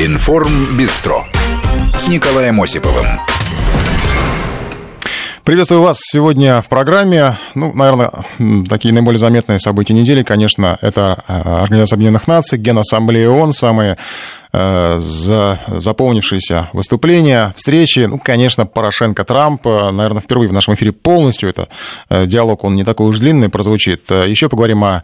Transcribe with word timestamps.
Информ 0.00 0.76
Бистро 0.78 1.24
с 1.98 2.06
Николаем 2.06 2.62
Осиповым. 2.62 3.04
Приветствую 5.42 5.82
вас 5.82 5.98
сегодня 6.00 6.62
в 6.62 6.68
программе. 6.68 7.36
Ну, 7.56 7.72
наверное, 7.74 8.12
такие 8.68 8.94
наиболее 8.94 9.18
заметные 9.18 9.58
события 9.58 9.94
недели, 9.94 10.22
конечно, 10.22 10.78
это 10.82 11.24
э, 11.26 11.32
Организация 11.32 11.96
Объединенных 11.96 12.28
Наций, 12.28 12.58
Генассамблея 12.60 13.28
ООН, 13.28 13.52
самые 13.52 13.96
за 14.52 15.60
заполнившиеся 15.68 16.70
выступления, 16.72 17.52
встречи. 17.56 18.00
Ну, 18.00 18.18
конечно, 18.18 18.66
Порошенко-Трамп, 18.66 19.66
э, 19.66 19.90
наверное, 19.90 20.20
впервые 20.20 20.48
в 20.48 20.52
нашем 20.52 20.74
эфире 20.74 20.92
полностью 20.92 21.50
это 21.50 21.68
э, 22.08 22.26
диалог, 22.26 22.64
он 22.64 22.74
не 22.74 22.84
такой 22.84 23.08
уж 23.08 23.18
длинный, 23.18 23.48
прозвучит. 23.48 24.10
Еще 24.10 24.48
поговорим 24.48 24.84
о 24.84 25.02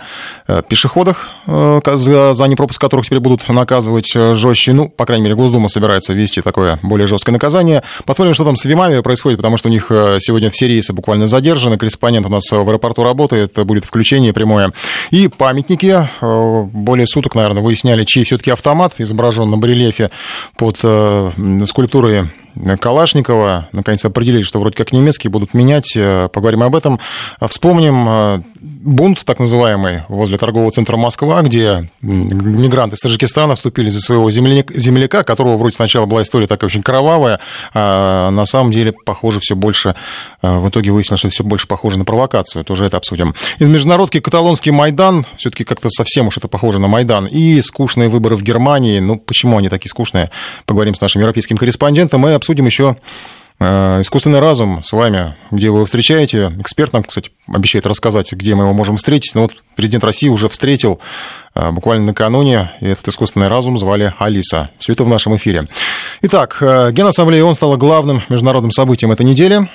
пешеходах, 0.68 1.30
за, 1.46 2.44
непропуск 2.46 2.80
которых 2.80 3.06
теперь 3.06 3.20
будут 3.20 3.48
наказывать 3.48 4.12
жестче. 4.12 4.72
Ну, 4.72 4.88
по 4.88 5.06
крайней 5.06 5.24
мере, 5.24 5.34
Госдума 5.36 5.68
собирается 5.68 6.12
ввести 6.14 6.40
такое 6.40 6.78
более 6.82 7.06
жесткое 7.06 7.32
наказание. 7.32 7.82
Посмотрим, 8.04 8.34
что 8.34 8.44
там 8.44 8.56
с 8.56 8.64
Вимами 8.64 9.00
происходит, 9.00 9.38
потому 9.38 9.56
что 9.56 9.68
у 9.68 9.72
них 9.72 9.86
сегодня 9.88 10.50
все 10.50 10.68
рейсы 10.68 10.92
буквально 10.92 11.26
задержаны. 11.26 11.78
Корреспондент 11.78 12.26
у 12.26 12.30
нас 12.30 12.50
в 12.50 12.68
аэропорту 12.68 13.04
работает, 13.04 13.54
будет 13.64 13.84
включение 13.84 14.32
прямое. 14.32 14.72
И 15.10 15.28
памятники. 15.28 16.08
Более 16.20 17.06
суток, 17.06 17.34
наверное, 17.34 17.62
выясняли, 17.62 18.04
чей 18.04 18.24
все-таки 18.24 18.50
автомат 18.50 18.94
изображен 18.98 19.33
изображен 19.34 19.50
на 19.50 19.56
барельефе 19.56 20.10
под 20.56 20.80
э, 20.82 21.30
скульптурой 21.66 22.30
Калашникова. 22.80 23.68
Наконец 23.72 24.04
определили, 24.04 24.42
что 24.42 24.60
вроде 24.60 24.76
как 24.76 24.92
немецкие 24.92 25.30
будут 25.30 25.54
менять. 25.54 25.92
Э, 25.96 26.28
поговорим 26.32 26.62
об 26.62 26.74
этом. 26.76 27.00
Вспомним 27.40 28.08
э, 28.08 28.42
бунт, 28.60 29.24
так 29.24 29.38
называемый, 29.38 30.02
возле 30.08 30.38
торгового 30.38 30.70
центра 30.70 30.96
Москва, 30.96 31.42
где 31.42 31.90
мигранты 32.02 32.96
из 32.96 33.00
Таджикистана 33.00 33.56
вступили 33.56 33.88
за 33.88 34.00
своего 34.00 34.30
земляка, 34.30 35.24
которого 35.24 35.56
вроде 35.56 35.76
сначала 35.76 36.06
была 36.06 36.22
история 36.22 36.46
такая 36.46 36.68
очень 36.68 36.82
кровавая, 36.82 37.40
а 37.72 38.30
на 38.30 38.46
самом 38.46 38.72
деле, 38.72 38.92
похоже, 38.92 39.40
все 39.40 39.56
больше, 39.56 39.94
э, 40.42 40.58
в 40.58 40.68
итоге 40.68 40.90
выяснилось, 40.92 41.20
что 41.20 41.28
все 41.30 41.44
больше 41.44 41.66
похоже 41.66 41.98
на 41.98 42.04
провокацию. 42.04 42.64
Тоже 42.64 42.86
это 42.86 42.96
обсудим. 42.96 43.34
Из 43.58 43.68
международки 43.68 44.20
каталонский 44.20 44.70
Майдан, 44.70 45.26
все-таки 45.36 45.64
как-то 45.64 45.88
совсем 45.90 46.28
уж 46.28 46.36
это 46.36 46.48
похоже 46.48 46.78
на 46.78 46.88
Майдан. 46.88 47.26
И 47.26 47.60
скучные 47.62 48.08
выборы 48.08 48.36
в 48.36 48.42
Германии. 48.42 48.98
Ну, 48.98 49.18
почему 49.18 49.58
они 49.58 49.68
такие 49.68 49.90
скучные? 49.90 50.30
Поговорим 50.66 50.94
с 50.94 51.00
нашим 51.00 51.20
европейским 51.20 51.56
корреспондентом 51.56 52.26
и 52.28 52.32
обсудим 52.44 52.66
еще 52.66 52.96
э, 53.58 54.00
Искусственный 54.02 54.38
разум 54.40 54.82
с 54.84 54.92
вами, 54.92 55.34
где 55.50 55.70
вы 55.70 55.78
его 55.78 55.86
встречаете. 55.86 56.52
Эксперт 56.58 56.92
нам, 56.92 57.02
кстати, 57.02 57.30
обещает 57.48 57.86
рассказать, 57.86 58.30
где 58.32 58.54
мы 58.54 58.64
его 58.64 58.74
можем 58.74 58.98
встретить. 58.98 59.34
Но 59.34 59.42
вот 59.42 59.54
президент 59.76 60.04
России 60.04 60.28
уже 60.28 60.50
встретил 60.50 61.00
э, 61.54 61.70
буквально 61.70 62.04
накануне, 62.04 62.72
и 62.82 62.88
этот 62.88 63.08
искусственный 63.08 63.48
разум 63.48 63.78
звали 63.78 64.12
Алиса. 64.18 64.68
Все 64.78 64.92
это 64.92 65.04
в 65.04 65.08
нашем 65.08 65.36
эфире. 65.36 65.62
Итак, 66.20 66.58
э, 66.60 66.92
Генассамблея 66.92 67.44
ООН 67.44 67.54
стала 67.54 67.78
главным 67.78 68.22
международным 68.28 68.72
событием 68.72 69.10
этой 69.10 69.24
недели 69.24 69.70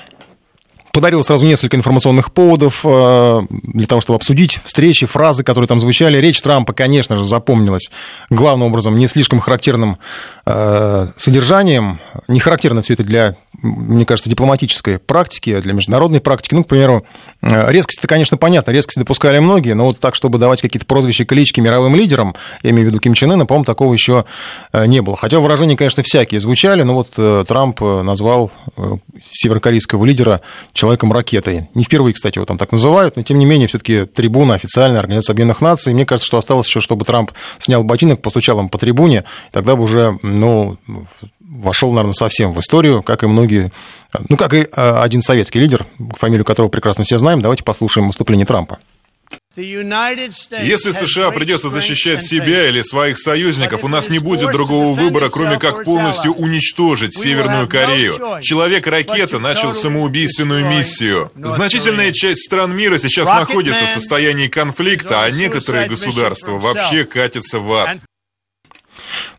подарил 0.92 1.22
сразу 1.22 1.46
несколько 1.46 1.76
информационных 1.76 2.32
поводов 2.32 2.80
э, 2.84 3.42
для 3.50 3.86
того, 3.86 4.00
чтобы 4.00 4.16
обсудить 4.16 4.60
встречи, 4.64 5.06
фразы, 5.06 5.44
которые 5.44 5.68
там 5.68 5.80
звучали. 5.80 6.18
Речь 6.18 6.40
Трампа, 6.42 6.72
конечно 6.72 7.16
же, 7.16 7.24
запомнилась 7.24 7.90
главным 8.28 8.68
образом 8.68 8.96
не 8.96 9.06
слишком 9.06 9.40
характерным 9.40 9.98
э, 10.46 11.08
содержанием. 11.16 12.00
Не 12.28 12.40
характерно 12.40 12.82
все 12.82 12.94
это 12.94 13.04
для, 13.04 13.36
мне 13.62 14.04
кажется, 14.04 14.30
дипломатической 14.30 14.98
практики, 14.98 15.60
для 15.60 15.72
международной 15.72 16.20
практики. 16.20 16.54
Ну, 16.54 16.64
к 16.64 16.68
примеру, 16.68 17.04
э, 17.42 17.70
резкость-то, 17.70 18.06
конечно, 18.08 18.36
понятно, 18.36 18.70
резкость 18.70 18.98
допускали 18.98 19.38
многие, 19.38 19.74
но 19.74 19.86
вот 19.86 20.00
так, 20.00 20.14
чтобы 20.14 20.38
давать 20.38 20.60
какие-то 20.60 20.86
прозвища, 20.86 21.24
клички 21.24 21.60
мировым 21.60 21.94
лидерам, 21.94 22.34
я 22.62 22.70
имею 22.70 22.86
в 22.86 22.90
виду 22.90 23.00
Ким 23.00 23.14
Чен 23.14 23.32
Ына, 23.32 23.46
по-моему, 23.46 23.64
такого 23.64 23.92
еще 23.92 24.24
не 24.72 25.02
было. 25.02 25.16
Хотя 25.16 25.40
выражения, 25.40 25.76
конечно, 25.76 26.02
всякие 26.02 26.40
звучали, 26.40 26.82
но 26.82 26.94
вот 26.94 27.46
Трамп 27.46 27.80
назвал 27.80 28.50
северокорейского 29.22 30.04
лидера 30.04 30.40
человеком-ракетой. 30.72 31.68
Не 31.74 31.84
впервые, 31.84 32.14
кстати, 32.14 32.38
его 32.38 32.46
там 32.46 32.58
так 32.58 32.72
называют, 32.72 33.16
но 33.16 33.22
тем 33.22 33.38
не 33.38 33.46
менее, 33.46 33.68
все-таки 33.68 34.06
трибуна 34.06 34.54
официальная 34.54 35.00
Организация 35.00 35.34
Объединенных 35.34 35.60
Наций. 35.60 35.92
Мне 35.94 36.06
кажется, 36.06 36.26
что 36.26 36.38
осталось 36.38 36.66
еще, 36.66 36.80
чтобы 36.80 37.04
Трамп 37.04 37.32
снял 37.58 37.84
ботинок, 37.84 38.22
постучал 38.22 38.58
им 38.60 38.68
по 38.68 38.78
трибуне, 38.78 39.24
тогда 39.52 39.76
бы 39.76 39.82
уже, 39.82 40.18
ну, 40.22 40.78
вошел, 41.50 41.90
наверное, 41.92 42.12
совсем 42.12 42.52
в 42.52 42.60
историю, 42.60 43.02
как 43.02 43.22
и 43.22 43.26
многие, 43.26 43.72
ну, 44.28 44.36
как 44.36 44.54
и 44.54 44.66
а, 44.72 45.02
один 45.02 45.20
советский 45.20 45.58
лидер, 45.58 45.86
фамилию 46.16 46.44
которого 46.44 46.70
прекрасно 46.70 47.04
все 47.04 47.18
знаем. 47.18 47.40
Давайте 47.40 47.64
послушаем 47.64 48.06
выступление 48.06 48.46
Трампа. 48.46 48.78
Если 49.56 50.92
США 50.92 51.30
придется 51.32 51.68
защищать 51.68 52.24
себя 52.24 52.68
или 52.68 52.82
своих 52.82 53.18
союзников, 53.18 53.84
у 53.84 53.88
нас 53.88 54.08
не 54.08 54.20
будет 54.20 54.52
другого 54.52 54.94
выбора, 54.94 55.28
кроме 55.28 55.58
как 55.58 55.84
полностью 55.84 56.32
уничтожить 56.32 57.16
Северную 57.16 57.68
Корею. 57.68 58.40
Человек-ракета 58.40 59.38
начал 59.38 59.74
самоубийственную 59.74 60.66
миссию. 60.66 61.32
Значительная 61.36 62.12
часть 62.12 62.44
стран 62.44 62.74
мира 62.74 62.98
сейчас 62.98 63.28
находится 63.28 63.86
в 63.86 63.90
состоянии 63.90 64.46
конфликта, 64.48 65.22
а 65.22 65.30
некоторые 65.30 65.88
государства 65.88 66.52
вообще 66.52 67.04
катятся 67.04 67.58
в 67.58 67.72
ад. 67.72 67.98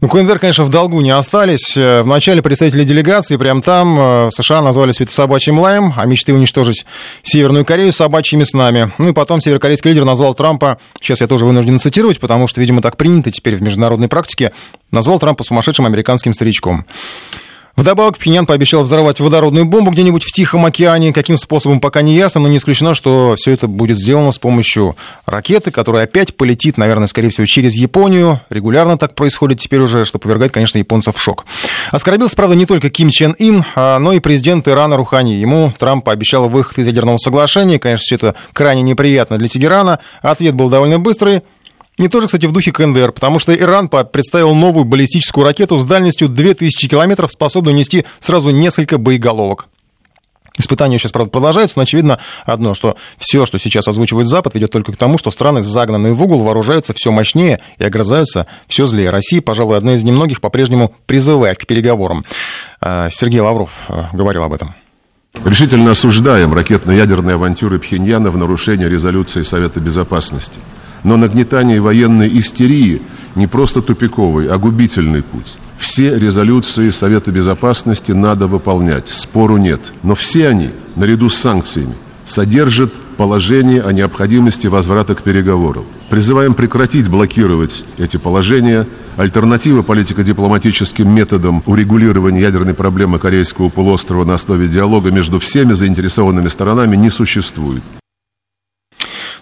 Ну, 0.02 0.10
КНДР, 0.10 0.40
конечно, 0.40 0.64
в 0.64 0.70
долгу 0.70 1.00
не 1.02 1.12
остались. 1.12 1.78
Э, 1.78 2.02
Вначале 2.02 2.42
представители 2.42 2.84
делегации, 2.84 3.38
прям 3.38 3.62
там, 3.62 4.00
э, 4.00 4.30
США 4.34 4.64
назвали 4.64 4.94
все 4.94 5.04
это 5.04 5.14
собачьим 5.14 5.60
лаем, 5.60 5.94
а 5.96 6.06
мечты 6.08 6.34
уничтожить 6.34 6.88
Северную 7.22 7.66
Корею 7.66 7.92
собачьими 7.92 8.44
снами. 8.44 8.92
Ну 8.98 9.10
и 9.10 9.14
потом 9.14 9.42
северокорейский 9.42 9.92
лидер 9.92 10.04
назвал 10.04 10.34
Трампа, 10.34 10.80
сейчас 11.00 11.22
я 11.22 11.28
тоже 11.28 11.46
вынужден 11.46 11.78
цитировать, 11.78 12.20
потому 12.20 12.48
что, 12.48 12.60
видимо, 12.60 12.82
так 12.82 12.98
принято 12.98 13.30
теперь 13.30 13.56
в 13.56 13.62
международной 13.62 14.08
практике, 14.08 14.52
назвал 14.90 15.20
Трампа 15.20 15.44
сумасшедшим 15.44 15.86
американским 15.86 16.34
старичком. 16.34 16.88
Вдобавок, 17.76 18.18
Пхеньян 18.18 18.46
пообещал 18.46 18.84
взорвать 18.84 19.20
водородную 19.20 19.66
бомбу 19.66 19.92
где-нибудь 19.92 20.24
в 20.24 20.32
Тихом 20.32 20.66
океане. 20.66 21.14
Каким 21.14 21.38
способом, 21.38 21.80
пока 21.80 22.02
не 22.02 22.16
ясно, 22.16 22.42
но 22.42 22.48
не 22.48 22.58
исключено, 22.58 22.94
что 22.94 23.36
все 23.38 23.52
это 23.52 23.68
будет 23.68 23.98
сделано 23.98 24.32
с 24.32 24.40
помощью 24.40 24.96
ракеты, 25.26 25.72
которая 25.72 26.04
опять 26.04 26.36
полетит, 26.36 26.78
наверное, 26.78 27.08
скорее 27.08 27.30
всего, 27.30 27.46
через 27.46 27.74
Японию. 27.74 28.42
Регулярно 28.50 28.98
так 28.98 29.16
происходит 29.16 29.60
теперь 29.60 29.80
уже, 29.80 30.06
что 30.06 30.20
повергает, 30.20 30.52
конечно, 30.52 30.78
японцев 30.78 31.16
в 31.16 31.22
шок. 31.22 31.46
Оскорбился, 31.92 32.36
правда, 32.36 32.56
не 32.56 32.66
только 32.66 32.90
Ким 32.90 33.10
Чен 33.10 33.36
Ин, 33.40 33.64
а, 33.76 34.00
но 34.00 34.14
и 34.14 34.20
президент 34.20 34.68
Ирана 34.68 34.98
Рухани. 34.98 35.34
Ему 35.34 35.74
Трамп 35.78 36.04
пообещал 36.04 36.50
выход 36.50 36.78
из 36.78 36.88
ядерного 36.88 37.18
соглашения. 37.18 37.80
Конечно, 37.80 38.04
все 38.04 38.16
это 38.16 38.36
крайне 38.54 38.82
неприятно 38.82 39.38
для 39.38 39.48
Тегерана. 39.48 40.00
Ответ 40.22 40.56
был 40.56 40.70
довольно 40.70 41.00
быстрый. 41.00 41.42
Не 42.02 42.08
тоже, 42.10 42.26
кстати, 42.26 42.48
в 42.48 42.52
духе 42.52 42.72
КНДР, 42.72 43.12
потому 43.12 43.38
что 43.38 43.56
Иран 43.56 43.88
представил 43.88 44.56
новую 44.56 44.86
баллистическую 44.86 45.46
ракету 45.46 45.78
с 45.78 45.86
дальностью 45.86 46.30
2000 46.30 46.88
километров, 46.88 47.32
способную 47.32 47.76
нести 47.76 48.06
сразу 48.20 48.50
несколько 48.50 48.98
боеголовок. 48.98 49.68
Испытания 50.58 50.98
сейчас, 50.98 51.12
правда, 51.12 51.30
продолжаются, 51.30 51.78
но 51.78 51.84
очевидно 51.84 52.18
одно, 52.44 52.74
что 52.74 52.98
все, 53.20 53.46
что 53.46 53.60
сейчас 53.60 53.88
озвучивает 53.88 54.26
Запад, 54.26 54.56
ведет 54.56 54.72
только 54.72 54.94
к 54.94 54.98
тому, 54.98 55.20
что 55.20 55.30
страны, 55.30 55.62
загнанные 55.62 56.14
в 56.14 56.24
угол, 56.24 56.40
вооружаются 56.40 56.94
все 56.96 57.12
мощнее 57.12 57.62
и 57.78 57.84
огрызаются 57.84 58.48
все 58.68 58.88
злее. 58.88 59.12
Россия, 59.12 59.40
пожалуй, 59.40 59.78
одна 59.78 59.94
из 59.94 60.02
немногих 60.02 60.42
по-прежнему 60.42 60.96
призывает 61.06 61.60
к 61.60 61.68
переговорам. 61.68 62.26
А, 62.82 63.12
Сергей 63.12 63.42
Лавров 63.42 63.70
а, 63.88 64.10
говорил 64.12 64.42
об 64.42 64.54
этом. 64.54 64.74
Решительно 65.46 65.92
осуждаем 65.92 66.52
ракетно-ядерные 66.52 67.36
авантюры 67.36 67.78
Пхеньяна 67.78 68.32
в 68.32 68.38
нарушение 68.38 68.90
резолюции 68.90 69.44
Совета 69.44 69.80
Безопасности– 69.80 70.60
но 71.04 71.18
нагнетание 71.18 71.82
военной 71.82 72.28
истерии 72.40 73.02
не 73.36 73.48
просто 73.48 73.82
тупиковый, 73.82 74.48
а 74.48 74.58
губительный 74.58 75.24
путь. 75.24 75.58
Все 75.78 76.18
резолюции 76.18 76.92
Совета 76.92 77.32
Безопасности 77.32 78.12
надо 78.12 78.48
выполнять, 78.48 79.10
спору 79.10 79.58
нет. 79.58 79.82
Но 80.04 80.14
все 80.14 80.48
они, 80.48 80.70
наряду 80.96 81.30
с 81.30 81.38
санкциями, 81.38 81.96
содержат 82.26 82.94
положение 83.18 83.82
о 83.82 83.92
необходимости 83.92 84.68
возврата 84.68 85.16
к 85.16 85.24
переговорам. 85.24 85.86
Призываем 86.10 86.54
прекратить 86.54 87.10
блокировать 87.10 87.84
эти 87.98 88.18
положения. 88.18 88.88
Альтернатива 89.18 89.82
политико-дипломатическим 89.82 91.10
методам 91.10 91.64
урегулирования 91.66 92.42
ядерной 92.42 92.74
проблемы 92.74 93.20
Корейского 93.20 93.70
полуострова 93.70 94.24
на 94.24 94.36
основе 94.36 94.68
диалога 94.68 95.12
между 95.12 95.40
всеми 95.40 95.74
заинтересованными 95.74 96.48
сторонами 96.48 96.96
не 96.96 97.10
существует. 97.10 97.84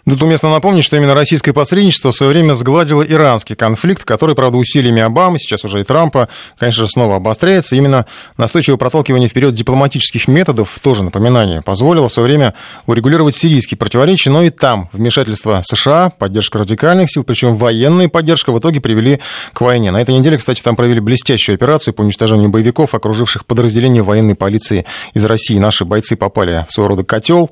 Тут 0.09 0.23
уместно 0.23 0.49
напомнить, 0.49 0.83
что 0.83 0.97
именно 0.97 1.13
российское 1.13 1.53
посредничество 1.53 2.11
в 2.11 2.15
свое 2.15 2.31
время 2.31 2.55
сгладило 2.55 3.03
иранский 3.03 3.55
конфликт, 3.55 4.05
который, 4.05 4.33
правда, 4.33 4.57
усилиями 4.57 5.03
Обамы, 5.03 5.37
сейчас 5.37 5.63
уже 5.65 5.81
и 5.81 5.83
Трампа, 5.83 6.27
конечно 6.57 6.85
же, 6.85 6.91
снова 6.91 7.17
обостряется. 7.17 7.75
Именно 7.75 8.07
настойчивое 8.35 8.77
проталкивание 8.77 9.29
вперед 9.29 9.53
дипломатических 9.53 10.27
методов, 10.27 10.79
тоже 10.81 11.03
напоминание, 11.03 11.61
позволило 11.61 12.07
в 12.07 12.11
свое 12.11 12.27
время 12.27 12.55
урегулировать 12.87 13.35
сирийские 13.35 13.77
противоречия, 13.77 14.31
но 14.31 14.41
и 14.41 14.49
там 14.49 14.89
вмешательство 14.93 15.61
США, 15.63 16.09
поддержка 16.09 16.57
радикальных 16.57 17.11
сил, 17.11 17.23
причем 17.23 17.55
военная 17.55 18.09
поддержка 18.09 18.51
в 18.51 18.57
итоге 18.57 18.81
привели 18.81 19.19
к 19.53 19.61
войне. 19.61 19.91
На 19.91 20.01
этой 20.01 20.15
неделе, 20.15 20.37
кстати, 20.37 20.63
там 20.63 20.75
провели 20.75 20.99
блестящую 20.99 21.53
операцию 21.53 21.93
по 21.93 22.01
уничтожению 22.01 22.49
боевиков, 22.49 22.95
окруживших 22.95 23.45
подразделения 23.45 24.01
военной 24.01 24.33
полиции 24.33 24.85
из 25.13 25.23
России. 25.25 25.59
Наши 25.59 25.85
бойцы 25.85 26.15
попали 26.15 26.65
в 26.67 26.73
своего 26.73 26.89
рода 26.89 27.03
котел. 27.03 27.51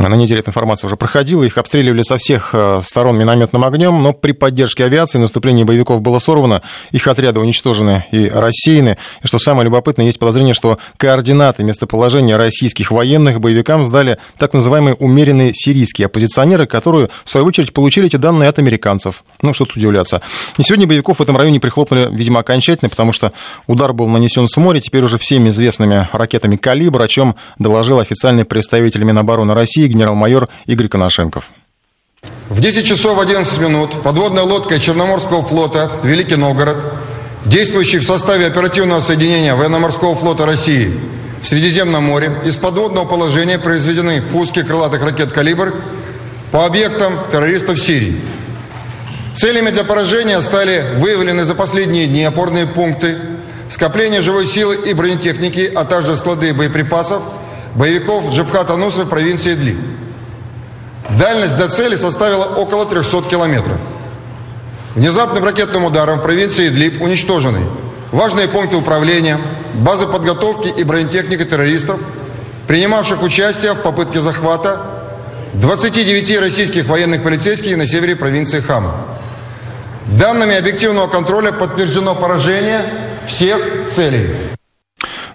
На 0.00 0.16
неделе 0.16 0.40
эта 0.40 0.50
информация 0.50 0.88
уже 0.88 0.96
проходила, 0.96 1.44
их 1.44 1.56
обстреливали 1.56 2.02
со 2.02 2.18
всех 2.18 2.50
э, 2.52 2.80
сторон 2.84 3.16
минометным 3.16 3.64
огнем, 3.64 4.02
но 4.02 4.12
при 4.12 4.32
поддержке 4.32 4.84
авиации 4.84 5.18
наступление 5.18 5.64
боевиков 5.64 6.02
было 6.02 6.18
сорвано, 6.18 6.62
их 6.90 7.06
отряды 7.06 7.38
уничтожены 7.38 8.04
и 8.10 8.28
рассеяны. 8.28 8.98
И 9.22 9.26
что 9.28 9.38
самое 9.38 9.66
любопытное, 9.66 10.06
есть 10.06 10.18
подозрение, 10.18 10.52
что 10.52 10.78
координаты 10.96 11.62
местоположения 11.62 12.36
российских 12.36 12.90
военных 12.90 13.38
боевикам 13.38 13.86
сдали 13.86 14.18
так 14.36 14.52
называемые 14.52 14.94
умеренные 14.94 15.54
сирийские 15.54 16.06
оппозиционеры, 16.06 16.66
которые, 16.66 17.08
в 17.22 17.30
свою 17.30 17.46
очередь, 17.46 17.72
получили 17.72 18.08
эти 18.08 18.16
данные 18.16 18.48
от 18.48 18.58
американцев. 18.58 19.22
Ну, 19.42 19.54
что 19.54 19.64
тут 19.64 19.76
удивляться. 19.76 20.22
И 20.58 20.64
сегодня 20.64 20.88
боевиков 20.88 21.20
в 21.20 21.22
этом 21.22 21.36
районе 21.36 21.60
прихлопнули, 21.60 22.08
видимо, 22.10 22.40
окончательно, 22.40 22.88
потому 22.88 23.12
что 23.12 23.32
удар 23.68 23.92
был 23.92 24.08
нанесен 24.08 24.48
с 24.48 24.56
моря, 24.56 24.80
теперь 24.80 25.04
уже 25.04 25.18
всеми 25.18 25.50
известными 25.50 26.08
ракетами 26.12 26.56
«Калибр», 26.56 27.00
о 27.00 27.06
чем 27.06 27.36
доложил 27.60 28.00
официальный 28.00 28.44
представитель 28.44 29.04
Минобороны 29.04 29.54
России 29.54 29.83
генерал-майор 29.86 30.48
Игорь 30.66 30.88
Коношенков. 30.88 31.50
В 32.48 32.60
10 32.60 32.86
часов 32.86 33.20
11 33.20 33.58
минут 33.60 34.02
подводная 34.02 34.42
лодка 34.42 34.78
Черноморского 34.78 35.42
флота 35.42 35.90
«Великий 36.02 36.36
Новгород», 36.36 36.76
действующий 37.46 37.98
в 37.98 38.04
составе 38.04 38.46
оперативного 38.46 39.00
соединения 39.00 39.54
Военно-морского 39.54 40.14
флота 40.14 40.46
России 40.46 40.98
в 41.40 41.46
Средиземном 41.46 42.04
море, 42.04 42.32
из 42.44 42.56
подводного 42.56 43.04
положения 43.04 43.58
произведены 43.58 44.22
пуски 44.22 44.62
крылатых 44.62 45.02
ракет 45.02 45.32
«Калибр» 45.32 45.74
по 46.50 46.64
объектам 46.64 47.12
террористов 47.30 47.78
Сирии. 47.80 48.20
Целями 49.34 49.70
для 49.70 49.84
поражения 49.84 50.40
стали 50.40 50.94
выявлены 50.96 51.44
за 51.44 51.54
последние 51.54 52.06
дни 52.06 52.24
опорные 52.24 52.66
пункты, 52.66 53.18
скопление 53.68 54.20
живой 54.20 54.46
силы 54.46 54.76
и 54.76 54.94
бронетехники, 54.94 55.70
а 55.74 55.84
также 55.84 56.16
склады 56.16 56.54
боеприпасов 56.54 57.22
боевиков 57.74 58.30
Джабхата 58.30 58.76
Нусры 58.76 59.04
в 59.04 59.08
провинции 59.08 59.52
Идли. 59.52 59.76
Дальность 61.10 61.56
до 61.56 61.68
цели 61.68 61.96
составила 61.96 62.44
около 62.44 62.86
300 62.86 63.22
километров. 63.22 63.78
Внезапным 64.94 65.44
ракетным 65.44 65.84
ударом 65.84 66.18
в 66.18 66.22
провинции 66.22 66.68
Идлиб 66.68 67.02
уничтожены 67.02 67.60
важные 68.12 68.48
пункты 68.48 68.76
управления, 68.76 69.38
базы 69.74 70.06
подготовки 70.06 70.68
и 70.68 70.84
бронетехника 70.84 71.44
террористов, 71.44 72.00
принимавших 72.68 73.22
участие 73.22 73.72
в 73.72 73.82
попытке 73.82 74.20
захвата 74.20 74.80
29 75.54 76.40
российских 76.40 76.86
военных 76.86 77.24
полицейских 77.24 77.76
на 77.76 77.86
севере 77.86 78.14
провинции 78.14 78.60
Хама. 78.60 79.04
Данными 80.06 80.56
объективного 80.56 81.08
контроля 81.08 81.50
подтверждено 81.50 82.14
поражение 82.14 82.84
всех 83.26 83.58
целей. 83.92 84.54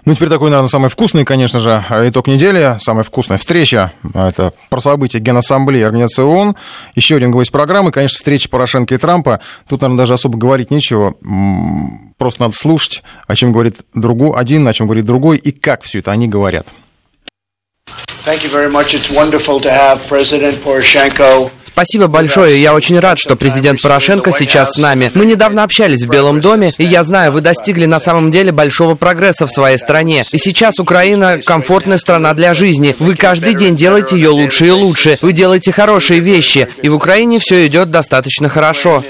Ну, 0.04 0.14
теперь 0.14 0.28
такой, 0.28 0.50
наверное, 0.50 0.68
самый 0.68 0.88
вкусный, 0.88 1.24
конечно 1.24 1.58
же, 1.58 1.84
итог 1.90 2.26
недели, 2.26 2.76
самая 2.80 3.04
вкусная 3.04 3.38
встреча. 3.38 3.92
Это 4.14 4.54
про 4.70 4.80
события 4.80 5.18
Генассамблеи 5.18 5.82
Организации 5.82 6.22
ООН. 6.22 6.56
Еще 6.94 7.16
один 7.16 7.30
гость 7.30 7.52
программы, 7.52 7.92
конечно, 7.92 8.16
встреча 8.16 8.48
Порошенко 8.48 8.94
и 8.94 8.98
Трампа. 8.98 9.40
Тут, 9.68 9.82
наверное, 9.82 9.98
даже 9.98 10.14
особо 10.14 10.38
говорить 10.38 10.70
нечего. 10.70 11.14
Просто 12.16 12.42
надо 12.42 12.56
слушать, 12.56 13.02
о 13.26 13.34
чем 13.34 13.52
говорит 13.52 13.80
другой, 13.94 14.38
один, 14.38 14.66
о 14.66 14.72
чем 14.72 14.86
говорит 14.86 15.04
другой, 15.04 15.36
и 15.36 15.52
как 15.52 15.82
все 15.82 15.98
это 15.98 16.10
они 16.10 16.28
говорят. 16.28 16.66
Спасибо 21.62 22.08
большое. 22.08 22.60
Я 22.60 22.74
очень 22.74 22.98
рад, 22.98 23.18
что 23.18 23.36
президент 23.36 23.80
Порошенко 23.80 24.32
сейчас 24.32 24.72
с 24.72 24.78
нами. 24.78 25.10
Мы 25.14 25.24
недавно 25.24 25.62
общались 25.62 26.02
в 26.02 26.08
Белом 26.08 26.40
доме, 26.40 26.70
и 26.76 26.84
я 26.84 27.04
знаю, 27.04 27.32
вы 27.32 27.40
достигли 27.40 27.86
на 27.86 28.00
самом 28.00 28.30
деле 28.30 28.52
большого 28.52 28.96
прогресса 28.96 29.46
в 29.46 29.50
своей 29.50 29.78
стране. 29.78 30.24
И 30.32 30.36
сейчас 30.38 30.78
Украина 30.78 31.38
комфортная 31.42 31.96
страна 31.96 32.34
для 32.34 32.52
жизни. 32.52 32.94
Вы 32.98 33.16
каждый 33.16 33.54
день 33.54 33.76
делаете 33.76 34.16
ее 34.16 34.30
лучше 34.30 34.66
и 34.66 34.70
лучше. 34.70 35.16
Вы 35.22 35.32
делаете 35.32 35.72
хорошие 35.72 36.20
вещи, 36.20 36.68
и 36.82 36.88
в 36.88 36.94
Украине 36.94 37.38
все 37.38 37.66
идет 37.66 37.90
достаточно 37.90 38.48
хорошо. 38.48 39.02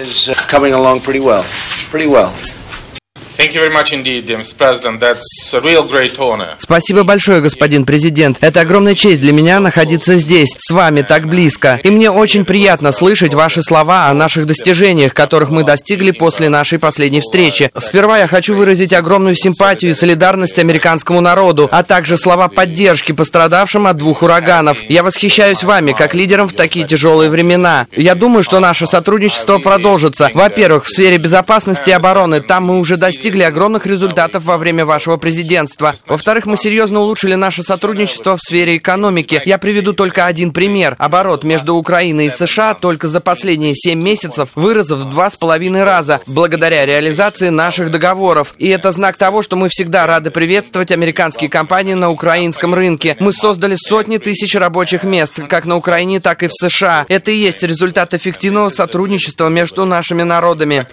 Спасибо 6.59 7.05
большое, 7.05 7.41
господин 7.41 7.87
президент. 7.87 8.37
Это 8.43 8.61
огромная 8.61 8.95
честь 8.95 9.23
для 9.23 9.33
меня 9.33 9.61
находиться 9.61 10.19
здесь, 10.19 10.55
с 10.59 10.71
вами 10.71 11.01
так 11.01 11.27
близко. 11.27 11.81
И 11.83 11.91
мне 11.91 12.11
очень 12.11 12.45
приятно 12.45 12.93
слышать 12.93 13.33
ваши 13.33 13.63
слова 13.63 14.09
о 14.09 14.13
наших 14.15 14.45
достижениях, 14.45 15.15
которых 15.15 15.49
мы 15.49 15.65
достигли 15.65 16.11
после 16.11 16.51
нашей 16.51 16.79
последней 16.79 17.23
встречи. 17.23 17.71
Сперва 17.79 18.19
я 18.19 18.29
хочу 18.29 18.55
выразить 18.55 18.93
огромную 18.93 19.35
симпатию 19.35 19.93
и 19.93 19.95
солидарность 19.95 20.59
американскому 20.59 21.23
народу, 21.23 21.67
а 21.73 21.83
также 21.83 22.19
слова 22.19 22.49
поддержки 22.49 23.13
пострадавшим 23.13 23.87
от 23.87 23.97
двух 23.97 24.23
ураганов. 24.23 24.77
Я 24.91 25.03
восхищаюсь 25.03 25.65
вами, 25.65 25.93
как 25.93 26.15
лидером 26.15 26.47
в 26.47 26.53
такие 26.53 26.87
тяжелые 26.87 27.31
времена. 27.31 27.87
Я 27.97 28.15
думаю, 28.15 28.43
что 28.43 28.61
наше 28.61 28.87
сотрудничество 28.87 29.57
продолжится. 29.61 30.31
Во-первых, 30.35 30.85
в 30.85 30.91
сфере 30.91 31.17
безопасности 31.17 31.89
и 31.89 31.95
обороны. 31.95 32.43
Там 32.43 32.67
мы 32.67 32.79
уже 32.79 32.99
достигли 32.99 33.30
достигли 33.31 33.45
огромных 33.45 33.87
результатов 33.87 34.43
во 34.43 34.59
время 34.59 34.85
вашего 34.85 35.17
президентства. 35.17 35.95
Во-вторых, 36.07 36.47
мы 36.47 36.57
серьезно 36.57 36.99
улучшили 36.99 37.37
наше 37.37 37.63
сотрудничество 37.63 38.37
в 38.37 38.41
сфере 38.41 38.77
экономики. 38.77 39.41
Я 39.45 39.59
приведу 39.59 39.93
только 39.93 40.27
один 40.27 40.53
пример. 40.53 40.97
Оборот 40.99 41.45
между 41.45 41.77
Украиной 41.77 42.27
и 42.27 42.31
США 42.31 42.75
только 42.75 43.07
за 43.07 43.21
последние 43.21 43.75
семь 43.77 44.03
месяцев 44.03 44.49
вырос 44.57 44.91
в 44.91 45.05
два 45.05 45.31
с 45.31 45.37
половиной 45.37 45.85
раза 45.85 46.21
благодаря 46.27 46.85
реализации 46.85 47.51
наших 47.51 47.93
договоров. 47.93 48.55
И 48.59 48.67
это 48.69 48.91
знак 48.91 49.17
того, 49.17 49.45
что 49.45 49.55
мы 49.55 49.69
всегда 49.69 50.09
рады 50.09 50.33
приветствовать 50.33 50.91
американские 50.91 51.49
компании 51.49 51.95
на 51.95 52.11
украинском 52.11 52.75
рынке. 52.75 53.17
Мы 53.21 53.33
создали 53.33 53.77
сотни 53.77 54.17
тысяч 54.17 54.57
рабочих 54.57 55.05
мест, 55.05 55.41
как 55.49 55.67
на 55.67 55.77
Украине, 55.77 56.19
так 56.19 56.43
и 56.43 56.49
в 56.49 56.53
США. 56.53 57.07
Это 57.09 57.31
и 57.31 57.37
есть 57.37 57.63
результат 57.63 58.13
эффективного 58.13 58.71
сотрудничества 58.71 59.49
между 59.49 59.85
нашими 59.85 60.25
народами. 60.25 60.85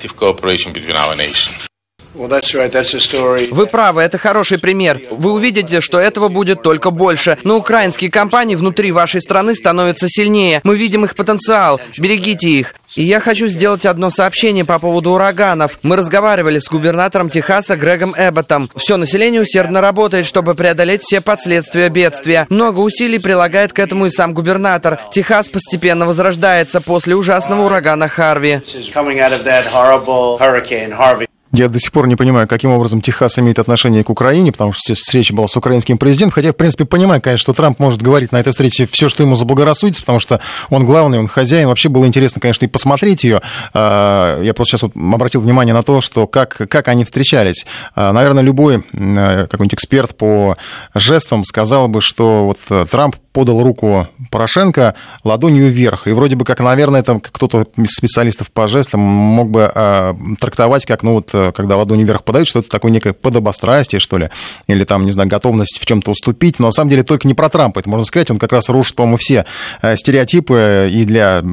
Вы 3.52 3.68
правы, 3.68 4.02
это 4.02 4.18
хороший 4.18 4.60
пример. 4.60 5.02
Вы 5.12 5.32
увидите, 5.32 5.82
что 5.82 6.00
этого 6.00 6.30
будет 6.30 6.62
только 6.64 6.92
больше. 6.92 7.38
Но 7.44 7.58
украинские 7.58 8.12
компании 8.12 8.56
внутри 8.56 8.92
вашей 8.92 9.22
страны 9.22 9.56
становятся 9.56 10.08
сильнее. 10.10 10.62
Мы 10.64 10.76
видим 10.76 11.06
их 11.06 11.16
потенциал. 11.16 11.80
Берегите 11.98 12.50
их. 12.50 12.76
И 12.96 13.04
я 13.04 13.20
хочу 13.20 13.48
сделать 13.48 13.86
одно 13.86 14.10
сообщение 14.10 14.66
по 14.66 14.80
поводу 14.80 15.12
ураганов. 15.12 15.80
Мы 15.84 15.96
разговаривали 15.98 16.60
с 16.60 16.68
губернатором 16.68 17.30
Техаса 17.30 17.76
Грегом 17.76 18.16
Эбботом. 18.18 18.70
Все 18.76 18.98
население 18.98 19.42
усердно 19.42 19.82
работает, 19.82 20.26
чтобы 20.26 20.56
преодолеть 20.56 21.04
все 21.04 21.22
последствия 21.22 21.90
бедствия. 21.90 22.48
Много 22.50 22.80
усилий 22.80 23.20
прилагает 23.20 23.74
к 23.74 23.80
этому 23.80 24.06
и 24.06 24.10
сам 24.10 24.34
губернатор. 24.34 25.00
Техас 25.12 25.50
постепенно 25.50 26.06
возрождается 26.06 26.82
после 26.82 27.16
ужасного 27.16 27.66
урагана 27.66 28.08
Харви. 28.08 28.62
Я 31.58 31.70
до 31.70 31.80
сих 31.80 31.92
пор 31.92 32.08
не 32.08 32.16
понимаю, 32.16 32.48
каким 32.48 32.72
образом 32.72 33.02
Техас 33.02 33.40
имеет 33.40 33.58
отношение 33.58 34.04
к 34.04 34.12
Украине, 34.12 34.52
потому 34.52 34.74
что 34.74 34.94
встреча 34.94 35.34
была 35.34 35.48
с 35.48 35.58
украинским 35.58 35.98
президентом. 35.98 36.34
Хотя, 36.34 36.54
в 36.54 36.56
принципе, 36.56 36.86
понимаю, 36.86 37.20
конечно, 37.20 37.42
что 37.42 37.54
Трамп 37.54 37.80
может 37.80 38.00
говорить 38.00 38.32
на 38.32 38.40
этой 38.40 38.52
встрече 38.52 38.86
все, 38.86 39.10
что 39.10 39.24
ему 39.24 39.34
заблагорассудится, 39.34 40.04
потому 40.04 40.20
что 40.20 40.40
он 40.70 40.86
главный, 40.86 41.18
он 41.18 41.28
хозяин. 41.28 41.68
Вообще 41.68 41.90
было 41.90 42.06
интересно, 42.06 42.40
конечно, 42.40 42.66
и 42.66 42.68
посмотреть 42.68 43.24
ее. 43.24 43.42
А, 43.74 44.40
я 44.44 44.54
просто 44.54 44.78
сейчас 44.78 44.84
вот 44.84 44.92
обратил 44.96 45.42
внимание 45.42 45.74
на 45.74 45.82
то, 45.82 46.00
что 46.00 46.28
как, 46.28 46.56
как 46.70 46.90
они 46.90 47.04
встречались. 47.06 47.66
А, 47.96 48.14
наверное, 48.14 48.44
любой 48.44 48.84
какой-нибудь 48.84 49.74
эксперт 49.74 50.16
по 50.16 50.56
жестам 50.94 51.44
сказал 51.44 51.88
бы, 51.88 52.02
что 52.02 52.46
вот 52.46 52.60
э, 52.70 52.86
Трамп 52.90 53.16
подал 53.38 53.62
руку 53.62 54.08
Порошенко 54.32 54.96
ладонью 55.24 55.70
вверх. 55.70 56.08
И 56.08 56.12
вроде 56.12 56.36
бы 56.36 56.44
как, 56.44 56.60
наверное, 56.60 57.04
там 57.04 57.20
кто-то 57.20 57.68
из 57.78 57.92
специалистов 57.92 58.52
по 58.52 58.68
жестам 58.68 59.00
мог 59.00 59.52
бы 59.52 59.72
э, 59.74 60.14
трактовать 60.40 60.88
как, 60.88 61.04
ну 61.04 61.14
вот, 61.14 61.30
э, 61.34 61.47
когда 61.52 61.78
ладонь 61.78 62.04
вверх 62.04 62.24
подают, 62.24 62.48
что 62.48 62.60
это 62.60 62.70
такое 62.70 62.92
некое 62.92 63.14
подобострастие, 63.14 64.00
что 64.00 64.18
ли, 64.18 64.30
или 64.68 64.84
там, 64.84 65.06
не 65.06 65.12
знаю, 65.12 65.30
готовность 65.30 65.80
в 65.80 65.86
чем-то 65.86 66.12
уступить. 66.12 66.60
Но 66.60 66.68
на 66.68 66.72
самом 66.72 66.90
деле 66.90 67.04
только 67.04 67.28
не 67.28 67.34
про 67.34 67.50
Трампа, 67.50 67.80
это 67.80 67.90
можно 67.90 68.06
сказать. 68.06 68.32
Он 68.32 68.40
как 68.40 68.52
раз 68.52 68.70
рушит, 68.70 68.96
по-моему, 68.96 69.18
все 69.18 69.46
э, 69.82 69.96
стереотипы 69.98 70.90
и 70.92 71.06
для 71.06 71.44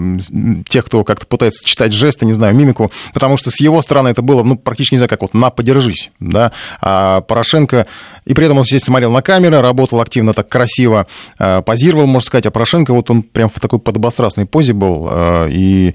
тех, 0.69 0.85
кто 0.85 1.05
как-то 1.05 1.27
пытается 1.27 1.65
читать 1.65 1.93
жесты, 1.93 2.27
не 2.27 2.33
знаю, 2.33 2.55
мимику, 2.55 2.91
потому 3.13 3.37
что 3.37 3.51
с 3.51 3.61
его 3.61 3.83
стороны 3.83 4.09
это 4.09 4.23
было, 4.23 4.43
ну, 4.43 4.57
практически, 4.57 4.95
не 4.95 4.99
знаю, 4.99 5.09
как 5.09 5.23
вот 5.23 5.35
«на, 5.35 5.51
подержись», 5.51 6.11
да, 6.21 6.53
а 6.81 7.21
Порошенко, 7.23 7.87
и 8.25 8.35
при 8.35 8.47
этом 8.47 8.59
он 8.59 8.64
здесь 8.64 8.83
смотрел 8.83 9.11
на 9.11 9.23
камеры, 9.23 9.61
работал 9.61 10.00
активно, 10.00 10.33
так 10.33 10.49
красиво, 10.49 11.07
э, 11.38 11.62
позировал, 11.62 12.07
можно 12.07 12.26
сказать, 12.26 12.47
а 12.47 12.50
Порошенко 12.50 12.93
вот 12.93 13.11
он 13.11 13.23
прям 13.23 13.49
в 13.49 13.61
такой 13.61 13.78
подобострастной 13.78 14.47
позе 14.47 14.73
был, 14.73 15.09
э, 15.11 15.49
и 15.50 15.95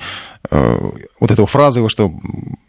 э, 0.52 0.80
вот 1.20 1.50
фраза 1.50 1.80
его, 1.80 1.90
что 1.90 2.14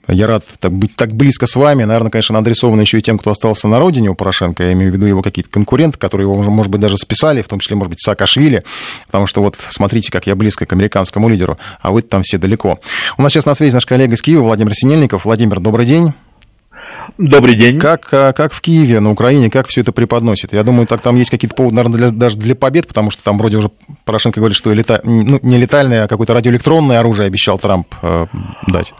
я 0.08 0.26
рад 0.26 0.44
так, 0.58 0.72
быть 0.72 0.96
так 0.96 1.12
близко 1.12 1.46
с 1.46 1.56
вами, 1.56 1.84
наверное, 1.84 2.10
конечно, 2.10 2.34
она 2.34 2.40
адресована 2.40 2.80
еще 2.80 2.98
и 2.98 3.02
тем, 3.02 3.18
кто 3.18 3.30
остался 3.30 3.68
на 3.68 3.78
родине 3.78 4.10
у 4.10 4.14
Порошенко, 4.14 4.62
я 4.62 4.72
имею 4.72 4.90
в 4.90 4.94
виду 4.94 5.06
его 5.06 5.22
какие-то 5.22 5.50
конкуренты, 5.50 5.98
которые 5.98 6.26
его, 6.26 6.42
может 6.42 6.72
быть, 6.72 6.80
даже 6.80 6.96
списали, 6.96 7.42
в 7.42 7.48
том 7.48 7.60
числе, 7.60 7.76
может 7.76 7.90
быть, 7.90 8.00
Саакашвили, 8.00 8.62
потому 9.06 9.26
что 9.26 9.42
вот 9.42 9.56
смотрите, 9.56 10.10
как 10.10 10.26
я 10.26 10.34
близко 10.34 10.66
к 10.66 10.72
американскому 10.72 11.28
лидеру, 11.28 11.58
а 11.80 11.90
вы 11.90 12.02
там 12.02 12.22
все 12.22 12.38
далеко. 12.38 12.78
У 13.18 13.22
нас 13.22 13.32
сейчас 13.32 13.46
на 13.46 13.54
связи 13.54 13.74
наш 13.74 13.86
коллега 13.86 14.14
из 14.14 14.22
Киева 14.22 14.42
Владимир 14.42 14.74
Синельников. 14.74 15.24
Владимир, 15.24 15.60
добрый 15.60 15.86
день. 15.86 16.14
Добрый 17.20 17.54
день. 17.54 17.78
Как, 17.78 18.08
как 18.08 18.52
в 18.52 18.60
Киеве, 18.62 18.98
на 19.00 19.10
Украине, 19.10 19.50
как 19.50 19.68
все 19.68 19.82
это 19.82 19.92
преподносит? 19.92 20.54
Я 20.54 20.62
думаю, 20.62 20.86
так 20.86 21.02
там 21.02 21.16
есть 21.16 21.30
какие-то 21.30 21.54
поводы, 21.54 21.76
наверное, 21.76 21.98
для, 21.98 22.10
даже 22.10 22.38
для 22.38 22.54
побед, 22.54 22.88
потому 22.88 23.10
что 23.10 23.22
там 23.22 23.36
вроде 23.36 23.58
уже 23.58 23.70
Порошенко 24.06 24.40
говорит, 24.40 24.56
что 24.56 24.72
лета... 24.72 25.02
ну, 25.04 25.38
не 25.42 25.58
летальное, 25.58 26.04
а 26.04 26.08
какое-то 26.08 26.32
радиоэлектронное 26.32 26.98
оружие 26.98 27.26
обещал 27.26 27.58
Трамп 27.58 27.94
э, 28.00 28.26
дать. 28.68 28.94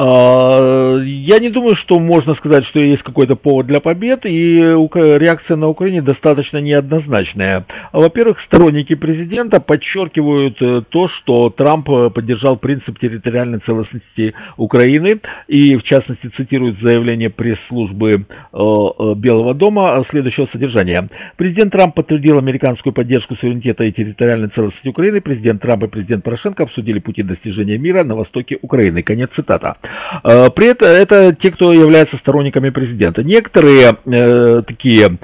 А, 0.00 0.96
я 1.02 1.40
не 1.40 1.50
думаю, 1.50 1.74
что 1.74 1.98
можно 1.98 2.36
сказать, 2.36 2.64
что 2.66 2.78
есть 2.78 3.02
какой-то 3.02 3.34
повод 3.34 3.66
для 3.66 3.80
побед, 3.80 4.20
и 4.24 4.58
реакция 4.58 5.56
на 5.56 5.66
Украине 5.66 6.02
достаточно 6.02 6.58
неоднозначная. 6.58 7.66
Во-первых, 7.92 8.40
сторонники 8.40 8.94
президента 8.94 9.60
подчеркивают 9.60 10.58
э, 10.60 10.82
то, 10.88 11.08
что 11.08 11.50
Трамп 11.50 11.90
э, 11.90 12.10
поддержал 12.10 12.56
принцип 12.56 13.00
территориальной 13.00 13.58
целостности 13.58 14.34
Украины, 14.56 15.20
и 15.48 15.74
в 15.74 15.82
частности 15.82 16.28
цитируют 16.28 16.80
заявление 16.80 17.30
пресс-службы 17.30 18.26
э, 18.52 19.14
Белого 19.16 19.52
дома 19.52 20.04
следующего 20.10 20.48
содержания. 20.52 21.08
Президент 21.36 21.72
Трамп 21.72 21.96
подтвердил 21.96 22.38
американскую 22.38 22.92
поддержку 22.92 23.34
суверенитета 23.34 23.82
и 23.82 23.90
территориальной 23.90 24.48
целостности 24.48 24.88
Украины. 24.88 25.20
Президент 25.20 25.60
Трамп 25.60 25.84
и 25.84 25.88
президент 25.88 26.22
Порошенко 26.22 26.62
обсудили 26.62 27.00
пути 27.00 27.24
достижения 27.24 27.78
мира 27.78 28.04
на 28.04 28.14
востоке 28.14 28.58
Украины. 28.62 29.02
Конец 29.02 29.30
цитата. 29.34 29.76
Э, 30.24 30.50
при 30.50 30.68
этом 30.68 30.88
это 30.88 31.34
те, 31.34 31.50
кто 31.50 31.72
является 31.72 32.16
сторонниками 32.18 32.70
президента. 32.70 33.22
Некоторые 33.22 33.96
э, 34.04 34.62
такие, 34.66 35.18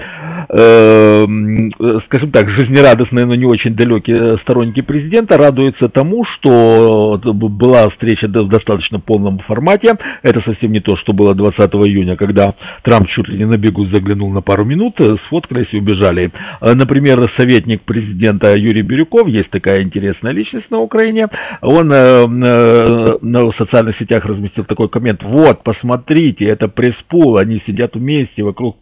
э, 0.48 1.26
скажем 2.06 2.30
так, 2.30 2.48
жизнерадостные, 2.48 3.24
но 3.24 3.34
не 3.34 3.46
очень 3.46 3.74
далекие 3.74 4.38
сторонники 4.38 4.82
президента 4.82 5.36
радуются 5.36 5.88
тому, 5.88 6.24
что 6.24 7.20
была 7.22 7.88
встреча 7.88 8.26
в 8.28 8.48
достаточно 8.48 9.00
полном 9.00 9.38
формате. 9.40 9.96
Это 10.22 10.40
совсем 10.40 10.72
не 10.72 10.80
то, 10.80 10.96
что 10.96 11.12
было 11.12 11.34
20 11.34 11.58
июня, 11.74 12.16
когда 12.16 12.54
Трамп 12.82 13.08
чуть 13.08 13.28
ли 13.28 13.38
не 13.38 13.46
на 13.46 13.56
бегу 13.56 13.86
заглянул 13.86 14.30
на 14.30 14.42
пару 14.42 14.64
минут, 14.64 15.00
сфоткались 15.26 15.68
и 15.72 15.78
убежали. 15.78 16.30
Э, 16.60 16.74
например, 16.74 17.30
советник 17.36 17.82
президента 17.82 18.54
Юрий 18.56 18.82
Бирюков, 18.82 19.28
есть 19.28 19.50
такая 19.50 19.82
интересная 19.82 20.32
личность 20.32 20.70
на 20.70 20.78
Украине, 20.78 21.28
он 21.60 21.90
э, 21.92 21.96
э, 21.96 23.18
на 23.20 23.52
социальных 23.52 23.98
сетях 23.98 24.24
разместил 24.24 24.53
выпустил 24.54 24.64
такой 24.64 24.88
коммент, 24.88 25.22
вот, 25.22 25.62
посмотрите, 25.62 26.44
это 26.44 26.68
пресс-пул, 26.68 27.36
они 27.36 27.62
сидят 27.66 27.94
вместе, 27.94 28.42
вокруг 28.42 28.76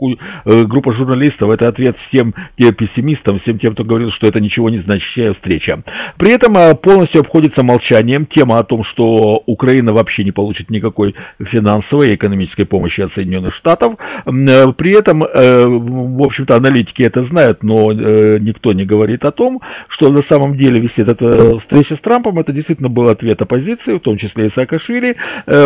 э, 0.44 0.64
группа 0.64 0.92
журналистов, 0.92 1.50
это 1.50 1.68
ответ 1.68 1.96
всем 2.08 2.34
тем 2.58 2.74
пессимистам, 2.74 3.40
всем 3.40 3.58
тем, 3.58 3.74
кто 3.74 3.84
говорил, 3.84 4.10
что 4.10 4.26
это 4.26 4.40
ничего 4.40 4.70
не 4.70 4.78
значащая 4.80 5.34
встреча. 5.34 5.82
При 6.16 6.30
этом 6.30 6.56
э, 6.56 6.74
полностью 6.74 7.20
обходится 7.20 7.62
молчанием 7.62 8.26
тема 8.26 8.58
о 8.58 8.64
том, 8.64 8.84
что 8.84 9.42
Украина 9.46 9.92
вообще 9.92 10.24
не 10.24 10.32
получит 10.32 10.70
никакой 10.70 11.14
финансовой 11.40 12.10
и 12.10 12.14
экономической 12.14 12.64
помощи 12.64 13.00
от 13.00 13.12
Соединенных 13.14 13.54
Штатов. 13.54 13.94
Э, 14.26 14.72
при 14.72 14.92
этом, 14.92 15.24
э, 15.24 15.66
в 15.66 16.22
общем-то, 16.22 16.56
аналитики 16.56 17.02
это 17.02 17.24
знают, 17.24 17.62
но 17.62 17.92
э, 17.92 18.38
никто 18.40 18.72
не 18.72 18.84
говорит 18.84 19.24
о 19.24 19.30
том, 19.30 19.60
что 19.88 20.10
на 20.10 20.22
самом 20.28 20.56
деле 20.56 20.80
висит 20.80 21.08
эта 21.08 21.58
встреча 21.60 21.96
с 21.96 22.00
Трампом, 22.00 22.38
это 22.38 22.52
действительно 22.52 22.88
был 22.88 23.08
ответ 23.08 23.40
оппозиции, 23.42 23.94
в 23.94 24.00
том 24.00 24.18
числе 24.18 24.48
и 24.48 24.52
Саакашвили, 24.54 25.16
э, 25.46 25.61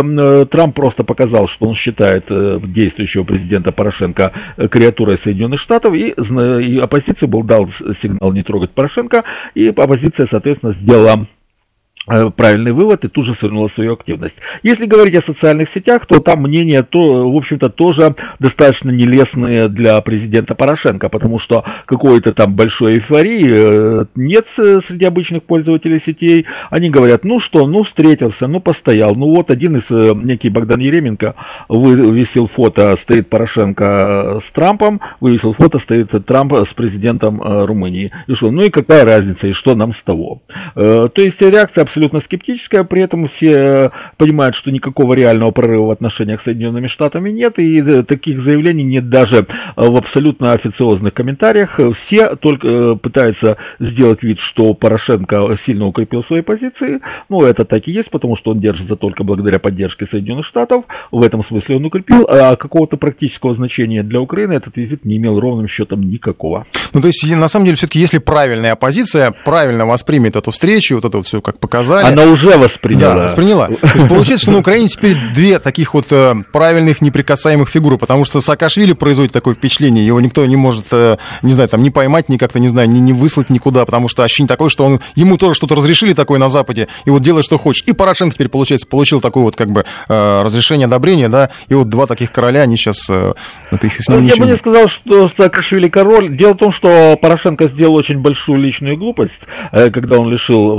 Трамп 0.47 0.75
просто 0.75 1.05
показал, 1.05 1.49
что 1.49 1.67
он 1.67 1.75
считает 1.75 2.25
э, 2.29 2.61
действующего 2.63 3.25
президента 3.25 3.73
Порошенко 3.73 4.33
э, 4.57 4.69
креатурой 4.69 5.19
Соединенных 5.23 5.61
Штатов, 5.61 5.95
и, 5.95 6.09
и 6.09 6.79
оппозиция 6.79 7.27
был 7.27 7.43
дал 7.43 7.69
сигнал 8.03 8.33
не 8.33 8.43
трогать 8.43 8.71
Порошенко, 8.71 9.25
и 9.55 9.69
оппозиция, 9.69 10.27
соответственно, 10.31 10.75
сделала 10.75 11.07
Э, 11.17 11.36
правильный 12.07 12.73
вывод 12.73 13.05
и 13.05 13.09
тут 13.09 13.27
же 13.27 13.35
свернула 13.35 13.69
свою 13.75 13.95
активность. 13.95 14.37
Если 14.63 14.87
говорить 14.87 15.17
о 15.17 15.23
социальных 15.23 15.69
сетях, 15.75 16.07
то 16.07 16.21
там 16.21 16.43
мнения, 16.43 16.83
то, 16.85 17.29
в 17.29 17.37
общем-то, 17.37 17.69
тоже 17.69 18.15
достаточно 18.39 18.91
нелестные 18.91 19.69
для 19.69 20.01
президента 20.01 20.55
Порошенко, 20.55 21.09
потому 21.09 21.41
что 21.41 21.65
какой-то 21.85 22.33
там 22.33 22.55
большой 22.55 22.99
эйфории 22.99 23.51
э, 23.53 24.05
нет 24.15 24.47
среди 24.57 25.05
обычных 25.05 25.43
пользователей 25.43 26.01
сетей. 26.07 26.47
Они 26.71 26.91
говорят, 26.91 27.25
ну 27.25 27.41
что, 27.41 27.67
ну 27.67 27.83
встретился, 27.83 28.47
ну 28.47 28.61
постоял. 28.61 29.17
Ну 29.17 29.35
вот 29.35 29.51
один 29.51 29.79
из, 29.79 29.85
э, 29.91 30.15
некий 30.15 30.49
Богдан 30.49 30.79
Еременко, 30.79 31.35
вывесил 31.69 32.49
фото, 32.55 32.97
стоит 33.03 33.29
Порошенко 33.29 34.43
с 34.49 34.53
Трампом, 34.55 35.01
вывесил 35.21 35.55
фото, 35.55 35.81
стоит 35.81 36.11
Трамп 36.25 36.53
с 36.53 36.73
президентом 36.75 37.43
Румынии. 37.43 38.13
И 38.29 38.35
что, 38.35 38.53
ну 38.53 38.63
и 38.63 38.71
какая 38.71 39.05
разница, 39.05 39.49
и 39.49 39.53
что 39.53 39.75
нам 39.75 39.93
с 39.93 40.03
того? 40.05 40.43
То 40.75 41.11
есть 41.17 41.41
реакция 41.41 41.83
абсолютно 41.83 41.96
скептическая, 42.25 42.85
при 42.85 43.03
этом 43.03 43.29
все 43.29 43.53
э, 43.53 43.91
понимают, 44.17 44.57
что 44.57 44.71
никакого 44.71 45.15
реального 45.15 45.51
прорыва 45.51 45.87
в 45.87 45.91
отношениях 45.91 46.41
с 46.41 46.45
Соединенными 46.45 46.89
Штатами 46.89 47.31
нет, 47.31 47.59
и 47.59 47.81
э, 47.81 48.03
таких 48.03 48.43
заявлений 48.43 48.85
нет 48.85 49.09
даже 49.09 49.39
э, 49.39 49.45
в 49.77 49.97
абсолютно 49.97 50.53
официозных 50.53 51.15
комментариях. 51.15 51.79
Все 52.07 52.35
только 52.35 52.97
пытаются 52.97 53.57
сделать 53.81 54.23
вид, 54.23 54.41
что 54.41 54.75
Порошенко 54.75 55.59
сильно 55.67 55.87
укрепил 55.87 56.25
свои 56.25 56.43
позиции. 56.43 57.01
Ну, 57.29 57.43
это 57.43 57.65
так 57.65 57.89
и 57.89 57.93
есть, 57.93 58.11
потому 58.11 58.37
что 58.37 58.53
он 58.53 58.61
держится 58.61 58.97
только 58.97 59.25
благодаря 59.25 59.59
поддержке 59.59 60.07
Соединенных 60.11 60.47
Штатов. 60.47 60.85
В 61.11 61.23
этом 61.23 61.45
смысле 61.45 61.77
он 61.77 61.85
укрепил, 61.85 62.27
а 62.29 62.57
какого-то 62.57 62.97
практического 62.97 63.55
значения 63.55 64.03
для 64.03 64.21
Украины 64.21 64.55
этот 64.55 64.77
визит 64.77 65.05
не 65.05 65.17
имел 65.17 65.41
ровным 65.41 65.69
счетом 65.69 66.03
никакого. 66.03 66.67
Ну, 66.93 67.01
то 67.01 67.09
есть, 67.09 67.29
на 67.31 67.49
самом 67.49 67.67
деле, 67.67 67.77
все-таки, 67.77 67.99
если 67.99 68.19
правильная 68.19 68.73
оппозиция 68.73 69.33
правильно 69.45 69.87
воспримет 69.87 70.37
эту 70.37 70.51
встречу, 70.51 70.97
вот 70.97 71.05
это 71.05 71.17
вот 71.19 71.27
все 71.27 71.41
как 71.41 71.59
показать, 71.59 71.86
сказали. 71.87 72.13
Она 72.13 72.25
уже 72.25 72.59
восприняла. 72.59 73.15
Да, 73.15 73.23
восприняла. 73.23 73.67
То 73.81 73.89
есть 73.95 74.09
получается, 74.09 74.45
что 74.45 74.53
на 74.53 74.59
Украине 74.59 74.89
теперь 74.89 75.17
две 75.35 75.59
таких 75.59 75.95
вот 75.95 76.07
э, 76.11 76.35
правильных, 76.53 77.01
неприкасаемых 77.01 77.69
фигуры, 77.69 77.99
потому 77.99 78.25
что 78.25 78.41
Саакашвили 78.41 78.93
производит 78.93 79.33
такое 79.33 79.55
впечатление, 79.55 80.05
его 80.05 80.21
никто 80.21 80.45
не 80.47 80.57
может, 80.57 80.87
э, 80.93 81.17
не 81.43 81.53
знаю, 81.53 81.69
там, 81.69 81.83
не 81.83 81.91
поймать, 81.91 82.29
ни 82.29 82.37
как-то, 82.37 82.59
не 82.59 82.69
знаю, 82.69 82.89
не, 82.91 83.01
не 83.01 83.13
выслать 83.13 83.51
никуда, 83.51 83.85
потому 83.85 84.09
что 84.09 84.25
ощущение 84.25 84.49
такое, 84.49 84.69
что 84.69 84.85
он, 84.85 85.01
ему 85.15 85.37
тоже 85.37 85.55
что-то 85.55 85.75
разрешили 85.75 86.13
такое 86.13 86.39
на 86.39 86.49
Западе, 86.49 86.89
и 87.05 87.11
вот 87.11 87.23
делает, 87.23 87.45
что 87.45 87.59
хочешь. 87.59 87.83
И 87.87 87.93
Порошенко 87.93 88.35
теперь, 88.35 88.49
получается, 88.49 88.87
получил 88.87 89.21
такое 89.21 89.45
вот 89.45 89.57
как 89.57 89.71
бы 89.71 89.85
э, 90.09 90.43
разрешение, 90.43 90.87
одобрение, 90.87 91.29
да, 91.29 91.51
и 91.69 91.75
вот 91.75 91.89
два 91.89 92.07
таких 92.07 92.33
короля, 92.33 92.63
они 92.63 92.77
сейчас, 92.77 93.09
это 93.09 93.87
их 93.87 94.01
с 94.01 94.09
ним 94.09 94.21
ну, 94.21 94.27
Я 94.27 94.37
бы 94.37 94.47
не 94.47 94.59
сказал, 94.59 94.89
что 94.89 95.31
Саакашвили 95.37 95.89
король. 95.89 96.37
Дело 96.37 96.55
в 96.55 96.59
том, 96.59 96.73
что 96.73 97.17
Порошенко 97.21 97.69
сделал 97.69 97.95
очень 97.95 98.19
большую 98.19 98.61
личную 98.61 98.97
глупость, 98.97 99.33
когда 99.73 100.19
он 100.19 100.31
лишил, 100.31 100.79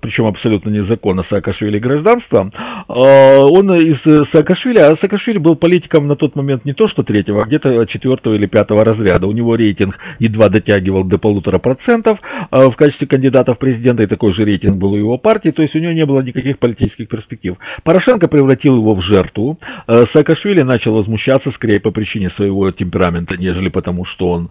причем 0.00 0.26
абсолютно 0.26 0.47
незаконно 0.48 1.24
Саакашвили 1.28 1.78
гражданства, 1.78 2.50
а, 2.88 3.44
он 3.44 3.72
из 3.74 4.00
Саакашвили, 4.32 4.78
а 4.78 4.96
Саакашвили 4.96 5.38
был 5.38 5.56
политиком 5.56 6.06
на 6.06 6.16
тот 6.16 6.36
момент 6.36 6.64
не 6.64 6.72
то 6.72 6.88
что 6.88 7.02
третьего, 7.02 7.42
а 7.42 7.46
где-то 7.46 7.86
четвертого 7.86 8.34
или 8.34 8.46
пятого 8.46 8.84
разряда. 8.84 9.26
У 9.26 9.32
него 9.32 9.56
рейтинг 9.56 9.98
едва 10.18 10.48
дотягивал 10.48 11.04
до 11.04 11.18
полутора 11.18 11.58
процентов 11.58 12.18
а, 12.50 12.70
в 12.70 12.76
качестве 12.76 13.06
кандидата 13.06 13.54
в 13.54 13.58
президента, 13.58 14.02
и 14.02 14.06
такой 14.06 14.32
же 14.32 14.44
рейтинг 14.44 14.78
был 14.78 14.92
у 14.92 14.96
его 14.96 15.18
партии, 15.18 15.50
то 15.50 15.62
есть 15.62 15.74
у 15.74 15.78
него 15.78 15.92
не 15.92 16.06
было 16.06 16.20
никаких 16.20 16.58
политических 16.58 17.08
перспектив. 17.08 17.56
Порошенко 17.82 18.28
превратил 18.28 18.76
его 18.76 18.94
в 18.94 19.02
жертву. 19.02 19.58
А, 19.86 20.04
Саакашвили 20.12 20.62
начал 20.62 20.94
возмущаться 20.94 21.50
скорее 21.52 21.80
по 21.80 21.90
причине 21.90 22.30
своего 22.30 22.70
темперамента, 22.70 23.36
нежели 23.36 23.68
потому, 23.68 24.04
что 24.04 24.30
он 24.30 24.50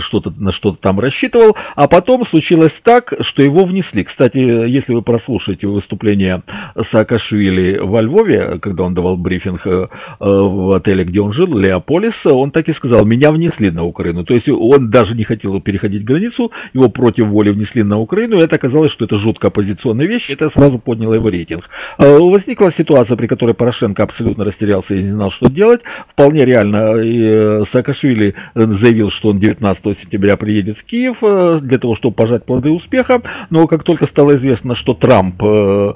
что-то 0.00 0.32
на 0.36 0.52
что-то 0.52 0.78
там 0.80 1.00
рассчитывал. 1.00 1.56
А 1.74 1.88
потом 1.88 2.26
случилось 2.26 2.72
так, 2.82 3.12
что 3.20 3.42
его 3.42 3.64
внесли. 3.64 4.04
Кстати, 4.04 4.38
если 4.38 4.94
вы 4.94 5.02
прослушаете 5.26 5.66
выступление 5.66 6.42
Саакашвили 6.92 7.78
во 7.82 8.00
Львове, 8.00 8.58
когда 8.60 8.84
он 8.84 8.94
давал 8.94 9.16
брифинг 9.16 9.66
э, 9.66 9.86
в 10.20 10.76
отеле, 10.76 11.04
где 11.04 11.20
он 11.20 11.32
жил, 11.32 11.58
Леополис, 11.58 12.14
он 12.24 12.52
так 12.52 12.68
и 12.68 12.74
сказал, 12.74 13.04
меня 13.04 13.32
внесли 13.32 13.70
на 13.70 13.84
Украину. 13.84 14.24
То 14.24 14.34
есть 14.34 14.48
он 14.48 14.90
даже 14.90 15.14
не 15.14 15.24
хотел 15.24 15.60
переходить 15.60 16.04
границу, 16.04 16.52
его 16.74 16.88
против 16.88 17.26
воли 17.26 17.50
внесли 17.50 17.82
на 17.82 17.98
Украину, 17.98 18.38
и 18.38 18.40
это 18.40 18.56
оказалось, 18.56 18.92
что 18.92 19.04
это 19.04 19.16
жутко 19.16 19.48
оппозиционная 19.48 20.06
вещь, 20.06 20.30
это 20.30 20.50
сразу 20.50 20.78
подняло 20.78 21.14
его 21.14 21.28
рейтинг. 21.28 21.64
Э, 21.98 22.18
возникла 22.18 22.72
ситуация, 22.72 23.16
при 23.16 23.26
которой 23.26 23.54
Порошенко 23.54 24.04
абсолютно 24.04 24.44
растерялся 24.44 24.94
и 24.94 25.02
не 25.02 25.12
знал, 25.12 25.32
что 25.32 25.50
делать. 25.50 25.80
Вполне 26.10 26.44
реально 26.44 26.98
и 26.98 27.20
э, 27.20 27.62
Саакашвили 27.72 28.34
заявил, 28.54 29.10
что 29.10 29.30
он 29.30 29.40
19 29.40 29.82
сентября 30.02 30.36
приедет 30.36 30.78
в 30.78 30.84
Киев 30.84 31.16
для 31.62 31.78
того, 31.78 31.96
чтобы 31.96 32.14
пожать 32.14 32.44
плоды 32.44 32.70
успеха, 32.70 33.22
но 33.50 33.66
как 33.66 33.82
только 33.82 34.06
стало 34.06 34.36
известно, 34.36 34.76
что 34.76 34.94
Трамп 34.94 35.15
э, 35.20 35.92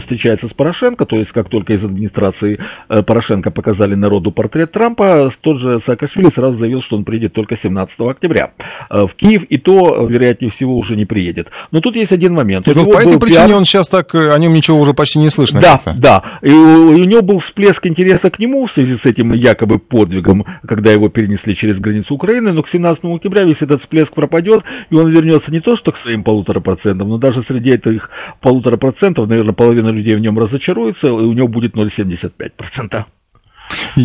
встречается 0.00 0.48
с 0.48 0.52
Порошенко, 0.52 1.06
то 1.06 1.16
есть 1.16 1.32
как 1.32 1.48
только 1.48 1.74
из 1.74 1.84
администрации 1.84 2.58
э, 2.88 3.02
Порошенко 3.02 3.50
показали 3.50 3.94
народу 3.94 4.32
портрет 4.32 4.72
Трампа, 4.72 5.32
тот 5.40 5.60
же 5.60 5.80
Саакашвили 5.86 6.30
сразу 6.34 6.58
заявил, 6.58 6.82
что 6.82 6.96
он 6.96 7.04
приедет 7.04 7.32
только 7.32 7.58
17 7.62 7.94
октября 8.00 8.52
э, 8.90 9.06
в 9.06 9.14
Киев, 9.14 9.44
и 9.44 9.58
то, 9.58 10.06
вероятнее 10.08 10.50
всего, 10.52 10.76
уже 10.76 10.96
не 10.96 11.04
приедет. 11.04 11.48
Но 11.70 11.80
тут 11.80 11.96
есть 11.96 12.12
один 12.12 12.34
момент. 12.34 12.66
Ну, 12.66 12.86
по 12.86 12.98
этой 12.98 13.18
причине 13.18 13.46
пиар... 13.46 13.56
он 13.58 13.64
сейчас 13.64 13.88
так, 13.88 14.14
о 14.14 14.38
нем 14.38 14.52
ничего 14.52 14.78
уже 14.78 14.94
почти 14.94 15.18
не 15.18 15.30
слышно. 15.30 15.60
Да, 15.60 15.80
да. 15.96 16.22
И 16.42 16.50
у, 16.50 16.92
и 16.94 17.00
у 17.00 17.04
него 17.04 17.22
был 17.22 17.40
всплеск 17.40 17.86
интереса 17.86 18.30
к 18.30 18.38
нему 18.38 18.66
в 18.66 18.72
связи 18.72 18.98
с 19.02 19.04
этим 19.04 19.32
якобы 19.32 19.78
подвигом, 19.78 20.44
когда 20.66 20.92
его 20.92 21.08
перенесли 21.08 21.56
через 21.56 21.78
границу 21.78 22.14
Украины, 22.14 22.52
но 22.52 22.62
к 22.62 22.68
17 22.70 23.04
октября 23.04 23.44
весь 23.44 23.60
этот 23.60 23.82
всплеск 23.82 24.12
пропадет, 24.12 24.64
и 24.90 24.94
он 24.94 25.10
вернется 25.10 25.50
не 25.50 25.60
то 25.60 25.76
что 25.76 25.92
к 25.92 25.98
своим 25.98 26.22
полутора 26.22 26.60
процентам, 26.60 27.08
но 27.08 27.18
даже 27.18 27.44
среди 27.44 27.70
этих 27.72 28.10
полутора 28.42 28.76
процентов, 28.76 29.28
наверное, 29.28 29.54
половина 29.54 29.88
людей 29.88 30.14
в 30.16 30.20
нем 30.20 30.38
разочаруется, 30.38 31.06
и 31.06 31.10
у 31.10 31.32
него 31.32 31.48
будет 31.48 31.74
0,75%. 31.74 33.04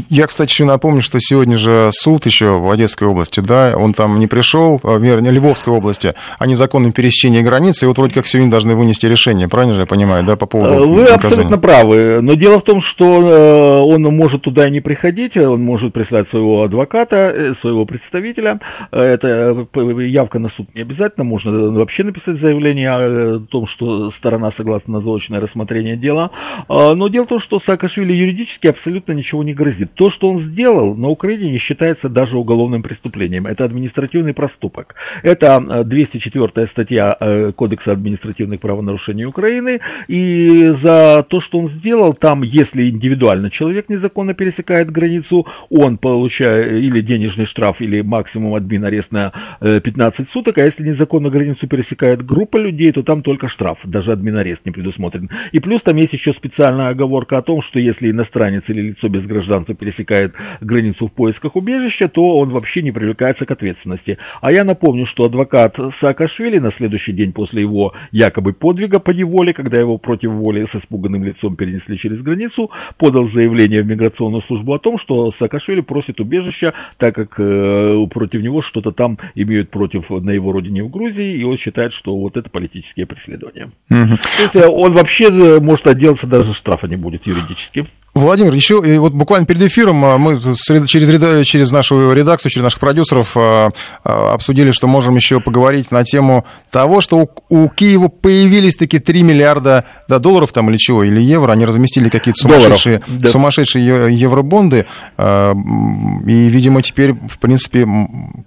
Я, 0.09 0.27
кстати, 0.27 0.51
еще 0.51 0.65
напомню, 0.65 1.01
что 1.01 1.19
сегодня 1.19 1.57
же 1.57 1.89
суд 1.91 2.25
еще 2.25 2.59
в 2.59 2.69
Одесской 2.69 3.07
области, 3.07 3.39
да, 3.39 3.74
он 3.75 3.93
там 3.93 4.19
не 4.19 4.27
пришел, 4.27 4.79
а, 4.83 4.97
вернее, 4.97 5.31
Львовской 5.31 5.74
области, 5.74 6.13
о 6.39 6.47
незаконном 6.47 6.91
пересечении 6.91 7.41
границы, 7.41 7.86
и 7.86 7.88
вот 7.88 7.97
вроде 7.97 8.13
как 8.13 8.27
сегодня 8.27 8.51
должны 8.51 8.75
вынести 8.75 9.05
решение, 9.05 9.47
правильно 9.47 9.75
же 9.75 9.81
я 9.81 9.86
понимаю, 9.86 10.24
да, 10.24 10.36
по 10.36 10.45
поводу 10.45 10.89
Вы 10.89 11.01
наказания? 11.01 11.25
абсолютно 11.25 11.57
правы, 11.57 12.19
но 12.21 12.33
дело 12.33 12.59
в 12.59 12.63
том, 12.63 12.81
что 12.81 13.05
э, 13.05 13.93
он 13.93 14.03
может 14.03 14.43
туда 14.43 14.67
и 14.67 14.71
не 14.71 14.81
приходить, 14.81 15.38
он 15.38 15.62
может 15.62 15.93
прислать 15.93 16.29
своего 16.29 16.63
адвоката, 16.63 17.33
э, 17.36 17.53
своего 17.62 17.86
представителя, 17.86 18.59
это 18.91 19.67
явка 20.01 20.39
на 20.39 20.50
суд 20.50 20.67
не 20.75 20.81
обязательно, 20.81 21.24
можно 21.24 21.51
вообще 21.71 22.03
написать 22.03 22.39
заявление 22.39 22.91
о 22.91 23.39
том, 23.39 23.67
что 23.67 24.12
сторона 24.12 24.51
согласна 24.55 24.93
на 24.93 25.01
заочное 25.01 25.39
рассмотрение 25.39 25.97
дела, 25.97 26.31
но 26.69 27.07
дело 27.07 27.25
в 27.25 27.29
том, 27.29 27.39
что 27.39 27.62
Саакашвили 27.65 28.13
юридически 28.13 28.67
абсолютно 28.67 29.13
ничего 29.13 29.43
не 29.43 29.53
грозит. 29.57 29.93
То, 29.95 30.09
что 30.09 30.29
он 30.29 30.51
сделал, 30.51 30.95
на 30.95 31.09
Украине 31.09 31.51
не 31.51 31.57
считается 31.57 32.07
даже 32.07 32.37
уголовным 32.37 32.83
преступлением. 32.83 33.45
Это 33.47 33.65
административный 33.65 34.33
проступок. 34.33 34.95
Это 35.23 35.83
204 35.83 36.51
э, 36.55 36.67
статья 36.67 37.17
э, 37.19 37.51
Кодекса 37.55 37.91
административных 37.91 38.61
правонарушений 38.61 39.25
Украины. 39.25 39.81
И 40.07 40.73
за 40.81 41.25
то, 41.27 41.41
что 41.41 41.59
он 41.59 41.69
сделал, 41.71 42.13
там, 42.13 42.43
если 42.43 42.89
индивидуально 42.89 43.49
человек 43.49 43.89
незаконно 43.89 44.33
пересекает 44.33 44.91
границу, 44.91 45.45
он 45.69 45.97
получает 45.97 46.79
или 46.79 47.01
денежный 47.01 47.45
штраф, 47.45 47.81
или 47.81 48.01
максимум 48.01 48.55
админ 48.55 48.85
арест 48.85 49.11
на 49.11 49.33
15 49.59 50.19
э, 50.19 50.23
суток, 50.31 50.57
а 50.57 50.65
если 50.65 50.87
незаконно 50.87 51.29
границу 51.29 51.67
пересекает 51.67 52.25
группа 52.25 52.57
людей, 52.57 52.91
то 52.91 53.03
там 53.03 53.23
только 53.23 53.47
штраф, 53.49 53.79
даже 53.83 54.11
админ 54.11 54.37
арест 54.37 54.61
не 54.65 54.71
предусмотрен. 54.71 55.29
И 55.51 55.59
плюс 55.59 55.81
там 55.81 55.97
есть 55.97 56.13
еще 56.13 56.33
специальная 56.33 56.89
оговорка 56.89 57.37
о 57.37 57.41
том, 57.41 57.61
что 57.61 57.79
если 57.79 58.11
иностранец 58.11 58.63
или 58.67 58.81
лицо 58.81 59.09
без 59.09 59.23
гражданства 59.23 59.47
пересекает 59.74 60.34
границу 60.62 61.08
в 61.08 61.12
поисках 61.12 61.56
убежища, 61.56 62.08
то 62.08 62.38
он 62.38 62.50
вообще 62.50 62.82
не 62.82 62.92
привлекается 62.92 63.46
к 63.46 63.51
ответственности. 63.51 64.18
А 64.42 64.51
я 64.51 64.63
напомню, 64.63 65.06
что 65.06 65.25
адвокат 65.25 65.77
Саакашвили 66.00 66.60
на 66.60 66.72
следующий 66.72 67.13
день 67.13 67.34
после 67.34 67.62
его 67.62 67.94
якобы 68.12 68.54
подвига 68.54 69.00
по 69.00 69.12
неволе, 69.12 69.54
когда 69.54 69.80
его 69.80 69.98
против 69.98 70.32
воли 70.32 70.68
с 70.72 70.75
испуганным 70.75 71.24
лицом 71.24 71.56
перенесли 71.56 71.98
через 71.98 72.22
границу, 72.22 72.72
подал 72.98 73.30
заявление 73.30 73.82
в 73.82 73.88
миграционную 73.88 74.42
службу 74.44 74.74
о 74.74 74.80
том, 74.80 75.00
что 75.00 75.34
Саакашвили 75.39 75.82
просит 75.82 76.20
убежища, 76.20 76.74
так 76.98 77.16
как 77.16 77.36
э, 77.39 78.06
против 78.12 78.42
него 78.42 78.62
что-то 78.62 78.92
там 78.92 79.18
имеют 79.36 79.70
против 79.70 80.10
на 80.10 80.32
его 80.32 80.51
родине 80.51 80.84
в 80.84 80.89
Грузии, 80.89 81.38
и 81.38 81.44
он 81.44 81.58
считает, 81.58 81.94
что 81.94 82.16
вот 82.18 82.38
это 82.38 82.50
политические 82.50 83.06
преследования. 83.06 83.72
Угу. 83.89 84.18
То 84.18 84.42
есть 84.42 84.56
э, 84.56 84.68
он 84.68 84.94
вообще 84.94 85.25
э, 85.25 85.60
может 85.60 85.88
отделаться, 85.88 86.27
даже 86.27 86.54
штрафа 86.54 86.88
не 86.88 86.96
будет 86.96 87.25
юридически. 87.25 87.86
Владимир, 88.17 88.53
еще 88.53 88.81
и 88.86 88.97
вот 88.97 89.13
буквально 89.13 89.45
перед 89.45 89.62
эфиром 89.62 90.03
а, 90.05 90.17
мы 90.17 90.39
через, 90.88 91.47
через 91.47 91.71
нашу 91.71 92.13
редакцию, 92.13 92.51
через 92.51 92.63
наших 92.63 92.79
продюсеров 92.79 93.36
а, 93.36 93.69
а, 94.03 94.33
обсудили, 94.33 94.71
что 94.71 94.88
можем 94.88 95.15
еще 95.15 95.39
поговорить 95.39 95.91
на 95.91 96.03
тему 96.03 96.45
того, 96.71 97.01
что 97.01 97.17
у, 97.17 97.29
у 97.50 97.69
Киева 97.69 98.07
появились 98.07 98.75
такие 98.75 99.01
3 99.01 99.24
миллиарда 99.24 99.86
да, 100.07 100.19
долларов 100.19 100.51
там 100.51 100.69
или 100.69 100.77
чего, 100.77 101.03
или 101.03 101.21
евро, 101.21 101.51
они 101.51 101.65
разместили 101.65 102.09
какие-то 102.09 102.41
сумасшедшие, 102.41 103.01
да. 103.07 103.29
сумасшедшие 103.29 104.15
евробонды, 104.15 104.86
и, 105.17 106.50
видимо, 106.50 106.81
теперь, 106.81 107.13
в 107.13 107.39
принципе, 107.39 107.88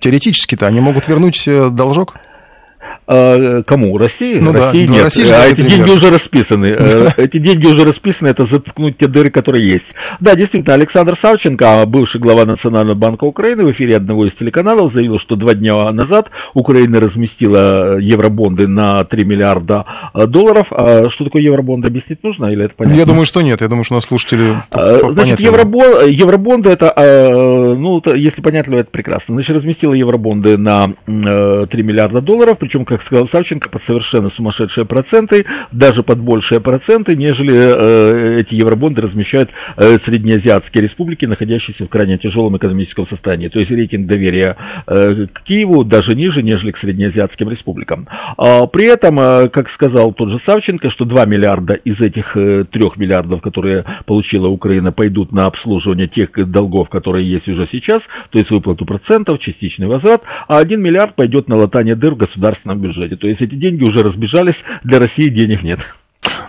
теоретически-то 0.01 0.67
они 0.67 0.81
могут 0.81 1.09
вернуть 1.09 1.45
э, 1.47 1.71
должок? 1.71 2.17
А, 3.07 3.63
кому? 3.65 3.99
России? 3.99 4.39
Ну, 4.39 4.53
России 4.53 4.87
да, 4.87 4.93
нет. 4.93 5.05
России 5.05 5.29
а 5.29 5.47
эти 5.47 5.63
деньги 5.63 5.91
уже 5.91 6.11
расписаны. 6.11 6.77
Э, 6.91 7.09
эти 7.19 7.39
деньги 7.39 7.67
уже 7.67 7.85
расписаны, 7.85 8.29
это 8.29 8.47
заткнуть 8.47 8.99
те 8.99 9.07
дыры, 9.07 9.31
которые 9.31 9.67
есть. 9.67 9.85
Да, 10.19 10.35
действительно, 10.35 10.75
Александр 10.75 11.19
Савченко, 11.21 11.85
бывший 11.87 12.21
глава 12.21 12.45
Национального 12.47 12.95
банка 12.95 13.25
Украины, 13.25 13.65
в 13.65 13.73
эфире 13.73 13.97
одного 13.97 14.27
из 14.27 14.33
телеканалов 14.35 14.93
заявил, 14.93 15.19
что 15.19 15.37
два 15.37 15.55
дня 15.55 15.93
назад 15.93 16.31
Украина 16.55 17.01
разместила 17.01 17.99
евробонды 17.99 18.67
на 18.67 19.05
3 19.05 19.25
миллиарда 19.25 19.85
э, 20.15 20.27
долларов. 20.27 20.69
А 20.71 21.11
что 21.11 21.25
такое 21.25 21.43
евробонды, 21.43 21.89
объяснить 21.89 22.23
нужно 22.23 22.47
или 22.47 22.65
это 22.65 22.75
понятно? 22.75 22.99
Я 22.99 23.07
думаю, 23.07 23.27
что 23.27 23.43
нет. 23.43 23.61
Я 23.61 23.69
думаю, 23.69 23.85
что 23.85 23.95
нас 23.95 24.05
слушатели 24.05 24.57
а, 24.73 25.13
Значит, 25.13 25.41
евробон, 25.41 26.09
евробонды, 26.09 26.71
это, 26.71 26.93
ну, 27.77 28.03
если 28.15 28.41
понятно, 28.41 28.77
это 28.77 28.91
прекрасно. 28.91 29.35
Значит, 29.35 29.57
разместила 29.57 29.95
евробонды 29.95 30.57
на 30.57 30.93
3 31.07 31.67
миллиарда 31.83 32.21
долларов, 32.21 32.59
причем, 32.59 32.85
как 32.85 33.00
как 33.01 33.07
сказал 33.07 33.29
Савченко, 33.31 33.69
под 33.69 33.83
совершенно 33.87 34.31
сумасшедшие 34.31 34.85
проценты, 34.85 35.47
даже 35.73 36.03
под 36.03 36.19
большие 36.19 36.61
проценты, 36.61 37.17
нежели 37.17 37.55
э, 37.55 38.41
эти 38.41 38.55
евробонды 38.55 39.03
размещают 39.03 39.51
э, 39.77 39.99
среднеазиатские 40.05 40.85
республики, 40.85 41.25
находящиеся 41.25 41.85
в 41.85 41.89
крайне 41.89 42.19
тяжелом 42.19 42.57
экономическом 42.57 43.09
состоянии. 43.09 43.49
То 43.49 43.59
есть 43.59 43.71
рейтинг 43.71 44.07
доверия 44.07 44.57
э, 44.87 45.27
к 45.33 45.43
Киеву 45.43 45.85
даже 45.85 46.15
ниже, 46.15 46.43
нежели 46.43 46.73
к 46.73 46.79
среднеазиатским 46.79 47.49
республикам. 47.49 48.07
А, 48.37 48.67
при 48.67 48.87
этом, 48.87 49.19
э, 49.19 49.49
как 49.49 49.71
сказал 49.71 50.13
тот 50.13 50.31
же 50.31 50.41
Савченко, 50.45 50.91
что 50.91 51.05
2 51.05 51.25
миллиарда 51.25 51.75
из 51.75 52.01
этих 52.01 52.37
э, 52.37 52.65
3 52.71 52.83
миллиардов, 52.97 53.41
которые 53.41 53.85
получила 54.05 54.49
Украина, 54.49 54.93
пойдут 54.93 55.33
на 55.33 55.47
обслуживание 55.47 56.09
тех 56.09 56.31
долгов, 56.51 56.89
которые 56.89 57.29
есть 57.29 57.49
уже 57.49 57.69
сейчас, 57.73 58.03
то 58.31 58.39
есть 58.39 58.51
выплату 58.51 58.85
процентов, 58.85 59.41
частичный 59.41 59.87
возврат, 59.87 60.23
а 60.49 60.59
1 60.59 60.83
миллиард 60.83 61.15
пойдет 61.15 61.49
на 61.49 61.57
латание 61.57 61.95
дыр 61.95 62.15
в 62.15 62.19
государственном 62.19 62.80
бюджете. 62.81 63.17
То 63.17 63.29
есть 63.29 63.41
эти 63.41 63.55
деньги 63.55 63.85
уже 63.85 64.03
разбежались, 64.03 64.57
для 64.83 64.99
России 64.99 65.29
денег 65.29 65.63
нет. 65.63 65.81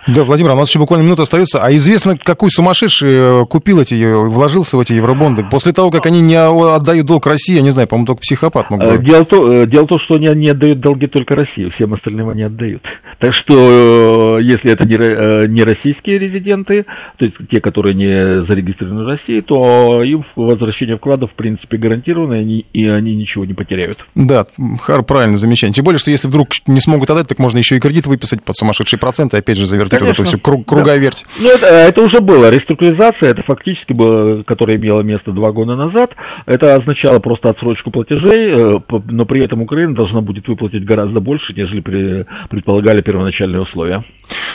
Да, 0.08 0.24
Владимир, 0.24 0.50
а 0.50 0.54
у 0.54 0.58
нас 0.58 0.68
еще 0.68 0.80
буквально 0.80 1.04
минута 1.04 1.22
остается. 1.22 1.62
А 1.62 1.72
известно, 1.74 2.18
какой 2.18 2.50
сумасшедший 2.50 3.10
э, 3.12 3.46
купил 3.46 3.80
эти, 3.80 3.94
э, 3.94 4.16
вложился 4.16 4.76
в 4.76 4.80
эти 4.80 4.94
евробонды? 4.94 5.44
После 5.48 5.72
того, 5.72 5.90
как 5.90 6.06
они 6.06 6.20
не 6.20 6.34
отдают 6.34 7.06
долг 7.06 7.26
России, 7.26 7.54
я 7.54 7.62
не 7.62 7.70
знаю, 7.70 7.86
по-моему, 7.86 8.06
только 8.06 8.22
психопат 8.22 8.70
мог 8.70 8.80
бы. 8.80 8.98
Дело, 8.98 9.24
то, 9.24 9.64
дело 9.64 9.84
в 9.84 9.88
том, 9.88 10.00
что 10.00 10.14
они 10.16 10.26
не 10.28 10.48
отдают 10.48 10.80
долги 10.80 11.06
только 11.06 11.36
России, 11.36 11.70
всем 11.70 11.94
остальным 11.94 12.28
они 12.30 12.42
отдают. 12.42 12.82
Так 13.20 13.32
что, 13.32 14.38
э, 14.40 14.42
если 14.42 14.72
это 14.72 14.84
не, 14.84 15.48
не 15.48 15.62
российские 15.62 16.18
резиденты, 16.18 16.84
то 17.16 17.24
есть 17.24 17.36
те, 17.48 17.60
которые 17.60 17.94
не 17.94 18.44
зарегистрированы 18.44 19.04
в 19.04 19.08
России, 19.08 19.40
то 19.40 20.02
им 20.02 20.24
возвращение 20.34 20.96
вкладов, 20.96 21.30
в 21.30 21.34
принципе, 21.34 21.76
гарантировано, 21.76 22.34
и 22.34 22.40
они, 22.40 22.66
и 22.72 22.88
они 22.88 23.14
ничего 23.14 23.44
не 23.44 23.54
потеряют. 23.54 24.04
Да, 24.16 24.46
Хар, 24.80 25.04
правильно 25.04 25.36
замечание. 25.36 25.74
Тем 25.74 25.84
более, 25.84 26.00
что 26.00 26.10
если 26.10 26.26
вдруг 26.26 26.48
не 26.66 26.80
смогут 26.80 27.10
отдать, 27.10 27.28
так 27.28 27.38
можно 27.38 27.58
еще 27.58 27.76
и 27.76 27.80
кредит 27.80 28.06
выписать 28.06 28.42
под 28.42 28.56
сумасшедшие 28.56 28.98
проценты, 28.98 29.36
опять 29.36 29.56
же, 29.56 29.66
завертеть 29.92 29.98
Конечно. 29.98 30.06
вот 30.06 30.14
эту 30.14 30.24
всю 30.24 30.38
круг, 30.38 30.66
круговерть. 30.66 31.24
Да. 31.36 31.42
Ну, 31.42 31.50
это, 31.50 31.66
это 31.66 32.02
уже 32.02 32.20
было. 32.20 32.50
Реструктуризация, 32.50 33.30
это 33.30 33.42
фактически 33.42 33.92
было, 33.92 34.42
которая 34.42 34.76
имела 34.76 35.02
место 35.02 35.32
два 35.32 35.52
года 35.52 35.76
назад. 35.76 36.12
Это 36.46 36.74
означало 36.74 37.18
просто 37.18 37.50
отсрочку 37.50 37.90
платежей, 37.90 38.52
э, 38.54 38.80
но 39.06 39.26
при 39.26 39.42
этом 39.42 39.62
Украина 39.62 39.94
должна 39.94 40.20
будет 40.20 40.48
выплатить 40.48 40.84
гораздо 40.84 41.20
больше, 41.20 41.52
нежели 41.54 42.26
предполагали 42.50 43.00
первоначальные 43.00 43.62
условия. 43.62 44.04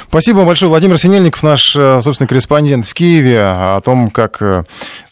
Спасибо 0.09 0.45
большое. 0.45 0.69
Владимир 0.69 0.97
Синельников, 0.97 1.43
наш, 1.43 1.75
э, 1.75 2.01
собственно, 2.01 2.27
корреспондент 2.27 2.85
в 2.85 2.93
Киеве, 2.93 3.41
о 3.41 3.79
том, 3.83 4.09
как 4.09 4.41
э, 4.41 4.63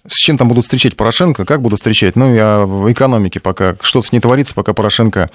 с 0.08 0.16
чем 0.16 0.38
там 0.38 0.48
будут 0.48 0.66
встречать 0.66 0.96
Порошенко, 0.96 1.46
как 1.46 1.62
будут 1.62 1.80
встречать, 1.80 2.16
ну 2.16 2.34
и 2.34 2.66
в 2.66 2.92
экономике 2.92 3.40
пока 3.40 3.76
что-то 3.82 4.08
с 4.08 4.12
ней 4.12 4.20
творится, 4.20 4.54
пока 4.54 4.74
Порошенко 4.74 5.30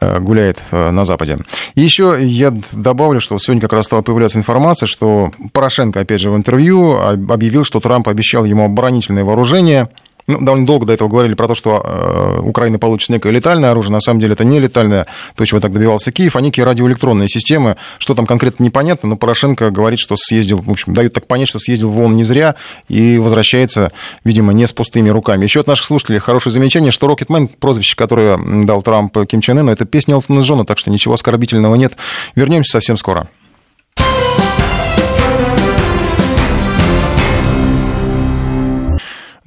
э, 0.00 0.20
гуляет 0.20 0.58
на 0.70 1.04
Западе. 1.04 1.38
И 1.74 1.80
еще 1.80 2.18
я 2.20 2.54
добавлю, 2.72 3.20
что 3.20 3.38
сегодня 3.38 3.60
как 3.60 3.72
раз 3.72 3.86
стала 3.86 4.02
появляться 4.02 4.38
информация, 4.38 4.86
что 4.86 5.32
Порошенко, 5.52 6.00
опять 6.00 6.20
же, 6.20 6.30
в 6.30 6.36
интервью 6.36 6.96
объявил, 6.96 7.64
что 7.64 7.80
Трамп 7.80 8.08
обещал 8.08 8.44
ему 8.44 8.64
оборонительное 8.64 9.24
вооружение– 9.24 9.88
ну, 10.26 10.40
довольно 10.40 10.66
долго 10.66 10.86
до 10.86 10.92
этого 10.92 11.08
говорили 11.08 11.34
про 11.34 11.48
то, 11.48 11.54
что 11.54 11.82
э, 11.84 12.40
Украина 12.40 12.78
получит 12.78 13.10
некое 13.10 13.32
летальное 13.32 13.70
оружие. 13.70 13.92
На 13.92 14.00
самом 14.00 14.20
деле 14.20 14.34
это 14.34 14.44
не 14.44 14.60
летальное, 14.60 15.06
то, 15.34 15.44
чего 15.44 15.60
так 15.60 15.72
добивался 15.72 16.12
Киев, 16.12 16.36
а 16.36 16.40
некие 16.40 16.64
радиоэлектронные 16.64 17.28
системы. 17.28 17.76
Что 17.98 18.14
там 18.14 18.26
конкретно 18.26 18.64
непонятно, 18.64 19.08
но 19.08 19.16
Порошенко 19.16 19.70
говорит, 19.70 19.98
что 19.98 20.16
съездил, 20.16 20.58
в 20.58 20.70
общем, 20.70 20.94
дают 20.94 21.12
так 21.12 21.26
понять, 21.26 21.48
что 21.48 21.58
съездил 21.58 21.90
в 21.90 21.98
ООН 22.00 22.16
не 22.16 22.24
зря 22.24 22.54
и 22.88 23.18
возвращается, 23.18 23.90
видимо, 24.24 24.52
не 24.52 24.66
с 24.66 24.72
пустыми 24.72 25.08
руками. 25.08 25.44
Еще 25.44 25.60
от 25.60 25.66
наших 25.66 25.86
слушателей 25.86 26.18
хорошее 26.18 26.52
замечание, 26.52 26.90
что 26.90 27.06
Рокетмен, 27.06 27.48
прозвище, 27.48 27.96
которое 27.96 28.38
дал 28.64 28.82
Трамп 28.82 29.16
Ким 29.26 29.40
Чен 29.40 29.58
Ыну, 29.58 29.72
это 29.72 29.84
песня 29.84 30.14
Элтона 30.14 30.40
Джона, 30.40 30.64
так 30.64 30.78
что 30.78 30.90
ничего 30.90 31.14
оскорбительного 31.14 31.74
нет. 31.74 31.94
Вернемся 32.34 32.72
совсем 32.72 32.96
скоро. 32.96 33.28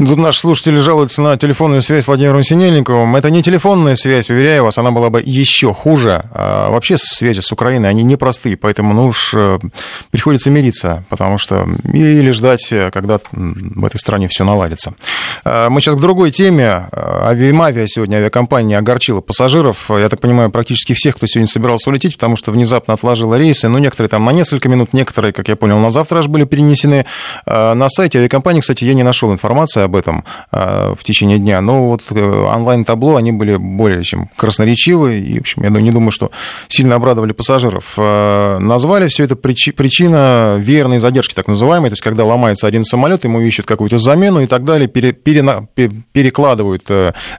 Тут 0.05 0.19
наши 0.19 0.39
слушатели 0.39 0.79
жалуются 0.81 1.21
на 1.21 1.35
телефонную 1.35 1.81
связь 1.81 2.03
с 2.03 2.07
Владимиром 2.07 2.43
Синельниковым. 2.43 3.15
Это 3.15 3.31
не 3.31 3.41
телефонная 3.41 3.95
связь, 3.95 4.29
уверяю 4.29 4.65
вас, 4.65 4.77
она 4.77 4.91
была 4.91 5.09
бы 5.09 5.19
еще 5.25 5.73
хуже. 5.73 6.21
А 6.31 6.69
вообще 6.69 6.95
связи 6.97 7.39
с 7.39 7.51
Украиной, 7.51 7.89
они 7.89 8.03
непростые, 8.03 8.55
поэтому 8.55 8.93
ну 8.93 9.07
уж 9.07 9.33
э, 9.33 9.57
приходится 10.11 10.51
мириться, 10.51 11.03
потому 11.09 11.39
что 11.39 11.67
или 11.91 12.29
ждать, 12.31 12.71
когда 12.93 13.19
в 13.31 13.83
этой 13.83 13.97
стране 13.97 14.27
все 14.27 14.43
наладится. 14.43 14.93
А 15.43 15.69
мы 15.69 15.81
сейчас 15.81 15.95
к 15.95 15.99
другой 15.99 16.29
теме. 16.29 16.87
Авиамавия 16.91 17.87
сегодня, 17.87 18.17
авиакомпания 18.17 18.77
огорчила 18.77 19.21
пассажиров. 19.21 19.89
Я 19.89 20.09
так 20.09 20.19
понимаю, 20.19 20.51
практически 20.51 20.93
всех, 20.93 21.15
кто 21.15 21.25
сегодня 21.25 21.47
собирался 21.47 21.89
улететь, 21.89 22.13
потому 22.13 22.35
что 22.35 22.51
внезапно 22.51 22.93
отложила 22.93 23.35
рейсы. 23.35 23.69
Ну, 23.69 23.79
некоторые 23.79 24.09
там 24.09 24.23
на 24.23 24.31
несколько 24.31 24.69
минут, 24.69 24.93
некоторые, 24.93 25.33
как 25.33 25.47
я 25.47 25.55
понял, 25.55 25.79
на 25.79 25.89
завтра 25.89 26.19
аж 26.19 26.27
были 26.27 26.43
перенесены. 26.43 27.05
А 27.47 27.73
на 27.73 27.89
сайте 27.89 28.19
авиакомпании, 28.19 28.61
кстати, 28.61 28.83
я 28.85 28.93
не 28.93 29.03
нашел 29.03 29.31
информации 29.31 29.81
об 29.81 29.94
об 29.95 29.99
этом 29.99 30.23
в 30.51 30.97
течение 31.03 31.37
дня, 31.37 31.61
но 31.61 31.87
вот 31.87 32.11
онлайн-табло, 32.11 33.15
они 33.15 33.31
были 33.31 33.55
более 33.55 34.03
чем 34.03 34.29
красноречивы, 34.35 35.19
и, 35.19 35.37
в 35.37 35.41
общем, 35.41 35.63
я 35.63 35.69
не 35.69 35.91
думаю, 35.91 36.11
что 36.11 36.31
сильно 36.67 36.95
обрадовали 36.95 37.31
пассажиров. 37.31 37.97
Назвали 37.97 39.07
все 39.07 39.23
это 39.23 39.35
причина 39.35 40.55
верной 40.59 40.99
задержки, 40.99 41.33
так 41.33 41.47
называемой, 41.47 41.89
то 41.89 41.93
есть 41.93 42.03
когда 42.03 42.25
ломается 42.25 42.67
один 42.67 42.83
самолет, 42.83 43.23
ему 43.23 43.39
ищут 43.41 43.65
какую-то 43.65 43.97
замену 43.97 44.41
и 44.41 44.47
так 44.47 44.63
далее, 44.65 44.87
пере, 44.87 45.13
перена, 45.13 45.67
перекладывают 45.75 46.89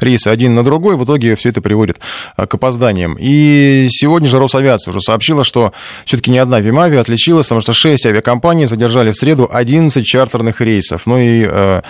рейсы 0.01 0.29
один 0.29 0.55
на 0.55 0.65
другой, 0.65 0.97
в 0.97 1.05
итоге 1.05 1.37
все 1.37 1.51
это 1.51 1.61
приводит 1.61 2.01
к 2.37 2.55
опозданиям. 2.55 3.17
И 3.19 3.89
сегодня 3.91 4.29
же 4.29 4.39
Росавиация 4.39 4.93
уже 4.93 5.01
сообщила, 5.01 5.45
что 5.45 5.73
все-таки 6.05 6.31
ни 6.31 6.39
одна 6.39 6.61
Вимавия 6.61 7.01
отличилась, 7.01 7.47
потому 7.47 7.61
что 7.61 7.73
6 7.73 8.07
авиакомпаний 8.07 8.67
задержали 8.67 9.13
в 9.13 9.17
среду 9.17 9.49
11 9.51 10.05
чартерных 10.05 10.61
рейсов. 10.61 11.07
Ну 11.07 11.19
и 11.19 11.45
э, 11.45 11.49
э, 11.49 11.83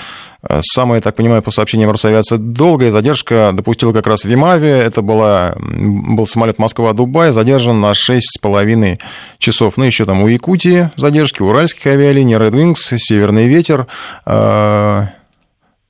Самая, 0.61 1.01
так 1.01 1.17
понимаю, 1.17 1.43
по 1.43 1.51
сообщениям 1.51 1.91
Росавиации, 1.91 2.37
долгая 2.37 2.91
задержка 2.91 3.51
допустила 3.53 3.93
как 3.93 4.07
раз 4.07 4.25
Вимавия. 4.25 4.83
Это 4.83 5.03
была, 5.03 5.55
был 5.59 6.27
самолет 6.27 6.59
Москва-Дубай, 6.59 7.33
задержан 7.33 7.81
на 7.81 7.93
6,5 7.93 8.99
часов. 9.39 9.77
Ну, 9.77 9.85
еще 9.85 10.07
там 10.07 10.23
у 10.23 10.29
Якутии 10.29 10.91
задержки, 10.97 11.43
уральских 11.43 11.87
авиалиний, 11.87 12.35
Red 12.35 12.53
Wings, 12.53 12.97
Северный 12.97 13.47
ветер. 13.47 13.87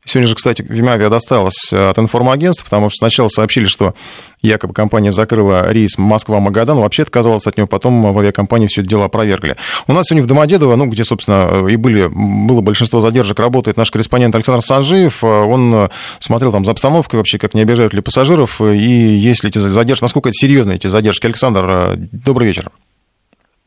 Э, 0.06 0.16
Сегодня 0.16 0.28
же, 0.28 0.34
кстати, 0.34 0.64
Вимавия 0.66 1.08
досталась 1.08 1.72
э, 1.72 1.90
от 1.90 1.98
информагентств, 1.98 2.64
потому 2.64 2.88
что 2.88 2.98
сначала 2.98 3.28
сообщили, 3.28 3.66
что 3.66 3.94
якобы 4.40 4.72
компания 4.72 5.12
закрыла 5.12 5.70
рейс 5.70 5.98
Москва-Магадан, 5.98 6.78
вообще 6.78 7.02
отказалась 7.02 7.46
от 7.46 7.56
него, 7.56 7.66
потом 7.66 8.12
в 8.12 8.18
авиакомпании 8.18 8.66
все 8.68 8.82
это 8.82 8.90
дело 8.90 9.06
опровергли. 9.06 9.56
У 9.86 9.92
нас 9.92 10.06
сегодня 10.06 10.24
в 10.24 10.26
Домодедово, 10.26 10.76
ну, 10.76 10.86
где, 10.86 11.04
собственно, 11.04 11.66
и 11.68 11.76
были, 11.76 12.06
было 12.06 12.60
большинство 12.60 13.00
задержек, 13.00 13.38
работает 13.38 13.76
наш 13.76 13.90
корреспондент 13.90 14.34
Александр 14.34 14.62
Санжиев. 14.62 15.22
Э, 15.22 15.26
он 15.26 15.74
э, 15.74 15.88
смотрел 16.20 16.52
там 16.52 16.64
за 16.64 16.72
обстановкой 16.72 17.18
вообще, 17.18 17.38
как 17.38 17.54
не 17.54 17.62
обижают 17.62 17.92
ли 17.92 18.00
пассажиров, 18.00 18.60
и 18.60 19.16
есть 19.16 19.42
ли 19.42 19.50
эти 19.50 19.58
задержки, 19.58 20.04
насколько 20.04 20.28
это 20.28 20.34
серьезные 20.38 20.76
эти 20.76 20.86
задержки. 20.86 21.26
Александр, 21.26 21.96
добрый 21.96 22.46
вечер. 22.46 22.70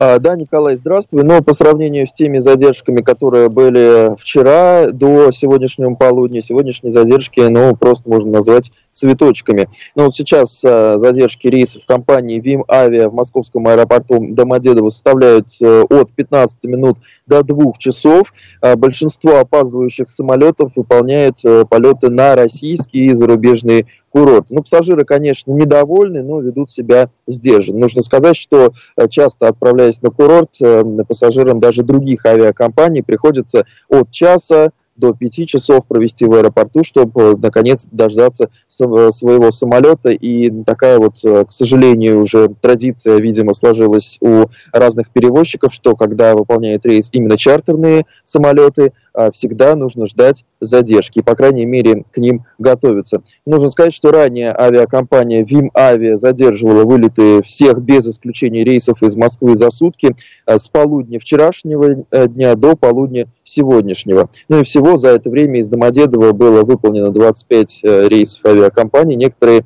А, 0.02 0.18
да, 0.18 0.34
Николай, 0.34 0.76
здравствуй. 0.76 1.24
Но 1.24 1.42
по 1.42 1.52
сравнению 1.52 2.06
с 2.06 2.12
теми 2.14 2.38
задержками, 2.38 3.02
которые 3.02 3.50
были 3.50 4.16
вчера 4.18 4.86
до 4.90 5.30
сегодняшнего 5.30 5.94
полудня, 5.94 6.40
сегодняшние 6.40 6.90
задержки, 6.90 7.40
ну, 7.40 7.76
просто 7.76 8.08
можно 8.08 8.30
назвать 8.30 8.72
цветочками. 8.90 9.68
Ну, 9.94 10.06
вот 10.06 10.14
сейчас 10.14 10.62
а, 10.64 10.98
задержки 10.98 11.46
рейсов 11.46 11.82
компании 11.86 12.40
ВИМ 12.40 12.64
Авиа 12.68 13.08
в 13.08 13.14
московском 13.14 13.66
аэропорту 13.68 14.18
Домодедово 14.30 14.90
составляют 14.90 15.46
а, 15.62 15.84
от 15.88 16.12
15 16.12 16.64
минут 16.64 16.98
до 17.26 17.42
2 17.42 17.72
часов. 17.78 18.32
А, 18.60 18.76
большинство 18.76 19.38
опаздывающих 19.38 20.10
самолетов 20.10 20.72
выполняют 20.76 21.42
полеты 21.68 22.10
на 22.10 22.34
российские 22.34 23.06
и 23.06 23.14
зарубежные 23.14 23.86
курорт. 24.10 24.46
Ну, 24.50 24.62
пассажиры, 24.62 25.04
конечно, 25.04 25.52
недовольны, 25.52 26.22
но 26.22 26.40
ведут 26.40 26.70
себя 26.70 27.10
сдержанно. 27.26 27.80
Нужно 27.80 28.02
сказать, 28.02 28.36
что 28.36 28.72
э, 28.96 29.08
часто 29.08 29.48
отправляясь 29.48 30.02
на 30.02 30.10
курорт, 30.10 30.56
э, 30.60 30.84
пассажирам 31.06 31.60
даже 31.60 31.82
других 31.82 32.26
авиакомпаний 32.26 33.02
приходится 33.02 33.64
от 33.88 34.10
часа 34.10 34.72
до 35.00 35.14
пяти 35.14 35.46
часов 35.46 35.86
провести 35.88 36.26
в 36.26 36.34
аэропорту, 36.34 36.84
чтобы, 36.84 37.36
наконец, 37.36 37.88
дождаться 37.90 38.50
своего 38.68 39.50
самолета. 39.50 40.10
И 40.10 40.50
такая 40.64 40.98
вот, 40.98 41.16
э, 41.24 41.44
к 41.46 41.50
сожалению, 41.50 42.20
уже 42.20 42.54
традиция, 42.60 43.18
видимо, 43.18 43.54
сложилась 43.54 44.18
у 44.20 44.44
разных 44.72 45.10
перевозчиков, 45.10 45.72
что 45.74 45.96
когда 45.96 46.36
выполняет 46.36 46.86
рейс 46.86 47.08
именно 47.12 47.36
чартерные 47.36 48.04
самолеты, 48.22 48.92
всегда 49.32 49.74
нужно 49.76 50.06
ждать 50.06 50.44
задержки, 50.60 51.20
по 51.20 51.34
крайней 51.34 51.66
мере, 51.66 52.04
к 52.10 52.18
ним 52.18 52.44
готовиться. 52.58 53.22
Нужно 53.46 53.70
сказать, 53.70 53.92
что 53.92 54.10
ранее 54.10 54.54
авиакомпания 54.56 55.44
ВИМ 55.44 55.70
Авиа 55.74 56.16
задерживала 56.16 56.84
вылеты 56.84 57.42
всех 57.42 57.80
без 57.82 58.06
исключения 58.06 58.64
рейсов 58.64 59.02
из 59.02 59.16
Москвы 59.16 59.56
за 59.56 59.70
сутки 59.70 60.14
а, 60.46 60.58
с 60.58 60.68
полудня 60.68 61.18
вчерашнего 61.18 62.04
э, 62.10 62.28
дня 62.28 62.54
до 62.54 62.76
полудня 62.76 63.26
сегодняшнего. 63.44 64.30
Ну 64.48 64.60
и 64.60 64.64
всего 64.64 64.96
за 64.96 65.08
это 65.10 65.30
время 65.30 65.60
из 65.60 65.68
Домодедово 65.68 66.32
было 66.32 66.62
выполнено 66.64 67.10
25 67.10 67.80
э, 67.82 68.08
рейсов 68.08 68.44
авиакомпании. 68.44 69.16
Некоторые 69.16 69.64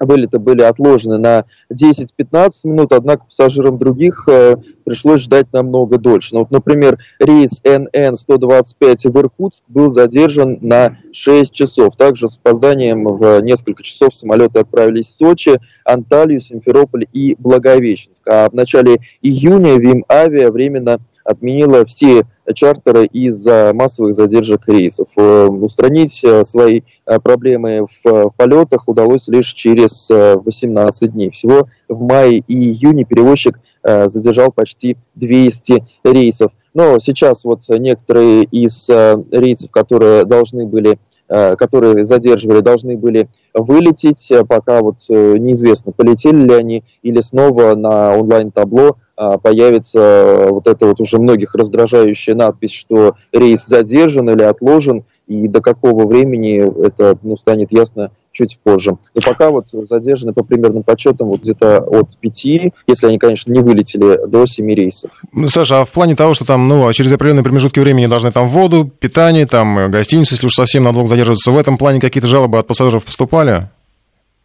вылеты 0.00 0.38
были 0.38 0.62
отложены 0.62 1.18
на 1.18 1.44
10-15 1.72 2.50
минут, 2.64 2.92
однако 2.92 3.26
пассажирам 3.26 3.78
других 3.78 4.24
э, 4.28 4.56
пришлось 4.84 5.20
ждать 5.20 5.52
намного 5.52 5.98
дольше. 5.98 6.34
Ну, 6.34 6.40
вот, 6.40 6.50
например, 6.50 6.98
рейс 7.18 7.60
НН-125 7.62 9.10
в 9.10 9.18
Иркутск 9.18 9.64
был 9.68 9.90
задержан 9.90 10.58
на 10.62 10.96
6 11.12 11.52
часов. 11.52 11.96
Также 11.96 12.28
с 12.28 12.38
опозданием 12.38 13.04
в 13.04 13.40
несколько 13.40 13.82
часов 13.82 14.14
самолеты 14.14 14.60
отправились 14.60 15.08
в 15.08 15.12
Сочи, 15.12 15.60
Анталию, 15.84 16.40
Симферополь 16.40 17.06
и 17.12 17.36
Благовещенск. 17.38 18.22
А 18.26 18.48
в 18.48 18.54
начале 18.54 19.00
июня 19.20 19.78
Вим 19.78 20.04
Авиа 20.08 20.50
временно 20.50 20.98
отменила 21.24 21.84
все 21.84 22.24
чартеры 22.54 23.06
из-за 23.06 23.72
массовых 23.74 24.14
задержек 24.14 24.68
рейсов. 24.68 25.08
Э, 25.16 25.46
устранить 25.46 26.22
э, 26.24 26.44
свои 26.44 26.82
э, 27.06 27.18
проблемы 27.20 27.86
в 28.02 28.30
полетах 28.36 28.88
удалось 28.88 29.28
лишь 29.28 29.52
через 29.52 30.08
18 30.10 31.12
дней. 31.12 31.30
Всего 31.30 31.68
в 31.88 32.02
мае 32.02 32.38
и 32.46 32.54
июне 32.54 33.04
перевозчик 33.04 33.60
задержал 33.82 34.52
почти 34.52 34.98
200 35.14 35.84
рейсов. 36.04 36.52
Но 36.74 36.98
сейчас 36.98 37.44
вот 37.44 37.62
некоторые 37.68 38.44
из 38.44 38.88
рейсов, 38.88 39.70
которые 39.70 40.26
должны 40.26 40.66
были 40.66 40.98
которые 41.30 42.04
задерживали, 42.04 42.60
должны 42.60 42.96
были 42.96 43.28
вылететь, 43.54 44.32
пока 44.48 44.80
вот 44.80 44.96
неизвестно, 45.08 45.92
полетели 45.92 46.48
ли 46.48 46.54
они 46.54 46.84
или 47.02 47.20
снова 47.20 47.76
на 47.76 48.16
онлайн-табло 48.16 48.96
появится 49.42 49.98
э, 49.98 50.48
вот 50.50 50.66
это 50.66 50.86
вот 50.86 51.00
уже 51.00 51.18
многих 51.18 51.54
раздражающая 51.54 52.34
надпись, 52.34 52.72
что 52.72 53.16
рейс 53.32 53.66
задержан 53.66 54.30
или 54.30 54.42
отложен, 54.42 55.04
и 55.26 55.46
до 55.46 55.60
какого 55.60 56.06
времени 56.06 56.86
это 56.86 57.18
ну, 57.22 57.36
станет 57.36 57.70
ясно 57.70 58.12
чуть 58.32 58.58
позже. 58.62 58.96
Но 59.14 59.20
пока 59.24 59.50
вот 59.50 59.66
задержаны 59.70 60.32
по 60.32 60.44
примерным 60.44 60.82
подсчетам 60.82 61.28
вот 61.28 61.40
где-то 61.40 61.80
от 61.80 62.16
пяти, 62.18 62.72
если 62.86 63.08
они, 63.08 63.18
конечно, 63.18 63.52
не 63.52 63.60
вылетели, 63.60 64.26
до 64.26 64.46
семи 64.46 64.74
рейсов. 64.74 65.10
Ну, 65.32 65.48
Саша, 65.48 65.80
а 65.80 65.84
в 65.84 65.90
плане 65.90 66.16
того, 66.16 66.34
что 66.34 66.44
там, 66.44 66.68
ну, 66.68 66.92
через 66.92 67.12
определенные 67.12 67.44
промежутки 67.44 67.80
времени 67.80 68.06
должны 68.06 68.30
там 68.32 68.48
воду, 68.48 68.90
питание, 68.98 69.46
там, 69.46 69.90
гостиницу, 69.90 70.34
если 70.34 70.46
уж 70.46 70.54
совсем 70.54 70.84
надолго 70.84 71.08
задерживаться, 71.08 71.52
в 71.52 71.58
этом 71.58 71.76
плане 71.76 72.00
какие-то 72.00 72.28
жалобы 72.28 72.58
от 72.58 72.66
пассажиров 72.66 73.04
поступали? 73.04 73.68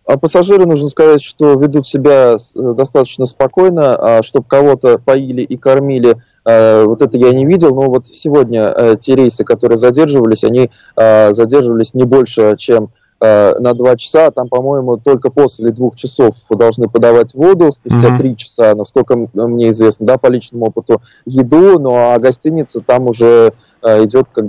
А 0.05 0.17
пассажиры, 0.17 0.67
нужно 0.67 0.87
сказать, 0.87 1.21
что 1.21 1.53
ведут 1.55 1.87
себя 1.87 2.35
э, 2.35 2.73
достаточно 2.73 3.25
спокойно, 3.25 3.95
а 3.95 4.21
чтобы 4.21 4.45
кого-то 4.47 4.99
поили 4.99 5.41
и 5.41 5.57
кормили, 5.57 6.17
э, 6.45 6.83
вот 6.83 7.01
это 7.01 7.17
я 7.17 7.31
не 7.31 7.43
видел, 7.43 7.73
но 7.73 7.89
вот 7.89 8.07
сегодня 8.07 8.67
э, 8.67 8.95
те 8.99 9.15
рейсы, 9.15 9.43
которые 9.43 9.79
задерживались, 9.79 10.43
они 10.43 10.69
задерживались 10.95 11.93
не 11.93 12.03
больше, 12.03 12.55
чем 12.57 12.89
на 13.21 13.73
два 13.73 13.95
часа, 13.95 14.29
там, 14.29 14.49
по-моему, 14.49 14.97
только 14.97 15.29
после 15.31 15.71
двух 15.71 15.95
часов 15.95 16.35
должны 16.49 16.89
подавать 16.89 17.33
воду, 17.33 17.71
спустя 17.71 18.17
три 18.17 18.31
mm-hmm. 18.31 18.35
часа, 18.35 18.75
насколько 18.75 19.15
мне 19.33 19.69
известно, 19.69 20.05
да, 20.05 20.17
по 20.17 20.27
личному 20.27 20.65
опыту, 20.65 21.01
еду, 21.25 21.79
ну 21.79 21.95
а 21.95 22.19
гостиница 22.19 22.81
там 22.81 23.07
уже 23.07 23.53
идет 23.81 24.27
как, 24.31 24.45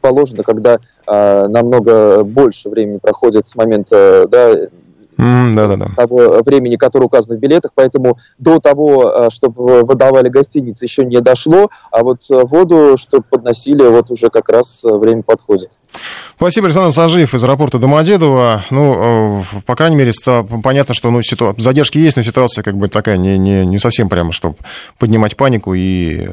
положено, 0.00 0.42
когда 0.42 0.78
э, 1.06 1.46
намного 1.48 2.24
больше 2.24 2.68
времени 2.68 2.98
проходит 2.98 3.48
с 3.48 3.54
момента 3.56 4.26
да, 4.28 4.54
Mm, 5.20 5.54
да, 5.54 5.66
да, 5.68 5.76
да. 5.76 5.86
того 5.94 6.42
времени, 6.46 6.76
которое 6.76 7.04
указано 7.04 7.36
в 7.36 7.40
билетах, 7.40 7.72
поэтому 7.74 8.16
до 8.38 8.58
того, 8.58 9.06
а, 9.06 9.30
чтобы 9.30 9.82
выдавали 9.82 10.30
гостиницы, 10.30 10.86
еще 10.86 11.04
не 11.04 11.20
дошло, 11.20 11.68
а 11.90 12.02
вот 12.02 12.22
воду, 12.30 12.96
чтобы 12.96 13.24
подносили, 13.28 13.86
вот 13.86 14.10
уже 14.10 14.30
как 14.30 14.48
раз 14.48 14.80
время 14.82 15.22
подходит. 15.22 15.72
Спасибо, 16.40 16.68
Александр 16.68 16.90
Сажиев 16.94 17.34
из 17.34 17.44
аэропорта 17.44 17.78
Домодедово. 17.78 18.64
Ну, 18.70 19.42
э, 19.42 19.60
по 19.66 19.76
крайней 19.76 19.96
мере, 19.96 20.12
понятно, 20.64 20.94
что 20.94 21.10
ну, 21.10 21.22
ситу... 21.22 21.54
задержки 21.58 21.98
есть, 21.98 22.16
но 22.16 22.22
ситуация 22.22 22.62
как 22.62 22.78
бы 22.78 22.88
такая 22.88 23.18
не, 23.18 23.36
не, 23.36 23.66
не 23.66 23.78
совсем 23.78 24.08
прямо, 24.08 24.32
чтобы 24.32 24.56
поднимать 24.98 25.36
панику 25.36 25.74
и, 25.74 26.30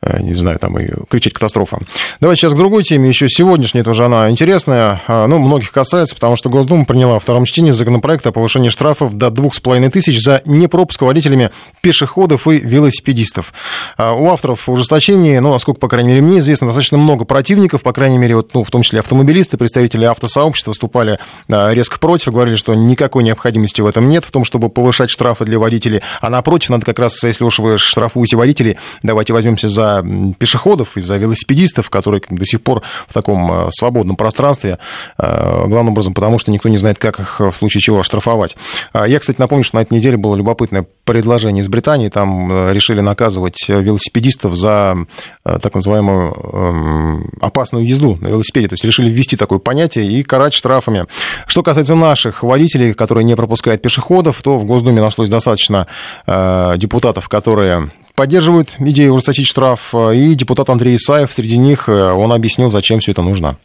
э, 0.00 0.22
не 0.22 0.32
знаю, 0.32 0.58
там 0.58 0.78
и 0.78 0.88
кричать 1.10 1.34
катастрофа. 1.34 1.78
Давайте 2.20 2.40
сейчас 2.40 2.54
к 2.54 2.56
другой 2.56 2.84
теме. 2.84 3.10
Еще 3.10 3.28
сегодняшняя 3.28 3.82
тоже 3.82 4.06
она 4.06 4.30
интересная. 4.30 5.02
А, 5.08 5.26
ну, 5.26 5.38
многих 5.38 5.72
касается, 5.72 6.14
потому 6.14 6.36
что 6.36 6.48
Госдума 6.48 6.86
приняла 6.86 7.12
во 7.12 7.20
втором 7.20 7.44
чтении 7.44 7.72
законопроект 7.72 8.26
о 8.26 8.32
повышении 8.32 8.70
штрафов 8.70 9.12
до 9.12 9.26
2,5 9.26 9.90
тысяч 9.90 10.22
за 10.22 10.40
непропуск 10.46 11.02
водителями 11.02 11.50
пешеходов 11.82 12.48
и 12.48 12.60
велосипедистов. 12.60 13.52
А 13.98 14.14
у 14.14 14.26
авторов 14.30 14.70
ужесточения, 14.70 15.42
ну, 15.42 15.52
насколько, 15.52 15.80
по 15.80 15.88
крайней 15.88 16.08
мере, 16.08 16.22
мне 16.22 16.38
известно, 16.38 16.68
достаточно 16.68 16.96
много 16.96 17.26
противников, 17.26 17.82
по 17.82 17.92
крайней 17.92 18.16
мере, 18.16 18.36
вот, 18.36 18.54
ну, 18.54 18.64
в 18.64 18.70
том 18.70 18.80
числе 18.80 19.00
автомобилисты, 19.34 19.56
представители 19.56 20.04
автосообщества 20.04 20.70
выступали 20.70 21.18
а, 21.50 21.70
резко 21.72 21.98
против, 21.98 22.32
говорили, 22.32 22.56
что 22.56 22.74
никакой 22.74 23.24
необходимости 23.24 23.80
в 23.80 23.86
этом 23.86 24.08
нет, 24.08 24.24
в 24.24 24.30
том, 24.30 24.44
чтобы 24.44 24.68
повышать 24.68 25.10
штрафы 25.10 25.44
для 25.44 25.58
водителей, 25.58 26.02
а 26.20 26.30
напротив, 26.30 26.70
надо 26.70 26.86
как 26.86 26.98
раз, 26.98 27.22
если 27.24 27.42
уж 27.44 27.58
вы 27.58 27.76
штрафуете 27.76 28.36
водителей, 28.36 28.78
давайте 29.02 29.32
возьмемся 29.32 29.68
за 29.68 30.04
пешеходов 30.38 30.96
и 30.96 31.00
за 31.00 31.16
велосипедистов, 31.16 31.90
которые 31.90 32.22
до 32.28 32.44
сих 32.44 32.62
пор 32.62 32.82
в 33.08 33.12
таком 33.12 33.50
а, 33.50 33.70
свободном 33.72 34.16
пространстве, 34.16 34.78
а, 35.18 35.66
главным 35.66 35.94
образом 35.94 36.14
потому, 36.14 36.38
что 36.38 36.52
никто 36.52 36.68
не 36.68 36.78
знает, 36.78 36.98
как 36.98 37.18
их 37.18 37.40
в 37.40 37.52
случае 37.52 37.80
чего 37.80 37.98
оштрафовать. 37.98 38.56
Я, 38.94 39.18
кстати, 39.18 39.40
напомню, 39.40 39.64
что 39.64 39.76
на 39.76 39.82
этой 39.82 39.94
неделе 39.94 40.16
было 40.16 40.36
любопытное 40.36 40.86
предложение 41.04 41.62
из 41.62 41.68
Британии, 41.68 42.08
там 42.08 42.70
решили 42.70 43.00
наказывать 43.00 43.68
велосипедистов 43.68 44.54
за 44.54 44.96
так 45.42 45.74
называемую 45.74 47.30
опасную 47.40 47.86
езду 47.86 48.16
на 48.20 48.28
велосипеде, 48.28 48.68
то 48.68 48.74
есть 48.74 48.84
решили 48.84 49.10
ввести 49.10 49.23
такое 49.32 49.58
понятие 49.58 50.06
и 50.06 50.22
карать 50.22 50.54
штрафами. 50.54 51.06
Что 51.46 51.62
касается 51.62 51.94
наших 51.94 52.42
водителей, 52.42 52.94
которые 52.94 53.24
не 53.24 53.34
пропускают 53.36 53.82
пешеходов, 53.82 54.40
то 54.42 54.58
в 54.58 54.64
Госдуме 54.64 55.00
нашлось 55.00 55.28
достаточно 55.28 55.86
э, 56.26 56.74
депутатов, 56.76 57.28
которые 57.28 57.90
поддерживают 58.14 58.76
идею 58.78 59.14
ужесточить 59.14 59.46
штраф, 59.46 59.94
и 59.94 60.34
депутат 60.34 60.70
Андрей 60.70 60.96
Исаев 60.96 61.32
среди 61.32 61.56
них, 61.56 61.88
э, 61.88 62.12
он 62.12 62.32
объяснил, 62.32 62.70
зачем 62.70 63.00
все 63.00 63.12
это 63.12 63.22
нужно. 63.22 63.56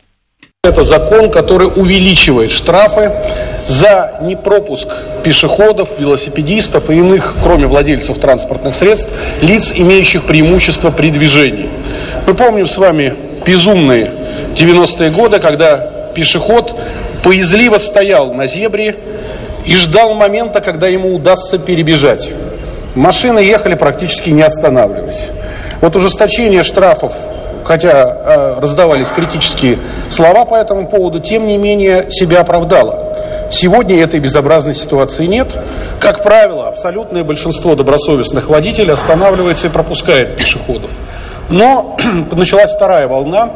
Это 0.65 0.83
закон, 0.83 1.31
который 1.31 1.67
увеличивает 1.67 2.51
штрафы 2.51 3.13
за 3.65 4.19
непропуск 4.21 4.89
пешеходов, 5.23 5.97
велосипедистов 5.99 6.89
и 6.89 6.95
иных, 6.95 7.35
кроме 7.41 7.65
владельцев 7.65 8.19
транспортных 8.19 8.75
средств, 8.75 9.09
лиц, 9.41 9.73
имеющих 9.73 10.23
преимущество 10.25 10.91
при 10.91 11.11
движении. 11.11 11.69
Мы 12.27 12.33
помним 12.33 12.67
с 12.67 12.77
вами 12.77 13.15
безумные 13.45 14.11
90-е 14.55 15.09
годы, 15.11 15.39
когда 15.39 15.89
пешеход 16.13 16.75
поязливо 17.23 17.77
стоял 17.77 18.33
на 18.33 18.47
зебре 18.47 18.95
и 19.65 19.75
ждал 19.75 20.13
момента, 20.13 20.61
когда 20.61 20.87
ему 20.87 21.13
удастся 21.13 21.57
перебежать. 21.57 22.33
Машины 22.95 23.39
ехали 23.39 23.75
практически 23.75 24.31
не 24.31 24.41
останавливаясь. 24.41 25.29
Вот 25.81 25.95
ужесточение 25.95 26.63
штрафов, 26.63 27.13
хотя 27.63 27.91
э, 27.91 28.59
раздавались 28.59 29.07
критические 29.07 29.77
слова 30.09 30.45
по 30.45 30.55
этому 30.55 30.87
поводу, 30.87 31.19
тем 31.19 31.45
не 31.47 31.57
менее 31.57 32.09
себя 32.09 32.41
оправдало. 32.41 33.09
Сегодня 33.51 34.01
этой 34.01 34.19
безобразной 34.19 34.75
ситуации 34.75 35.25
нет. 35.25 35.47
Как 35.99 36.23
правило, 36.23 36.67
абсолютное 36.67 37.23
большинство 37.23 37.75
добросовестных 37.75 38.49
водителей 38.49 38.93
останавливается 38.93 39.67
и 39.67 39.69
пропускает 39.69 40.35
пешеходов. 40.35 40.91
Но 41.49 41.97
началась 42.31 42.71
вторая 42.71 43.07
волна, 43.07 43.49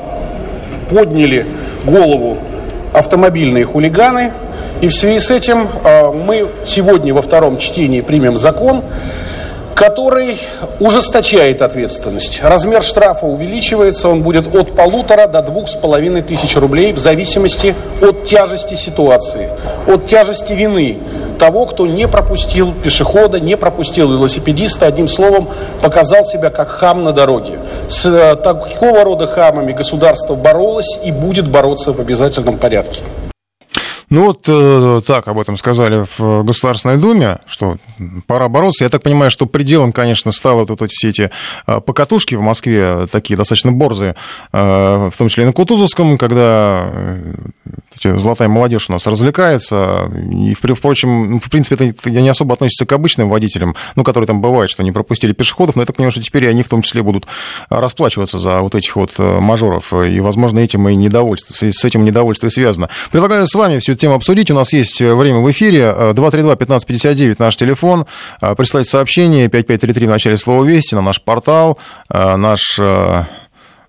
подняли 0.89 1.45
голову 1.85 2.37
автомобильные 2.93 3.65
хулиганы, 3.65 4.31
и 4.81 4.87
в 4.87 4.95
связи 4.95 5.19
с 5.19 5.31
этим 5.31 5.67
э, 5.83 6.11
мы 6.11 6.49
сегодня 6.65 7.13
во 7.13 7.21
втором 7.21 7.57
чтении 7.57 8.01
примем 8.01 8.37
закон, 8.37 8.83
который 9.75 10.39
ужесточает 10.79 11.61
ответственность. 11.61 12.41
Размер 12.43 12.83
штрафа 12.83 13.25
увеличивается, 13.25 14.09
он 14.09 14.21
будет 14.21 14.55
от 14.55 14.75
полутора 14.75 15.27
до 15.27 15.41
двух 15.41 15.67
с 15.67 15.75
половиной 15.75 16.21
тысяч 16.21 16.55
рублей 16.55 16.93
в 16.93 16.99
зависимости 16.99 17.75
от 18.01 18.25
тяжести 18.25 18.75
ситуации, 18.75 19.49
от 19.87 20.05
тяжести 20.05 20.53
вины 20.53 20.99
того, 21.39 21.65
кто 21.65 21.87
не 21.87 22.07
пропустил 22.07 22.73
пешехода, 22.73 23.39
не 23.39 23.57
пропустил 23.57 24.11
велосипедиста, 24.11 24.85
одним 24.85 25.07
словом, 25.07 25.49
показал 25.81 26.23
себя 26.23 26.49
как 26.49 26.69
хам 26.69 27.03
на 27.03 27.11
дороге. 27.11 27.59
С 27.89 28.05
э, 28.05 28.35
такого 28.35 29.03
рода 29.03 29.27
хамами 29.27 29.73
государство 29.73 30.35
боролось 30.35 30.99
и 31.03 31.11
будет 31.11 31.47
бороться 31.47 31.91
в 31.91 31.99
обязательном 31.99 32.57
порядке. 32.57 33.01
Ну 34.13 34.27
вот 34.27 34.45
э, 34.47 35.01
так 35.07 35.27
об 35.27 35.39
этом 35.39 35.57
сказали 35.57 36.05
в 36.05 36.43
Государственной 36.43 36.97
Думе, 36.97 37.39
что 37.47 37.77
пора 38.27 38.47
бороться. 38.47 38.83
Я 38.83 38.91
так 38.91 39.01
понимаю, 39.01 39.31
что 39.31 39.47
пределом, 39.47 39.91
конечно, 39.91 40.31
стало 40.31 40.65
вот 40.65 40.83
эти 40.83 40.93
все 40.93 41.09
эти 41.09 41.31
э, 41.65 41.81
покатушки 41.81 42.35
в 42.35 42.41
Москве, 42.41 43.07
такие 43.11 43.35
достаточно 43.35 43.71
борзые, 43.71 44.15
э, 44.51 45.09
в 45.11 45.17
том 45.17 45.29
числе 45.29 45.45
и 45.45 45.47
на 45.47 45.51
Кутузовском, 45.51 46.19
когда 46.19 47.17
золотая 48.01 48.47
молодежь 48.47 48.89
у 48.89 48.93
нас 48.93 49.07
развлекается. 49.07 50.11
И, 50.31 50.53
впрочем, 50.53 51.31
ну, 51.31 51.39
в 51.39 51.49
принципе, 51.49 51.75
это 51.75 52.09
не 52.09 52.29
особо 52.29 52.53
относится 52.53 52.85
к 52.85 52.91
обычным 52.91 53.29
водителям, 53.29 53.75
ну, 53.95 54.03
которые 54.03 54.27
там 54.27 54.41
бывают, 54.41 54.71
что 54.71 54.83
они 54.83 54.91
пропустили 54.91 55.33
пешеходов, 55.33 55.75
но 55.75 55.81
я 55.81 55.85
так 55.85 55.95
понимаю, 55.95 56.11
что 56.11 56.21
теперь 56.21 56.47
они 56.47 56.63
в 56.63 56.69
том 56.69 56.81
числе 56.81 57.01
будут 57.03 57.25
расплачиваться 57.69 58.37
за 58.37 58.61
вот 58.61 58.75
этих 58.75 58.95
вот 58.95 59.17
мажоров. 59.17 59.93
И, 59.93 60.19
возможно, 60.19 60.59
этим 60.59 60.87
и 60.87 60.95
недовольство, 60.95 61.53
с 61.53 61.85
этим 61.85 62.05
недовольство 62.05 62.47
и 62.47 62.49
связано. 62.49 62.89
Предлагаю 63.11 63.47
с 63.47 63.53
вами 63.55 63.79
всю 63.79 63.93
эту 63.93 64.01
тему 64.01 64.15
обсудить. 64.15 64.51
У 64.51 64.55
нас 64.55 64.73
есть 64.73 65.01
э, 65.01 65.13
время 65.13 65.39
в 65.39 65.51
эфире. 65.51 65.93
232-1559 66.13 67.31
э, 67.31 67.35
наш 67.39 67.55
телефон. 67.55 68.05
Э, 68.41 68.55
присылайте 68.55 68.89
сообщение 68.89 69.47
5533 69.49 70.07
в 70.07 70.09
начале 70.09 70.37
слова 70.37 70.63
«Вести» 70.63 70.95
на 70.95 71.01
наш 71.01 71.21
портал, 71.21 71.77
наш 72.09 72.79
Э, 72.93 73.25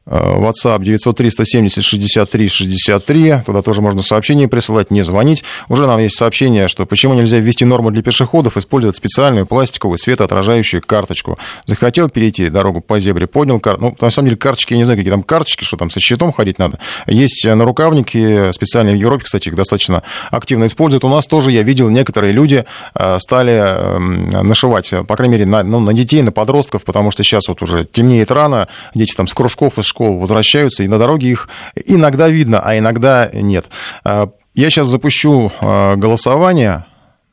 WhatsApp 0.06 0.80
903-170-63-63. 0.80 3.44
Туда 3.44 3.62
тоже 3.62 3.80
можно 3.80 4.02
сообщение 4.02 4.48
присылать, 4.48 4.90
не 4.90 5.02
звонить. 5.02 5.44
Уже 5.68 5.86
нам 5.86 6.00
есть 6.00 6.16
сообщение, 6.16 6.66
что 6.68 6.84
почему 6.84 7.14
нельзя 7.14 7.38
ввести 7.38 7.64
норму 7.64 7.90
для 7.90 8.02
пешеходов, 8.02 8.58
использовать 8.58 8.96
специальную 8.96 9.46
пластиковую 9.46 9.96
светоотражающую 9.98 10.82
карточку. 10.82 11.38
Захотел 11.64 12.10
перейти 12.10 12.50
дорогу 12.50 12.82
по 12.82 13.00
зебре, 13.00 13.26
поднял 13.26 13.58
карту. 13.60 13.80
Ну, 13.80 13.96
на 14.00 14.10
самом 14.10 14.28
деле, 14.28 14.36
карточки, 14.36 14.74
я 14.74 14.78
не 14.78 14.84
знаю, 14.84 14.98
какие 14.98 15.10
там 15.10 15.22
карточки, 15.22 15.64
что 15.64 15.76
там 15.76 15.90
со 15.90 16.00
щитом 16.00 16.32
ходить 16.32 16.58
надо. 16.58 16.78
Есть 17.06 17.46
на 17.46 17.64
рукавнике, 17.64 18.52
специальные 18.52 18.96
в 18.96 18.98
Европе, 18.98 19.24
кстати, 19.24 19.48
их 19.48 19.54
достаточно 19.54 20.02
активно 20.30 20.66
используют. 20.66 21.04
У 21.04 21.08
нас 21.08 21.26
тоже, 21.26 21.50
я 21.50 21.62
видел, 21.62 21.88
некоторые 21.88 22.32
люди 22.32 22.64
э, 22.94 23.18
стали 23.18 23.52
эм, 23.52 24.28
нашивать, 24.28 24.90
по 25.06 25.16
крайней 25.16 25.32
мере, 25.32 25.46
на, 25.46 25.62
ну, 25.62 25.80
на 25.80 25.94
детей, 25.94 26.22
на 26.22 26.32
подростков, 26.32 26.84
потому 26.84 27.10
что 27.10 27.22
сейчас 27.22 27.48
вот 27.48 27.62
уже 27.62 27.84
темнеет 27.84 28.30
рано, 28.30 28.68
дети 28.94 29.14
там 29.14 29.26
с 29.26 29.34
кружков 29.34 29.78
из 29.78 29.86
школ 29.94 30.18
возвращаются, 30.18 30.83
и 30.83 30.88
на 30.88 30.98
дороге 30.98 31.30
их 31.30 31.48
иногда 31.87 32.28
видно, 32.28 32.59
а 32.59 32.76
иногда 32.76 33.30
нет. 33.33 33.66
А, 34.02 34.30
я 34.54 34.70
сейчас 34.70 34.88
запущу 34.88 35.52
а, 35.61 35.94
голосование 35.94 36.85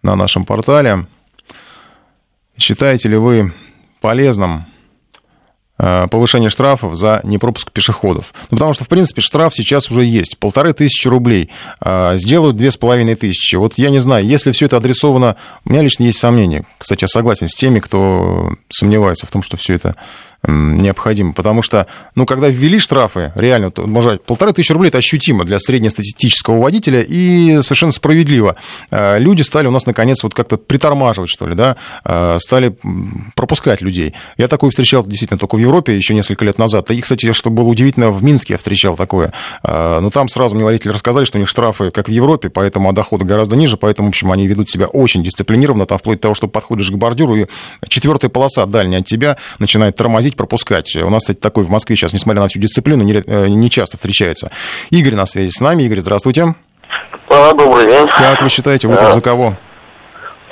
на 0.04 0.16
нашем 0.16 0.46
портале. 0.46 1.08
Считаете 2.60 3.10
ли 3.10 3.18
вы 3.18 3.52
полезным 4.00 4.66
а, 5.80 6.06
повышение 6.06 6.52
штрафов 6.52 6.96
за 6.96 7.22
непропуск 7.24 7.72
пешеходов. 7.72 8.32
Ну, 8.52 8.58
потому 8.58 8.74
что, 8.74 8.84
в 8.84 8.88
принципе, 8.88 9.22
штраф 9.22 9.56
сейчас 9.56 9.90
уже 9.90 10.06
есть. 10.06 10.38
Полторы 10.38 10.74
тысячи 10.74 11.08
рублей. 11.08 11.50
Сделают 12.14 12.58
две 12.58 12.70
с 12.70 12.78
половиной 12.78 13.16
тысячи. 13.16 13.56
Вот 13.56 13.74
я 13.78 13.90
не 13.90 14.00
знаю, 14.00 14.24
если 14.28 14.52
все 14.52 14.68
это 14.68 14.78
адресовано... 14.78 15.36
У 15.66 15.72
меня 15.72 15.82
лично 15.82 16.04
есть 16.04 16.20
сомнения. 16.20 16.66
Кстати, 16.78 17.06
я 17.06 17.08
согласен 17.08 17.48
с 17.48 17.56
теми, 17.56 17.80
кто 17.80 18.52
сомневается 18.70 19.26
в 19.26 19.32
том, 19.32 19.42
что 19.42 19.58
все 19.58 19.74
это 19.74 19.96
необходимо. 20.48 21.34
Потому 21.34 21.62
что, 21.62 21.88
ну, 22.16 22.26
когда 22.26 22.48
ввели 22.50 22.80
штрафы, 22.80 23.32
реально, 23.36 23.72
может, 23.78 24.24
полторы 24.24 24.54
тысячи 24.54 24.72
рублей 24.72 24.90
это 24.90 24.98
ощутимо 24.98 25.44
для 25.44 25.60
среднестатистического 25.60 26.60
водителя 26.60 27.02
и 27.02 27.62
совершенно 27.62 27.92
справедливо. 27.92 28.56
Э, 28.90 29.20
люди 29.20 29.42
стали 29.42 29.68
у 29.68 29.72
нас, 29.72 29.86
наконец, 29.86 30.24
вот 30.24 30.34
как-то 30.34 30.58
притормаживать, 30.58 31.30
что 31.30 31.46
ли, 31.46 31.56
да, 31.56 31.78
э, 32.04 32.38
стали 32.40 32.76
пропускать 33.36 33.82
людей. 33.82 34.14
Я 34.38 34.48
такое 34.48 34.72
встречал 34.72 35.06
действительно 35.06 35.38
только 35.38 35.56
в 35.56 35.60
Европе 35.60 35.96
еще 35.96 36.14
несколько 36.14 36.46
лет 36.46 36.58
назад. 36.58 36.90
И, 36.92 37.02
кстати, 37.02 37.32
что 37.34 37.50
было 37.50 37.68
удивительно, 37.68 38.12
в 38.12 38.24
Минске 38.24 38.54
я 38.54 38.58
встречал 38.58 38.96
такое. 38.96 39.34
Э, 39.64 40.00
но 40.02 40.10
там 40.10 40.28
сразу 40.28 40.56
мне 40.56 40.64
водители 40.64 40.92
рассказали, 40.92 41.26
что 41.26 41.38
у 41.38 41.40
них 41.40 41.50
штрафы, 41.50 41.92
как 41.92 42.08
в 42.08 42.12
Европе, 42.12 42.50
поэтому 42.50 42.92
доходы 42.94 43.26
гораздо 43.26 43.56
ниже, 43.56 43.78
поэтому, 43.78 44.08
в 44.08 44.10
общем, 44.10 44.32
они 44.32 44.48
ведут 44.48 44.70
себя 44.70 44.88
очень 44.88 45.24
дисциплинированно, 45.24 45.86
там 45.86 45.98
вплоть 45.98 46.18
до 46.18 46.24
того, 46.24 46.34
что 46.34 46.48
подходишь 46.48 46.90
к 46.90 46.96
бордюру, 46.96 47.36
и 47.36 47.46
четвертая 47.88 48.30
полоса 48.30 48.66
дальняя 48.66 49.02
от 49.02 49.08
тебя 49.08 49.38
начинает 49.60 49.96
тормозить 49.96 50.31
пропустить, 50.36 50.52
пропускать. 50.62 50.96
У 50.96 51.10
нас, 51.10 51.24
кстати, 51.24 51.38
такой 51.38 51.64
в 51.64 51.70
Москве 51.70 51.96
сейчас, 51.96 52.14
несмотря 52.14 52.42
на 52.42 52.48
всю 52.48 52.60
дисциплину, 52.60 53.04
не, 53.04 53.14
э, 53.14 53.48
не 53.48 53.70
часто 53.70 53.98
встречается. 53.98 54.52
Игорь 54.90 55.16
на 55.16 55.26
связи 55.26 55.50
с 55.50 55.60
нами. 55.62 55.84
Игорь, 55.84 56.00
здравствуйте. 56.00 56.56
А, 57.30 57.54
добрый 57.54 57.86
день. 57.88 58.08
Как 58.08 58.42
вы 58.42 58.50
считаете, 58.50 58.88
вы 58.88 58.96
а, 58.96 59.12
за 59.12 59.22
кого? 59.22 59.58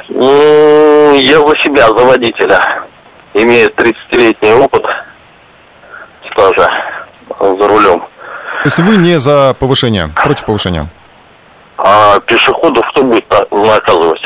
Я 0.09 1.39
за 1.39 1.57
себя, 1.63 1.87
за 1.87 2.05
водителя. 2.05 2.59
Имеет 3.33 3.77
30-летний 3.79 4.53
опыт 4.53 4.83
стажа 6.31 6.69
за 7.39 7.67
рулем. 7.67 7.99
То 7.99 8.65
есть 8.65 8.79
вы 8.79 8.97
не 8.97 9.19
за 9.19 9.55
повышение, 9.59 10.09
против 10.15 10.45
повышения? 10.45 10.89
А 11.77 12.19
пешеходов 12.21 12.83
кто 12.91 13.03
будет 13.03 13.25
наказывать? 13.51 14.21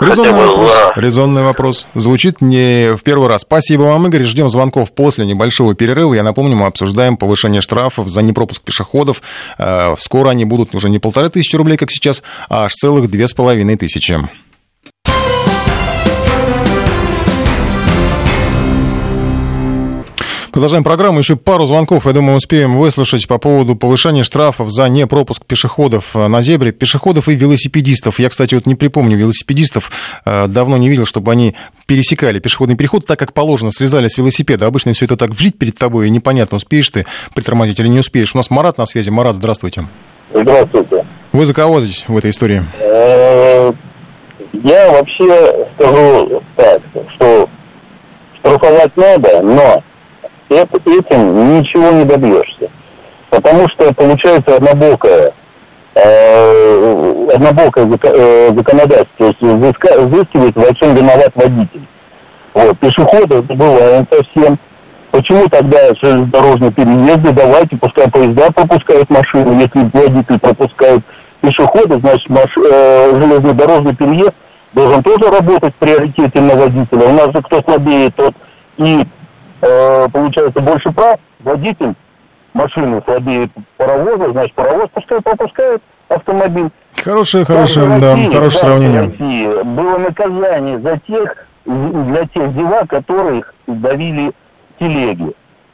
Резонный 0.00 0.32
вопрос, 0.32 0.72
за... 0.72 1.00
резонный 1.00 1.42
вопрос. 1.42 1.86
Звучит 1.94 2.40
не 2.40 2.96
в 2.96 3.02
первый 3.02 3.28
раз. 3.28 3.42
Спасибо 3.42 3.82
вам, 3.82 4.06
Игорь. 4.06 4.24
Ждем 4.24 4.48
звонков 4.48 4.92
после 4.92 5.26
небольшого 5.26 5.74
перерыва. 5.74 6.14
Я 6.14 6.22
напомню, 6.22 6.56
мы 6.56 6.66
обсуждаем 6.66 7.16
повышение 7.16 7.60
штрафов 7.60 8.08
за 8.08 8.22
непропуск 8.22 8.62
пешеходов. 8.62 9.22
Э, 9.58 9.94
скоро 9.98 10.30
они 10.30 10.44
будут 10.44 10.74
уже 10.74 10.88
не 10.88 10.98
полторы 10.98 11.28
тысячи 11.28 11.54
рублей, 11.54 11.76
как 11.76 11.90
сейчас, 11.90 12.22
а 12.48 12.64
аж 12.64 12.72
целых 12.72 13.10
две 13.10 13.28
с 13.28 13.34
половиной 13.34 13.76
тысячи. 13.76 14.18
Продолжаем 20.52 20.82
программу. 20.82 21.20
Еще 21.20 21.36
пару 21.36 21.64
звонков, 21.66 22.06
я 22.06 22.12
думаю, 22.12 22.36
успеем 22.36 22.76
выслушать 22.76 23.28
по 23.28 23.38
поводу 23.38 23.76
повышения 23.76 24.24
штрафов 24.24 24.70
за 24.70 24.88
непропуск 24.88 25.44
пешеходов 25.44 26.16
э, 26.16 26.26
на 26.26 26.42
зебре, 26.42 26.72
пешеходов 26.72 27.28
и 27.28 27.36
велосипедистов. 27.36 28.18
Я, 28.18 28.28
кстати, 28.28 28.56
вот 28.56 28.66
не 28.66 28.74
припомню 28.74 29.16
велосипедистов, 29.16 29.92
э, 30.24 30.48
давно 30.48 30.76
не 30.76 30.88
видел, 30.88 31.06
чтобы 31.06 31.30
они 31.30 31.54
пересекали 31.86 32.40
пешеходный 32.40 32.76
переход 32.76 33.06
так, 33.06 33.16
как 33.16 33.32
положено, 33.32 33.70
связали 33.70 34.08
с 34.08 34.18
велосипеда. 34.18 34.66
Обычно 34.66 34.92
все 34.92 35.04
это 35.04 35.16
так 35.16 35.30
влить 35.30 35.56
перед 35.56 35.78
тобой, 35.78 36.08
и 36.08 36.10
непонятно, 36.10 36.56
успеешь 36.56 36.90
ты 36.90 37.06
притормозить 37.32 37.78
или 37.78 37.86
не 37.86 38.00
успеешь. 38.00 38.34
У 38.34 38.36
нас 38.36 38.50
Марат 38.50 38.76
на 38.76 38.86
связи. 38.86 39.10
Марат, 39.10 39.36
здравствуйте. 39.36 39.88
Здравствуйте. 40.34 41.06
Вы 41.32 41.46
за 41.46 41.54
кого 41.54 41.80
здесь 41.80 42.04
в 42.08 42.16
этой 42.16 42.30
истории? 42.30 42.64
Э, 42.80 43.72
я 44.64 44.90
вообще 44.90 45.66
скажу 45.76 46.42
так, 46.56 46.82
что 47.14 47.48
штрафовать 48.40 48.96
надо, 48.96 49.42
но 49.42 49.84
этим 50.50 51.58
ничего 51.58 51.90
не 51.90 52.04
добьешься. 52.04 52.70
Потому 53.30 53.68
что 53.70 53.94
получается 53.94 54.56
однобокое, 54.56 55.32
э, 55.94 57.26
однобокое 57.34 57.86
э, 57.86 58.48
законодательство, 58.48 59.06
то 59.18 59.26
есть 59.26 59.40
взыскивает, 59.40 60.56
во 60.56 60.74
всем 60.74 60.94
виноват 60.94 61.30
водитель. 61.34 61.86
Вот, 62.54 62.78
пешеходы 62.80 63.36
забываем 63.48 64.06
совсем. 64.10 64.58
Почему 65.12 65.46
тогда 65.48 65.78
железнодорожные 66.00 66.72
переезды, 66.72 67.32
давайте, 67.32 67.76
пускай 67.76 68.08
поезда 68.10 68.50
пропускают 68.52 69.10
машину, 69.10 69.58
если 69.58 69.90
водитель 69.92 70.38
пропускает 70.38 71.00
пешеходы, 71.40 71.98
значит, 72.00 72.28
маш, 72.28 72.50
э, 72.56 73.10
железнодорожный 73.20 73.94
переезд 73.94 74.34
должен 74.72 75.02
тоже 75.02 75.30
работать 75.30 75.74
в 75.74 75.78
приоритете 75.78 76.40
на 76.40 76.54
водителя. 76.54 77.06
У 77.06 77.12
нас 77.12 77.26
же 77.34 77.42
кто 77.42 77.60
слабее, 77.62 78.10
тот 78.10 78.34
и 78.78 79.04
э, 79.60 80.08
получается 80.12 80.60
больше 80.60 80.90
прав, 80.92 81.18
водитель 81.40 81.94
машины 82.52 83.02
слабее 83.04 83.50
паровоза, 83.76 84.32
значит 84.32 84.54
паровоз 84.54 84.88
пускай 84.92 85.20
пропускает 85.20 85.82
автомобиль. 86.08 86.70
Хорошее, 87.02 87.44
хорошее, 87.44 87.98
да, 88.00 88.12
России, 88.12 88.34
хорошее 88.34 88.50
сравнение. 88.50 89.00
России 89.02 89.62
было 89.62 89.98
наказание 89.98 90.78
за 90.80 90.98
тех, 91.06 91.36
для 91.64 92.26
тех 92.26 92.54
дела, 92.54 92.84
которых 92.86 93.54
давили 93.66 94.32
телеги. 94.78 95.32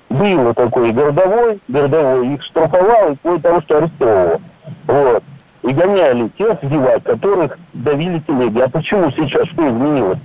Было 0.08 0.54
такой 0.54 0.92
городовой, 0.92 1.60
городовой 1.68 2.34
их 2.34 2.44
штрафовал 2.44 3.12
и 3.12 3.16
вплоть 3.16 3.42
того, 3.42 3.60
что 3.62 3.78
арестовывал. 3.78 4.40
Вот. 4.86 5.24
И 5.66 5.72
гоняли 5.72 6.30
тех 6.38 6.58
девать, 6.62 7.02
которых 7.02 7.58
давили 7.72 8.22
телеги. 8.26 8.60
А 8.60 8.68
почему 8.68 9.10
сейчас 9.10 9.48
что 9.48 9.68
изменилось? 9.68 10.18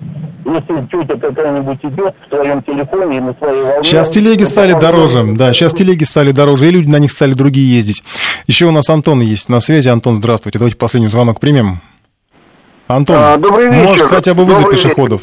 если 0.46 0.88
тетя 0.88 1.20
какая-нибудь 1.20 1.80
идет 1.84 2.16
в 2.26 2.36
своем 2.36 2.64
телефоне 2.64 3.18
и 3.18 3.20
на 3.20 3.34
своей 3.36 3.62
волне... 3.64 3.84
Сейчас 3.84 4.10
телеги 4.10 4.44
стали 4.44 4.74
дороже, 4.74 5.24
да, 5.36 5.54
сейчас 5.54 5.74
телеги 5.74 6.04
стали 6.04 6.32
дороже, 6.32 6.68
и 6.68 6.72
люди 6.72 6.90
на 6.90 6.98
них 6.98 7.12
стали 7.12 7.34
другие 7.34 7.76
ездить. 7.76 8.04
Еще 8.48 8.66
у 8.66 8.72
нас 8.72 8.90
Антон 8.90 9.22
есть 9.22 9.50
на 9.50 9.60
связи. 9.60 9.90
Антон, 9.90 10.16
здравствуйте. 10.16 10.58
Давайте 10.58 10.78
последний 10.78 11.08
звонок 11.08 11.40
примем. 11.40 11.82
Антон, 12.88 13.16
а, 13.18 13.38
добрый 13.38 13.68
вечер. 13.68 13.88
может, 13.88 14.08
хотя 14.08 14.34
бы 14.34 14.44
вы 14.46 14.56
за 14.56 14.64
пешеходов? 14.64 15.22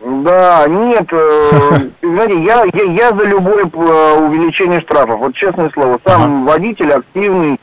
Да, 0.00 0.66
нет, 0.68 1.06
э, 1.12 1.50
знаете, 2.02 2.42
я, 2.42 2.64
я, 2.72 2.82
я 2.92 3.10
за 3.10 3.24
любое 3.24 3.64
э, 3.64 4.26
увеличение 4.26 4.80
штрафов. 4.80 5.18
Вот 5.18 5.34
честное 5.34 5.70
слово, 5.74 5.98
сам 6.06 6.22
ага. 6.22 6.52
водитель 6.52 6.92
активный, 6.92 7.58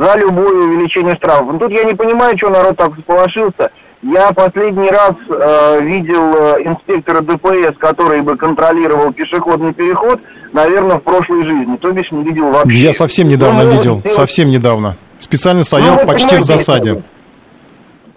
за 0.00 0.16
любое 0.18 0.66
увеличение 0.66 1.14
штрафов. 1.16 1.52
Но 1.52 1.58
тут 1.58 1.72
я 1.72 1.84
не 1.84 1.94
понимаю, 1.94 2.36
что 2.38 2.48
народ 2.48 2.76
так 2.76 2.92
сполошился. 2.98 3.70
Я 4.02 4.32
последний 4.32 4.88
раз 4.88 5.12
э, 5.28 5.82
видел 5.82 6.34
э, 6.34 6.62
инспектора 6.64 7.20
ДПС, 7.20 7.76
который 7.78 8.22
бы 8.22 8.36
контролировал 8.38 9.12
пешеходный 9.12 9.74
переход, 9.74 10.20
наверное, 10.54 10.96
в 10.96 11.02
прошлой 11.02 11.44
жизни. 11.44 11.76
То 11.76 11.92
бишь 11.92 12.10
не 12.10 12.24
видел 12.24 12.50
вообще. 12.50 12.78
Я 12.78 12.94
совсем 12.94 13.28
недавно 13.28 13.64
ну, 13.64 13.72
видел, 13.72 13.98
сделать... 13.98 14.12
совсем 14.12 14.48
недавно. 14.48 14.96
Специально 15.18 15.62
стоял 15.62 15.96
ну, 15.96 16.06
почти 16.06 16.36
в 16.36 16.44
засаде. 16.44 17.02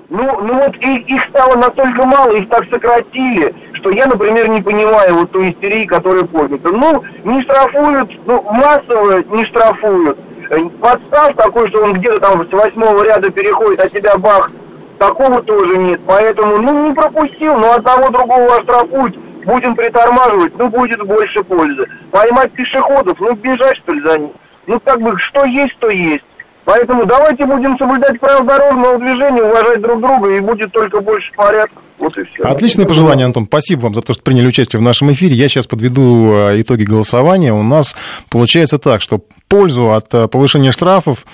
Ну, 0.09 0.41
ну 0.41 0.53
вот 0.53 0.75
их, 0.77 1.09
их 1.09 1.21
стало 1.31 1.57
настолько 1.57 2.05
мало, 2.05 2.31
их 2.31 2.47
так 2.47 2.63
сократили, 2.71 3.53
что 3.73 3.89
я, 3.89 4.05
например, 4.05 4.47
не 4.47 4.61
понимаю 4.61 5.15
вот 5.15 5.31
той 5.31 5.51
истерии, 5.51 5.85
которая 5.85 6.23
поднята. 6.23 6.69
Ну, 6.69 7.03
не 7.25 7.41
штрафуют, 7.41 8.09
ну, 8.25 8.41
массово 8.43 9.21
не 9.35 9.43
штрафуют. 9.47 10.17
Э, 10.53 10.69
подстав 10.79 11.35
такой, 11.35 11.69
что 11.69 11.83
он 11.83 11.93
где-то 11.93 12.19
там 12.19 12.47
с 12.47 12.51
восьмого 12.51 13.03
ряда 13.03 13.29
переходит, 13.31 13.83
а 13.83 13.89
тебя 13.89 14.17
бах, 14.17 14.51
такого 14.99 15.41
тоже 15.41 15.77
нет. 15.77 16.01
Поэтому, 16.05 16.57
ну, 16.57 16.87
не 16.87 16.93
пропустил, 16.93 17.55
но 17.55 17.73
одного 17.73 18.09
другого 18.09 18.57
оштрафуют, 18.57 19.17
будем 19.45 19.75
притормаживать, 19.75 20.55
ну, 20.57 20.69
будет 20.69 21.01
больше 21.01 21.43
пользы. 21.43 21.87
Поймать 22.11 22.51
пешеходов, 22.53 23.19
ну, 23.19 23.33
бежать, 23.33 23.77
что 23.77 23.93
ли, 23.93 24.01
за 24.01 24.19
ним. 24.19 24.33
Ну, 24.67 24.79
как 24.79 25.01
бы, 25.01 25.17
что 25.17 25.45
есть, 25.45 25.77
то 25.79 25.89
есть. 25.89 26.23
Поэтому 26.65 27.05
давайте 27.05 27.45
будем 27.45 27.77
соблюдать 27.77 28.19
правила 28.19 28.45
дорожного 28.45 28.97
движения, 28.97 29.43
уважать 29.43 29.81
друг 29.81 29.99
друга, 29.99 30.29
и 30.35 30.39
будет 30.39 30.71
только 30.71 31.01
больше 31.01 31.31
порядка. 31.35 31.75
Вот 31.99 32.17
и 32.17 32.25
все. 32.25 32.43
Отличное 32.43 32.85
пожелание, 32.85 33.25
Антон. 33.25 33.45
Спасибо 33.45 33.81
вам 33.81 33.93
за 33.95 34.01
то, 34.01 34.13
что 34.13 34.23
приняли 34.23 34.47
участие 34.47 34.79
в 34.79 34.83
нашем 34.83 35.11
эфире. 35.13 35.35
Я 35.35 35.49
сейчас 35.49 35.67
подведу 35.67 36.33
э, 36.33 36.61
итоги 36.61 36.83
голосования. 36.83 37.53
У 37.53 37.63
нас 37.63 37.95
получается 38.29 38.77
так, 38.77 39.01
что 39.01 39.21
пользу 39.47 39.91
от 39.91 40.13
э, 40.13 40.27
повышения 40.27 40.71
штрафов 40.71 41.25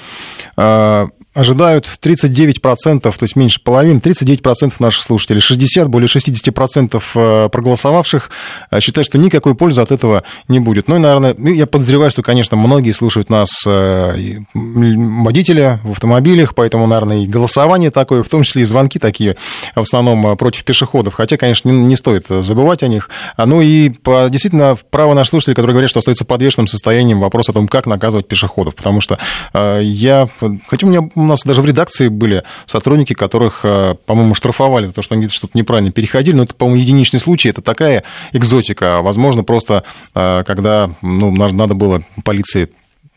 э, 0.58 1.08
ожидают 1.34 1.86
39%, 1.86 3.02
то 3.02 3.14
есть 3.22 3.36
меньше 3.36 3.62
половины, 3.64 4.00
39% 4.00 4.74
наших 4.80 5.04
слушателей, 5.04 5.42
60, 5.42 5.88
более 5.88 6.08
60% 6.08 7.02
э, 7.16 7.50
проголосовавших 7.50 8.32
э, 8.72 8.80
считают, 8.80 9.06
что 9.06 9.20
никакой 9.20 9.54
пользы 9.54 9.82
от 9.82 9.92
этого 9.92 10.24
не 10.48 10.60
будет. 10.60 10.88
Ну 10.88 10.96
и, 10.96 11.00
наверное, 11.00 11.36
ну, 11.38 11.54
я 11.54 11.68
подозреваю, 11.68 12.10
что, 12.10 12.24
конечно, 12.24 12.58
многие 12.58 12.92
слушают 12.92 13.30
нас 13.30 13.50
э, 13.68 14.40
водители 14.56 15.80
в 15.84 15.92
автомобилях, 15.92 16.56
поэтому, 16.56 16.88
наверное, 16.88 17.20
и 17.20 17.28
голосование 17.28 17.92
такое, 17.92 18.24
в 18.24 18.30
том 18.30 18.42
числе 18.42 18.64
и 18.64 18.66
звонки 18.66 18.98
такие, 18.98 19.38
в 19.76 19.82
основном 19.82 20.36
против 20.36 20.64
пешеходов, 20.64 21.14
хотя, 21.14 21.38
конечно, 21.38 21.70
не, 21.70 21.96
стоит 21.96 22.26
забывать 22.30 22.82
о 22.82 22.88
них. 22.88 23.10
А, 23.36 23.46
ну 23.46 23.62
и 23.62 23.90
действительно, 24.30 24.78
право 24.90 25.14
наших 25.14 25.32
слушателей, 25.32 25.56
которые 25.56 25.74
говорят, 25.74 25.90
что 25.90 26.00
остается 26.00 26.26
подвешенным 26.26 26.68
состоянием 26.68 27.20
вопрос 27.20 27.50
о 27.50 27.54
том, 27.54 27.68
как 27.68 27.86
наказывать 27.86 28.28
пешеходов, 28.28 28.74
потому 28.74 29.02
что 29.02 29.20
я, 29.54 30.30
хотя 30.68 30.88
у 30.88 30.90
меня 30.90 31.10
нас 31.30 31.42
даже 31.44 31.62
в 31.62 31.66
редакции 31.66 32.08
были 32.08 32.44
сотрудники, 32.66 33.14
которых, 33.14 33.62
э, 33.64 33.96
по-моему, 34.06 34.36
штрафовали 34.36 34.86
за 34.86 34.94
то, 34.94 35.02
что 35.02 35.16
они 35.16 35.24
где-то 35.24 35.36
что-то 35.36 35.58
неправильно 35.58 35.92
переходили. 35.92 36.36
Но 36.36 36.44
это, 36.44 36.56
по-моему, 36.56 36.82
единичный 36.82 37.20
случай. 37.20 37.50
Это 37.50 37.62
такая 37.62 38.04
экзотика. 38.34 39.02
Возможно, 39.02 39.44
просто 39.44 39.84
э, 40.16 40.44
когда 40.46 40.92
ну, 41.02 41.32
надо 41.32 41.74
было 41.74 42.04
полиции 42.24 42.70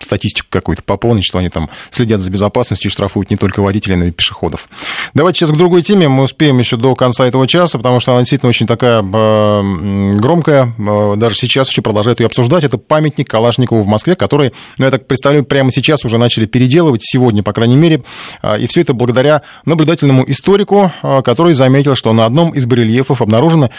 статистику 0.05 0.49
какую-то 0.51 0.83
пополнить, 0.83 1.25
что 1.25 1.39
они 1.39 1.49
там 1.49 1.71
следят 1.91 2.21
за 2.21 2.31
безопасностью 2.31 2.91
и 2.91 2.93
штрафуют 2.93 3.31
не 3.31 3.37
только 3.37 3.63
водителей, 3.63 3.97
но 3.97 4.05
и 4.07 4.11
пешеходов. 4.11 4.69
Давайте 5.15 5.41
сейчас 5.41 5.51
к 5.51 5.57
другой 5.57 5.83
теме. 5.83 6.09
Мы 6.09 6.25
успеем 6.25 6.59
еще 6.59 6.77
до 6.77 6.95
конца 6.95 7.27
этого 7.27 7.47
часа, 7.47 7.79
потому 7.79 8.01
что 8.01 8.13
она 8.13 8.21
действительно 8.21 8.51
очень 8.51 8.67
такая 8.67 9.03
э, 9.03 10.13
громкая. 10.15 10.73
Э, 10.79 11.15
даже 11.17 11.37
сейчас 11.37 11.69
еще 11.69 11.83
продолжают 11.83 12.21
ее 12.21 12.27
обсуждать. 12.27 12.65
Это 12.65 12.79
памятник 12.79 13.29
Калашникову 13.29 13.83
в 13.83 13.87
Москве, 13.87 14.15
который, 14.15 14.53
ну, 14.79 14.85
я 14.85 14.91
так 14.91 15.07
представляю, 15.07 15.45
прямо 15.45 15.71
сейчас 15.71 16.05
уже 16.05 16.19
начали 16.19 16.47
переделывать, 16.47 17.03
сегодня, 17.05 17.43
по 17.43 17.53
крайней 17.53 17.77
мере. 17.77 18.03
Э, 18.43 18.59
и 18.59 18.67
все 18.67 18.83
это 18.83 18.95
благодаря 18.95 19.43
наблюдательному 19.65 20.25
историку, 20.31 20.93
который 21.25 21.55
заметил, 21.55 21.95
что 21.95 22.13
на 22.13 22.27
одном 22.27 22.51
из 22.51 22.67
барельефов 22.67 23.23
обнаружено 23.23 23.71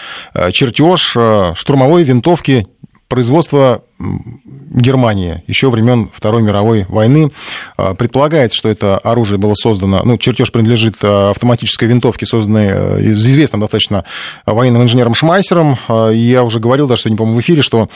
чертеж 0.51 1.17
штурмовой 1.57 2.03
винтовки 2.03 2.67
производства 3.13 3.83
Германии 3.99 5.43
еще 5.47 5.69
времен 5.69 6.09
Второй 6.13 6.41
мировой 6.41 6.85
войны. 6.89 7.31
А, 7.77 7.93
предполагается, 7.93 8.57
что 8.57 8.69
это 8.69 8.97
оружие 8.97 9.37
было 9.37 9.53
создано, 9.53 10.01
ну, 10.03 10.17
чертеж 10.17 10.51
принадлежит 10.51 10.95
а, 11.01 11.29
автоматической 11.29 11.87
винтовке, 11.87 12.25
созданной 12.25 12.69
э, 12.71 13.11
известным 13.11 13.61
достаточно 13.61 14.03
военным 14.45 14.83
инженером 14.83 15.13
Шмайсером. 15.13 15.77
А, 15.87 16.09
я 16.09 16.43
уже 16.43 16.59
говорил 16.59 16.87
даже 16.87 17.03
сегодня, 17.03 17.17
по-моему, 17.17 17.39
в 17.39 17.41
эфире, 17.43 17.61
что 17.61 17.87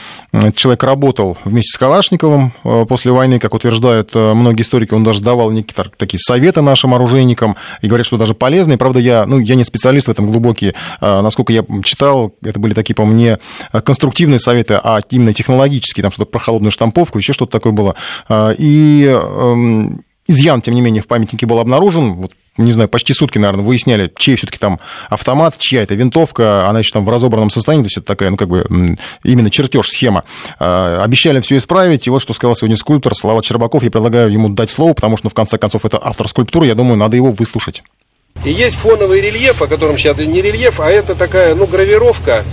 человек 0.56 0.84
работал 0.84 1.38
вместе 1.44 1.72
с 1.74 1.78
Калашниковым 1.78 2.54
после 2.88 3.12
войны, 3.12 3.40
как 3.40 3.54
утверждают 3.54 4.14
многие 4.14 4.62
историки, 4.62 4.94
он 4.94 5.04
даже 5.04 5.22
давал 5.22 5.52
некие 5.52 5.86
такие 5.98 6.20
советы 6.20 6.62
нашим 6.62 6.94
оружейникам 6.94 7.56
и 7.82 7.88
говорят, 7.88 8.06
что 8.06 8.18
даже 8.18 8.34
полезные. 8.34 8.78
Правда, 8.78 9.00
я, 9.00 9.26
ну, 9.26 9.40
я 9.40 9.56
не 9.56 9.64
специалист 9.64 10.08
в 10.08 10.12
этом 10.12 10.28
глубокий. 10.28 10.74
Насколько 11.02 11.54
я 11.54 11.66
читал, 11.84 12.34
это 12.42 12.60
были 12.60 12.74
такие, 12.74 12.96
по-моему, 12.96 13.18
не 13.18 13.82
конструктивные 13.82 14.40
советы, 14.40 14.80
а 14.82 15.00
именно 15.10 15.34
технологические, 15.34 15.97
там 16.02 16.12
что-то 16.12 16.32
про 16.32 16.40
холодную 16.40 16.72
штамповку, 16.72 17.18
еще 17.18 17.34
что-то 17.34 17.52
такое 17.52 17.74
было. 17.74 17.96
А, 18.30 18.52
и 18.58 19.06
эм, 19.06 20.04
изъян, 20.28 20.62
тем 20.62 20.76
не 20.76 20.82
менее, 20.82 21.02
в 21.02 21.08
памятнике 21.08 21.46
был 21.46 21.60
обнаружен. 21.60 22.16
Вот 22.16 22.34
не 22.58 22.72
знаю, 22.72 22.90
почти 22.90 23.14
сутки, 23.14 23.38
наверное, 23.38 23.64
выясняли, 23.64 24.12
чей 24.18 24.36
все-таки 24.36 24.58
там 24.58 24.80
автомат, 25.10 25.58
чья 25.58 25.84
это 25.84 25.96
винтовка, 25.96 26.68
она 26.68 26.80
еще 26.80 26.92
там 26.92 27.06
в 27.06 27.10
разобранном 27.10 27.50
состоянии, 27.50 27.84
то 27.84 27.88
есть 27.88 27.98
это 27.98 28.08
такая, 28.08 28.32
ну, 28.32 28.38
как 28.38 28.50
бы, 28.50 28.98
именно 29.24 29.52
чертеж, 29.52 29.88
схема. 29.88 30.24
А, 30.60 31.04
обещали 31.04 31.40
все 31.40 31.58
исправить, 31.58 32.08
и 32.08 32.10
вот 32.10 32.22
что 32.22 32.34
сказал 32.34 32.56
сегодня 32.56 32.76
скульптор 32.76 33.14
Салават 33.14 33.46
Щербаков, 33.46 33.84
я 33.84 33.92
предлагаю 33.92 34.32
ему 34.32 34.50
дать 34.50 34.72
слово, 34.72 34.94
потому 34.94 35.18
что, 35.18 35.28
ну, 35.28 35.30
в 35.30 35.34
конце 35.34 35.58
концов, 35.58 35.86
это 35.86 36.00
автор 36.02 36.28
скульптуры, 36.28 36.66
я 36.66 36.76
думаю, 36.76 36.98
надо 36.98 37.16
его 37.16 37.32
выслушать. 37.32 37.84
И 38.46 38.52
есть 38.52 38.76
фоновый 38.76 39.22
рельеф, 39.22 39.62
о 39.62 39.68
котором 39.68 39.98
сейчас 39.98 40.18
не 40.18 40.42
рельеф, 40.42 40.80
а 40.80 40.90
это 40.90 41.16
такая, 41.16 41.56
ну, 41.56 41.66
гравировка, 41.66 42.44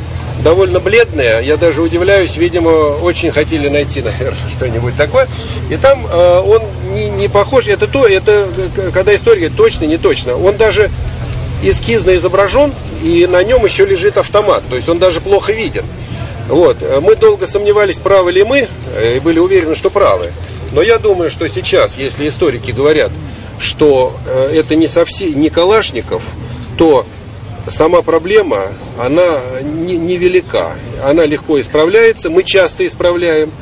довольно 0.42 0.80
бледная. 0.80 1.40
Я 1.40 1.56
даже 1.56 1.82
удивляюсь, 1.82 2.36
видимо, 2.36 2.70
очень 3.02 3.30
хотели 3.30 3.68
найти, 3.68 4.02
наверное, 4.02 4.50
что-нибудь 4.50 4.96
такое. 4.96 5.28
И 5.70 5.76
там 5.76 6.06
э, 6.06 6.40
он 6.40 6.62
не, 6.92 7.10
не 7.10 7.28
похож, 7.28 7.66
это 7.66 7.86
то, 7.86 8.06
это 8.06 8.48
когда 8.92 9.14
история 9.14 9.50
точно, 9.50 9.84
не 9.84 9.98
точно. 9.98 10.36
Он 10.36 10.56
даже 10.56 10.90
эскизно 11.62 12.14
изображен, 12.16 12.72
и 13.02 13.26
на 13.26 13.42
нем 13.42 13.64
еще 13.64 13.84
лежит 13.84 14.18
автомат, 14.18 14.62
то 14.68 14.76
есть 14.76 14.88
он 14.88 14.98
даже 14.98 15.20
плохо 15.20 15.52
виден. 15.52 15.84
Вот. 16.48 16.76
Мы 17.00 17.16
долго 17.16 17.46
сомневались, 17.46 17.96
правы 17.96 18.32
ли 18.32 18.44
мы, 18.44 18.68
и 19.00 19.20
были 19.20 19.38
уверены, 19.38 19.74
что 19.74 19.88
правы. 19.88 20.30
Но 20.72 20.82
я 20.82 20.98
думаю, 20.98 21.30
что 21.30 21.48
сейчас, 21.48 21.96
если 21.96 22.28
историки 22.28 22.70
говорят, 22.70 23.12
что 23.58 24.14
э, 24.26 24.52
это 24.56 24.74
не 24.74 24.88
совсем 24.88 25.40
не 25.40 25.48
Калашников, 25.48 26.22
то 26.76 27.06
сама 27.68 28.02
проблема, 28.02 28.68
она 28.98 29.40
невелика. 29.62 30.72
Не 31.04 31.10
она 31.10 31.24
легко 31.24 31.60
исправляется, 31.60 32.30
мы 32.30 32.42
часто 32.42 32.86
исправляем. 32.86 33.52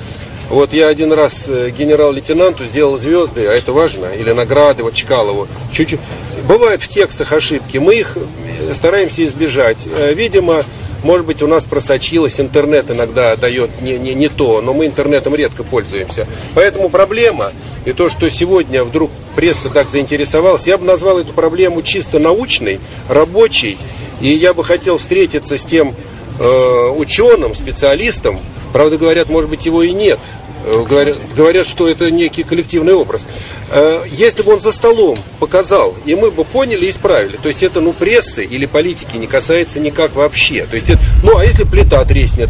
Вот 0.48 0.74
я 0.74 0.88
один 0.88 1.12
раз 1.12 1.44
э, 1.48 1.70
генерал-лейтенанту 1.70 2.66
сделал 2.66 2.98
звезды, 2.98 3.46
а 3.46 3.54
это 3.54 3.72
важно, 3.72 4.06
или 4.06 4.32
награды, 4.32 4.82
вот 4.82 4.92
Чкалову. 4.92 5.48
Чуть-чуть. 5.72 6.00
Бывают 6.46 6.82
в 6.82 6.88
текстах 6.88 7.32
ошибки, 7.32 7.78
мы 7.78 7.94
их 7.94 8.18
э, 8.18 8.74
стараемся 8.74 9.24
избежать. 9.24 9.86
Э, 9.86 10.12
видимо, 10.12 10.64
может 11.02 11.26
быть, 11.26 11.42
у 11.42 11.46
нас 11.46 11.64
просочилось, 11.64 12.40
интернет 12.40 12.90
иногда 12.90 13.36
дает 13.36 13.80
не, 13.80 13.98
не, 13.98 14.14
не 14.14 14.28
то, 14.28 14.60
но 14.60 14.72
мы 14.72 14.86
интернетом 14.86 15.34
редко 15.34 15.64
пользуемся. 15.64 16.26
Поэтому 16.54 16.88
проблема, 16.88 17.52
и 17.84 17.92
то, 17.92 18.08
что 18.08 18.30
сегодня 18.30 18.84
вдруг 18.84 19.10
пресса 19.34 19.68
так 19.68 19.88
заинтересовалась, 19.88 20.66
я 20.66 20.78
бы 20.78 20.84
назвал 20.84 21.18
эту 21.18 21.32
проблему 21.32 21.82
чисто 21.82 22.18
научной, 22.18 22.80
рабочей, 23.08 23.76
и 24.20 24.28
я 24.28 24.54
бы 24.54 24.64
хотел 24.64 24.98
встретиться 24.98 25.58
с 25.58 25.64
тем 25.64 25.94
э, 26.38 26.88
ученым, 26.96 27.54
специалистом, 27.54 28.40
правда, 28.72 28.96
говорят, 28.96 29.28
может 29.28 29.50
быть, 29.50 29.66
его 29.66 29.82
и 29.82 29.92
нет, 29.92 30.20
Говорят, 30.64 31.16
говорят, 31.36 31.66
что 31.66 31.88
это 31.88 32.10
некий 32.10 32.44
коллективный 32.44 32.94
образ. 32.94 33.22
Э, 33.70 34.04
если 34.08 34.42
бы 34.42 34.52
он 34.52 34.60
за 34.60 34.72
столом 34.72 35.18
показал, 35.40 35.94
и 36.04 36.14
мы 36.14 36.30
бы 36.30 36.44
поняли 36.44 36.86
и 36.86 36.90
исправили, 36.90 37.36
то 37.36 37.48
есть 37.48 37.62
это 37.62 37.80
ну 37.80 37.92
прессы 37.92 38.44
или 38.44 38.66
политики 38.66 39.16
не 39.16 39.26
касается 39.26 39.80
никак 39.80 40.14
вообще. 40.14 40.66
То 40.66 40.76
есть 40.76 40.88
это, 40.90 41.00
ну 41.22 41.36
а 41.36 41.44
если 41.44 41.64
плита 41.64 42.04
треснет, 42.04 42.48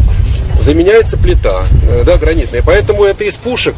заменяется 0.61 1.17
плита, 1.17 1.65
э, 1.89 2.03
да, 2.05 2.17
гранитная. 2.19 2.63
Поэтому 2.65 3.05
это 3.05 3.25
из 3.25 3.37
пушек 3.37 3.77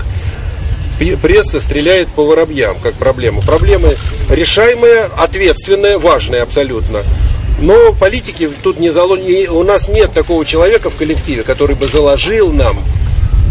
пресса 1.20 1.60
стреляет 1.60 2.08
по 2.08 2.24
воробьям, 2.24 2.76
как 2.82 2.94
проблема. 2.94 3.42
Проблемы 3.42 3.96
решаемые, 4.30 5.10
ответственные, 5.16 5.98
важные 5.98 6.42
абсолютно. 6.42 7.02
Но 7.60 7.92
политики 7.92 8.50
тут 8.62 8.78
не 8.78 8.90
заложены. 8.90 9.48
У 9.48 9.62
нас 9.62 9.88
нет 9.88 10.12
такого 10.12 10.44
человека 10.44 10.90
в 10.90 10.96
коллективе, 10.96 11.42
который 11.42 11.76
бы 11.76 11.86
заложил 11.86 12.52
нам. 12.52 12.82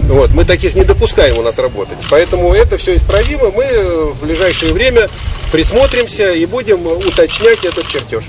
Вот, 0.07 0.31
мы 0.33 0.45
таких 0.45 0.75
не 0.75 0.83
допускаем 0.83 1.37
у 1.37 1.41
нас 1.41 1.57
работать. 1.57 1.97
Поэтому 2.09 2.53
это 2.53 2.77
все 2.77 2.95
исправимо. 2.95 3.51
Мы 3.51 4.11
в 4.11 4.23
ближайшее 4.23 4.73
время 4.73 5.09
присмотримся 5.51 6.31
и 6.31 6.45
будем 6.45 6.85
уточнять 6.85 7.63
этот 7.63 7.87
чертеж. 7.87 8.23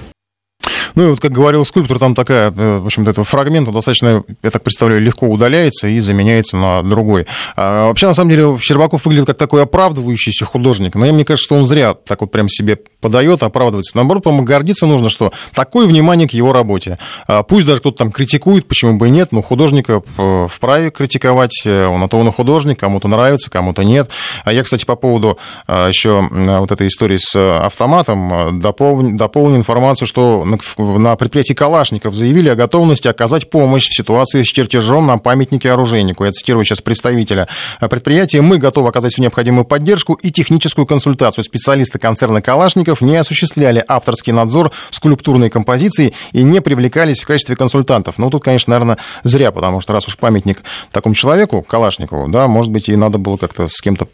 Ну 0.94 1.04
и 1.04 1.10
вот, 1.10 1.20
как 1.20 1.32
говорил 1.32 1.64
скульптор, 1.64 1.98
там 1.98 2.14
такая, 2.14 2.50
э, 2.50 2.78
в 2.78 2.86
общем-то, 2.86 3.10
этого 3.10 3.24
фрагмента 3.24 3.72
достаточно, 3.72 4.22
я 4.42 4.50
так 4.50 4.62
представляю, 4.62 5.02
легко 5.02 5.26
удаляется 5.26 5.88
и 5.88 5.98
заменяется 5.98 6.56
на 6.56 6.82
другой. 6.82 7.26
А 7.56 7.88
вообще, 7.88 8.06
на 8.06 8.14
самом 8.14 8.30
деле, 8.30 8.56
Щербаков 8.60 9.04
выглядит 9.04 9.26
как 9.26 9.36
такой 9.36 9.62
оправдывающийся 9.62 10.44
художник, 10.44 10.94
но 10.94 11.12
мне 11.12 11.24
кажется, 11.24 11.44
что 11.44 11.56
он 11.56 11.66
зря 11.66 11.94
так 11.94 12.20
вот 12.20 12.30
прям 12.30 12.48
себе 12.48 12.78
подает, 13.04 13.42
оправдывается. 13.42 13.94
Наоборот, 13.98 14.22
по-моему, 14.22 14.46
гордиться 14.46 14.86
нужно, 14.86 15.10
что 15.10 15.30
такое 15.54 15.86
внимание 15.86 16.26
к 16.26 16.32
его 16.32 16.54
работе. 16.54 16.96
А 17.26 17.42
пусть 17.42 17.66
даже 17.66 17.80
кто-то 17.80 17.98
там 17.98 18.10
критикует, 18.10 18.66
почему 18.66 18.96
бы 18.96 19.08
и 19.08 19.10
нет, 19.10 19.30
но 19.30 19.42
художника 19.42 20.02
э, 20.16 20.46
вправе 20.50 20.90
критиковать, 20.90 21.60
э, 21.66 21.84
он 21.84 22.00
на 22.00 22.08
то 22.08 22.16
он 22.16 22.28
и 22.28 22.32
художник, 22.32 22.80
кому-то 22.80 23.08
нравится, 23.08 23.50
кому-то 23.50 23.84
нет. 23.84 24.08
А 24.46 24.54
я, 24.54 24.62
кстати, 24.62 24.86
по 24.86 24.96
поводу 24.96 25.36
еще 25.68 26.26
вот 26.30 26.72
этой 26.72 26.88
истории 26.88 27.18
с 27.18 27.36
автоматом 27.36 28.58
дополню, 28.58 29.18
дополню 29.18 29.56
информацию, 29.56 30.08
что 30.08 30.46
на 30.78 31.16
предприятии 31.16 31.52
Калашников 31.52 32.14
заявили 32.14 32.48
о 32.48 32.54
готовности 32.54 33.08
оказать 33.08 33.50
помощь 33.50 33.86
в 33.86 33.94
ситуации 33.94 34.42
с 34.42 34.46
чертежом 34.46 35.06
на 35.06 35.18
памятнике 35.18 35.70
оружейнику. 35.70 36.24
Я 36.24 36.32
цитирую 36.32 36.64
сейчас 36.64 36.80
представителя 36.80 37.48
предприятия. 37.80 38.40
Мы 38.40 38.56
готовы 38.56 38.88
оказать 38.88 39.12
всю 39.12 39.22
необходимую 39.22 39.66
поддержку 39.66 40.14
и 40.14 40.30
техническую 40.30 40.86
консультацию. 40.86 41.44
Специалисты 41.44 41.98
концерна 41.98 42.40
Калашников 42.40 42.93
не 43.00 43.16
осуществляли 43.16 43.84
авторский 43.86 44.32
надзор 44.32 44.72
скульптурной 44.90 45.50
композиции 45.50 46.14
и 46.32 46.42
не 46.42 46.60
привлекались 46.60 47.20
в 47.20 47.26
качестве 47.26 47.56
консультантов. 47.56 48.18
Ну, 48.18 48.30
тут, 48.30 48.42
конечно, 48.44 48.72
наверное, 48.72 48.98
зря, 49.22 49.52
потому 49.52 49.80
что 49.80 49.92
раз 49.92 50.06
уж 50.08 50.16
памятник 50.16 50.62
такому 50.92 51.14
человеку, 51.14 51.62
Калашникову, 51.62 52.28
да, 52.28 52.48
может 52.48 52.72
быть, 52.72 52.88
и 52.88 52.96
надо 52.96 53.18
было 53.18 53.36
как-то 53.36 53.68
с 53.68 53.80
кем-то 53.80 54.08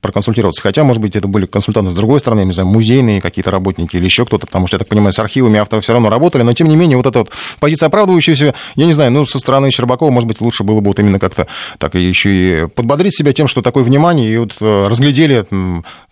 проконсультироваться. 0.00 0.62
Хотя, 0.62 0.84
может 0.84 1.02
быть, 1.02 1.16
это 1.16 1.28
были 1.28 1.46
консультанты 1.46 1.90
с 1.90 1.94
другой 1.94 2.20
стороны, 2.20 2.44
не 2.44 2.52
знаю, 2.52 2.68
музейные 2.68 3.20
какие-то 3.20 3.50
работники 3.50 3.96
или 3.96 4.04
еще 4.04 4.26
кто-то, 4.26 4.46
потому 4.46 4.66
что, 4.66 4.76
я 4.76 4.78
так 4.78 4.88
понимаю, 4.88 5.12
с 5.12 5.18
архивами 5.18 5.58
авторы 5.58 5.82
все 5.82 5.92
равно 5.92 6.10
работали, 6.10 6.42
но 6.42 6.52
тем 6.52 6.68
не 6.68 6.76
менее 6.76 6.96
вот 6.96 7.06
эта 7.06 7.20
вот 7.20 7.30
позиция 7.58 7.86
оправдывающаяся, 7.86 8.54
я 8.76 8.86
не 8.86 8.92
знаю, 8.92 9.10
ну, 9.10 9.24
со 9.24 9.38
стороны 9.38 9.70
Щербакова, 9.70 10.10
может 10.10 10.28
быть, 10.28 10.40
лучше 10.40 10.64
было 10.64 10.80
бы 10.80 10.88
вот 10.88 10.98
именно 10.98 11.18
как-то 11.18 11.46
так 11.78 11.94
еще 11.94 12.30
и 12.30 12.66
подбодрить 12.66 13.16
себя 13.16 13.32
тем, 13.32 13.48
что 13.48 13.62
такое 13.62 13.84
внимание, 13.84 14.32
и 14.32 14.36
вот 14.38 14.56
э, 14.60 14.88
разглядели, 14.88 15.46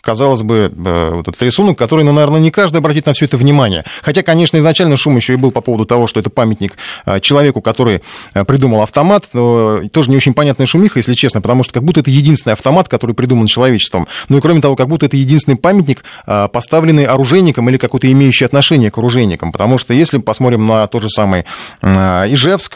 казалось 0.01 0.43
бы, 0.43 0.73
э, 0.75 1.11
вот 1.15 1.29
этот 1.29 1.43
рисунок, 1.43 1.58
который, 1.75 2.05
ну, 2.05 2.13
наверное, 2.13 2.41
не 2.41 2.51
каждый 2.51 2.79
обратит 2.79 3.07
на 3.07 3.13
все 3.13 3.27
это 3.27 3.37
внимание. 3.37 3.85
Хотя, 4.03 4.23
конечно, 4.23 4.57
изначально 4.59 4.97
шум 4.97 5.17
еще 5.17 5.35
и 5.35 5.37
был 5.37 5.51
по 5.51 5.61
поводу 5.61 5.85
того, 5.85 6.07
что 6.07 6.21
это 6.21 6.31
памятник 6.31 6.77
э, 7.07 7.21
человеку, 7.21 7.61
который 7.61 8.03
придумал 8.47 8.83
автомат, 8.83 9.27
тоже 9.31 10.11
не 10.11 10.17
очень 10.17 10.35
понятная 10.35 10.67
шумиха, 10.67 10.99
если 10.99 11.15
честно, 11.15 11.41
потому 11.41 11.63
что 11.63 11.75
как 11.75 11.85
будто 11.85 12.01
это 12.01 12.11
единственный 12.11 12.53
автомат, 12.53 12.89
который 12.89 13.15
придуман 13.15 13.47
человечеством. 13.47 14.07
Ну 14.29 14.39
и 14.39 14.41
кроме 14.41 14.61
того, 14.61 14.77
как 14.77 14.89
будто 14.89 15.07
это 15.07 15.17
единственный 15.17 15.57
памятник, 15.57 16.05
поставленный 16.25 17.05
оружейником 17.05 17.69
или 17.69 17.77
какой-то 17.77 18.11
имеющий 18.11 18.45
отношение 18.45 18.91
к 18.91 18.99
оружейникам. 18.99 19.53
Потому 19.53 19.79
что 19.79 19.95
если 19.95 20.19
посмотрим 20.19 20.67
на 20.67 20.87
тот 20.87 21.03
же 21.03 21.09
самый 21.09 21.45
Ижевск, 21.83 22.75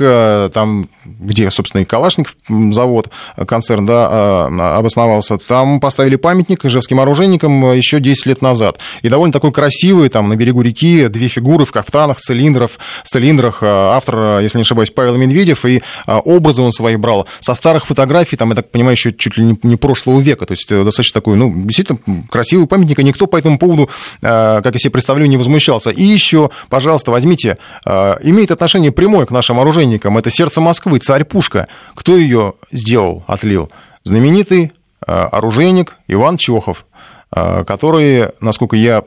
там, 0.53 0.89
где, 1.05 1.51
собственно, 1.51 1.83
и 1.83 1.85
Калашников 1.85 2.37
завод, 2.73 3.11
концерн, 3.47 3.87
да, 3.87 4.77
обосновался, 4.77 5.39
там 5.39 5.81
поставили 5.81 6.17
памятник 6.17 6.65
ижевским 6.65 7.01
оружейникам 7.01 7.73
еще 7.73 8.01
10 8.01 8.27
лет 8.27 8.43
назад. 8.43 8.72
И 9.03 9.09
довольно 9.09 9.33
такой 9.33 9.53
красивый, 9.53 10.09
там, 10.09 10.29
на 10.29 10.37
берегу 10.37 10.63
реки, 10.63 11.09
две 11.09 11.29
фигуры 11.29 11.65
в 11.65 11.73
кафтанах, 11.73 12.19
цилиндров, 12.19 12.79
цилиндрах. 13.05 13.63
Автор, 13.63 14.41
если 14.41 14.59
не 14.59 14.63
ошибаюсь, 14.63 14.91
Павел 14.91 15.17
Медведев, 15.17 15.65
и 15.65 15.83
образы 16.07 16.63
он 16.63 16.73
свои 16.73 16.97
брал 16.97 17.27
со 17.41 17.55
старых 17.55 17.87
фотографий, 17.87 18.37
там, 18.37 18.51
я 18.51 18.57
так 18.57 18.71
понимаю, 18.71 18.95
еще 18.95 19.13
чуть 19.13 19.37
ли 19.37 19.57
не 19.63 19.77
прошлого 19.77 20.21
века. 20.21 20.47
То 20.47 20.53
есть 20.53 20.69
достаточно 20.69 21.21
такой, 21.21 21.37
ну, 21.37 21.53
действительно 21.55 21.99
красивый 22.31 22.67
памятник, 22.67 22.99
и 22.99 23.05
никто 23.05 23.27
по 23.27 23.37
этому 23.37 23.59
поводу, 23.59 23.91
как 24.21 24.65
я 24.65 24.79
себе 24.79 24.91
представляю, 24.91 25.29
не 25.29 25.37
возмущался. 25.37 25.91
И 25.91 26.03
еще 26.03 26.51
пожалуйста, 26.69 27.11
возьмите, 27.11 27.59
э, 27.85 28.17
имеет 28.23 28.51
отношение 28.51 28.93
прямое 28.93 29.27
к 29.27 29.31
нашим 29.31 29.61
оружейникам. 29.61 30.19
Это 30.19 30.31
сердце 30.31 30.61
Москвы, 30.61 30.99
царь-пушка. 30.99 31.69
Кто 31.95 32.17
ее 32.17 32.55
сделал, 32.71 33.25
отлил? 33.27 33.71
Знаменитый 34.05 34.73
э, 35.07 35.13
оружейник 35.13 35.97
Иван 36.09 36.39
Чехов. 36.39 36.87
А, 37.35 37.65
который, 37.65 38.29
насколько 38.41 38.77
я 38.77 39.03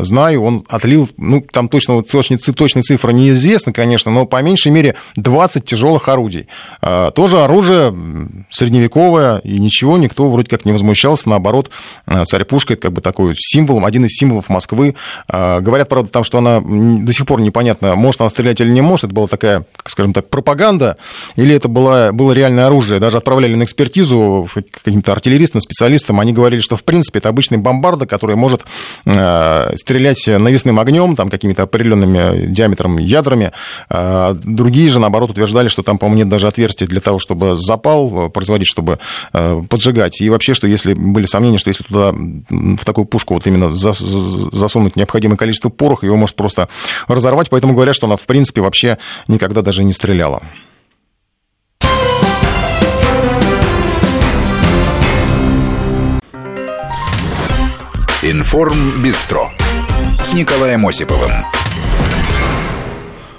знаю, 0.00 0.42
он 0.42 0.64
отлил, 0.68 1.08
ну, 1.18 1.42
там 1.42 1.68
точно, 1.68 1.94
вот 1.94 2.10
точной, 2.10 2.38
точной 2.38 2.82
цифры 2.82 3.12
неизвестны, 3.12 3.72
конечно, 3.72 4.10
но 4.10 4.24
по 4.24 4.40
меньшей 4.40 4.72
мере 4.72 4.94
20 5.16 5.64
тяжелых 5.64 6.08
орудий. 6.08 6.48
А, 6.80 7.10
тоже 7.10 7.40
оружие 7.40 7.94
средневековое, 8.48 9.38
и 9.38 9.58
ничего, 9.58 9.98
никто 9.98 10.30
вроде 10.30 10.48
как 10.48 10.64
не 10.64 10.72
возмущался, 10.72 11.28
наоборот, 11.28 11.70
а, 12.06 12.24
царь-пушка, 12.24 12.72
это 12.72 12.82
как 12.82 12.92
бы 12.92 13.00
такой 13.02 13.34
символ, 13.36 13.84
один 13.84 14.06
из 14.06 14.16
символов 14.16 14.48
Москвы. 14.48 14.94
Говорят, 15.28 15.88
правда, 15.88 16.10
там, 16.10 16.24
что 16.24 16.38
она 16.38 16.60
до 16.60 17.12
сих 17.12 17.26
пор 17.26 17.40
непонятно, 17.40 17.94
может 17.94 18.20
она 18.20 18.30
стрелять 18.30 18.60
или 18.60 18.70
не 18.70 18.80
может, 18.80 19.04
это 19.04 19.14
была 19.14 19.26
такая, 19.26 19.64
скажем 19.84 20.12
так, 20.12 20.28
пропаганда, 20.28 20.96
или 21.36 21.54
это 21.54 21.68
было, 21.68 22.10
было 22.12 22.32
реальное 22.32 22.66
оружие. 22.66 22.98
Даже 22.98 23.18
отправляли 23.18 23.54
на 23.54 23.64
экспертизу 23.64 24.48
каким-то 24.84 25.12
артиллеристам, 25.12 25.60
специалистам, 25.60 26.20
они 26.20 26.32
говорили, 26.32 26.60
что, 26.60 26.76
в 26.76 26.84
принципе, 26.84 27.18
это 27.18 27.28
обычный 27.28 27.57
ракетный 27.58 27.62
бомбарда, 27.62 28.06
который 28.06 28.36
может 28.36 28.64
э, 29.04 29.76
стрелять 29.76 30.26
навесным 30.26 30.78
огнем, 30.78 31.16
там 31.16 31.28
какими-то 31.28 31.64
определенными 31.64 32.46
диаметром 32.46 32.98
ядрами. 32.98 33.52
Э, 33.90 34.34
другие 34.42 34.88
же, 34.88 34.98
наоборот, 34.98 35.30
утверждали, 35.30 35.68
что 35.68 35.82
там, 35.82 35.98
по-моему, 35.98 36.18
нет 36.18 36.28
даже 36.28 36.48
отверстий 36.48 36.86
для 36.86 37.00
того, 37.00 37.18
чтобы 37.18 37.56
запал 37.56 38.30
производить, 38.30 38.66
чтобы 38.66 38.98
э, 39.32 39.62
поджигать. 39.68 40.20
И 40.20 40.30
вообще, 40.30 40.54
что 40.54 40.66
если 40.66 40.94
были 40.94 41.26
сомнения, 41.26 41.58
что 41.58 41.70
если 41.70 41.84
туда 41.84 42.12
в 42.12 42.84
такую 42.84 43.04
пушку 43.04 43.34
вот 43.34 43.46
именно 43.46 43.70
засунуть 43.70 44.96
необходимое 44.96 45.36
количество 45.36 45.68
пороха, 45.68 46.06
его 46.06 46.16
может 46.16 46.36
просто 46.36 46.68
разорвать. 47.08 47.50
Поэтому 47.50 47.74
говорят, 47.74 47.94
что 47.94 48.06
она, 48.06 48.16
в 48.16 48.26
принципе, 48.26 48.60
вообще 48.60 48.98
никогда 49.28 49.62
даже 49.62 49.84
не 49.84 49.92
стреляла. 49.92 50.42
Информ 58.22 59.00
Бистро 59.00 59.48
с 60.24 60.34
Николаем 60.34 60.84
Осиповым. 60.84 61.30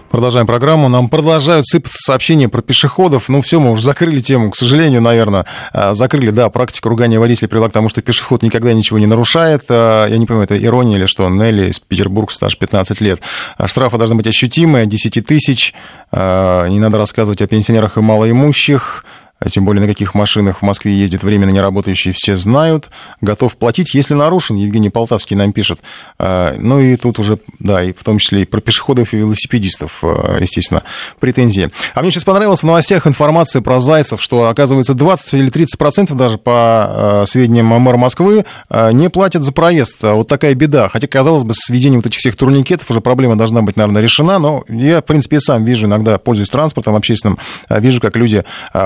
Продолжаем 0.09 0.47
программу. 0.47 0.87
Нам 0.87 1.09
продолжают 1.09 1.67
сыпаться 1.67 1.97
сообщения 1.99 2.47
про 2.47 2.61
пешеходов. 2.61 3.27
Ну, 3.27 3.41
все, 3.41 3.59
мы 3.59 3.71
уже 3.71 3.83
закрыли 3.83 4.21
тему, 4.21 4.51
к 4.51 4.55
сожалению, 4.55 5.01
наверное. 5.01 5.45
А, 5.73 5.93
закрыли, 5.93 6.31
да, 6.31 6.49
практика 6.49 6.87
ругания 6.87 7.19
водителей 7.19 7.49
привела 7.49 7.67
к 7.67 7.73
тому, 7.73 7.89
что 7.89 8.01
пешеход 8.01 8.41
никогда 8.41 8.71
ничего 8.71 8.99
не 8.99 9.05
нарушает. 9.05 9.65
А, 9.67 10.07
я 10.07 10.17
не 10.17 10.25
понимаю, 10.25 10.45
это 10.45 10.57
ирония 10.57 10.95
или 10.95 11.07
что? 11.07 11.27
Нелли 11.27 11.71
из 11.71 11.81
Петербурга, 11.81 12.33
стаж 12.33 12.57
15 12.57 13.01
лет. 13.01 13.19
А 13.57 13.67
штрафы 13.67 13.97
должны 13.97 14.15
быть 14.15 14.27
ощутимые, 14.27 14.85
10 14.85 15.25
тысяч. 15.25 15.73
Не 16.13 16.79
надо 16.79 16.97
рассказывать 16.97 17.41
о 17.41 17.47
пенсионерах 17.47 17.97
и 17.97 17.99
малоимущих. 17.99 19.03
А 19.39 19.49
тем 19.49 19.63
более 19.63 19.81
на 19.81 19.87
каких 19.87 20.13
машинах 20.15 20.59
в 20.59 20.61
Москве 20.63 20.93
ездит 20.93 21.23
временно 21.23 21.49
неработающие, 21.49 22.13
все 22.13 22.35
знают, 22.35 22.89
готов 23.21 23.55
платить, 23.55 23.93
если 23.93 24.13
нарушен, 24.13 24.57
Евгений 24.57 24.89
Полтавский 24.89 25.35
нам 25.35 25.53
пишет. 25.53 25.79
А, 26.17 26.55
ну 26.57 26.79
и 26.79 26.97
тут 26.97 27.19
уже, 27.19 27.39
да, 27.59 27.81
и 27.81 27.93
в 27.93 28.03
том 28.03 28.19
числе 28.19 28.41
и 28.41 28.45
про 28.45 28.59
пешеходов 28.59 29.13
и 29.13 29.17
велосипедистов, 29.17 29.99
а, 30.03 30.37
естественно, 30.39 30.83
претензии. 31.21 31.71
А 31.93 32.01
мне 32.01 32.11
сейчас 32.11 32.25
понравилась 32.25 32.61
в 32.61 32.65
новостях 32.65 33.07
информация 33.07 33.61
про 33.61 33.79
зайцев, 33.79 34.21
что, 34.21 34.49
оказывается, 34.49 34.93
20 34.93 35.33
или 35.35 35.49
30 35.49 35.77
процентов 35.77 36.17
даже 36.17 36.37
по 36.37 37.23
сведениям 37.25 37.67
мэра 37.67 37.97
Москвы 37.97 38.43
не 38.69 39.09
платят 39.09 39.43
за 39.43 39.53
проезд. 39.53 39.99
Вот 40.01 40.27
такая 40.27 40.53
беда. 40.53 40.89
Хотя, 40.89 41.07
казалось 41.07 41.43
бы, 41.43 41.53
с 41.53 41.69
введением 41.69 42.01
вот 42.01 42.07
этих 42.07 42.19
всех 42.19 42.35
турникетов 42.35 42.89
уже 42.91 42.99
проблема 42.99 43.37
должна 43.37 43.61
быть, 43.61 43.77
наверное, 43.77 44.01
решена, 44.01 44.37
но 44.39 44.65
я, 44.67 45.01
в 45.01 45.05
принципе, 45.05 45.39
сам 45.39 45.63
вижу, 45.63 45.87
иногда 45.87 46.17
пользуюсь 46.17 46.49
транспортом 46.49 46.95
общественным, 46.95 47.37
вижу, 47.69 48.01
как 48.01 48.17
люди 48.17 48.43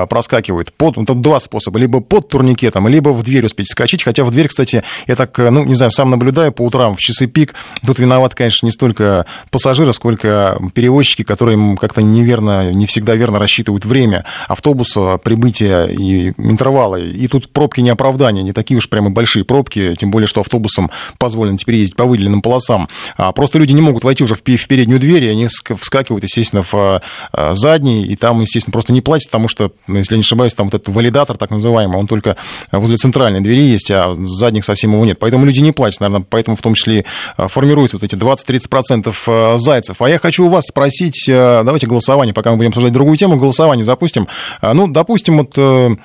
проскакивают 0.09 0.42
выскакивает. 0.43 0.73
Под, 0.73 0.97
ну, 0.97 1.05
там 1.05 1.21
два 1.21 1.39
способа. 1.39 1.79
Либо 1.79 2.01
под 2.01 2.29
турникетом, 2.29 2.87
либо 2.87 3.09
в 3.09 3.23
дверь 3.23 3.45
успеть 3.45 3.69
скачать. 3.71 4.03
Хотя 4.03 4.23
в 4.23 4.31
дверь, 4.31 4.47
кстати, 4.47 4.83
я 5.07 5.15
так, 5.15 5.37
ну, 5.37 5.63
не 5.63 5.75
знаю, 5.75 5.91
сам 5.91 6.09
наблюдаю 6.09 6.51
по 6.51 6.63
утрам 6.63 6.95
в 6.95 6.99
часы 6.99 7.27
пик. 7.27 7.53
Тут 7.85 7.99
виноват, 7.99 8.35
конечно, 8.35 8.65
не 8.65 8.71
столько 8.71 9.25
пассажиры, 9.49 9.93
сколько 9.93 10.59
перевозчики, 10.73 11.23
которые 11.23 11.77
как-то 11.77 12.01
неверно, 12.01 12.71
не 12.71 12.85
всегда 12.85 13.15
верно 13.15 13.39
рассчитывают 13.39 13.85
время 13.85 14.25
автобуса, 14.47 15.17
прибытия 15.17 15.85
и 15.85 16.33
интервалы. 16.37 17.09
И 17.11 17.27
тут 17.27 17.49
пробки 17.51 17.81
не 17.81 17.89
оправдания, 17.89 18.43
не 18.43 18.53
такие 18.53 18.77
уж 18.77 18.89
прямо 18.89 19.09
большие 19.09 19.45
пробки, 19.45 19.95
тем 19.97 20.11
более, 20.11 20.27
что 20.27 20.41
автобусам 20.41 20.91
позволено 21.17 21.57
теперь 21.57 21.75
ездить 21.75 21.95
по 21.95 22.05
выделенным 22.05 22.41
полосам. 22.41 22.89
А 23.17 23.31
просто 23.31 23.59
люди 23.59 23.73
не 23.73 23.81
могут 23.81 24.03
войти 24.03 24.23
уже 24.23 24.35
в 24.35 24.41
переднюю 24.43 24.99
дверь, 24.99 25.23
и 25.23 25.27
они 25.27 25.47
вскакивают, 25.47 26.23
естественно, 26.23 26.63
в 26.63 27.01
а, 27.31 27.55
задний, 27.55 28.05
и 28.05 28.15
там, 28.15 28.41
естественно, 28.41 28.71
просто 28.71 28.93
не 28.93 29.01
платят, 29.01 29.29
потому 29.29 29.47
что, 29.47 29.71
ну, 29.87 29.97
если 29.97 30.17
не 30.17 30.23
ошибаюсь, 30.33 30.53
там 30.53 30.67
вот 30.67 30.73
этот 30.73 30.93
валидатор, 30.93 31.37
так 31.37 31.51
называемый, 31.51 31.97
он 31.97 32.07
только 32.07 32.35
возле 32.71 32.97
центральной 32.97 33.41
двери 33.41 33.61
есть, 33.61 33.91
а 33.91 34.15
задних 34.17 34.65
совсем 34.65 34.93
его 34.93 35.05
нет. 35.05 35.19
Поэтому 35.19 35.45
люди 35.45 35.59
не 35.59 35.71
платят, 35.71 36.01
наверное, 36.01 36.25
поэтому 36.27 36.57
в 36.57 36.61
том 36.61 36.73
числе 36.73 37.05
а, 37.37 37.47
формируются 37.47 37.97
вот 37.97 38.03
эти 38.03 38.15
20-30% 38.15 39.13
а, 39.27 39.57
зайцев. 39.57 40.01
А 40.01 40.09
я 40.09 40.19
хочу 40.19 40.45
у 40.45 40.49
вас 40.49 40.65
спросить, 40.65 41.27
а, 41.29 41.63
давайте 41.63 41.87
голосование, 41.87 42.33
пока 42.33 42.51
мы 42.51 42.57
будем 42.57 42.69
обсуждать 42.69 42.93
другую 42.93 43.15
тему, 43.17 43.37
голосование 43.37 43.85
запустим. 43.85 44.27
Ну, 44.61 44.87
допустим, 44.87 45.37
вот 45.39 45.53
э, 45.57 45.95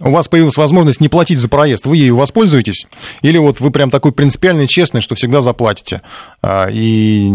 у 0.00 0.10
вас 0.10 0.28
появилась 0.28 0.56
возможность 0.56 1.00
не 1.00 1.08
платить 1.08 1.38
за 1.38 1.48
проезд, 1.48 1.86
вы 1.86 1.96
ею 1.96 2.16
воспользуетесь? 2.16 2.86
Или 3.22 3.38
вот 3.38 3.60
вы 3.60 3.70
прям 3.70 3.90
такой 3.90 4.12
принципиальный, 4.12 4.66
честный, 4.66 5.00
что 5.00 5.14
всегда 5.14 5.40
заплатите? 5.40 6.02
И 6.70 7.30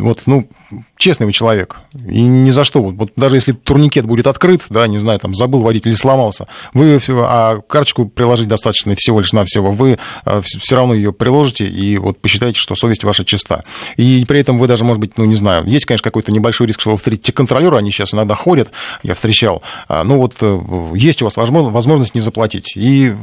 вот, 0.00 0.22
ну, 0.26 0.48
честный 0.96 1.26
вы 1.26 1.32
человек, 1.32 1.76
и 1.94 2.22
ни 2.22 2.50
за 2.50 2.64
что. 2.64 2.82
Вот 2.82 3.12
даже 3.16 3.36
если 3.36 3.52
турникет 3.52 4.06
будет 4.06 4.26
открыт, 4.26 4.62
да, 4.70 4.86
не 4.86 4.98
знаю, 4.98 5.18
там 5.18 5.34
забыл 5.34 5.60
водитель 5.60 5.90
или 5.90 5.96
сломался, 5.96 6.48
вы, 6.72 7.00
а 7.08 7.60
карточку 7.60 8.06
приложить 8.06 8.48
достаточно 8.48 8.94
всего 8.94 9.20
лишь 9.20 9.32
навсего, 9.32 9.70
вы 9.70 9.98
а, 10.24 10.40
все 10.42 10.76
равно 10.76 10.94
ее 10.94 11.12
приложите 11.12 11.66
и 11.66 11.98
вот 11.98 12.20
посчитаете, 12.20 12.58
что 12.58 12.74
совесть 12.74 13.04
ваша 13.04 13.24
чиста. 13.24 13.64
И 13.96 14.24
при 14.26 14.40
этом 14.40 14.58
вы 14.58 14.66
даже, 14.66 14.84
может 14.84 15.00
быть, 15.00 15.16
ну, 15.18 15.24
не 15.24 15.34
знаю, 15.34 15.64
есть, 15.66 15.86
конечно, 15.86 16.04
какой-то 16.04 16.32
небольшой 16.32 16.66
риск, 16.66 16.80
что 16.80 16.90
вы 16.90 16.96
встретите 16.96 17.32
контролера, 17.32 17.76
они 17.76 17.90
сейчас 17.90 18.14
иногда 18.14 18.34
ходят, 18.34 18.70
я 19.02 19.14
встречал, 19.14 19.62
а, 19.88 20.04
ну 20.04 20.18
вот 20.18 20.36
э, 20.40 20.60
есть 20.94 21.22
у 21.22 21.26
вас 21.26 21.36
возможность 21.36 21.97
не 22.14 22.20
заплатить. 22.20 22.72
И 22.76 23.14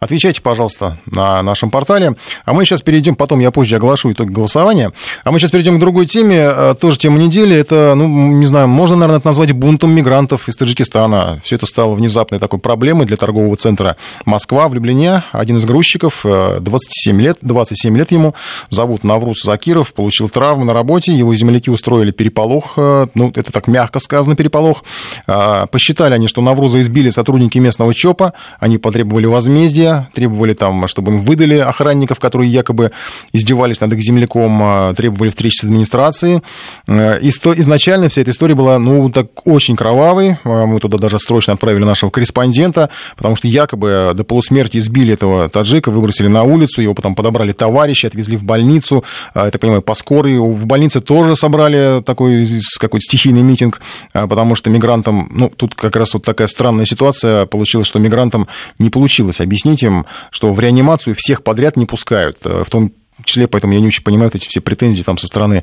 отвечайте, 0.00 0.42
пожалуйста, 0.42 0.98
на 1.06 1.42
нашем 1.42 1.70
портале. 1.70 2.14
А 2.44 2.52
мы 2.52 2.64
сейчас 2.64 2.82
перейдем, 2.82 3.14
потом 3.14 3.40
я 3.40 3.50
позже 3.50 3.76
оглашу 3.76 4.12
итоги 4.12 4.30
голосования, 4.30 4.92
а 5.24 5.32
мы 5.32 5.38
сейчас 5.38 5.50
перейдем 5.50 5.76
к 5.76 5.80
другой 5.80 6.06
теме, 6.06 6.38
э, 6.38 6.74
тоже 6.80 6.98
тема 6.98 7.18
недели, 7.18 7.56
это, 7.56 7.94
ну, 7.96 8.06
не 8.06 8.46
знаю, 8.46 8.68
можно, 8.68 8.96
наверное, 8.96 9.18
это 9.18 9.28
назвать 9.28 9.52
бунтом 9.52 9.92
мигрантов 9.92 10.48
из 10.48 10.56
Таджикистана. 10.56 11.40
Все 11.44 11.56
это 11.56 11.66
стало 11.66 11.94
внезапной 11.94 12.38
такой 12.38 12.58
проблемой 12.58 13.06
для 13.06 13.16
торгового 13.16 13.56
центра 13.56 13.96
Москва 14.24 14.68
в 14.68 14.74
Люблине. 14.74 15.24
Один 15.32 15.56
из 15.56 15.64
грузчиков, 15.64 16.24
27 16.24 17.20
э, 17.20 17.22
лет, 17.22 17.38
27 17.42 17.96
лет 17.96 18.10
ему, 18.12 18.34
зовут 18.70 19.04
Навруз 19.04 19.42
Закиров, 19.42 19.92
получил 19.94 20.28
травму 20.28 20.64
на 20.64 20.72
работе, 20.72 21.12
его 21.12 21.34
земляки 21.34 21.70
устроили 21.70 22.10
переполох, 22.10 22.74
э, 22.76 23.06
ну, 23.14 23.32
это 23.34 23.52
так 23.52 23.66
мягко 23.66 23.98
сказано, 23.98 24.36
переполох. 24.36 24.84
А, 25.26 25.66
посчитали 25.66 26.14
они, 26.14 26.28
что 26.28 26.40
Навруза 26.40 26.80
избили 26.80 27.10
сотрудники 27.10 27.58
местного 27.58 27.94
ЧОПа, 27.94 28.11
они 28.60 28.78
потребовали 28.78 29.26
возмездия, 29.26 30.08
требовали 30.14 30.54
там, 30.54 30.86
чтобы 30.88 31.12
им 31.12 31.18
выдали 31.18 31.58
охранников, 31.58 32.20
которые 32.20 32.50
якобы 32.50 32.92
издевались 33.32 33.80
над 33.80 33.92
их 33.92 34.00
земляком, 34.00 34.60
а, 34.62 34.94
требовали 34.94 35.30
встречи 35.30 35.56
с 35.56 35.64
администрацией. 35.64 36.42
Э, 36.86 37.18
изначально 37.22 38.08
вся 38.08 38.22
эта 38.22 38.30
история 38.30 38.54
была, 38.54 38.78
ну, 38.78 39.10
так 39.10 39.46
очень 39.46 39.76
кровавой. 39.76 40.38
Э, 40.44 40.66
мы 40.66 40.80
туда 40.80 40.98
даже 40.98 41.18
срочно 41.18 41.52
отправили 41.54 41.84
нашего 41.84 42.10
корреспондента, 42.10 42.90
потому 43.16 43.36
что 43.36 43.48
якобы 43.48 44.12
до 44.14 44.24
полусмерти 44.24 44.78
избили 44.78 45.14
этого 45.14 45.48
таджика, 45.48 45.90
выбросили 45.90 46.28
на 46.28 46.42
улицу, 46.42 46.82
его 46.82 46.94
потом 46.94 47.14
подобрали 47.14 47.52
товарищи, 47.52 48.06
отвезли 48.06 48.36
в 48.36 48.44
больницу, 48.44 49.04
так 49.34 49.58
понимаю, 49.60 49.82
по 49.82 49.94
скорой. 49.94 50.38
В 50.38 50.66
больнице 50.66 51.00
тоже 51.00 51.36
собрали 51.36 52.02
такой 52.02 52.46
какой-то 52.78 53.04
стихийный 53.04 53.42
митинг, 53.42 53.80
э, 54.14 54.26
потому 54.26 54.54
что 54.54 54.70
мигрантам, 54.70 55.28
ну, 55.30 55.48
тут 55.48 55.74
как 55.74 55.96
раз 55.96 56.14
вот 56.14 56.24
такая 56.24 56.48
странная 56.48 56.84
ситуация 56.84 57.46
получилась, 57.46 57.86
что 57.92 57.98
мигрантам 57.98 58.48
не 58.78 58.88
получилось 58.88 59.40
объяснить 59.40 59.82
им, 59.82 60.06
что 60.30 60.50
в 60.50 60.58
реанимацию 60.58 61.14
всех 61.14 61.44
подряд 61.44 61.76
не 61.76 61.84
пускают, 61.84 62.38
в 62.42 62.64
том 62.70 62.92
числе, 63.22 63.46
поэтому 63.46 63.74
я 63.74 63.80
не 63.80 63.88
очень 63.88 64.02
понимаю 64.02 64.30
эти 64.32 64.48
все 64.48 64.62
претензии 64.62 65.02
там 65.02 65.18
со 65.18 65.26
стороны 65.26 65.62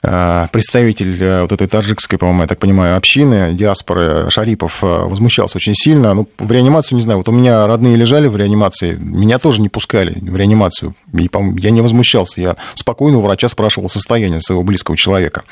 представитель 0.00 1.20
э, 1.20 1.42
вот 1.42 1.50
этой 1.50 1.66
таджикской, 1.66 2.18
по-моему, 2.18 2.42
я 2.42 2.46
так 2.46 2.60
понимаю, 2.60 2.96
общины, 2.96 3.52
диаспоры 3.52 4.30
Шарипов 4.30 4.84
э, 4.84 4.86
возмущался 4.86 5.56
очень 5.56 5.74
сильно. 5.74 6.14
Ну, 6.14 6.28
в 6.38 6.52
реанимацию, 6.52 6.96
не 6.96 7.02
знаю, 7.02 7.18
вот 7.18 7.28
у 7.28 7.32
меня 7.32 7.66
родные 7.66 7.96
лежали 7.96 8.28
в 8.28 8.36
реанимации, 8.36 8.92
меня 8.92 9.40
тоже 9.40 9.60
не 9.60 9.68
пускали 9.68 10.16
в 10.20 10.36
реанимацию. 10.36 10.94
И, 11.12 11.28
я 11.58 11.70
не 11.70 11.80
возмущался, 11.80 12.40
я 12.40 12.56
спокойно 12.74 13.18
у 13.18 13.22
врача 13.22 13.48
спрашивал 13.48 13.88
состояние 13.88 14.40
своего 14.40 14.62
близкого 14.62 14.96
человека. 14.96 15.42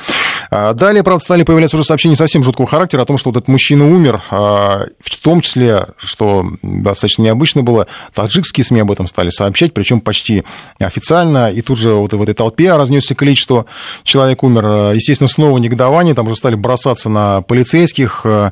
А 0.51 0.74
далее, 0.74 1.03
правда, 1.03 1.24
стали 1.24 1.42
появляться 1.42 1.76
уже 1.76 1.84
сообщения 1.84 2.14
совсем 2.14 2.44
жуткого 2.44 2.68
характера 2.68 3.03
о 3.03 3.05
том, 3.05 3.18
что 3.18 3.30
вот 3.30 3.38
этот 3.38 3.49
мужчина 3.49 3.84
умер, 3.84 4.22
а, 4.30 4.86
в 5.01 5.16
том 5.16 5.40
числе, 5.40 5.88
что 5.99 6.47
достаточно 6.62 7.22
необычно 7.22 7.64
было, 7.64 7.88
таджикские 8.14 8.64
СМИ 8.64 8.80
об 8.80 8.92
этом 8.92 9.09
стали 9.09 9.30
сообщать, 9.30 9.74
причем 9.74 10.01
почти 10.01 10.44
официально, 10.78 11.51
и 11.51 11.62
тут 11.62 11.78
же 11.78 11.94
вот 11.94 12.12
в 12.12 12.22
этой 12.22 12.34
толпе 12.34 12.74
разнесся 12.76 13.16
количество 13.16 13.66
человек 14.05 14.36
человек 14.37 14.43
умер. 14.43 14.66
Э, 14.66 14.95
естественно, 14.95 15.28
снова 15.28 15.59
негодование, 15.59 16.14
там 16.14 16.26
уже 16.26 16.37
стали 16.37 16.55
бросаться 16.55 17.09
на 17.09 17.43
полицейских. 17.43 18.22
Э, 18.24 18.51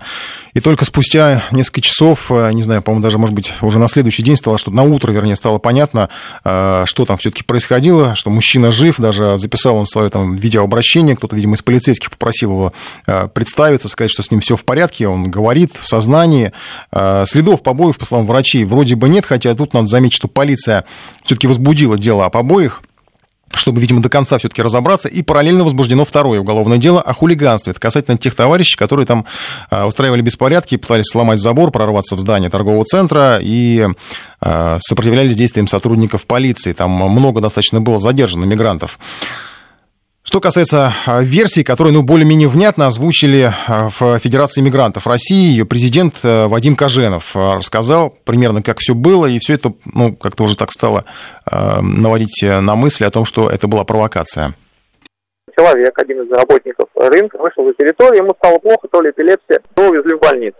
и 0.52 0.60
только 0.60 0.84
спустя 0.84 1.44
несколько 1.50 1.80
часов, 1.80 2.30
э, 2.30 2.52
не 2.52 2.62
знаю, 2.62 2.82
по-моему, 2.82 3.02
даже, 3.02 3.18
может 3.18 3.34
быть, 3.34 3.52
уже 3.60 3.78
на 3.78 3.88
следующий 3.88 4.22
день 4.22 4.36
стало, 4.36 4.58
что 4.58 4.70
на 4.70 4.82
утро, 4.82 5.12
вернее, 5.12 5.36
стало 5.36 5.58
понятно, 5.58 6.08
что 6.42 7.04
там 7.06 7.16
все-таки 7.16 7.42
происходило, 7.42 8.14
что 8.14 8.30
мужчина 8.30 8.70
жив, 8.70 8.96
даже 8.98 9.36
записал 9.38 9.76
он 9.76 9.86
свое 9.86 10.08
там 10.08 10.36
видеообращение, 10.36 11.16
кто-то, 11.16 11.36
видимо, 11.36 11.54
из 11.54 11.62
полицейских 11.62 12.10
попросил 12.10 12.50
его 12.50 12.72
представиться, 13.34 13.88
сказать, 13.88 14.10
что 14.10 14.22
с 14.22 14.30
ним 14.30 14.40
все 14.40 14.56
в 14.56 14.64
порядке, 14.64 15.08
он 15.08 15.30
говорит 15.30 15.72
в 15.74 15.88
сознании. 15.88 16.52
Следов 17.24 17.62
побоев, 17.62 17.98
по 17.98 18.04
словам 18.04 18.26
врачей, 18.26 18.64
вроде 18.64 18.96
бы 18.96 19.08
нет, 19.08 19.24
хотя 19.26 19.54
тут 19.54 19.74
надо 19.74 19.86
заметить, 19.86 20.16
что 20.16 20.28
полиция 20.28 20.84
все-таки 21.24 21.46
возбудила 21.46 21.98
дело 21.98 22.24
о 22.26 22.30
побоях. 22.30 22.82
Чтобы, 23.54 23.80
видимо, 23.80 24.02
до 24.02 24.08
конца 24.08 24.38
все-таки 24.38 24.62
разобраться. 24.62 25.08
И 25.08 25.22
параллельно 25.22 25.64
возбуждено 25.64 26.04
второе 26.04 26.40
уголовное 26.40 26.78
дело 26.78 27.00
о 27.00 27.12
хулиганстве. 27.12 27.72
Это 27.72 27.80
касательно 27.80 28.18
тех 28.18 28.34
товарищей, 28.34 28.76
которые 28.76 29.06
там 29.06 29.26
а, 29.70 29.86
устраивали 29.86 30.20
беспорядки, 30.20 30.76
пытались 30.76 31.06
сломать 31.06 31.38
забор, 31.38 31.70
прорваться 31.70 32.16
в 32.16 32.20
здание 32.20 32.50
торгового 32.50 32.84
центра 32.84 33.38
и 33.40 33.86
а, 34.40 34.78
сопротивлялись 34.80 35.36
действиям 35.36 35.66
сотрудников 35.66 36.26
полиции. 36.26 36.72
Там 36.72 36.90
много 36.90 37.40
достаточно 37.40 37.80
было 37.80 37.98
задержано 37.98 38.44
мигрантов. 38.44 38.98
Что 40.34 40.40
касается 40.40 40.92
а, 41.06 41.22
версий, 41.22 41.62
которые, 41.62 41.94
ну, 41.94 42.02
более-менее 42.02 42.48
внятно 42.48 42.88
озвучили 42.88 43.52
а, 43.68 43.88
в 43.88 44.18
Федерации 44.18 44.62
мигрантов 44.62 45.06
России, 45.06 45.52
ее 45.52 45.64
президент 45.64 46.16
э, 46.24 46.48
Вадим 46.48 46.74
Коженов 46.74 47.36
а, 47.36 47.54
рассказал 47.54 48.12
примерно, 48.24 48.60
как 48.60 48.78
все 48.80 48.96
было, 48.96 49.26
и 49.26 49.38
все 49.38 49.54
это, 49.54 49.74
ну, 49.84 50.16
как-то 50.16 50.42
уже 50.42 50.56
так 50.56 50.72
стало 50.72 51.04
наводить 51.48 52.42
на 52.42 52.74
мысли 52.74 53.04
о 53.04 53.10
том, 53.10 53.24
что 53.24 53.48
это 53.48 53.68
была 53.68 53.84
провокация. 53.84 54.54
Человек, 55.56 55.96
один 55.96 56.22
из 56.24 56.30
работников 56.32 56.88
рынка, 56.96 57.38
вышел 57.38 57.64
за 57.66 57.74
территорию, 57.74 58.24
ему 58.24 58.34
стало 58.36 58.58
плохо, 58.58 58.88
то 58.90 59.00
ли 59.02 59.10
эпилепсия, 59.10 59.60
то 59.74 59.88
увезли 59.88 60.16
в 60.16 60.18
больницу. 60.18 60.58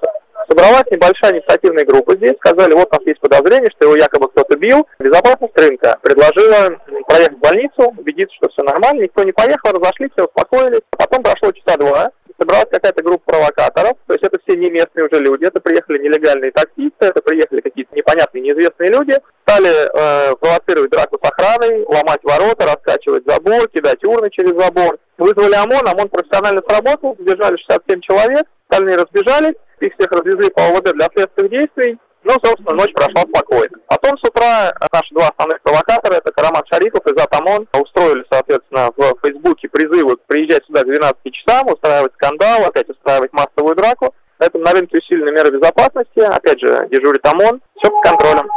Собралась 0.49 0.85
небольшая 0.91 1.35
инициативная 1.35 1.85
группа 1.85 2.15
здесь, 2.17 2.37
сказали, 2.37 2.75
вот 2.75 2.89
у 2.91 2.97
нас 2.97 3.07
есть 3.07 3.21
подозрение, 3.21 3.71
что 3.71 3.87
его 3.87 3.97
якобы 3.97 4.29
кто-то 4.29 4.57
бил. 4.57 4.87
Безопасность 4.99 5.59
рынка 5.59 5.99
предложила 6.03 6.79
проехать 7.07 7.37
в 7.37 7.41
больницу, 7.41 7.95
убедиться, 7.97 8.37
что 8.37 8.49
все 8.51 8.63
нормально, 8.63 9.03
никто 9.03 9.23
не 9.23 9.33
поехал, 9.33 9.73
разошлись, 9.73 10.11
все 10.15 10.27
успокоились. 10.27 10.81
Потом 10.91 11.23
прошло 11.23 11.53
часа 11.53 11.77
два, 11.79 12.11
собралась 12.39 12.69
какая-то 12.71 13.03
группа 13.03 13.33
провокаторов, 13.33 13.95
то 14.07 14.13
есть 14.15 14.25
это 14.25 14.39
все 14.45 14.57
не 14.57 14.71
местные 14.71 15.07
уже 15.07 15.23
люди, 15.23 15.45
это 15.45 15.61
приехали 15.61 15.99
нелегальные 15.99 16.53
таксисты, 16.53 17.07
это 17.07 17.23
приехали 17.23 17.61
какие-то 17.61 17.95
непонятные, 17.95 18.43
неизвестные 18.43 18.91
люди, 18.91 19.17
стали 19.47 19.71
э, 19.71 20.37
провоцировать 20.37 20.91
драку 20.91 21.19
с 21.23 21.29
охраной, 21.29 21.85
ломать 21.85 22.23
ворота, 22.25 22.67
раскачивать 22.67 23.25
забор, 23.27 23.69
кидать 23.69 24.05
урны 24.05 24.31
через 24.31 24.51
забор. 24.51 24.99
Вызвали 25.17 25.55
ОМОН, 25.55 25.89
ОМОН 25.89 26.09
профессионально 26.09 26.63
сработал, 26.69 27.17
задержали 27.19 27.57
67 27.57 28.01
человек, 28.01 28.47
остальные 28.69 28.97
разбежались, 28.97 29.55
их 29.81 29.93
всех 29.95 30.11
развезли 30.11 30.51
по 30.51 30.63
ОВД 30.69 30.93
для 30.93 31.09
следственных 31.15 31.51
действий. 31.51 31.99
Ну, 32.25 32.33
собственно, 32.43 32.75
ночь 32.75 32.93
прошла 32.95 33.23
спокойно. 33.23 33.77
Потом 33.87 34.17
с 34.17 34.25
утра 34.25 34.73
наши 34.93 35.15
два 35.15 35.29
основных 35.29 35.61
провокатора, 35.61 36.15
это 36.15 36.33
Карамат 36.33 36.67
Шарипов 36.69 37.07
и 37.07 37.17
Затамон, 37.17 37.69
устроили, 37.75 38.25
соответственно, 38.31 38.91
в 38.97 39.19
Фейсбуке 39.23 39.69
призывы 39.69 40.17
приезжать 40.27 40.65
сюда 40.65 40.83
к 40.83 40.87
12 40.87 41.17
часам, 41.33 41.67
устраивать 41.69 42.15
скандал, 42.15 42.65
опять 42.65 42.89
устраивать 42.89 43.33
массовую 43.35 43.77
драку. 43.77 44.15
Поэтому 44.39 44.65
на 44.65 44.73
рынке 44.73 44.99
усилены 44.99 45.33
меры 45.33 45.51
безопасности, 45.51 46.21
опять 46.21 46.61
же, 46.61 46.89
дежурит 46.91 47.27
ОМОН, 47.27 47.61
все 47.77 47.91
под 47.91 48.03
контролем. 48.03 48.49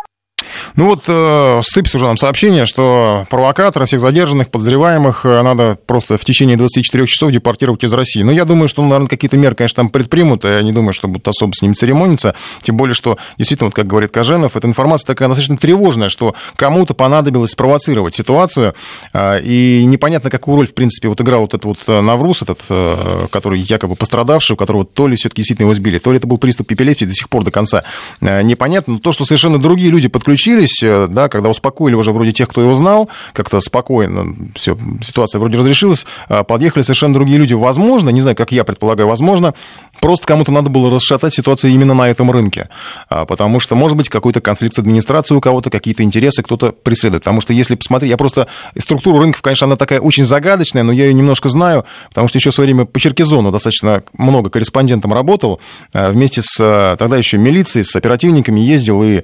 Ну 0.76 0.86
вот 0.86 1.06
э, 1.08 1.62
сыпется 1.64 1.98
уже 1.98 2.06
нам 2.06 2.18
сообщение, 2.18 2.68
что 2.68 3.26
провокаторы, 3.32 3.88
всех 3.88 4.00
задержанных, 4.00 4.52
подозреваемых 4.52 5.26
э, 5.26 5.42
надо 5.42 5.80
просто 5.88 6.18
в 6.18 6.26
течение 6.26 6.56
24 6.56 7.08
часов 7.08 7.32
депортировать 7.32 7.84
из 7.84 7.94
России. 7.94 8.22
Но 8.22 8.32
я 8.32 8.46
думаю, 8.46 8.68
что, 8.68 8.84
ну, 8.84 8.90
наверное, 8.90 9.08
какие-то 9.08 9.38
меры, 9.38 9.56
конечно, 9.56 9.78
там 9.78 9.90
предпримут, 9.90 10.46
и 10.46 10.50
я 10.50 10.62
не 10.62 10.72
думаю, 10.72 10.94
что 10.94 11.08
будут 11.08 11.28
особо 11.28 11.54
с 11.54 11.64
ними 11.64 11.74
церемониться. 11.74 12.36
Тем 12.62 12.78
более, 12.78 12.94
что, 12.94 13.18
действительно, 13.38 13.70
вот 13.70 13.76
как 13.76 13.88
говорит 13.88 14.12
Коженов, 14.12 14.56
эта 14.56 14.68
информация 14.68 15.08
такая 15.08 15.28
достаточно 15.30 15.58
тревожная, 15.58 16.10
что 16.10 16.36
кому-то 16.56 16.94
понадобилось 16.94 17.52
спровоцировать 17.52 18.14
ситуацию, 18.14 18.76
э, 19.14 19.42
и 19.42 19.84
непонятно, 19.86 20.30
какую 20.30 20.58
роль, 20.58 20.68
в 20.68 20.76
принципе, 20.76 21.08
вот 21.08 21.20
играл 21.20 21.42
вот 21.42 21.56
этот 21.56 21.66
вот 21.66 21.80
э, 21.88 22.02
Навруз, 22.02 22.44
этот, 22.44 22.60
э, 22.70 23.28
который 23.32 23.60
якобы 23.62 23.96
пострадавший, 23.96 24.54
у 24.54 24.58
которого 24.58 24.86
то 24.86 25.08
ли 25.08 25.16
все-таки 25.16 25.42
действительно 25.42 25.66
его 25.66 25.74
сбили, 25.74 25.98
то 25.98 26.12
ли 26.12 26.18
это 26.18 26.28
был 26.28 26.38
приступ 26.38 26.72
эпилепсии 26.72 27.06
до 27.06 27.14
сих 27.14 27.30
пор 27.30 27.44
до 27.44 27.50
конца 27.50 27.84
э, 28.22 28.44
непонятно. 28.44 28.94
Но 28.94 29.00
то, 29.00 29.12
что 29.12 29.26
совершенно 29.26 29.58
другие 29.58 29.90
люди 29.90 30.08
подключились, 30.08 30.27
успокоились, 30.28 30.84
э, 30.84 31.08
да, 31.10 31.30
когда 31.30 31.50
успокоили 31.50 31.96
уже 31.96 32.12
вроде 32.12 32.32
тех, 32.32 32.48
кто 32.48 32.62
его 32.62 32.74
знал, 32.74 33.10
как-то 33.34 33.60
спокойно, 33.62 34.36
все, 34.56 34.78
ситуация 35.02 35.40
вроде 35.40 35.58
разрешилась, 35.58 36.06
а, 36.30 36.44
подъехали 36.44 36.84
совершенно 36.84 37.14
другие 37.14 37.38
люди. 37.38 37.54
Возможно, 37.54 38.10
не 38.10 38.22
знаю, 38.22 38.36
как 38.36 38.52
я 38.52 38.64
предполагаю, 38.64 39.08
возможно, 39.08 39.54
просто 40.00 40.26
кому-то 40.26 40.52
надо 40.52 40.70
было 40.70 40.94
расшатать 40.94 41.34
ситуацию 41.34 41.72
именно 41.72 41.94
на 41.94 42.10
этом 42.10 42.32
рынке, 42.32 42.70
а, 43.10 43.26
потому 43.26 43.60
что, 43.60 43.76
может 43.76 43.98
быть, 43.98 44.10
какой-то 44.10 44.42
конфликт 44.42 44.76
с 44.76 44.80
администрацией 44.80 45.38
у 45.38 45.42
кого-то, 45.42 45.70
какие-то 45.70 46.04
интересы 46.04 46.44
кто-то 46.44 46.72
преследует. 46.72 47.24
Потому 47.24 47.42
что 47.42 47.54
если 47.54 47.76
посмотреть, 47.76 48.10
я 48.12 48.18
просто... 48.18 48.48
Структура 48.78 49.20
рынков, 49.20 49.42
конечно, 49.42 49.66
она 49.66 49.76
такая 49.76 50.00
очень 50.00 50.24
загадочная, 50.24 50.84
но 50.84 50.92
я 50.92 51.06
ее 51.06 51.14
немножко 51.14 51.50
знаю, 51.50 51.86
потому 52.10 52.28
что 52.28 52.38
еще 52.38 52.52
в 52.52 52.54
свое 52.54 52.68
время 52.68 52.86
по 52.86 53.00
Черкизону 53.00 53.52
достаточно 53.52 54.04
много 54.18 54.50
корреспондентом 54.50 55.14
работал, 55.14 55.60
а, 55.94 56.12
вместе 56.12 56.42
с 56.42 56.96
тогда 56.98 57.18
еще 57.18 57.38
милицией, 57.38 57.84
с 57.84 57.96
оперативниками 57.96 58.60
ездил 58.60 59.04
и 59.04 59.24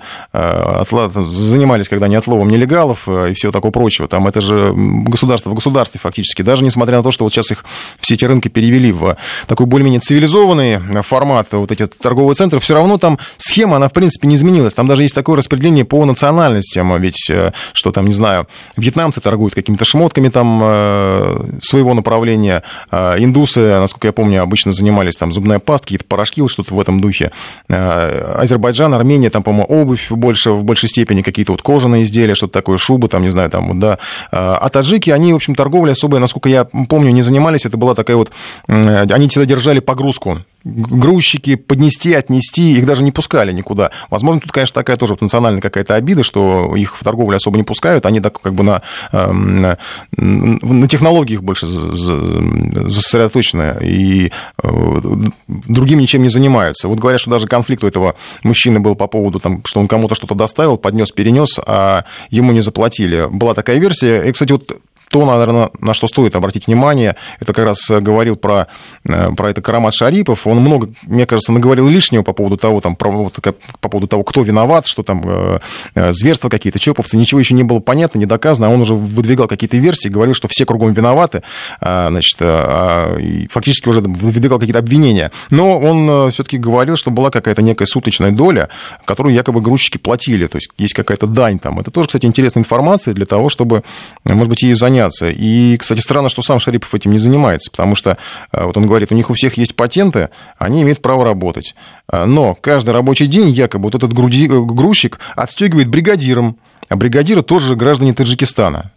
занимались 1.25 1.89
когда 1.89 2.07
не 2.07 2.15
отловом 2.15 2.49
нелегалов 2.49 3.03
э, 3.07 3.31
и 3.31 3.33
всего 3.33 3.51
такого 3.51 3.71
прочего. 3.71 4.07
Там 4.07 4.27
это 4.27 4.41
же 4.41 4.73
государство 4.73 5.49
в 5.49 5.53
государстве 5.53 5.99
фактически. 5.99 6.41
Даже 6.41 6.63
несмотря 6.63 6.97
на 6.97 7.03
то, 7.03 7.11
что 7.11 7.23
вот 7.23 7.33
сейчас 7.33 7.51
их 7.51 7.65
все 7.99 8.15
эти 8.15 8.25
рынки 8.25 8.47
перевели 8.47 8.91
в 8.91 9.17
такой 9.47 9.65
более-менее 9.65 9.99
цивилизованный 9.99 11.01
формат, 11.03 11.47
вот 11.51 11.71
эти 11.71 11.85
торговые 11.85 12.35
центры, 12.35 12.59
все 12.59 12.73
равно 12.73 12.97
там 12.97 13.19
схема, 13.37 13.77
она 13.77 13.87
в 13.87 13.93
принципе 13.93 14.27
не 14.27 14.35
изменилась. 14.35 14.73
Там 14.73 14.87
даже 14.87 15.03
есть 15.03 15.15
такое 15.15 15.37
распределение 15.37 15.85
по 15.85 16.03
национальностям. 16.05 16.95
Ведь, 17.01 17.29
э, 17.29 17.51
что 17.73 17.91
там, 17.91 18.07
не 18.07 18.13
знаю, 18.13 18.47
вьетнамцы 18.77 19.21
торгуют 19.21 19.55
какими-то 19.55 19.85
шмотками 19.85 20.29
там 20.29 20.61
э, 20.63 21.59
своего 21.61 21.93
направления, 21.93 22.63
индусы, 22.91 23.79
насколько 23.79 24.07
я 24.07 24.13
помню, 24.13 24.41
обычно 24.41 24.71
занимались 24.71 25.15
там 25.15 25.31
зубная 25.31 25.59
паста, 25.59 25.85
какие-то 25.85 26.05
порошки, 26.05 26.41
вот 26.41 26.51
что-то 26.51 26.73
в 26.73 26.79
этом 26.79 26.99
духе. 27.01 27.31
Азербайджан, 27.67 28.93
Армения, 28.93 29.29
там, 29.29 29.43
по-моему, 29.43 29.65
обувь 29.65 30.11
больше, 30.11 30.51
в 30.51 30.63
большей 30.63 30.82
степени 30.88 31.21
какие-то 31.21 31.51
вот 31.51 31.61
кожаные 31.61 32.03
изделия, 32.03 32.36
что-то 32.36 32.53
такое, 32.53 32.77
шубы, 32.77 33.07
там, 33.07 33.21
не 33.23 33.29
знаю, 33.29 33.49
там, 33.49 33.67
вот, 33.69 33.79
да. 33.79 33.99
А, 34.31 34.57
а 34.57 34.69
таджики, 34.69 35.09
они, 35.09 35.34
в 35.34 35.38
общем, 35.38 35.55
торговлей 35.55 35.93
особо, 35.93 36.19
насколько 36.19 36.49
я 36.49 36.65
помню, 36.65 37.11
не 37.11 37.21
занимались. 37.21 37.65
Это 37.65 37.77
была 37.77 37.95
такая 37.95 38.17
вот... 38.17 38.31
Они 38.67 39.27
всегда 39.27 39.45
держали 39.45 39.79
погрузку 39.79 40.43
грузчики 40.64 41.55
поднести, 41.55 42.14
отнести, 42.14 42.74
их 42.74 42.86
даже 42.86 43.03
не 43.03 43.11
пускали 43.11 43.51
никуда. 43.51 43.89
Возможно, 44.09 44.39
тут, 44.41 44.51
конечно, 44.51 44.76
такая 44.76 44.95
тоже 44.95 45.14
вот 45.14 45.22
национальная 45.22 45.61
какая-то 45.61 45.95
обида, 45.95 46.22
что 46.24 46.76
их 46.76 46.97
в 46.97 47.03
торговлю 47.03 47.36
особо 47.36 47.57
не 47.57 47.64
пускают, 47.64 48.05
они 48.05 48.22
так 48.22 48.39
как 48.39 48.53
бы 48.53 48.64
на, 48.64 48.82
эм, 49.11 49.61
на, 49.61 49.78
на 50.18 50.88
технологиях 50.88 51.41
больше 51.41 51.66
сосредоточены 51.68 53.78
и 53.82 54.32
э, 54.64 55.01
другим 55.47 55.99
ничем 55.99 56.24
не 56.24 56.30
занимаются. 56.30 56.88
Вот 56.88 56.99
говорят, 56.99 57.20
что 57.20 57.32
даже 57.32 57.47
конфликт 57.47 57.84
у 57.84 57.88
этого 57.88 58.16
мужчины 58.43 58.80
был 58.80 58.95
по 58.95 59.07
поводу, 59.07 59.39
там, 59.39 59.61
что 59.66 59.82
он 59.82 59.88
кому-то 59.88 60.16
что-то 60.16 60.36
доставил, 60.36 60.78
поднес, 60.78 61.11
перенес, 61.11 61.59
а 61.66 62.05
ему 62.30 62.53
не 62.53 62.61
заплатили. 62.61 63.28
Была 63.30 63.53
такая 63.53 63.80
версия. 63.80 64.24
И, 64.24 64.32
кстати, 64.32 64.53
вот 64.53 64.80
то, 65.14 65.28
наверное, 65.28 65.70
на 65.80 65.93
что 65.93 66.07
стоит 66.07 66.36
обратить 66.36 66.66
внимание, 66.66 67.16
это 67.39 67.53
как 67.53 67.66
раз 67.66 67.78
говорил 67.88 68.36
про, 68.36 68.66
э, 69.07 69.30
про 69.38 69.51
это 69.51 69.61
Карамат 69.61 69.93
Шарипов. 69.93 70.47
Он 70.47 70.57
много, 70.57 70.89
мне 71.03 71.28
кажется, 71.28 71.51
наговорил 71.51 71.88
лишнего 71.88 72.24
по 72.24 72.34
поводу 72.34 72.57
того, 72.57 72.82
там, 72.82 72.95
про, 72.95 73.11
вот, 73.11 73.39
по 73.80 73.89
поводу 73.89 74.07
того, 74.07 74.24
кто 74.24 74.41
виноват, 74.41 74.88
что 74.88 75.03
там 75.03 75.22
э, 75.24 75.59
э, 75.93 76.14
зверства 76.14 76.49
какие-то, 76.49 76.80
чоповцы. 76.80 77.16
Ничего 77.16 77.39
еще 77.39 77.53
не 77.53 77.61
было 77.61 77.78
понятно, 77.78 78.18
не 78.18 78.26
доказано. 78.26 78.66
А 78.66 78.70
он 78.72 78.82
уже 78.82 78.95
выдвигал 78.95 79.47
какие-то 79.47 79.78
версии, 79.78 80.09
говорил, 80.09 80.34
что 80.34 80.47
все 80.47 80.66
кругом 80.66 80.93
виноваты. 80.93 81.43
А, 81.80 82.09
значит, 82.09 82.38
а, 82.41 83.16
и 83.20 83.47
фактически 83.49 83.89
уже 83.89 83.99
выдвигал 84.01 84.57
какие-то 84.57 84.80
обвинения. 84.80 85.32
Но 85.51 85.78
он 85.78 86.32
все-таки 86.32 86.57
говорил, 86.57 86.95
что 86.97 87.11
была 87.11 87.30
какая-то 87.30 87.61
некая 87.61 87.86
суточная 87.86 88.32
доля, 88.32 88.70
которую 89.05 89.36
якобы 89.36 89.61
грузчики 89.61 89.99
платили. 89.99 90.47
То 90.47 90.55
есть 90.55 90.70
есть 90.80 90.95
какая-то 90.95 91.28
дань 91.28 91.59
там. 91.59 91.80
Это 91.80 91.91
тоже, 91.91 92.07
кстати, 92.07 92.26
интересная 92.26 92.61
информация 92.61 93.14
для 93.14 93.28
того, 93.28 93.49
чтобы, 93.49 93.84
может 94.24 94.49
быть, 94.49 94.64
ею 94.64 94.76
заняться 94.76 95.02
заняться. 95.03 95.29
И, 95.29 95.77
кстати, 95.77 95.99
странно, 95.99 96.29
что 96.29 96.41
сам 96.41 96.59
Шарипов 96.59 96.93
этим 96.93 97.11
не 97.11 97.17
занимается, 97.17 97.71
потому 97.71 97.95
что, 97.95 98.17
э, 98.51 98.63
вот 98.63 98.77
он 98.77 98.85
говорит, 98.85 99.11
у 99.11 99.15
них 99.15 99.29
у 99.29 99.33
всех 99.33 99.57
есть 99.57 99.75
патенты, 99.75 100.29
они 100.57 100.81
имеют 100.81 101.01
право 101.01 101.23
работать. 101.23 101.75
Э, 102.11 102.25
но 102.25 102.55
каждый 102.55 102.91
рабочий 102.91 103.27
день 103.27 103.49
якобы 103.49 103.85
вот 103.85 103.95
этот 103.95 104.11
э, 104.11 104.15
грузчик 104.15 105.19
отстегивает 105.35 105.87
бригадиром, 105.87 106.57
а 106.89 106.95
бригадиры 106.95 107.41
тоже 107.41 107.75
граждане 107.75 108.13
Таджикистана. 108.13 108.91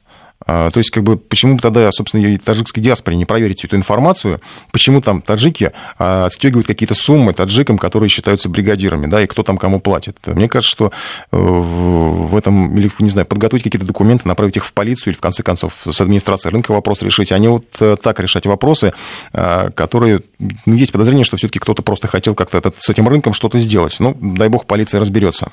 А, 0.45 0.71
то 0.71 0.79
есть, 0.79 0.91
как 0.91 1.03
бы, 1.03 1.17
почему 1.17 1.57
тогда, 1.59 1.91
собственно, 1.93 2.25
и 2.27 2.37
таджикской 2.37 2.83
диаспоре 2.83 3.17
не 3.17 3.25
проверить 3.25 3.65
эту 3.65 3.77
информацию, 3.77 4.41
почему 4.71 5.01
там 5.01 5.23
таджики 5.23 5.73
а, 5.99 6.27
отстегивают 6.27 6.67
какие-то 6.67 6.95
суммы 6.95 7.33
таджикам, 7.33 7.79
которые 7.79 8.09
считаются 8.09 8.49
бригадирами, 8.49 9.07
да, 9.07 9.23
и 9.23 9.27
кто 9.27 9.43
там 9.43 9.57
кому 9.59 9.81
платит. 9.81 10.19
Мне 10.27 10.49
кажется, 10.49 10.71
что 10.71 10.93
э, 11.33 11.37
в 11.37 12.37
этом, 12.37 12.77
или, 12.77 12.91
не 12.99 13.11
знаю, 13.11 13.27
подготовить 13.27 13.63
какие-то 13.65 13.87
документы, 13.87 14.29
направить 14.29 14.57
их 14.57 14.67
в 14.67 14.73
полицию 14.73 15.13
или, 15.13 15.19
в 15.19 15.21
конце 15.21 15.43
концов, 15.43 15.75
с 15.85 16.01
администрацией 16.01 16.53
рынка 16.53 16.73
вопрос 16.73 17.03
решить, 17.03 17.33
а 17.33 17.39
не 17.39 17.49
вот 17.49 17.65
э, 17.81 17.97
так 18.01 18.21
решать 18.21 18.47
вопросы, 18.47 18.93
а, 19.33 19.71
которые, 19.71 20.21
ну, 20.39 20.75
есть 20.75 20.93
подозрение, 20.93 21.25
что 21.25 21.37
все-таки 21.37 21.59
кто-то 21.59 21.83
просто 21.83 22.09
хотел 22.09 22.35
как-то 22.35 22.73
с 22.79 22.91
этим 22.91 23.09
рынком 23.09 23.33
что-то 23.33 23.59
сделать. 23.59 23.97
Ну, 23.99 24.17
дай 24.21 24.49
бог, 24.49 24.67
полиция 24.67 25.01
разберется. 25.01 25.51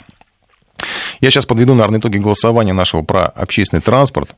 Я 1.21 1.31
сейчас 1.31 1.45
подведу, 1.45 1.73
наверное, 1.73 1.99
итоги 1.99 2.17
голосования 2.17 2.73
нашего 2.73 3.01
про 3.01 3.25
общественный 3.25 3.81
транспорт. 3.81 4.36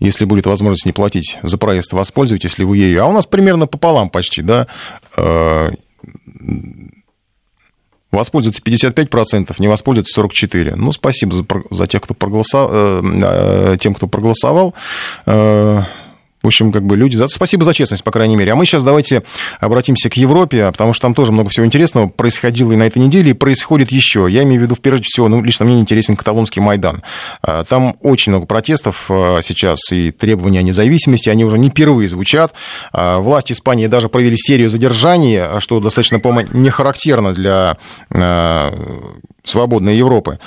Если 0.00 0.24
будет 0.24 0.46
возможность 0.46 0.86
не 0.86 0.92
платить 0.92 1.38
за 1.42 1.58
проезд, 1.58 1.92
воспользуйтесь 1.92 2.58
ли 2.58 2.64
вы 2.64 2.78
ею. 2.78 3.04
А 3.04 3.06
у 3.06 3.12
нас 3.12 3.26
примерно 3.26 3.66
пополам 3.66 4.10
почти, 4.10 4.42
да. 4.42 4.66
Э, 5.16 5.70
Воспользуется 8.10 8.60
55%, 8.60 9.54
не 9.60 9.68
воспользуется 9.68 10.20
44%. 10.20 10.74
Ну, 10.74 10.90
спасибо 10.90 11.32
за, 11.32 11.44
за 11.70 11.86
тех, 11.86 12.02
кто 12.02 12.12
проголосовал, 12.12 12.70
э, 12.72 13.76
тем, 13.78 13.94
кто 13.94 14.08
проголосовал. 14.08 14.74
В 16.42 16.46
общем, 16.46 16.72
как 16.72 16.84
бы 16.84 16.96
люди... 16.96 17.18
Спасибо 17.28 17.64
за 17.64 17.74
честность, 17.74 18.02
по 18.02 18.10
крайней 18.10 18.36
мере. 18.36 18.52
А 18.52 18.56
мы 18.56 18.64
сейчас 18.64 18.82
давайте 18.82 19.22
обратимся 19.58 20.08
к 20.08 20.16
Европе, 20.16 20.70
потому 20.72 20.92
что 20.94 21.02
там 21.02 21.14
тоже 21.14 21.32
много 21.32 21.50
всего 21.50 21.66
интересного 21.66 22.08
происходило 22.08 22.72
и 22.72 22.76
на 22.76 22.84
этой 22.84 22.98
неделе, 22.98 23.30
и 23.30 23.34
происходит 23.34 23.92
еще. 23.92 24.26
Я 24.28 24.42
имею 24.44 24.60
в 24.60 24.64
виду, 24.64 24.76
прежде 24.76 25.04
всего, 25.04 25.28
ну, 25.28 25.42
лично 25.42 25.66
мне 25.66 25.78
интересен 25.78 26.16
каталонский 26.16 26.62
Майдан. 26.62 27.02
А, 27.42 27.64
там 27.64 27.96
очень 28.00 28.32
много 28.32 28.46
протестов 28.46 29.06
а, 29.10 29.40
сейчас, 29.42 29.92
и 29.92 30.10
требования 30.12 30.60
о 30.60 30.62
независимости, 30.62 31.28
они 31.28 31.44
уже 31.44 31.58
не 31.58 31.68
впервые 31.68 32.08
звучат. 32.08 32.54
А, 32.92 33.18
власти 33.18 33.52
Испании 33.52 33.86
даже 33.86 34.08
провели 34.08 34.36
серию 34.36 34.70
задержаний, 34.70 35.42
что 35.58 35.80
достаточно, 35.80 36.20
по-моему, 36.20 36.50
не 36.52 36.70
характерно 36.70 37.32
для 37.32 37.76
свободной 39.44 39.96
Европы. 39.96 40.38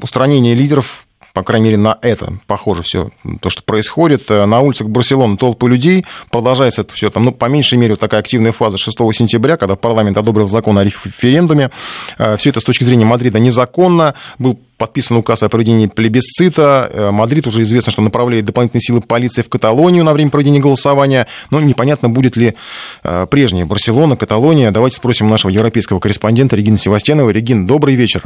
Устранение 0.00 0.54
лидеров 0.54 1.05
по 1.36 1.42
крайней 1.42 1.66
мере, 1.66 1.76
на 1.76 1.98
это 2.00 2.38
похоже 2.46 2.82
все 2.82 3.10
то, 3.42 3.50
что 3.50 3.62
происходит. 3.62 4.30
Э, 4.30 4.46
на 4.46 4.60
улицах 4.60 4.88
Барселоны 4.88 5.36
толпы 5.36 5.68
людей, 5.68 6.06
продолжается 6.30 6.80
это 6.80 6.94
все 6.94 7.10
там, 7.10 7.26
ну, 7.26 7.32
по 7.32 7.44
меньшей 7.44 7.76
мере, 7.76 7.92
вот 7.92 8.00
такая 8.00 8.20
активная 8.20 8.52
фаза 8.52 8.73
с 8.73 8.78
6 8.78 8.96
сентября, 9.12 9.58
когда 9.58 9.76
парламент 9.76 10.16
одобрил 10.16 10.48
закон 10.48 10.78
о 10.78 10.84
референдуме. 10.84 11.70
Э, 12.16 12.38
все 12.38 12.48
это 12.48 12.60
с 12.60 12.64
точки 12.64 12.84
зрения 12.84 13.04
Мадрида 13.04 13.38
незаконно. 13.38 14.14
Был 14.38 14.58
подписан 14.78 15.18
указ 15.18 15.42
о 15.42 15.50
проведении 15.50 15.88
плебисцита. 15.88 16.90
Э, 16.90 17.10
Мадрид 17.10 17.46
уже 17.46 17.60
известно, 17.60 17.92
что 17.92 18.00
направляет 18.00 18.46
дополнительные 18.46 18.80
силы 18.80 19.02
полиции 19.02 19.42
в 19.42 19.50
Каталонию 19.50 20.04
на 20.04 20.14
время 20.14 20.30
проведения 20.30 20.60
голосования. 20.60 21.26
Но 21.50 21.60
непонятно, 21.60 22.08
будет 22.08 22.36
ли 22.38 22.54
прежняя 23.30 23.66
Барселона, 23.66 24.16
Каталония. 24.16 24.70
Давайте 24.70 24.96
спросим 24.96 25.28
нашего 25.28 25.50
европейского 25.50 26.00
корреспондента 26.00 26.56
Регины 26.56 26.78
Севастьяновой. 26.78 27.34
Регин, 27.34 27.66
добрый 27.66 27.94
вечер. 27.94 28.22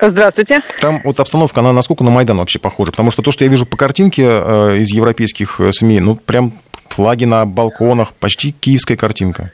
Здравствуйте. 0.00 0.62
Там 0.80 1.00
вот 1.04 1.20
обстановка, 1.20 1.60
она 1.60 1.72
насколько 1.72 2.02
на 2.02 2.10
Майдан 2.10 2.38
вообще 2.38 2.58
похожа? 2.58 2.90
Потому 2.90 3.10
что 3.10 3.22
то, 3.22 3.30
что 3.30 3.44
я 3.44 3.50
вижу 3.50 3.66
по 3.66 3.76
картинке 3.76 4.24
э, 4.24 4.78
из 4.78 4.92
европейских 4.92 5.60
э, 5.60 5.72
СМИ, 5.72 6.00
ну, 6.00 6.16
прям 6.16 6.52
флаги 6.88 7.24
на 7.24 7.46
балконах, 7.46 8.12
почти 8.14 8.52
киевская 8.52 8.96
картинка. 8.96 9.52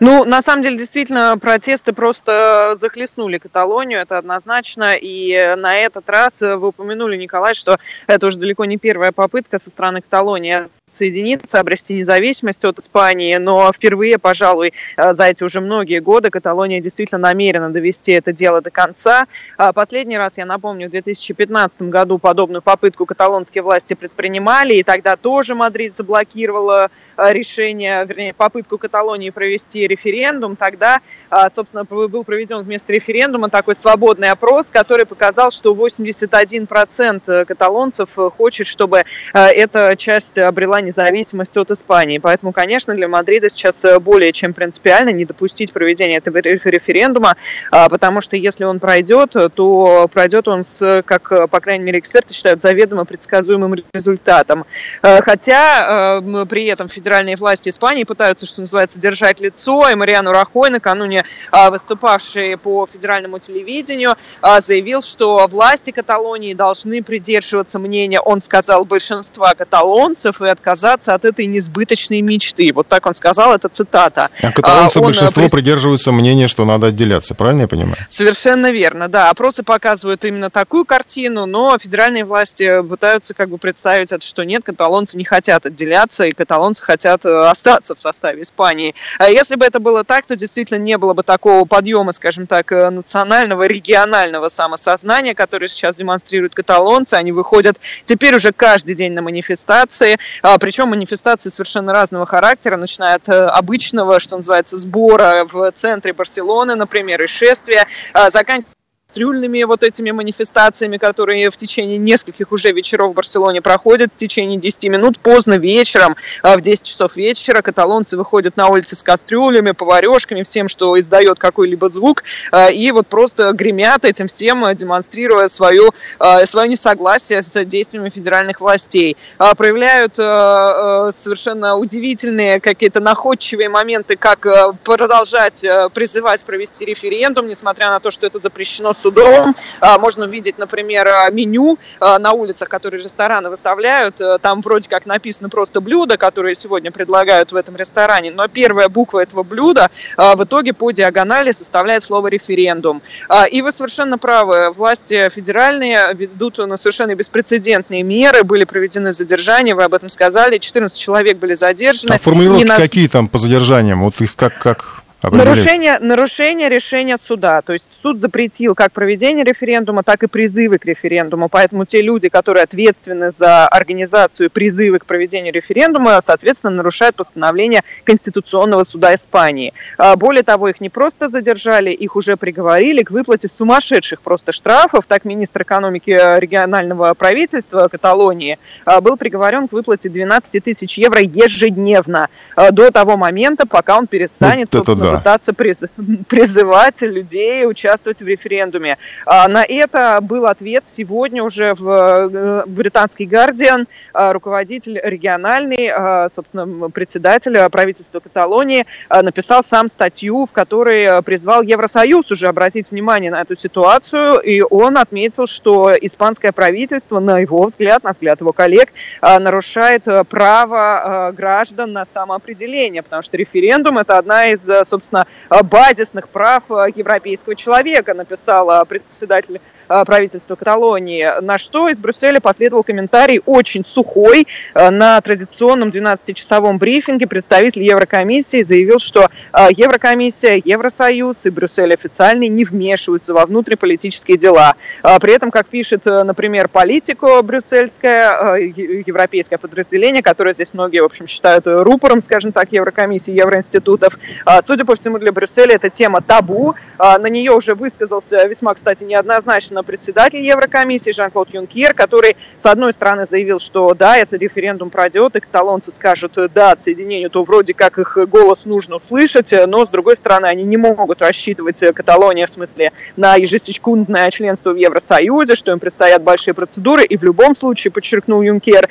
Ну, 0.00 0.24
на 0.24 0.42
самом 0.42 0.62
деле, 0.62 0.76
действительно, 0.76 1.36
протесты 1.38 1.92
просто 1.92 2.76
захлестнули 2.80 3.38
Каталонию, 3.38 4.00
это 4.00 4.18
однозначно. 4.18 4.94
И 5.00 5.54
на 5.56 5.76
этот 5.76 6.08
раз 6.08 6.40
вы 6.40 6.68
упомянули, 6.68 7.16
Николай, 7.16 7.54
что 7.54 7.78
это 8.06 8.26
уже 8.26 8.38
далеко 8.38 8.64
не 8.64 8.78
первая 8.78 9.12
попытка 9.12 9.58
со 9.58 9.70
стороны 9.70 10.00
Каталонии 10.00 10.68
соединиться, 11.00 11.58
обрести 11.58 11.94
независимость 11.94 12.62
от 12.66 12.78
Испании, 12.78 13.36
но 13.36 13.72
впервые, 13.72 14.18
пожалуй, 14.18 14.74
э, 14.98 15.14
за 15.14 15.24
эти 15.24 15.42
уже 15.42 15.62
многие 15.62 16.00
годы 16.00 16.28
Каталония 16.28 16.82
действительно 16.82 17.20
намерена 17.20 17.70
довести 17.70 18.12
это 18.12 18.34
дело 18.34 18.60
до 18.60 18.70
конца. 18.70 19.24
А 19.56 19.72
последний 19.72 20.18
раз, 20.18 20.36
я 20.36 20.44
напомню, 20.44 20.88
в 20.88 20.90
2015 20.90 21.88
году 21.88 22.18
подобную 22.18 22.60
попытку 22.60 23.06
каталонские 23.06 23.62
власти 23.62 23.94
предпринимали, 23.94 24.74
и 24.74 24.82
тогда 24.82 25.16
тоже 25.16 25.54
Мадрид 25.54 25.96
заблокировала 25.96 26.90
решение, 27.16 28.04
вернее, 28.04 28.34
попытку 28.34 28.78
Каталонии 28.78 29.30
провести 29.30 29.86
референдум. 29.86 30.56
Тогда, 30.56 31.00
э, 31.30 31.36
собственно, 31.54 31.84
был 31.84 32.24
проведен 32.24 32.62
вместо 32.62 32.92
референдума 32.92 33.48
такой 33.48 33.76
свободный 33.76 34.30
опрос, 34.30 34.66
который 34.70 35.06
показал, 35.06 35.50
что 35.50 35.74
81% 35.74 37.44
каталонцев 37.44 38.08
хочет, 38.36 38.66
чтобы 38.66 39.04
эта 39.32 39.96
часть 39.96 40.38
обрела 40.38 40.80
независимость 40.80 41.56
от 41.56 41.70
Испании. 41.70 42.18
Поэтому, 42.18 42.52
конечно, 42.52 42.94
для 42.94 43.08
Мадрида 43.08 43.50
сейчас 43.50 43.84
э, 43.84 43.98
более 43.98 44.32
чем 44.32 44.54
принципиально 44.54 45.10
не 45.10 45.24
допустить 45.24 45.72
проведения 45.72 46.16
этого 46.16 46.38
референдума, 46.38 47.36
потому 47.70 48.20
что 48.20 48.36
если 48.36 48.64
он 48.64 48.80
пройдет, 48.80 49.34
то 49.54 50.08
пройдет 50.12 50.48
он 50.48 50.64
с, 50.64 51.02
как, 51.04 51.30
э, 51.32 51.46
по 51.46 51.60
крайней 51.60 51.84
мере, 51.84 51.98
эксперты 51.98 52.34
считают, 52.34 52.60
заведомо 52.60 53.04
предсказуемым 53.04 53.76
результатом. 53.92 54.64
Э, 55.02 55.20
хотя 55.22 56.20
при 56.48 56.66
этом 56.66 56.88
федеральные 57.00 57.36
власти 57.36 57.70
Испании 57.70 58.04
пытаются, 58.04 58.44
что 58.44 58.60
называется, 58.60 59.00
держать 59.00 59.40
лицо, 59.40 59.88
и 59.88 59.94
Мариану 59.94 60.32
Рахой, 60.32 60.68
накануне 60.70 61.24
а, 61.50 61.70
выступавший 61.70 62.58
по 62.58 62.86
федеральному 62.86 63.38
телевидению, 63.38 64.16
а, 64.42 64.60
заявил, 64.60 65.02
что 65.02 65.48
власти 65.50 65.90
Каталонии 65.90 66.52
должны 66.52 67.02
придерживаться 67.02 67.78
мнения, 67.78 68.20
он 68.20 68.42
сказал, 68.42 68.84
большинства 68.84 69.54
каталонцев 69.54 70.42
и 70.42 70.48
отказаться 70.48 71.14
от 71.14 71.24
этой 71.24 71.46
несбыточной 71.46 72.20
мечты. 72.20 72.70
Вот 72.74 72.86
так 72.86 73.06
он 73.06 73.14
сказал, 73.14 73.54
это 73.54 73.68
цитата. 73.68 74.28
А 74.42 74.52
каталонцы 74.52 74.98
а, 74.98 75.00
он, 75.00 75.06
большинство 75.06 75.42
прис... 75.42 75.52
придерживаются 75.52 76.12
мнения, 76.12 76.48
что 76.48 76.64
надо 76.66 76.88
отделяться, 76.88 77.34
правильно 77.34 77.62
я 77.62 77.68
понимаю? 77.68 77.96
Совершенно 78.08 78.70
верно, 78.70 79.08
да. 79.08 79.30
Опросы 79.30 79.62
показывают 79.62 80.24
именно 80.24 80.50
такую 80.50 80.84
картину, 80.84 81.46
но 81.46 81.78
федеральные 81.78 82.24
власти 82.24 82.82
пытаются 82.82 83.32
как 83.32 83.48
бы 83.48 83.56
представить 83.56 84.12
это, 84.12 84.24
что 84.24 84.44
нет, 84.44 84.62
каталонцы 84.64 85.16
не 85.16 85.24
хотят 85.24 85.64
отделяться, 85.64 86.24
и 86.24 86.32
каталонцы 86.32 86.82
хотят 86.90 87.24
э, 87.24 87.48
остаться 87.48 87.94
в 87.94 88.00
составе 88.00 88.42
Испании. 88.42 88.96
А 89.18 89.30
если 89.30 89.54
бы 89.54 89.64
это 89.64 89.78
было 89.78 90.02
так, 90.02 90.26
то 90.26 90.34
действительно 90.34 90.78
не 90.78 90.98
было 90.98 91.14
бы 91.14 91.22
такого 91.22 91.64
подъема, 91.64 92.10
скажем 92.10 92.48
так, 92.48 92.72
э, 92.72 92.90
национального, 92.90 93.64
регионального 93.66 94.48
самосознания, 94.48 95.34
который 95.34 95.68
сейчас 95.68 95.96
демонстрируют 95.96 96.54
каталонцы. 96.54 97.14
Они 97.14 97.30
выходят 97.30 97.78
теперь 98.04 98.34
уже 98.34 98.52
каждый 98.52 98.96
день 98.96 99.12
на 99.12 99.22
манифестации, 99.22 100.18
а, 100.42 100.58
причем 100.58 100.88
манифестации 100.88 101.48
совершенно 101.48 101.92
разного 101.92 102.26
характера, 102.26 102.76
начиная 102.76 103.14
от 103.14 103.28
э, 103.28 103.32
обычного, 103.32 104.18
что 104.18 104.36
называется, 104.36 104.76
сбора 104.76 105.46
в 105.50 105.70
центре 105.72 106.12
Барселоны, 106.12 106.74
например, 106.74 107.22
и 107.22 107.28
шествия, 107.28 107.86
а, 108.12 108.30
заканчивая 108.30 108.79
трюльными 109.10 109.62
вот 109.64 109.82
этими 109.82 110.10
манифестациями, 110.10 110.96
которые 110.96 111.50
в 111.50 111.56
течение 111.56 111.98
нескольких 111.98 112.52
уже 112.52 112.72
вечеров 112.72 113.12
в 113.12 113.14
Барселоне 113.14 113.60
проходят, 113.62 114.12
в 114.12 114.16
течение 114.16 114.58
10 114.58 114.84
минут, 114.84 115.18
поздно 115.18 115.58
вечером, 115.58 116.16
а, 116.42 116.56
в 116.56 116.60
10 116.60 116.84
часов 116.84 117.16
вечера 117.16 117.62
каталонцы 117.62 118.16
выходят 118.16 118.56
на 118.56 118.68
улицы 118.68 118.96
с 118.96 119.02
кастрюлями, 119.02 119.72
поварешками, 119.72 120.42
всем, 120.42 120.68
что 120.68 120.98
издает 120.98 121.38
какой-либо 121.38 121.88
звук, 121.88 122.24
а, 122.52 122.70
и 122.70 122.90
вот 122.90 123.06
просто 123.06 123.52
гремят 123.52 124.04
этим 124.04 124.28
всем, 124.28 124.64
демонстрируя 124.74 125.48
свою, 125.48 125.90
а, 126.18 126.44
свое 126.46 126.68
несогласие 126.68 127.42
с 127.42 127.64
действиями 127.64 128.10
федеральных 128.10 128.60
властей. 128.60 129.16
Проявляют 129.56 130.14
совершенно 130.14 131.76
удивительные 131.76 132.60
какие-то 132.60 133.00
находчивые 133.00 133.68
моменты, 133.68 134.16
как 134.16 134.46
продолжать 134.82 135.64
призывать 135.92 136.44
провести 136.44 136.84
референдум, 136.84 137.48
несмотря 137.48 137.90
на 137.90 138.00
то, 138.00 138.10
что 138.10 138.26
это 138.26 138.38
запрещено 138.38 138.92
судом. 139.00 139.56
А, 139.80 139.98
можно 139.98 140.26
увидеть, 140.26 140.58
например, 140.58 141.08
а, 141.08 141.30
меню 141.30 141.78
а, 141.98 142.18
на 142.18 142.32
улицах, 142.32 142.68
которые 142.68 143.02
рестораны 143.02 143.50
выставляют. 143.50 144.20
Э, 144.20 144.38
там 144.40 144.60
вроде 144.60 144.88
как 144.88 145.06
написано 145.06 145.48
просто 145.48 145.80
блюдо, 145.80 146.16
которое 146.16 146.54
сегодня 146.54 146.90
предлагают 146.90 147.52
в 147.52 147.56
этом 147.56 147.76
ресторане, 147.76 148.30
но 148.30 148.46
первая 148.48 148.88
буква 148.88 149.20
этого 149.20 149.42
блюда 149.42 149.90
в 150.16 150.44
итоге 150.44 150.72
по 150.72 150.90
диагонали 150.90 151.52
составляет 151.52 152.02
слово 152.02 152.28
референдум. 152.28 153.02
И 153.50 153.62
вы 153.62 153.72
совершенно 153.72 154.18
правы, 154.18 154.70
власти 154.70 155.28
федеральные 155.28 156.14
ведут 156.14 156.58
на 156.58 156.76
совершенно 156.76 157.14
беспрецедентные 157.14 158.02
меры, 158.02 158.44
были 158.44 158.64
проведены 158.64 159.12
задержания, 159.12 159.74
вы 159.74 159.84
об 159.84 159.94
этом 159.94 160.08
сказали, 160.08 160.58
14 160.58 160.98
человек 160.98 161.38
были 161.38 161.54
задержаны. 161.54 162.14
А 162.14 162.18
формулировки 162.18 162.64
нас... 162.64 162.78
какие 162.78 163.08
там 163.08 163.28
по 163.28 163.38
задержаниям? 163.38 164.02
Вот 164.02 164.20
их 164.20 164.36
как, 164.36 164.58
как 164.58 165.02
Нарушение, 165.22 165.98
нарушение 165.98 166.68
решения 166.68 167.18
суда. 167.18 167.60
То 167.62 167.74
есть 167.74 167.84
суд 168.02 168.18
запретил 168.18 168.74
как 168.74 168.92
проведение 168.92 169.44
референдума, 169.44 170.02
так 170.02 170.22
и 170.22 170.26
призывы 170.26 170.78
к 170.78 170.86
референдуму. 170.86 171.48
Поэтому 171.48 171.84
те 171.84 172.00
люди, 172.00 172.28
которые 172.28 172.64
ответственны 172.64 173.30
за 173.30 173.68
организацию 173.68 174.50
призывы 174.50 174.98
к 174.98 175.04
проведению 175.04 175.52
референдума, 175.52 176.20
соответственно, 176.22 176.72
нарушают 176.72 177.16
постановление 177.16 177.82
Конституционного 178.04 178.84
суда 178.84 179.14
Испании. 179.14 179.74
А, 179.98 180.16
более 180.16 180.42
того, 180.42 180.68
их 180.68 180.80
не 180.80 180.88
просто 180.88 181.28
задержали, 181.28 181.90
их 181.90 182.16
уже 182.16 182.36
приговорили 182.36 183.02
к 183.02 183.10
выплате 183.10 183.48
сумасшедших 183.48 184.22
просто 184.22 184.52
штрафов. 184.52 185.04
Так 185.06 185.24
министр 185.24 185.62
экономики 185.62 186.10
регионального 186.10 187.12
правительства 187.14 187.88
Каталонии 187.88 188.58
а, 188.86 189.00
был 189.00 189.16
приговорен 189.16 189.68
к 189.68 189.72
выплате 189.72 190.08
12 190.08 190.64
тысяч 190.64 190.96
евро 190.96 191.20
ежедневно 191.20 192.28
а, 192.56 192.70
до 192.70 192.90
того 192.90 193.16
момента, 193.16 193.66
пока 193.66 193.98
он 193.98 194.06
перестанет 194.06 194.74
вот 194.74 194.86
да. 194.98 195.09
Пытаться 195.18 195.52
приз, 195.52 195.82
призывать 196.28 197.02
людей 197.02 197.66
участвовать 197.66 198.20
в 198.20 198.26
референдуме. 198.26 198.98
А, 199.26 199.48
на 199.48 199.64
это 199.64 200.18
был 200.20 200.46
ответ 200.46 200.84
сегодня 200.86 201.42
уже 201.42 201.74
в 201.74 201.88
э, 201.88 202.62
британский 202.66 203.26
Гардиан, 203.26 203.86
а, 204.12 204.32
руководитель 204.32 205.00
региональный, 205.02 205.88
а, 205.88 206.28
собственно, 206.34 206.90
председатель 206.90 207.68
правительства 207.70 208.20
Каталонии, 208.20 208.86
написал 209.08 209.62
сам 209.64 209.88
статью, 209.88 210.46
в 210.46 210.52
которой 210.52 211.22
призвал 211.22 211.62
Евросоюз 211.62 212.30
уже 212.30 212.46
обратить 212.46 212.90
внимание 212.90 213.30
на 213.30 213.42
эту 213.42 213.56
ситуацию, 213.56 214.40
и 214.40 214.60
он 214.60 214.96
отметил, 214.98 215.46
что 215.46 215.92
испанское 216.00 216.52
правительство, 216.52 217.20
на 217.20 217.38
его 217.38 217.62
взгляд, 217.62 218.04
на 218.04 218.12
взгляд 218.12 218.40
его 218.40 218.52
коллег, 218.52 218.92
нарушает 219.22 220.04
право 220.28 221.32
граждан 221.36 221.92
на 221.92 222.06
самоопределение, 222.12 223.02
потому 223.02 223.22
что 223.22 223.36
референдум– 223.36 223.98
это 224.00 224.18
одна 224.18 224.46
из, 224.48 224.60
собственно, 224.60 224.99
собственно, 225.00 225.26
базисных 225.64 226.28
прав 226.28 226.64
европейского 226.68 227.56
человека, 227.56 228.14
написал 228.14 228.84
председатель 228.86 229.60
Э, 229.60 229.60
правительства 230.06 230.54
Каталонии, 230.54 231.28
на 231.40 231.58
что 231.58 231.88
из 231.88 231.98
Брюсселя 231.98 232.40
последовал 232.40 232.84
комментарий 232.84 233.40
очень 233.44 233.84
сухой. 233.84 234.46
Э, 234.74 234.90
на 234.90 235.20
традиционном 235.20 235.88
12-часовом 235.88 236.78
брифинге 236.78 237.26
представитель 237.26 237.82
Еврокомиссии 237.82 238.62
заявил, 238.62 239.00
что 239.00 239.28
э, 239.52 239.66
Еврокомиссия, 239.70 240.62
Евросоюз 240.64 241.38
и 241.44 241.50
Брюссель 241.50 241.92
официально 241.92 242.46
не 242.46 242.64
вмешиваются 242.64 243.34
во 243.34 243.46
внутриполитические 243.46 244.38
дела. 244.38 244.74
При 245.02 245.32
этом, 245.32 245.50
как 245.50 245.66
пишет, 245.66 246.04
например, 246.04 246.68
политико 246.68 247.42
брюссельское, 247.42 248.56
европейское 248.56 249.58
подразделение, 249.58 250.22
которое 250.22 250.54
здесь 250.54 250.72
многие, 250.72 251.00
в 251.00 251.04
общем, 251.04 251.26
считают 251.26 251.64
рупором, 251.66 252.22
скажем 252.22 252.52
так, 252.52 252.72
Еврокомиссии, 252.72 253.32
Евроинститутов, 253.32 254.18
судя 254.66 254.84
по 254.84 254.94
всему, 254.94 255.18
для 255.18 255.32
Брюсселя 255.32 255.74
это 255.74 255.90
тема 255.90 256.20
табу. 256.20 256.74
На 256.98 257.28
нее 257.28 257.52
уже 257.52 257.74
высказался 257.74 258.46
весьма, 258.46 258.74
кстати, 258.74 259.04
неоднозначно 259.04 259.79
собственно, 259.80 259.82
председатель 259.82 260.40
Еврокомиссии 260.40 261.10
Жан-Клод 261.10 261.48
Юнкер, 261.52 261.94
который, 261.94 262.36
с 262.62 262.66
одной 262.66 262.92
стороны, 262.92 263.26
заявил, 263.28 263.58
что 263.58 263.94
да, 263.94 264.16
если 264.16 264.38
референдум 264.38 264.90
пройдет, 264.90 265.36
и 265.36 265.40
каталонцы 265.40 265.90
скажут 265.90 266.32
да 266.54 266.72
отсоединению, 266.72 267.30
то 267.30 267.42
вроде 267.44 267.74
как 267.74 267.98
их 267.98 268.16
голос 268.28 268.64
нужно 268.64 268.96
услышать, 268.96 269.52
но, 269.66 269.86
с 269.86 269.88
другой 269.88 270.16
стороны, 270.16 270.46
они 270.46 270.62
не 270.62 270.76
могут 270.76 271.22
рассчитывать 271.22 271.80
Каталония, 271.94 272.46
в 272.46 272.50
смысле, 272.50 272.92
на 273.16 273.36
ежесекундное 273.36 274.30
членство 274.30 274.72
в 274.72 274.76
Евросоюзе, 274.76 275.56
что 275.56 275.72
им 275.72 275.78
предстоят 275.78 276.22
большие 276.22 276.54
процедуры, 276.54 277.04
и 277.04 277.16
в 277.16 277.24
любом 277.24 277.56
случае, 277.56 277.90
подчеркнул 277.90 278.42
Юнкер, 278.42 278.88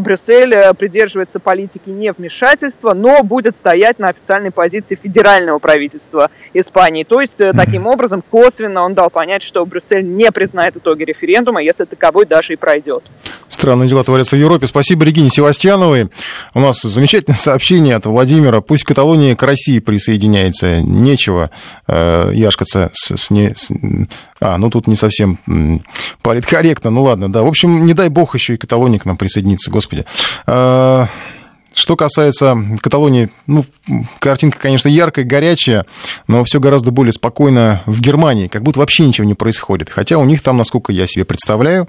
Брюссель 0.00 0.54
э, 0.54 0.74
придерживается 0.74 1.40
политики 1.40 1.88
невмешательства, 1.88 2.94
но 2.94 3.22
будет 3.22 3.56
стоять 3.56 3.98
на 3.98 4.08
официальной 4.08 4.50
позиции 4.50 4.98
федерального 5.00 5.58
правительства 5.58 6.30
Испании. 6.54 7.04
То 7.04 7.20
есть, 7.20 7.40
э, 7.40 7.52
таким 7.52 7.86
образом, 7.86 8.22
косвенно 8.28 8.82
он 8.82 8.94
дал 8.94 9.10
понять, 9.10 9.42
что 9.42 9.66
Брюссель 9.66 10.04
не 10.04 10.29
признает 10.32 10.76
итоги 10.76 11.04
референдума, 11.04 11.62
если 11.62 11.84
таковой 11.84 12.26
даже 12.26 12.52
и 12.52 12.56
пройдет. 12.56 13.04
Странные 13.48 13.88
дела 13.88 14.04
творятся 14.04 14.36
в 14.36 14.38
Европе. 14.38 14.66
Спасибо 14.66 15.04
Регине 15.04 15.28
Севастьяновой. 15.28 16.10
У 16.54 16.60
нас 16.60 16.80
замечательное 16.80 17.36
сообщение 17.38 17.96
от 17.96 18.06
Владимира. 18.06 18.60
Пусть 18.60 18.84
Каталония 18.84 19.34
к 19.34 19.42
России 19.42 19.78
присоединяется. 19.80 20.80
Нечего 20.80 21.50
э, 21.86 22.30
яшкаться 22.34 22.90
с, 22.92 23.16
с, 23.16 23.30
не, 23.30 23.54
с... 23.54 23.70
А, 24.40 24.56
ну 24.56 24.70
тут 24.70 24.86
не 24.86 24.96
совсем 24.96 25.38
политкорректно. 26.22 26.90
Ну 26.90 27.02
ладно, 27.02 27.30
да. 27.30 27.42
В 27.42 27.48
общем, 27.48 27.86
не 27.86 27.94
дай 27.94 28.08
бог 28.08 28.34
еще 28.34 28.54
и 28.54 28.56
Каталония 28.56 28.98
к 28.98 29.04
нам 29.04 29.16
присоединится, 29.16 29.70
господи. 29.70 30.04
Э, 30.46 31.06
что 31.74 31.96
касается 31.96 32.56
Каталонии, 32.80 33.30
ну, 33.46 33.64
картинка, 34.18 34.58
конечно, 34.58 34.88
яркая, 34.88 35.24
горячая, 35.24 35.86
но 36.26 36.44
все 36.44 36.60
гораздо 36.60 36.90
более 36.90 37.12
спокойно 37.12 37.82
в 37.86 38.00
Германии, 38.00 38.48
как 38.48 38.62
будто 38.62 38.80
вообще 38.80 39.06
ничего 39.06 39.26
не 39.26 39.34
происходит. 39.34 39.90
Хотя 39.90 40.18
у 40.18 40.24
них 40.24 40.42
там, 40.42 40.56
насколько 40.56 40.92
я 40.92 41.06
себе 41.06 41.24
представляю, 41.24 41.88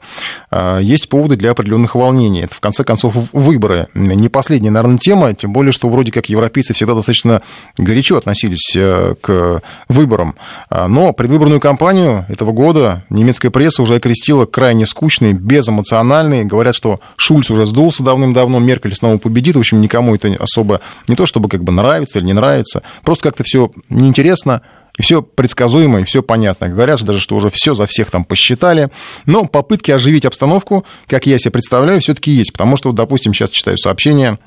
а, 0.50 0.80
есть 0.80 1.10
поводы 1.10 1.36
для 1.36 1.52
определенных 1.52 1.96
волнений. 1.96 2.42
Это, 2.42 2.56
в 2.56 2.60
конце 2.60 2.84
концов, 2.84 3.16
выборы. 3.34 3.88
Не 3.94 4.30
последняя, 4.30 4.72
наверное, 4.72 4.98
тема, 4.98 5.34
тем 5.34 5.54
более, 5.54 5.72
что 5.72 5.90
вроде 5.90 6.12
как 6.12 6.30
европейцы 6.30 6.74
всегда 6.74 6.94
достаточно 6.94 7.42
горячо 7.78 8.18
относились 8.18 8.76
э, 8.76 9.16
к 9.20 9.62
выборам. 9.88 10.36
А, 10.70 10.88
но 10.88 11.14
предвыборную 11.14 11.60
кампанию 11.60 12.26
этого 12.30 12.52
года 12.52 13.04
немецкая 13.10 13.50
пресса 13.50 13.82
уже 13.82 13.96
окрестила 13.96 14.46
крайне 14.46 14.86
скучной, 14.86 15.34
безэмоциональной. 15.34 16.46
Говорят, 16.46 16.76
что 16.76 17.00
Шульц 17.18 17.50
уже 17.50 17.66
сдулся 17.66 18.04
давным-давно, 18.04 18.60
Меркель 18.60 18.96
снова 18.96 19.18
победит. 19.18 19.56
В 19.56 19.60
общем, 19.72 19.82
никому 19.82 20.16
это 20.16 20.36
особо 20.40 20.82
не 21.08 21.16
то, 21.16 21.26
чтобы 21.26 21.50
как 21.50 21.64
бы 21.64 21.72
нравится 21.72 22.20
или 22.20 22.26
не 22.26 22.34
нравится, 22.34 22.84
просто 23.04 23.24
как-то 23.24 23.44
все 23.44 23.72
неинтересно, 23.90 24.62
и 24.98 25.02
все 25.02 25.22
предсказуемо, 25.22 26.02
и 26.02 26.04
все 26.04 26.22
понятно. 26.22 26.68
Говорят 26.68 27.02
даже, 27.04 27.20
что 27.20 27.36
уже 27.36 27.50
все 27.50 27.74
за 27.74 27.86
всех 27.86 28.12
там 28.12 28.26
посчитали. 28.26 28.90
Но 29.26 29.46
попытки 29.46 29.90
оживить 29.90 30.26
обстановку, 30.26 30.86
как 31.08 31.26
я 31.26 31.38
себе 31.38 31.52
представляю, 31.52 32.02
все-таки 32.02 32.32
есть. 32.32 32.52
Потому 32.52 32.76
что, 32.76 32.90
вот, 32.90 32.96
допустим, 32.96 33.34
сейчас 33.34 33.52
читаю 33.52 33.78
сообщение 33.78 34.38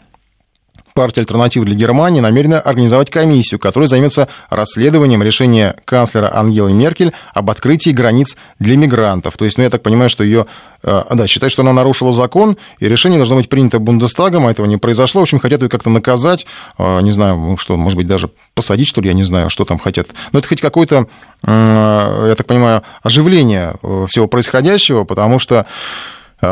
партия 0.95 1.23
«Альтернатива 1.23 1.67
для 1.67 1.75
Германии» 1.75 2.21
намерена 2.21 2.61
организовать 2.61 3.11
комиссию, 3.11 3.59
которая 3.59 3.89
займется 3.89 4.29
расследованием 4.49 5.23
решения 5.25 5.77
канцлера 5.85 6.31
Ангелы 6.33 6.73
Меркель 6.73 7.13
об 7.35 7.51
открытии 7.51 7.91
границ 7.91 8.37
для 8.61 8.77
мигрантов. 8.77 9.37
То 9.37 9.45
есть, 9.45 9.59
ну, 9.59 9.65
я 9.65 9.71
так 9.71 9.83
понимаю, 9.83 10.09
что 10.09 10.23
ее, 10.23 10.47
э, 10.85 11.03
да, 11.11 11.27
считает, 11.27 11.53
что 11.53 11.63
она 11.63 11.73
нарушила 11.73 12.13
закон, 12.13 12.57
и 12.79 12.89
решение 12.89 13.19
должно 13.19 13.37
быть 13.37 13.49
принято 13.49 13.81
Бундестагом, 13.81 14.47
а 14.47 14.53
этого 14.53 14.67
не 14.67 14.77
произошло. 14.77 15.21
В 15.21 15.23
общем, 15.23 15.41
хотят 15.41 15.63
ее 15.63 15.69
как-то 15.69 15.91
наказать, 15.91 16.47
э, 16.79 17.01
не 17.01 17.11
знаю, 17.11 17.37
ну, 17.39 17.59
что, 17.59 17.77
может 17.77 17.99
быть, 17.99 18.07
даже 18.07 18.31
посадить, 18.55 18.87
что 18.87 19.01
ли, 19.01 19.09
я 19.09 19.15
не 19.15 19.25
знаю, 19.25 19.51
что 19.51 19.65
там 19.65 19.81
хотят. 19.81 20.09
Но 20.31 20.39
это 20.39 20.47
хоть 20.47 20.61
какое-то, 20.61 21.09
э, 21.43 22.27
я 22.29 22.35
так 22.37 22.47
понимаю, 22.47 22.85
оживление 23.03 23.75
всего 24.09 24.29
происходящего, 24.29 25.03
потому 25.03 25.41
что 25.41 25.67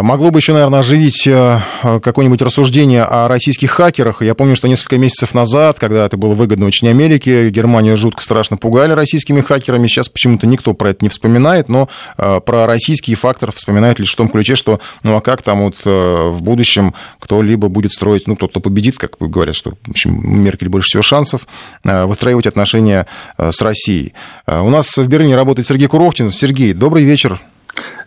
могло 0.00 0.30
бы 0.30 0.38
еще, 0.38 0.52
наверное, 0.52 0.78
оживить 0.78 1.26
э, 1.26 1.60
какое-нибудь 1.82 2.40
рассуждение 2.40 3.02
о 3.02 3.28
российских 3.28 3.72
хакерах. 3.72 4.22
Я 4.22 4.34
помню, 4.34 4.56
что 4.56 4.68
несколько 4.68 4.96
месяцев 4.96 5.34
назад, 5.34 5.78
когда 5.78 6.06
это 6.06 6.16
было 6.16 6.32
выгодно 6.32 6.66
очень 6.66 6.88
Америке, 6.88 7.50
Германию 7.50 7.96
жутко 7.96 8.22
страшно 8.22 8.56
пугали 8.56 8.92
российскими 8.92 9.40
хакерами. 9.40 9.88
Сейчас 9.88 10.08
почему-то 10.08 10.46
никто 10.46 10.72
про 10.72 10.90
это 10.90 11.04
не 11.04 11.08
вспоминает, 11.08 11.68
но 11.68 11.88
э, 12.16 12.40
про 12.40 12.66
российский 12.66 13.14
фактор 13.14 13.52
вспоминают 13.52 13.98
лишь 13.98 14.12
в 14.12 14.16
том 14.16 14.28
ключе, 14.28 14.54
что 14.54 14.80
ну 15.02 15.16
а 15.16 15.20
как 15.20 15.42
там 15.42 15.60
вот 15.60 15.84
в 15.84 16.42
будущем 16.42 16.94
кто-либо 17.18 17.68
будет 17.68 17.92
строить, 17.92 18.26
ну 18.26 18.36
кто-то 18.36 18.60
победит, 18.60 18.98
как 18.98 19.16
говорят, 19.18 19.56
что 19.56 19.72
в 19.84 19.90
общем, 19.90 20.42
Меркель 20.42 20.68
больше 20.68 20.86
всего 20.86 21.02
шансов 21.02 21.46
выстраивать 21.84 22.46
отношения 22.46 23.06
с 23.38 23.60
Россией. 23.60 24.14
У 24.46 24.70
нас 24.70 24.96
в 24.96 25.06
Берлине 25.06 25.36
работает 25.36 25.66
Сергей 25.66 25.88
Курохтин. 25.88 26.30
Сергей, 26.30 26.72
добрый 26.72 27.04
вечер. 27.04 27.42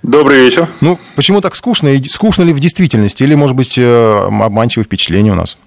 Добрый 0.03 0.45
вечер. 0.45 0.68
Ну, 0.82 0.99
почему 1.16 1.41
так 1.41 1.55
скучно? 1.55 1.89
И 1.89 2.09
скучно 2.09 2.43
ли 2.43 2.53
в 2.53 2.59
действительности? 2.59 3.24
Или, 3.24 3.36
может 3.36 3.55
быть, 3.55 3.78
э, 3.78 4.28
обманчивое 4.41 4.86
впечатление 4.86 5.34
у 5.34 5.36
нас? 5.36 5.57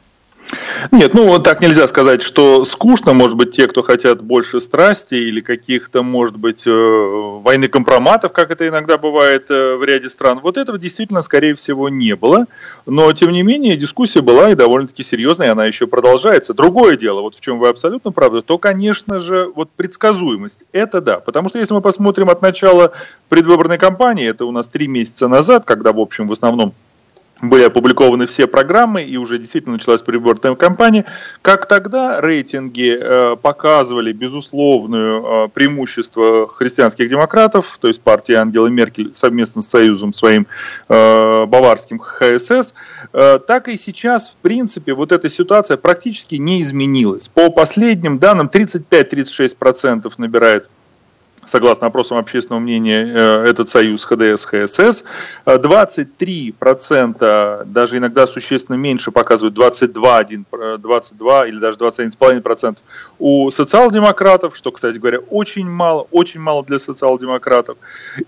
Нет, 0.91 1.15
ну 1.15 1.27
вот 1.27 1.45
так 1.45 1.61
нельзя 1.61 1.87
сказать, 1.89 2.23
что 2.23 2.65
скучно. 2.65 3.13
Может 3.13 3.37
быть, 3.37 3.51
те, 3.51 3.67
кто 3.67 3.83
хотят 3.83 4.23
больше 4.23 4.61
страсти 4.61 5.15
или 5.15 5.41
каких-то, 5.41 6.03
может 6.03 6.37
быть, 6.37 6.67
э, 6.67 6.71
войны 6.71 7.69
компроматов, 7.69 8.33
как 8.33 8.51
это 8.51 8.69
иногда 8.69 8.99
бывает 8.99 9.51
э, 9.51 9.77
в 9.77 9.85
ряде 9.85 10.09
стран. 10.09 10.41
Вот 10.43 10.57
этого 10.57 10.79
действительно, 10.79 11.23
скорее 11.23 11.55
всего, 11.55 11.89
не 11.89 12.17
было. 12.17 12.47
Но, 12.87 13.13
тем 13.13 13.33
не 13.33 13.43
менее, 13.43 13.77
дискуссия 13.77 14.23
была 14.23 14.51
и 14.51 14.55
довольно-таки 14.55 15.03
серьезная, 15.03 15.49
и 15.49 15.51
она 15.51 15.67
еще 15.67 15.87
продолжается. 15.87 16.55
Другое 16.55 16.97
дело, 16.97 17.21
вот 17.21 17.37
в 17.37 17.41
чем 17.41 17.59
вы 17.59 17.69
абсолютно 17.69 18.13
правы, 18.13 18.43
то, 18.43 18.59
конечно 18.59 19.21
же, 19.21 19.51
вот 19.55 19.71
предсказуемость. 19.71 20.65
Это 20.73 21.01
да. 21.01 21.21
Потому 21.21 21.49
что 21.49 21.59
если 21.59 21.75
мы 21.75 21.81
посмотрим 21.81 22.31
от 22.31 22.43
начала 22.43 22.93
предвыборной 23.29 23.79
кампании, 23.79 24.29
это 24.29 24.45
у 24.45 24.53
нас 24.53 24.69
три 24.69 24.89
месяца 24.89 25.29
назад, 25.29 25.65
когда, 25.65 25.93
в 25.93 26.01
общем, 26.01 26.29
в 26.29 26.33
основном 26.33 26.75
были 27.41 27.65
опубликованы 27.65 28.27
все 28.27 28.47
программы, 28.47 29.03
и 29.03 29.17
уже 29.17 29.39
действительно 29.39 29.75
началась 29.75 30.03
предвыборная 30.03 30.57
кампания, 30.57 31.05
как 31.43 31.67
тогда 31.67 32.21
рейтинги 32.21 32.99
э, 32.99 33.37
показывали 33.37 34.13
безусловное 34.13 35.21
э, 35.21 35.49
преимущество 35.49 36.49
христианских 36.49 37.09
демократов, 37.09 37.79
то 37.81 37.89
есть 37.89 38.01
партии 38.01 38.35
Ангелы 38.35 38.71
Меркель 38.71 39.15
совместно 39.15 39.63
с 39.63 39.69
союзом 39.69 40.13
своим 40.13 40.47
э, 40.89 41.45
баварским 41.47 41.99
ХСС, 41.99 42.75
так 43.13 43.69
и 43.69 43.77
сейчас, 43.77 44.29
в 44.29 44.37
принципе, 44.37 44.93
вот 44.93 45.13
эта 45.13 45.31
ситуация 45.31 45.77
практически 45.77 46.35
не 46.35 46.63
изменилась. 46.63 47.29
По 47.29 47.51
последним 47.51 48.19
данным, 48.19 48.51
35-36% 48.53 50.13
набирает 50.19 50.69
согласно 51.49 51.87
опросам 51.89 52.19
общественного 52.19 52.61
мнения, 52.61 53.05
э, 53.05 53.45
этот 53.49 53.69
союз 53.69 54.07
ХДС-ХСС. 54.07 55.05
23%, 55.47 57.17
э, 57.21 57.65
даже 57.67 57.97
иногда 57.97 58.27
существенно 58.27 58.77
меньше, 58.77 59.11
показывают 59.11 59.55
22, 59.55 60.25
22 60.79 61.47
э, 61.47 61.49
или 61.49 61.59
даже 61.59 61.79
21,5% 61.79 62.79
у 63.19 63.51
социал-демократов, 63.51 64.57
что, 64.57 64.71
кстати 64.71 64.99
говоря, 64.99 65.19
очень 65.31 65.69
мало, 65.69 66.07
очень 66.11 66.41
мало 66.41 66.63
для 66.65 66.79
социал-демократов. 66.79 67.79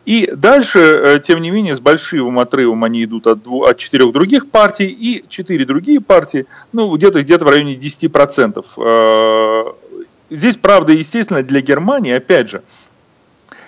И 0.07 0.31
дальше, 0.35 1.21
тем 1.23 1.41
не 1.43 1.51
менее, 1.51 1.75
с 1.75 1.81
большим 1.81 2.39
отрывом 2.39 2.85
они 2.85 3.05
идут 3.05 3.27
от, 3.27 3.43
двух, 3.43 3.68
от 3.68 3.77
четырех 3.79 4.12
других 4.12 4.51
партий, 4.51 4.87
и 4.87 5.25
четыре 5.29 5.64
другие 5.64 6.01
партии, 6.01 6.47
ну, 6.73 6.95
где-то 6.97 7.23
где 7.23 7.37
в 7.37 7.43
районе 7.43 7.77
10%. 7.77 8.64
Здесь, 10.31 10.57
правда, 10.57 10.93
естественно, 10.93 11.43
для 11.43 11.61
Германии, 11.61 12.12
опять 12.12 12.51
же, 12.51 12.62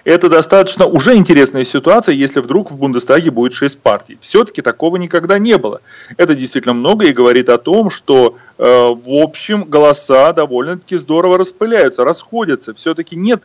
это 0.05 0.29
достаточно 0.29 0.87
уже 0.87 1.15
интересная 1.15 1.65
ситуация, 1.65 2.15
если 2.15 2.41
вдруг 2.41 2.71
в 2.71 2.77
Бундестаге 2.77 3.31
будет 3.31 3.55
6 3.55 3.79
партий. 3.79 4.19
Все-таки 4.21 4.63
такого 4.63 4.97
никогда 4.97 5.39
не 5.39 5.59
было. 5.59 5.81
Это 6.17 6.35
действительно 6.35 6.75
много 6.75 7.07
и 7.07 7.13
говорит 7.13 7.49
о 7.49 7.59
том, 7.59 7.91
что 7.91 8.37
э, 8.59 8.65
в 8.65 9.23
общем 9.23 9.65
голоса 9.65 10.33
довольно-таки 10.33 10.97
здорово 10.97 11.39
распыляются, 11.39 12.05
расходятся. 12.05 12.75
Все-таки 12.75 13.17
нет 13.17 13.43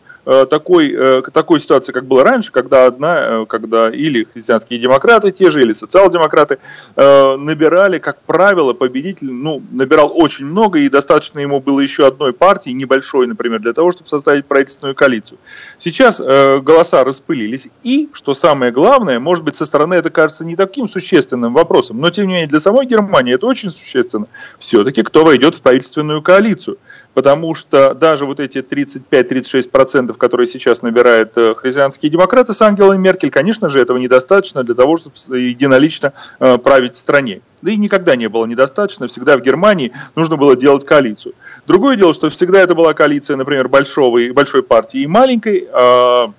такой, 0.49 0.91
э, 0.91 1.21
такой 1.31 1.61
ситуации, 1.61 1.93
как 1.93 2.05
было 2.05 2.23
раньше, 2.23 2.51
когда 2.51 2.85
одна, 2.85 3.45
когда 3.45 3.89
или 3.89 4.25
христианские 4.25 4.79
демократы 4.79 5.31
те 5.31 5.51
же, 5.51 5.61
или 5.61 5.73
социал-демократы 5.73 6.59
набирали, 6.95 7.99
как 7.99 8.21
правило, 8.21 8.73
победитель, 8.73 9.31
ну, 9.31 9.61
набирал 9.71 10.11
очень 10.13 10.45
много, 10.45 10.79
и 10.79 10.89
достаточно 10.89 11.39
ему 11.39 11.59
было 11.61 11.79
еще 11.79 12.07
одной 12.07 12.33
партии, 12.33 12.71
небольшой, 12.71 13.27
например, 13.27 13.59
для 13.59 13.73
того, 13.73 13.91
чтобы 13.91 14.09
составить 14.09 14.45
правительственную 14.45 14.95
коалицию. 14.95 15.37
Сейчас 15.77 16.19
голоса 16.19 17.03
распылились, 17.03 17.69
и, 17.83 18.09
что 18.13 18.33
самое 18.33 18.71
главное, 18.71 19.19
может 19.19 19.43
быть, 19.43 19.55
со 19.55 19.65
стороны 19.65 19.95
это 19.95 20.09
кажется 20.09 20.43
не 20.43 20.55
таким 20.55 20.87
существенным 20.87 21.53
вопросом, 21.53 21.99
но, 21.99 22.09
тем 22.09 22.27
не 22.27 22.33
менее, 22.33 22.47
для 22.47 22.59
самой 22.59 22.85
Германии 22.85 23.33
это 23.33 23.45
очень 23.45 23.69
существенно. 23.69 24.27
Все-таки 24.59 25.03
кто 25.03 25.23
войдет 25.23 25.55
в 25.55 25.61
правительственную 25.61 26.21
коалицию 26.21 26.77
потому 27.17 27.55
что 27.55 27.95
даже 27.95 28.27
вот 28.27 28.39
эти 28.39 28.59
35-36%, 28.59 30.13
которые 30.17 30.45
сейчас 30.45 30.83
набирают 30.83 31.35
э, 31.35 31.55
христианские 31.55 32.11
демократы 32.11 32.53
с 32.53 32.61
Ангелой 32.61 32.99
Меркель, 32.99 33.31
конечно 33.31 33.69
же, 33.69 33.79
этого 33.79 33.97
недостаточно 33.97 34.63
для 34.63 34.75
того, 34.75 34.97
чтобы 34.97 35.15
единолично 35.39 36.13
э, 36.39 36.59
править 36.59 36.93
в 36.93 36.99
стране. 36.99 37.41
Да 37.63 37.71
и 37.71 37.77
никогда 37.77 38.15
не 38.15 38.29
было 38.29 38.45
недостаточно, 38.45 39.07
всегда 39.07 39.35
в 39.35 39.41
Германии 39.41 39.93
нужно 40.15 40.37
было 40.37 40.55
делать 40.55 40.85
коалицию. 40.85 41.33
Другое 41.65 41.95
дело, 41.95 42.13
что 42.13 42.29
всегда 42.29 42.61
это 42.61 42.75
была 42.75 42.93
коалиция, 42.93 43.35
например, 43.35 43.67
большого, 43.67 44.19
большой 44.31 44.61
партии 44.61 44.99
и 44.99 45.07
маленькой, 45.07 45.67
а 45.73 46.31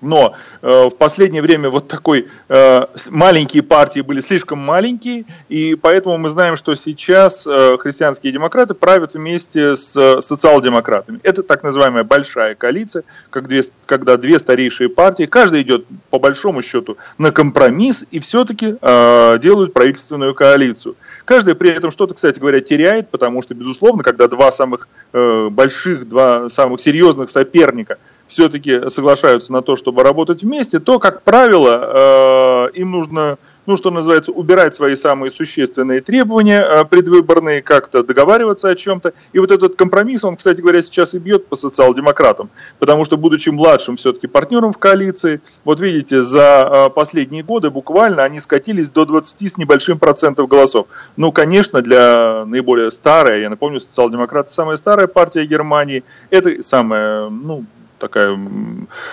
но 0.00 0.34
э, 0.62 0.86
в 0.86 0.96
последнее 0.96 1.42
время 1.42 1.70
вот 1.70 1.88
такой 1.88 2.28
э, 2.48 2.82
маленькие 3.10 3.62
партии 3.62 4.00
были 4.00 4.20
слишком 4.20 4.58
маленькие, 4.58 5.24
и 5.48 5.74
поэтому 5.74 6.18
мы 6.18 6.28
знаем, 6.28 6.56
что 6.56 6.74
сейчас 6.74 7.46
э, 7.46 7.76
христианские 7.78 8.32
демократы 8.32 8.74
правят 8.74 9.14
вместе 9.14 9.76
с 9.76 9.96
э, 9.96 10.20
социал-демократами. 10.20 11.20
Это 11.22 11.42
так 11.42 11.62
называемая 11.62 12.04
большая 12.04 12.54
коалиция, 12.54 13.04
как 13.30 13.48
две, 13.48 13.62
когда 13.86 14.16
две 14.16 14.38
старейшие 14.38 14.88
партии, 14.88 15.24
каждая 15.24 15.62
идет 15.62 15.86
по 16.10 16.18
большому 16.18 16.62
счету 16.62 16.96
на 17.18 17.30
компромисс 17.30 18.04
и 18.10 18.20
все-таки 18.20 18.76
э, 18.80 19.38
делают 19.40 19.72
правительственную 19.72 20.34
коалицию. 20.34 20.96
Каждая 21.24 21.54
при 21.54 21.70
этом 21.70 21.90
что-то, 21.90 22.14
кстати 22.14 22.38
говоря, 22.38 22.60
теряет, 22.60 23.10
потому 23.10 23.42
что, 23.42 23.54
безусловно, 23.54 24.02
когда 24.02 24.28
два 24.28 24.52
самых 24.52 24.88
э, 25.12 25.48
больших, 25.50 26.08
два 26.08 26.48
самых 26.50 26.80
серьезных 26.80 27.30
соперника– 27.30 27.98
все-таки 28.28 28.88
соглашаются 28.88 29.52
на 29.52 29.62
то, 29.62 29.76
чтобы 29.76 30.02
работать 30.02 30.42
вместе, 30.42 30.80
то, 30.80 30.98
как 30.98 31.22
правило, 31.22 32.68
э, 32.68 32.78
им 32.78 32.90
нужно, 32.90 33.38
ну, 33.66 33.76
что 33.76 33.90
называется, 33.90 34.32
убирать 34.32 34.74
свои 34.74 34.96
самые 34.96 35.30
существенные 35.30 36.00
требования 36.00 36.60
э, 36.60 36.84
предвыборные, 36.84 37.62
как-то 37.62 38.02
договариваться 38.02 38.68
о 38.68 38.74
чем-то. 38.74 39.12
И 39.32 39.38
вот 39.38 39.50
этот 39.50 39.76
компромисс, 39.76 40.24
он, 40.24 40.36
кстати 40.36 40.60
говоря, 40.60 40.82
сейчас 40.82 41.14
и 41.14 41.18
бьет 41.18 41.46
по 41.46 41.56
социал-демократам, 41.56 42.50
потому 42.78 43.04
что, 43.04 43.16
будучи 43.16 43.50
младшим 43.50 43.96
все-таки 43.96 44.26
партнером 44.26 44.72
в 44.72 44.78
коалиции, 44.78 45.40
вот 45.64 45.80
видите, 45.80 46.22
за 46.22 46.88
э, 46.88 46.90
последние 46.90 47.44
годы 47.44 47.70
буквально 47.70 48.24
они 48.24 48.40
скатились 48.40 48.90
до 48.90 49.04
20 49.04 49.52
с 49.52 49.56
небольшим 49.56 49.98
процентов 49.98 50.48
голосов. 50.48 50.88
Ну, 51.16 51.30
конечно, 51.30 51.80
для 51.80 52.44
наиболее 52.44 52.90
старой, 52.90 53.42
я 53.42 53.50
напомню, 53.50 53.80
социал-демократы 53.80 54.52
самая 54.52 54.76
старая 54.76 55.06
партия 55.06 55.44
Германии, 55.46 56.02
это 56.30 56.62
самая, 56.62 57.28
ну, 57.28 57.64
такая, 58.06 58.38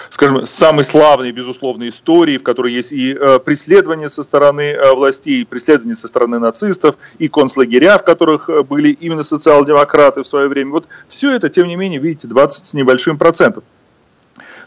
скажем, 0.09 0.45
самой 0.45 0.85
славной, 0.85 1.31
безусловно, 1.31 1.89
истории, 1.89 2.37
в 2.37 2.43
которой 2.43 2.71
есть 2.71 2.91
и 2.91 3.13
э, 3.13 3.39
преследование 3.39 4.07
со 4.07 4.21
стороны 4.21 4.61
э, 4.61 4.93
властей, 4.93 5.41
и 5.41 5.45
преследование 5.45 5.95
со 5.95 6.07
стороны 6.07 6.39
нацистов, 6.39 6.95
и 7.17 7.27
концлагеря, 7.27 7.97
в 7.97 8.03
которых 8.03 8.49
э, 8.49 8.61
были 8.63 8.89
именно 8.89 9.23
социал-демократы 9.23 10.21
в 10.21 10.27
свое 10.27 10.47
время. 10.47 10.71
Вот 10.71 10.87
все 11.09 11.35
это, 11.35 11.49
тем 11.49 11.67
не 11.67 11.75
менее, 11.75 11.99
видите, 11.99 12.27
20 12.27 12.65
с 12.65 12.73
небольшим 12.73 13.17
процентом. 13.17 13.63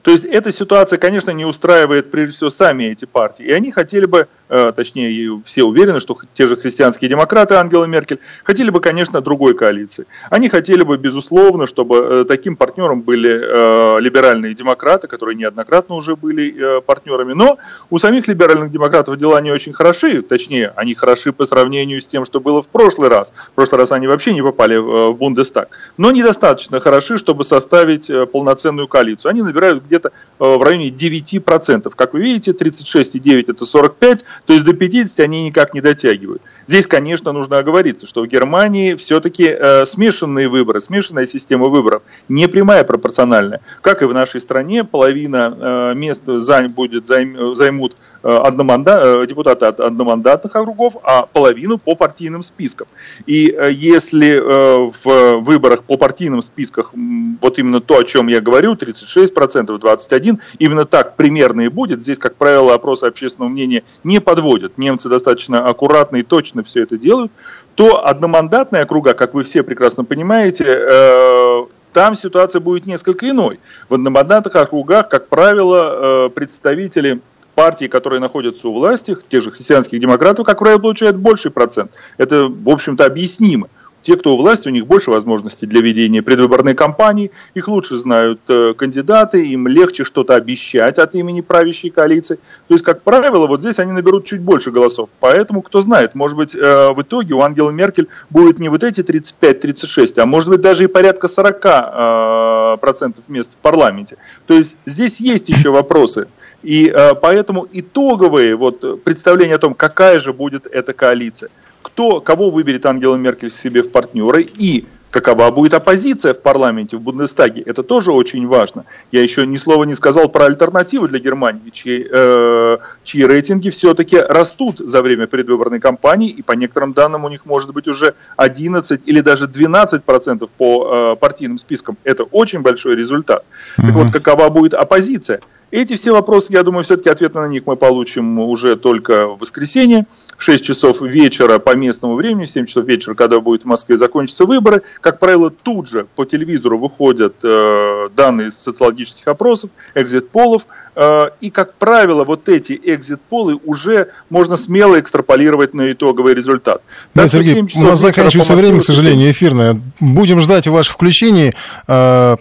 То 0.07 0.13
есть 0.13 0.25
эта 0.25 0.53
ситуация, 0.53 1.01
конечно, 1.01 1.33
не 1.33 1.45
устраивает 1.45 2.13
прежде 2.13 2.37
всего 2.37 2.51
сами 2.51 2.85
эти 2.85 3.07
партии. 3.07 3.45
И 3.45 3.51
они 3.51 3.73
хотели 3.73 4.05
бы, 4.07 4.29
э, 4.49 4.71
точнее, 4.71 5.43
все 5.45 5.65
уверены, 5.65 5.99
что 5.99 6.17
те 6.33 6.47
же 6.47 6.57
христианские 6.57 7.11
демократы 7.11 7.57
Ангела 7.57 7.87
Меркель 7.87 8.21
хотели 8.45 8.71
бы, 8.71 8.79
конечно, 8.79 9.21
другой 9.21 9.55
коалиции. 9.55 10.07
Они 10.31 10.49
хотели 10.49 10.85
бы, 10.85 10.97
безусловно, 10.97 11.67
чтобы 11.67 11.97
э, 11.97 12.25
таким 12.25 12.55
партнером 12.55 13.03
были 13.03 13.33
э, 13.33 14.01
либеральные 14.01 14.55
демократы, 14.55 15.09
которые 15.09 15.35
неоднократно 15.35 15.97
уже 15.97 16.15
были 16.15 16.81
партнерами. 16.83 17.33
Но 17.33 17.59
у 17.91 17.99
самих 17.99 18.29
либеральных 18.29 18.71
демократов 18.71 19.19
дела 19.19 19.41
не 19.41 19.51
очень 19.51 19.73
хороши, 19.73 20.23
точнее, 20.23 20.73
они 20.77 20.95
хороши 20.95 21.33
по 21.33 21.47
сравнению 21.47 22.01
с 22.01 22.07
тем, 22.07 22.25
что 22.25 22.39
было 22.39 22.63
в 22.63 22.69
прошлый 22.69 23.09
раз. 23.09 23.33
В 23.49 23.57
прошлый 23.57 23.81
раз 23.81 23.91
они 23.91 24.07
вообще 24.07 24.35
не 24.35 24.43
попали 24.43 24.77
в 24.77 25.15
Бундестаг. 25.15 25.69
Но 25.99 26.13
недостаточно 26.13 26.79
хороши, 26.79 27.19
чтобы 27.19 27.43
составить 27.43 28.09
полноценную 28.31 28.87
коалицию. 28.87 29.31
Они 29.31 29.43
набирают 29.43 29.83
где 29.83 29.96
где-то 29.97 30.13
э, 30.39 30.57
в 30.57 30.63
районе 30.63 30.89
9%. 30.89 31.93
Как 31.95 32.13
вы 32.13 32.21
видите, 32.21 32.53
36,9 32.53 33.45
это 33.49 33.65
45, 33.65 34.25
то 34.47 34.53
есть 34.53 34.65
до 34.65 34.73
50 34.73 35.21
они 35.21 35.47
никак 35.47 35.75
не 35.75 35.81
дотягивают. 35.81 36.43
Здесь, 36.67 36.87
конечно, 36.87 37.33
нужно 37.33 37.59
оговориться, 37.59 38.07
что 38.07 38.23
в 38.23 38.27
Германии 38.27 38.95
все-таки 38.95 39.45
э, 39.49 39.85
смешанные 39.87 40.49
выборы, 40.49 40.81
смешанная 40.81 41.27
система 41.27 41.67
выборов, 41.69 42.03
не 42.29 42.49
прямая 42.49 42.85
пропорциональная. 42.85 43.61
Как 43.81 44.03
и 44.03 44.05
в 44.05 44.15
нашей 44.15 44.41
стране, 44.41 44.85
половина 44.85 45.57
э, 45.59 45.95
мест 45.95 46.23
займ, 46.27 46.73
будет, 46.73 47.07
займ, 47.07 47.55
займут 47.55 47.97
одноманда, 48.27 49.01
э, 49.23 49.27
депутаты 49.27 49.67
от 49.67 49.79
одномандатных 49.79 50.57
округов, 50.57 50.97
а 51.05 51.27
половину 51.27 51.79
по 51.79 51.95
партийным 51.95 52.43
спискам. 52.43 52.89
И 53.27 53.51
э, 53.51 53.71
если 53.73 54.37
в 54.37 55.41
выборах 55.41 55.85
по 55.85 55.97
партийным 55.97 56.43
спискам 56.43 57.39
вот 57.41 57.59
именно 57.59 57.81
то, 57.81 57.99
о 57.99 58.05
чем 58.05 58.27
я 58.27 58.41
говорю, 58.41 58.75
36%, 58.75 59.79
21%, 59.79 60.39
именно 60.59 60.85
так 60.85 61.17
примерно 61.17 61.63
и 61.63 61.69
будет, 61.69 62.03
здесь, 62.03 62.19
как 62.19 62.37
правило, 62.37 62.75
опросы 62.75 63.05
общественного 63.05 63.51
мнения 63.51 63.85
не 64.03 64.21
подводят. 64.21 64.77
Немцы 64.77 65.09
достаточно 65.09 65.65
аккуратно 65.65 66.17
и 66.17 66.23
точно 66.23 66.65
все 66.65 66.83
это 66.83 66.99
делают, 66.99 67.31
то 67.77 68.07
одномандатные 68.07 68.83
округа, 68.83 69.15
как 69.15 69.35
вы 69.35 69.45
все 69.45 69.63
прекрасно 69.63 70.05
понимаете, 70.05 71.67
там 71.93 72.15
ситуация 72.17 72.61
будет 72.61 72.87
несколько 72.87 73.29
иной. 73.31 73.59
В 73.89 73.95
одномандатных 73.95 74.55
округах, 74.57 75.09
как 75.09 75.29
правило, 75.29 76.29
представители 76.29 77.21
партии, 77.57 77.87
которые 77.87 78.21
находятся 78.21 78.69
у 78.69 78.75
власти, 78.75 79.17
тех 79.29 79.43
же 79.43 79.51
христианских 79.51 79.99
демократов, 79.99 80.47
как 80.47 80.59
правило, 80.61 80.79
получают 80.79 81.17
больший 81.17 81.51
процент. 81.51 81.91
Это, 82.19 82.47
в 82.47 82.69
общем-то, 82.69 83.05
объяснимо. 83.05 83.69
Те, 84.03 84.17
кто 84.17 84.35
у 84.35 84.37
власти, 84.37 84.69
у 84.69 84.71
них 84.71 84.87
больше 84.87 85.11
возможностей 85.11 85.67
для 85.67 85.81
ведения 85.81 86.23
предвыборной 86.23 86.75
кампании, 86.75 87.33
их 87.55 87.67
лучше 87.67 87.97
знают 87.97 88.39
э, 88.49 88.73
кандидаты, 88.75 89.45
им 89.49 89.67
легче 89.67 90.05
что-то 90.05 90.37
обещать 90.37 91.01
от 91.01 91.17
имени 91.17 91.41
правящей 91.41 91.91
коалиции. 91.91 92.37
То 92.69 92.75
есть, 92.75 92.85
как 92.85 93.03
правило, 93.03 93.49
вот 93.49 93.63
здесь 93.63 93.81
они 93.81 93.91
наберут 93.91 94.25
чуть 94.25 94.43
больше 94.43 94.71
голосов. 94.71 95.09
Поэтому, 95.19 95.61
кто 95.61 95.83
знает, 95.83 96.15
может 96.15 96.37
быть, 96.37 96.55
э, 96.55 96.93
в 96.93 97.03
итоге 97.03 97.35
у 97.35 97.41
Ангелы 97.41 97.73
Меркель 97.73 98.07
будет 98.31 98.61
не 98.61 98.69
вот 98.69 98.85
эти 98.85 99.01
35-36, 99.01 100.21
а 100.21 100.27
может 100.27 100.51
быть 100.51 100.61
даже 100.61 100.85
и 100.85 100.87
порядка 100.87 101.27
40 101.27 101.65
э, 101.65 102.77
процентов 102.81 103.25
мест 103.27 103.55
в 103.55 103.57
парламенте. 103.57 104.19
То 104.47 104.55
есть, 104.55 104.77
здесь 104.87 105.19
есть 105.19 105.49
еще 105.49 105.71
вопросы. 105.71 106.29
И 106.67 106.93
э, 106.93 107.15
поэтому 107.15 107.69
итоговые 107.73 108.57
вот, 108.57 109.05
представления 109.05 109.55
о 109.55 109.59
том, 109.59 109.73
какая 109.73 110.19
же 110.19 110.33
будет 110.33 110.67
эта 110.67 110.93
коалиция, 110.93 111.49
кто, 111.81 112.21
кого 112.21 112.51
выберет 112.51 112.87
Ангела 112.87 113.15
Меркель 113.15 113.53
себе 113.53 113.85
в 113.85 113.93
партнеры 113.93 114.43
и 114.43 114.85
какова 115.11 115.53
будет 115.53 115.75
оппозиция 115.75 116.35
в 116.35 116.43
парламенте, 116.43 116.97
в 116.97 117.01
Бундестаге, 117.01 117.63
это 117.63 117.85
тоже 117.85 118.11
очень 118.11 118.49
важно. 118.49 118.85
Я 119.13 119.23
еще 119.23 119.47
ни 119.47 119.57
слова 119.57 119.85
не 119.85 119.95
сказал 119.95 120.29
про 120.29 120.47
альтернативы 120.47 121.07
для 121.07 121.21
Германии, 121.21 121.71
чьи, 121.71 122.05
э, 122.11 122.79
чьи 123.05 123.25
рейтинги 123.25 123.71
все-таки 123.71 124.19
растут 124.19 124.79
за 124.79 125.03
время 125.03 125.29
предвыборной 125.29 125.79
кампании, 125.79 126.31
и 126.31 126.43
по 126.43 126.53
некоторым 126.53 126.95
данным 126.95 127.25
у 127.25 127.29
них 127.29 127.47
может 127.47 127.73
быть 127.73 127.87
уже 127.87 128.15
11 128.37 129.03
или 129.07 129.21
даже 129.21 129.47
12 129.47 130.03
процентов 130.03 130.51
по 130.51 131.13
э, 131.13 131.17
партийным 131.17 131.59
спискам. 131.59 131.97
Это 132.03 132.25
очень 132.25 132.63
большой 132.63 132.97
результат. 132.97 133.45
Mm-hmm. 133.79 133.87
Так 133.87 133.95
вот, 133.95 134.13
какова 134.13 134.49
будет 134.49 134.75
оппозиция? 134.75 135.41
Эти 135.73 135.97
все 135.97 136.13
вопросы, 136.13 136.53
я 136.53 136.63
думаю, 136.63 136.85
все-таки 136.85 137.09
ответы 137.09 137.41
на 137.41 137.49
них 137.49 137.65
мы 137.67 137.75
получим 137.75 138.39
уже 138.39 138.77
только 138.77 139.27
в 139.27 139.39
воскресенье, 139.39 140.07
в 140.37 140.43
6 140.43 140.65
часов 140.65 141.01
вечера 141.03 141.59
по 141.59 141.75
местному 141.75 142.15
времени, 142.15 142.47
в 142.47 142.51
7 142.51 142.67
часов 142.67 142.85
вечера, 142.87 143.15
когда 143.15 143.41
будет 143.41 143.63
в 143.63 143.67
Москве 143.67 143.97
закончиться 143.97 144.45
выборы. 144.45 144.83
Как 145.01 145.19
правило, 145.19 145.51
тут 145.51 145.89
же 145.89 146.07
по 146.15 146.25
телевизору 146.25 146.79
выходят 146.79 147.35
э, 147.43 148.09
данные 148.15 148.53
социологических 148.53 149.27
опросов, 149.27 149.71
экзит-полов, 149.97 150.63
э, 150.95 151.31
и, 151.41 151.51
как 151.51 151.75
правило, 151.75 152.23
вот 152.23 152.49
эти 152.49 152.81
экзит-полы 152.81 153.59
уже 153.65 154.13
можно 154.31 154.57
смело 154.57 155.01
экстраполировать 155.01 155.75
на 155.75 155.91
итоговый 155.91 156.35
результат. 156.35 156.81
Да, 157.13 157.27
Сергей, 157.27 157.61
у 157.61 157.83
нас 157.83 157.99
заканчивается 157.99 158.55
время, 158.55 158.81
к 158.81 158.85
сожалению, 158.85 159.33
эфирное. 159.33 159.81
Будем 159.99 160.41
ждать 160.41 160.69
ваших 160.69 160.95
включений. 160.95 161.55
Э, 161.89 162.37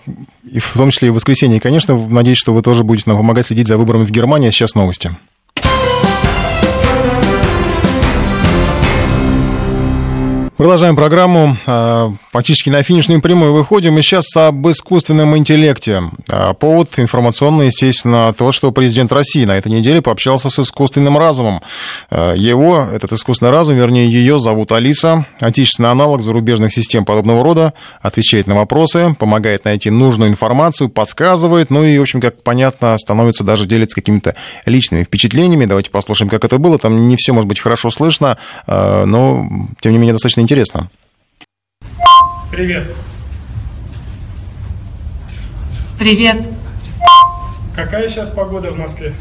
и 0.49 0.59
в 0.59 0.73
том 0.73 0.91
числе 0.91 1.07
и 1.07 1.11
в 1.11 1.15
воскресенье. 1.15 1.57
И, 1.57 1.59
конечно, 1.59 1.97
надеюсь, 1.97 2.37
что 2.37 2.53
вы 2.53 2.61
тоже 2.61 2.83
будете 2.83 3.09
нам 3.09 3.14
помогать 3.17 3.45
следить 3.45 3.67
за 3.67 3.77
выборами 3.77 4.03
в 4.03 4.11
Германии. 4.11 4.49
Сейчас 4.51 4.75
новости. 4.75 5.15
Продолжаем 10.57 10.95
программу. 10.95 11.57
А, 11.65 12.13
практически 12.31 12.69
на 12.69 12.81
финишную 12.81 13.19
прямую 13.19 13.51
выходим. 13.51 13.97
И 13.97 14.01
сейчас 14.01 14.33
об 14.37 14.65
искусственном 14.69 15.35
интеллекте. 15.35 16.03
А, 16.29 16.53
повод 16.53 16.97
информационный, 16.97 17.65
естественно, 17.65 18.33
то, 18.37 18.53
что 18.53 18.71
президент 18.71 19.11
России 19.11 19.43
на 19.43 19.57
этой 19.57 19.69
неделе 19.69 20.01
пообщался 20.01 20.49
с 20.49 20.57
искусственным 20.57 21.17
разумом. 21.17 21.61
А, 22.09 22.33
его, 22.35 22.87
этот 22.89 23.11
искусственный 23.11 23.51
разум, 23.51 23.75
вернее, 23.75 24.09
ее 24.09 24.39
зовут 24.39 24.71
Алиса. 24.71 25.25
Отечественный 25.41 25.91
аналог 25.91 26.21
зарубежных 26.21 26.71
систем 26.71 27.03
подобного 27.03 27.43
рода. 27.43 27.73
Отвечает 28.01 28.47
на 28.47 28.55
вопросы, 28.55 29.13
помогает 29.19 29.65
найти 29.65 29.89
нужную 29.89 30.31
информацию, 30.31 30.87
подсказывает. 30.87 31.69
Ну 31.69 31.83
и, 31.83 31.97
в 31.97 32.01
общем, 32.01 32.21
как 32.21 32.43
понятно, 32.43 32.97
становится 32.97 33.43
даже 33.43 33.65
делиться 33.65 33.95
какими-то 33.95 34.35
личными 34.65 35.03
впечатлениями. 35.03 35.65
Давайте 35.65 35.91
послушаем, 35.91 36.29
как 36.29 36.45
это 36.45 36.59
было. 36.59 36.79
Там 36.79 37.09
не 37.09 37.17
все, 37.17 37.33
может 37.33 37.49
быть, 37.49 37.59
хорошо 37.59 37.89
слышно, 37.89 38.37
но, 38.67 39.45
тем 39.81 39.91
не 39.91 39.97
менее, 39.97 40.13
достаточно 40.13 40.44
интересно. 40.45 40.91
Привет. 42.51 42.95
Привет. 45.97 46.45
Какая 47.75 48.07
сейчас 48.07 48.29
погода 48.29 48.71
в 48.71 48.77
Москве? 48.77 49.15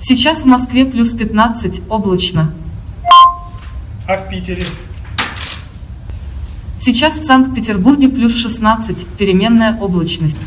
Сейчас 0.00 0.38
в 0.38 0.46
Москве 0.46 0.86
плюс 0.86 1.12
15, 1.12 1.82
облачно. 1.90 2.50
А 4.06 4.16
в 4.16 4.30
Питере? 4.30 4.64
Сейчас 6.80 7.14
в 7.16 7.26
Санкт-Петербурге 7.26 8.08
плюс 8.08 8.34
16, 8.36 9.06
переменная 9.18 9.76
облачность. 9.78 10.38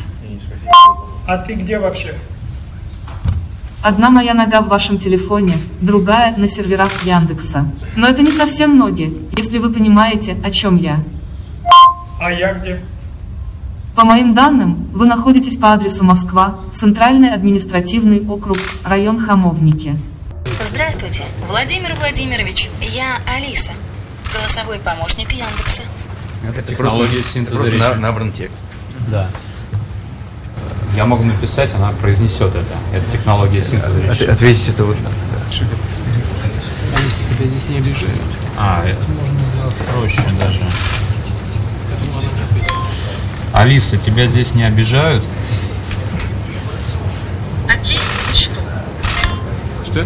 А 1.27 1.37
ты 1.37 1.53
где 1.53 1.77
вообще? 1.77 2.15
Одна 3.83 4.11
моя 4.11 4.35
нога 4.35 4.61
в 4.61 4.67
вашем 4.67 4.99
телефоне, 4.99 5.57
другая 5.81 6.35
на 6.37 6.47
серверах 6.47 7.03
Яндекса. 7.03 7.65
Но 7.95 8.07
это 8.07 8.21
не 8.21 8.31
совсем 8.31 8.77
ноги, 8.77 9.27
если 9.35 9.57
вы 9.57 9.71
понимаете, 9.73 10.37
о 10.43 10.51
чем 10.51 10.75
я. 10.75 10.99
А 12.19 12.31
я 12.31 12.53
где? 12.53 12.79
По 13.95 14.05
моим 14.05 14.35
данным, 14.35 14.87
вы 14.93 15.07
находитесь 15.07 15.57
по 15.57 15.73
адресу 15.73 16.03
Москва, 16.03 16.59
Центральный 16.75 17.33
административный 17.33 18.23
округ, 18.27 18.57
район 18.83 19.19
Хамовники. 19.19 19.97
Здравствуйте, 20.63 21.23
Владимир 21.49 21.95
Владимирович, 21.95 22.69
я 22.81 23.17
Алиса, 23.35 23.71
голосовой 24.31 24.77
помощник 24.77 25.31
Яндекса. 25.31 25.81
Это 26.47 26.61
технология 26.61 27.21
синтеза 27.21 27.57
просто 27.57 27.95
набран 27.95 28.31
текст. 28.31 28.63
Да. 29.09 29.27
Я 30.95 31.05
могу 31.05 31.23
написать, 31.23 31.73
она 31.73 31.91
произнесет 31.91 32.53
это. 32.53 32.75
Это 32.93 33.09
технология 33.11 33.63
синтеза 33.63 33.99
речи. 34.01 34.23
Ответить 34.23 34.69
это 34.69 34.83
вот. 34.83 34.97
А 36.95 37.01
если 37.01 37.23
тебя 37.23 37.45
здесь 37.47 37.69
не 37.69 37.77
обижают? 37.77 38.21
А, 38.57 38.83
это 38.85 38.99
можно 39.07 39.39
сделать 39.53 39.75
проще 39.75 40.21
даже. 40.37 40.59
Алиса, 43.53 43.97
тебя 43.97 44.27
здесь 44.27 44.53
не 44.53 44.63
обижают? 44.63 45.23
Окей, 47.67 47.99
учту. 48.31 48.59
Что? 49.85 50.05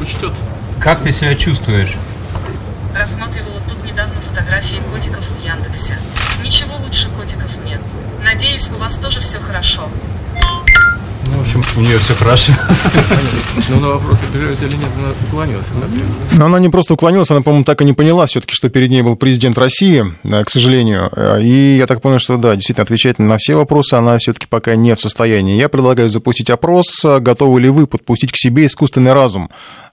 Учтет. 0.00 0.32
Как 0.80 1.02
ты 1.02 1.12
себя 1.12 1.34
чувствуешь? 1.34 1.96
Рассматривала 2.94 3.55
фотографии 4.36 4.76
котиков 4.92 5.24
в 5.24 5.42
Яндексе. 5.42 5.94
Ничего 6.44 6.76
лучше 6.84 7.08
котиков 7.08 7.50
нет. 7.64 7.80
Надеюсь, 8.22 8.70
у 8.70 8.78
вас 8.78 8.96
тоже 8.96 9.20
все 9.20 9.38
хорошо. 9.38 9.88
Ну, 11.28 11.38
в 11.38 11.40
общем, 11.40 11.62
у 11.76 11.80
нее 11.80 11.98
все 11.98 12.14
хорошо. 12.14 12.52
Ну, 13.70 13.80
на 13.80 13.88
вопрос, 13.88 14.20
обижают 14.22 14.62
или 14.62 14.76
нет, 14.76 14.90
она 14.98 15.08
уклонилась. 15.26 15.66
Но 16.32 16.46
она 16.46 16.58
не 16.60 16.68
просто 16.68 16.94
уклонилась, 16.94 17.30
она, 17.30 17.40
по-моему, 17.40 17.64
так 17.64 17.80
и 17.80 17.84
не 17.86 17.94
поняла 17.94 18.26
все-таки, 18.26 18.54
что 18.54 18.68
перед 18.68 18.90
ней 18.90 19.00
был 19.00 19.16
президент 19.16 19.56
России, 19.56 20.04
к 20.22 20.50
сожалению. 20.50 21.10
И 21.40 21.76
я 21.78 21.86
так 21.86 22.02
понял, 22.02 22.18
что 22.18 22.36
да, 22.36 22.54
действительно, 22.54 22.84
отвечать 22.84 23.18
на 23.18 23.38
все 23.38 23.56
вопросы 23.56 23.94
она 23.94 24.18
все-таки 24.18 24.46
пока 24.46 24.76
не 24.76 24.94
в 24.94 25.00
состоянии. 25.00 25.56
Я 25.56 25.70
предлагаю 25.70 26.10
запустить 26.10 26.50
опрос, 26.50 26.86
готовы 27.02 27.60
ли 27.62 27.70
вы 27.70 27.86
подпустить 27.86 28.32
к 28.32 28.36
себе 28.36 28.66
искусственный 28.66 29.14
разум. 29.14 29.50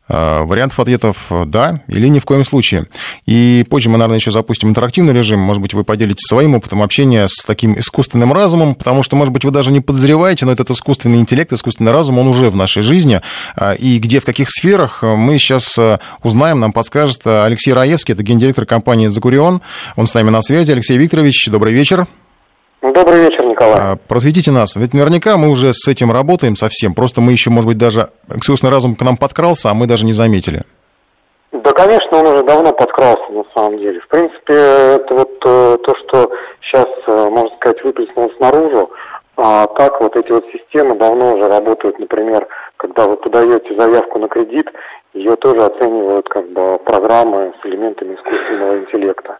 Э, 0.09 0.43
вариантов 0.43 0.79
ответов 0.81 1.31
«да» 1.45 1.81
или 1.87 2.07
«ни 2.07 2.19
в 2.19 2.25
коем 2.25 2.43
случае». 2.43 2.87
И 3.25 3.65
позже 3.69 3.89
мы, 3.89 3.97
наверное, 3.97 4.17
еще 4.17 4.31
запустим 4.31 4.69
интерактивный 4.69 5.13
режим. 5.13 5.39
Может 5.39 5.61
быть, 5.61 5.73
вы 5.73 5.85
поделитесь 5.85 6.27
своим 6.27 6.55
опытом 6.55 6.81
общения 6.81 7.27
с 7.29 7.43
таким 7.45 7.79
искусственным 7.79 8.33
разумом, 8.33 8.75
потому 8.75 9.01
что, 9.03 9.15
может 9.15 9.33
быть, 9.33 9.45
вы 9.45 9.51
даже 9.51 9.71
не 9.71 9.79
подозреваете, 9.79 10.45
но 10.45 10.51
этот 10.51 10.69
искусственный 10.71 11.19
интеллект, 11.19 11.53
искусственный 11.53 11.93
разум, 11.93 12.19
он 12.19 12.27
уже 12.27 12.49
в 12.49 12.55
нашей 12.55 12.83
жизни. 12.83 13.21
Э, 13.55 13.77
и 13.77 13.97
где, 13.97 14.19
в 14.19 14.25
каких 14.25 14.49
сферах, 14.49 14.99
э, 15.03 15.15
мы 15.15 15.37
сейчас 15.37 15.79
узнаем, 16.21 16.59
нам 16.59 16.73
подскажет 16.73 17.25
Алексей 17.25 17.71
Раевский, 17.71 18.13
это 18.13 18.23
гендиректор 18.23 18.65
компании 18.65 19.07
«Закурион». 19.07 19.61
Он 19.95 20.05
с 20.05 20.13
нами 20.13 20.29
на 20.29 20.41
связи. 20.41 20.71
Алексей 20.71 20.97
Викторович, 20.97 21.47
добрый 21.49 21.73
вечер. 21.73 22.07
Ну, 22.83 22.91
добрый 22.91 23.21
вечер, 23.21 23.45
Николай. 23.45 23.79
А, 23.79 23.95
просветите 24.09 24.51
нас. 24.51 24.75
Ведь 24.75 24.93
наверняка 24.93 25.37
мы 25.37 25.47
уже 25.47 25.71
с 25.71 25.87
этим 25.87 26.11
работаем 26.11 26.57
совсем. 26.57 26.93
Просто 26.93 27.21
мы 27.21 27.31
еще, 27.31 27.49
может 27.49 27.69
быть, 27.69 27.77
даже 27.77 28.09
искусственный 28.27 28.73
разум 28.73 28.95
к 28.95 29.01
нам 29.01 29.15
подкрался, 29.15 29.69
а 29.69 29.73
мы 29.73 29.87
даже 29.87 30.05
не 30.05 30.11
заметили. 30.11 30.63
Да, 31.53 31.71
конечно, 31.71 32.17
он 32.17 32.27
уже 32.27 32.43
давно 32.43 32.73
подкрался, 32.73 33.31
на 33.31 33.45
самом 33.55 33.77
деле. 33.77 34.01
В 34.01 34.07
принципе, 34.09 34.53
это 34.53 35.15
вот 35.15 35.31
э, 35.45 35.77
то, 35.81 35.95
что 35.95 36.29
сейчас, 36.61 36.87
э, 37.07 37.29
можно 37.29 37.55
сказать, 37.55 37.81
выплеснулось 37.85 38.37
наружу. 38.41 38.91
А 39.37 39.65
так 39.67 40.01
вот 40.01 40.17
эти 40.17 40.33
вот 40.33 40.43
системы 40.51 40.95
давно 40.95 41.35
уже 41.35 41.47
работают, 41.47 41.97
например, 41.99 42.45
когда 42.75 43.07
вы 43.07 43.15
подаете 43.15 43.77
заявку 43.77 44.19
на 44.19 44.27
кредит, 44.27 44.67
ее 45.13 45.37
тоже 45.37 45.63
оценивают 45.63 46.27
как 46.27 46.51
бы 46.51 46.77
программы 46.79 47.53
с 47.61 47.65
элементами 47.65 48.15
искусственного 48.15 48.79
интеллекта 48.79 49.37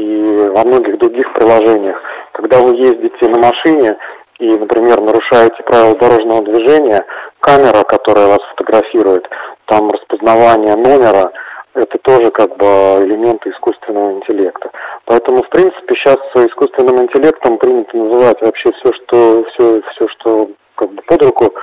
и 0.00 0.48
во 0.54 0.64
многих 0.64 0.98
других 0.98 1.32
приложениях. 1.34 2.00
Когда 2.32 2.58
вы 2.58 2.76
ездите 2.76 3.28
на 3.28 3.38
машине 3.38 3.96
и, 4.38 4.48
например, 4.56 5.00
нарушаете 5.00 5.62
правила 5.64 5.96
дорожного 5.96 6.42
движения, 6.42 7.04
камера, 7.40 7.82
которая 7.84 8.28
вас 8.28 8.40
фотографирует, 8.50 9.28
там 9.66 9.90
распознавание 9.90 10.76
номера, 10.76 11.30
это 11.74 11.98
тоже 11.98 12.30
как 12.30 12.56
бы 12.56 12.66
элементы 13.04 13.50
искусственного 13.50 14.12
интеллекта. 14.12 14.70
Поэтому, 15.04 15.42
в 15.42 15.48
принципе, 15.50 15.94
сейчас 15.94 16.18
искусственным 16.34 17.02
интеллектом 17.02 17.58
принято 17.58 17.96
называть 17.96 18.40
вообще 18.40 18.72
все, 18.72 18.92
что 18.92 19.44
все, 19.50 19.82
все, 19.92 20.08
что 20.08 20.50
как 20.74 20.90
бы 20.90 21.02
под 21.02 21.22
руку 21.22 21.54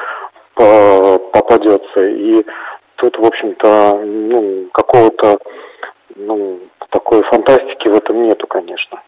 попадется. 0.54 2.06
И 2.06 2.46
тут, 2.96 3.18
в 3.18 3.26
общем-то, 3.26 4.00
ну, 4.04 4.68
какого-то 4.74 5.40
ну, 6.18 6.60
такой 6.92 7.24
фантастики 7.24 7.88
в 7.88 7.96
этом 7.96 8.24
нету, 8.24 8.48
конечно. 8.48 9.00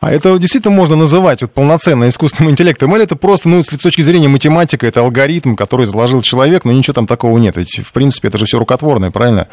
А 0.00 0.12
это 0.12 0.38
действительно 0.38 0.74
можно 0.74 0.96
называть 0.96 1.40
вот 1.40 1.52
полноценно 1.52 2.08
искусственным 2.08 2.52
интеллектом, 2.52 2.94
или 2.94 3.04
это 3.04 3.16
просто, 3.16 3.48
ну, 3.48 3.62
с 3.62 3.68
точки 3.68 4.02
зрения 4.02 4.28
математика, 4.28 4.86
это 4.86 5.00
алгоритм, 5.00 5.54
который 5.54 5.86
заложил 5.86 6.20
человек, 6.20 6.64
но 6.64 6.72
ничего 6.72 6.92
там 6.92 7.06
такого 7.06 7.38
нет. 7.38 7.56
Ведь, 7.56 7.80
в 7.82 7.92
принципе, 7.92 8.28
это 8.28 8.36
же 8.36 8.44
все 8.44 8.58
рукотворное, 8.58 9.10
правильно? 9.10 9.48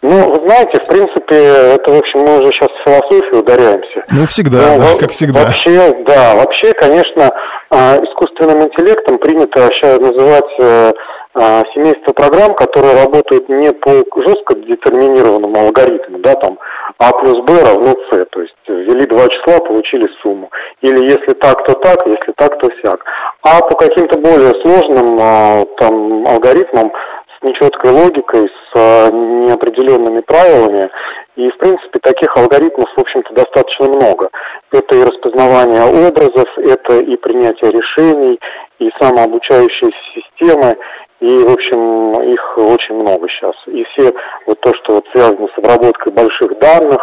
Ну, 0.00 0.30
вы 0.30 0.46
знаете, 0.46 0.80
в 0.80 0.86
принципе, 0.86 1.36
это, 1.36 1.92
в 1.92 1.98
общем, 1.98 2.20
мы 2.20 2.40
уже 2.40 2.52
сейчас 2.52 2.68
в 2.70 2.88
философию 2.88 3.40
ударяемся. 3.40 4.04
Ну, 4.10 4.26
всегда, 4.26 4.78
Но, 4.78 4.78
да, 4.78 4.98
как 4.98 5.10
всегда. 5.10 5.44
Вообще, 5.44 5.94
да, 6.06 6.34
вообще, 6.36 6.72
конечно, 6.72 7.30
а, 7.70 7.96
искусственным 7.96 8.62
интеллектом 8.62 9.18
принято 9.18 9.68
сейчас 9.72 10.00
называть 10.00 10.50
э, 10.58 10.92
семейство 11.34 12.12
программ, 12.12 12.54
которые 12.54 13.04
работают 13.04 13.48
не 13.48 13.72
по 13.72 13.90
жестко 13.90 14.54
детерминированному 14.56 15.58
алгоритму, 15.58 16.18
да, 16.18 16.34
там 16.34 16.58
А 16.98 17.12
плюс 17.12 17.38
Б 17.44 17.62
равно 17.62 17.94
С, 18.10 18.24
то 18.26 18.40
есть 18.40 18.54
ввели 18.66 19.06
два 19.06 19.28
числа, 19.28 19.58
получили 19.60 20.08
сумму. 20.22 20.50
Или 20.80 21.04
если 21.04 21.34
так, 21.34 21.64
то 21.64 21.74
так, 21.74 22.06
если 22.06 22.32
так, 22.36 22.58
то 22.58 22.68
сяк. 22.82 23.04
А 23.42 23.60
по 23.60 23.76
каким-то 23.76 24.18
более 24.18 24.52
сложным 24.62 25.18
а, 25.20 25.64
там 25.78 26.26
алгоритмам 26.26 26.92
с 27.38 27.42
нечеткой 27.42 27.92
логикой, 27.92 28.48
с 28.48 28.72
а, 28.74 29.10
неопределенными 29.10 30.20
правилами. 30.20 30.90
И, 31.36 31.48
в 31.48 31.58
принципе, 31.58 32.00
таких 32.00 32.36
алгоритмов, 32.36 32.88
в 32.96 33.00
общем-то, 33.00 33.32
достаточно 33.32 33.86
много. 33.86 34.28
Это 34.72 34.96
и 34.96 35.04
распознавание 35.04 35.84
образов, 36.08 36.48
это 36.56 36.98
и 36.98 37.16
принятие 37.16 37.70
решений, 37.70 38.40
и 38.80 38.90
самообучающиеся 39.00 39.96
системы, 40.14 40.76
и, 41.20 41.38
в 41.38 41.52
общем, 41.52 42.22
их 42.22 42.58
очень 42.58 42.94
много 42.94 43.28
сейчас. 43.28 43.54
И 43.66 43.84
все 43.92 44.12
вот 44.46 44.60
то, 44.60 44.72
что 44.74 44.94
вот 44.94 45.04
связано 45.12 45.48
с 45.48 45.58
обработкой 45.58 46.12
больших 46.12 46.58
данных, 46.58 47.00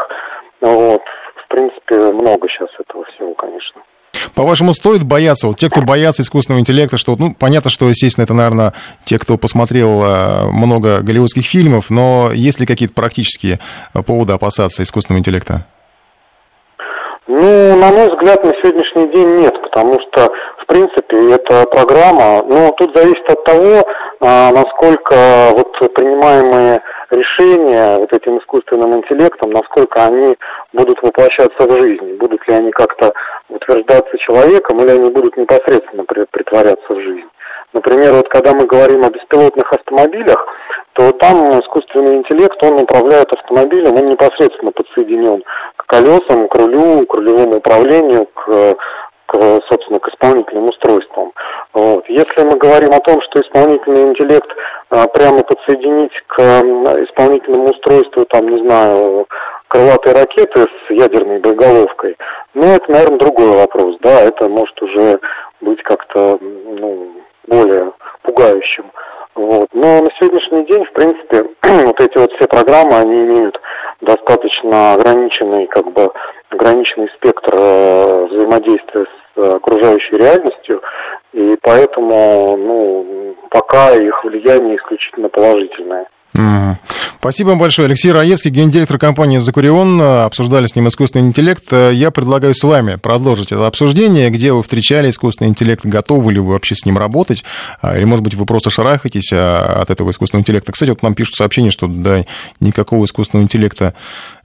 вот, 0.61 1.01
в 1.36 1.47
принципе, 1.49 1.95
много 2.13 2.47
сейчас 2.49 2.70
этого 2.80 3.03
всего, 3.05 3.34
конечно. 3.34 3.82
По-вашему, 4.34 4.74
стоит 4.74 5.03
бояться, 5.03 5.47
вот 5.47 5.57
те, 5.57 5.70
кто 5.70 5.82
боятся 5.82 6.22
искусственного 6.22 6.59
интеллекта, 6.59 6.97
что, 6.97 7.16
ну, 7.18 7.36
понятно, 7.38 7.70
что, 7.70 7.88
естественно, 7.89 8.24
это, 8.24 8.34
наверное, 8.34 8.74
те, 9.03 9.20
кто 9.20 9.38
посмотрел 9.38 10.03
э, 10.03 10.45
много 10.51 11.01
голливудских 11.01 11.45
фильмов, 11.45 11.89
но 11.89 12.32
есть 12.34 12.59
ли 12.59 12.66
какие-то 12.66 12.93
практические 12.93 13.59
поводы 14.05 14.34
опасаться 14.34 14.84
искусственного 14.84 15.20
интеллекта? 15.20 15.66
Ну, 17.28 17.76
на 17.78 17.91
мой 17.91 18.09
взгляд, 18.09 18.43
на 18.43 18.51
сегодняшний 18.61 19.13
день 19.13 19.41
нет, 19.41 19.53
потому 19.61 19.99
что, 19.99 20.30
в 20.66 20.68
принципе, 20.68 21.34
эта 21.36 21.66
программа, 21.68 22.43
ну, 22.43 22.72
тут 22.78 22.95
зависит 22.95 23.30
от 23.30 23.43
того, 23.43 23.84
а, 24.20 24.51
насколько 24.51 25.16
вот 25.51 25.93
принимаемые 25.93 26.82
решения 27.11 27.97
вот 27.99 28.11
этим 28.11 28.39
искусственным 28.39 28.95
интеллектом, 28.95 29.51
насколько 29.51 30.03
они 30.05 30.36
будут 30.74 31.01
воплощаться 31.03 31.68
в 31.68 31.80
жизнь, 31.80 32.18
будут 32.18 32.47
ли 32.47 32.55
они 32.55 32.72
как-то 32.72 33.13
утверждаться 33.49 34.18
человеком 34.18 34.82
или 34.82 34.89
они 34.89 35.11
будут 35.11 35.38
непосредственно 35.38 36.03
притворяться 36.03 36.93
в 36.93 36.99
жизнь. 36.99 37.30
Например, 37.74 38.13
вот 38.13 38.30
когда 38.30 38.53
мы 38.53 38.66
говорим 38.66 39.03
о 39.05 39.09
беспилотных 39.09 39.72
автомобилях, 39.72 40.47
то 40.94 41.11
там 41.11 41.60
искусственный 41.60 42.15
интеллект, 42.15 42.57
он 42.64 42.80
управляет 42.80 43.31
автомобилем, 43.34 43.98
он 43.98 44.10
непосредственно 44.10 44.72
подсоединен 44.72 45.44
к 45.76 45.85
колесам, 45.85 46.48
к 46.48 46.56
рулю, 46.56 47.06
к 47.06 47.14
рулевому 47.14 47.57
управлению, 47.57 48.26
к 48.34 48.76
к, 49.27 49.38
собственно, 49.69 49.99
к 49.99 50.07
исполнительным 50.10 50.69
устройствам. 50.69 51.31
Вот. 51.73 52.07
Если 52.10 52.43
мы 52.43 52.57
говорим 52.57 52.91
о 52.91 52.99
том, 52.99 53.22
что 53.22 53.41
исполнительный 53.41 54.10
интеллект 54.10 54.49
а, 54.89 55.07
прямо 55.07 55.43
подсоединить 55.43 56.14
к 56.27 56.39
исполнительному 56.39 57.72
устройству, 57.72 58.26
там, 58.26 58.49
не 58.49 58.65
знаю, 58.65 59.27
крылатой 59.68 60.14
ракеты 60.14 60.61
с 60.61 60.91
ядерной 60.91 61.39
боеголовкой, 61.39 62.18
ну, 62.53 62.65
это, 62.65 62.91
наверное, 62.91 63.19
другой 63.19 63.49
вопрос, 63.57 63.97
да, 64.02 64.22
это 64.22 64.47
может 64.47 64.81
уже 64.81 65.19
быть 65.61 65.81
как-то, 65.84 66.38
ну, 66.41 67.11
более 67.47 67.91
пугающим. 68.23 68.85
Вот. 69.35 69.68
Но 69.73 70.02
на 70.02 70.10
сегодняшний 70.18 70.65
день, 70.65 70.85
в 70.85 70.93
принципе, 70.93 71.43
вот 71.85 71.99
эти 71.99 72.18
вот 72.18 72.31
все 72.34 72.47
программы, 72.47 72.95
они 72.95 73.23
имеют 73.23 73.60
достаточно 74.02 74.93
ограниченный, 74.93 75.68
как 75.68 75.91
бы, 75.91 76.10
ограниченный 76.56 77.10
спектр 77.15 77.52
э, 77.53 78.26
взаимодействия 78.32 79.06
с 79.06 79.38
э, 79.38 79.56
окружающей 79.56 80.18
реальностью, 80.18 80.82
и 81.34 81.57
поэтому, 81.61 82.57
ну, 82.57 83.36
пока 83.52 83.94
их 83.94 84.23
влияние 84.23 84.77
исключительно 84.77 85.30
положительное. 85.30 86.07
Спасибо 87.20 87.49
вам 87.49 87.60
большое. 87.60 87.88
Алексей 87.88 88.12
Раевский, 88.12 88.52
гендиректор 88.52 88.99
компании 88.99 89.40
«Закурион». 89.40 89.99
Обсуждали 89.99 90.68
с 90.68 90.76
ним 90.76 90.88
искусственный 90.90 91.26
интеллект. 91.26 91.72
Я 91.72 92.12
предлагаю 92.12 92.53
с 92.53 92.64
вами 92.64 92.98
продолжить 92.98 93.52
это 93.52 93.66
обсуждение. 93.66 94.30
Где 94.30 94.53
вы 94.53 94.62
встречали 94.62 95.10
искусственный 95.10 95.49
интеллект? 95.49 95.84
Готовы 95.84 96.34
ли 96.34 96.40
вы 96.40 96.53
вообще 96.53 96.76
с 96.76 96.86
ним 96.86 96.99
работать? 96.99 97.44
А, 97.82 97.98
или, 97.98 98.03
может 98.03 98.24
быть, 98.24 98.36
вы 98.36 98.45
просто 98.45 98.70
шарахаетесь 98.70 99.32
а, 99.34 99.82
от 99.82 99.90
этого 99.90 100.12
искусственного 100.12 100.41
интеллекта? 100.41 100.72
Кстати, 100.72 100.91
вот 100.91 101.02
нам 101.02 101.16
пишут 101.16 101.36
сообщение, 101.36 101.72
что 101.72 101.88
да, 101.88 102.26
никакого 102.60 103.06
искусственного 103.06 103.45
интеллекта 103.45 103.95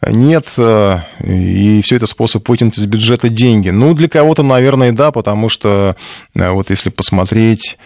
нет, 0.07 0.47
а, 0.57 1.03
и 1.23 1.83
все 1.85 1.97
это 1.97 2.07
способ 2.07 2.49
вытянуть 2.49 2.79
из 2.79 2.87
бюджета 2.87 3.29
деньги. 3.29 3.69
Ну, 3.69 3.93
для 3.93 4.09
кого-то, 4.09 4.43
наверное, 4.43 4.93
да, 4.93 5.11
потому 5.11 5.51
что 5.51 5.97
вот 6.35 6.71
если 6.71 6.89
посмотреть 6.89 7.77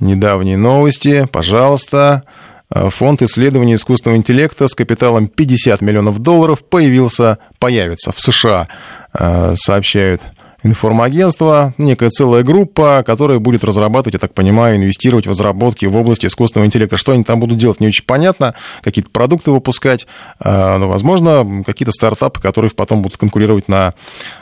недавние 0.00 0.56
новости, 0.56 1.26
пожалуйста, 1.30 2.24
фонд 2.70 3.22
исследования 3.22 3.74
искусственного 3.74 4.18
интеллекта 4.18 4.68
с 4.68 4.74
капиталом 4.74 5.28
50 5.28 5.80
миллионов 5.82 6.18
долларов 6.18 6.64
появился, 6.64 7.38
появится 7.58 8.12
в 8.12 8.20
США, 8.20 8.68
э, 9.12 9.54
сообщают 9.56 10.22
информагентство, 10.66 11.74
некая 11.78 12.10
целая 12.10 12.42
группа, 12.42 13.02
которая 13.06 13.38
будет 13.38 13.64
разрабатывать, 13.64 14.14
я 14.14 14.20
так 14.20 14.34
понимаю, 14.34 14.76
инвестировать 14.76 15.26
в 15.26 15.30
разработки 15.30 15.86
в 15.86 15.96
области 15.96 16.26
искусственного 16.26 16.66
интеллекта. 16.66 16.96
Что 16.96 17.12
они 17.12 17.24
там 17.24 17.40
будут 17.40 17.58
делать, 17.58 17.80
не 17.80 17.86
очень 17.86 18.04
понятно. 18.04 18.54
Какие-то 18.82 19.10
продукты 19.10 19.50
выпускать, 19.50 20.06
э, 20.40 20.76
но, 20.76 20.88
возможно, 20.88 21.64
какие-то 21.64 21.92
стартапы, 21.92 22.40
которые 22.40 22.70
потом 22.70 23.02
будут 23.02 23.16
конкурировать 23.16 23.68
на 23.68 23.94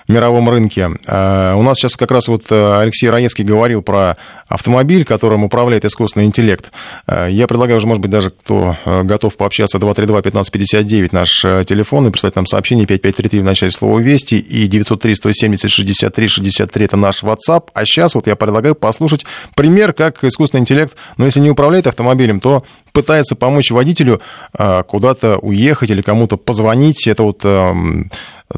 мировом 0.08 0.50
рынке. 0.50 0.86
У 0.86 1.62
нас 1.62 1.78
сейчас 1.78 1.96
как 1.96 2.10
раз 2.10 2.28
вот 2.28 2.50
Алексей 2.50 3.08
Раевский 3.08 3.44
говорил 3.44 3.82
про 3.82 4.16
автомобиль, 4.48 5.04
которым 5.04 5.44
управляет 5.44 5.84
искусственный 5.84 6.26
интеллект. 6.26 6.72
Я 7.06 7.46
предлагаю 7.46 7.78
уже, 7.78 7.86
может 7.86 8.02
быть, 8.02 8.10
даже 8.10 8.30
кто 8.30 8.76
готов 8.84 9.36
пообщаться, 9.36 9.78
232-1559 9.78 11.08
наш 11.12 11.30
телефон 11.66 12.06
и 12.06 12.10
прислать 12.10 12.36
нам 12.36 12.46
сообщение 12.46 12.86
5533 12.86 13.40
в 13.40 13.44
начале 13.44 13.72
слова 13.72 13.98
«Вести» 13.98 14.34
и 14.34 14.66
903 14.66 15.14
170 15.14 15.70
60 15.70 16.13
6363 16.22 16.84
это 16.84 16.96
наш 16.96 17.22
WhatsApp. 17.22 17.68
А 17.74 17.84
сейчас 17.84 18.14
вот 18.14 18.26
я 18.26 18.36
предлагаю 18.36 18.74
послушать 18.74 19.24
пример, 19.54 19.92
как 19.92 20.24
искусственный 20.24 20.62
интеллект, 20.62 20.96
но 21.16 21.24
если 21.24 21.40
не 21.40 21.50
управляет 21.50 21.86
автомобилем, 21.86 22.40
то 22.40 22.64
пытается 22.92 23.34
помочь 23.34 23.70
водителю 23.70 24.20
а, 24.56 24.82
куда-то 24.82 25.38
уехать 25.38 25.90
или 25.90 26.00
кому-то 26.00 26.36
позвонить. 26.36 27.06
Это 27.06 27.24
вот 27.24 27.40
эм, 27.44 28.10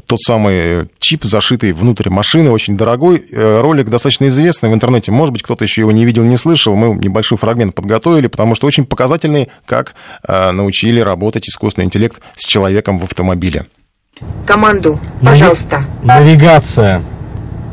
тот 0.06 0.20
самый 0.20 0.88
чип, 0.98 1.24
зашитый 1.24 1.72
внутрь 1.72 2.10
машины, 2.10 2.50
очень 2.50 2.76
дорогой. 2.76 3.24
Э, 3.30 3.60
ролик 3.60 3.88
достаточно 3.88 4.26
известный 4.28 4.68
в 4.68 4.74
интернете. 4.74 5.12
Может 5.12 5.32
быть, 5.32 5.42
кто-то 5.42 5.64
еще 5.64 5.82
его 5.82 5.92
не 5.92 6.04
видел, 6.04 6.24
не 6.24 6.36
слышал. 6.36 6.74
Мы 6.74 6.94
небольшой 6.94 7.38
фрагмент 7.38 7.74
подготовили, 7.74 8.26
потому 8.26 8.54
что 8.54 8.66
очень 8.66 8.84
показательный, 8.84 9.48
как 9.64 9.94
э, 10.26 10.50
научили 10.50 11.00
работать 11.00 11.48
искусственный 11.48 11.86
интеллект 11.86 12.20
с 12.36 12.44
человеком 12.44 12.98
в 12.98 13.04
автомобиле. 13.04 13.66
Команду, 14.46 15.00
пожалуйста. 15.22 15.84
Навигация. 16.02 17.02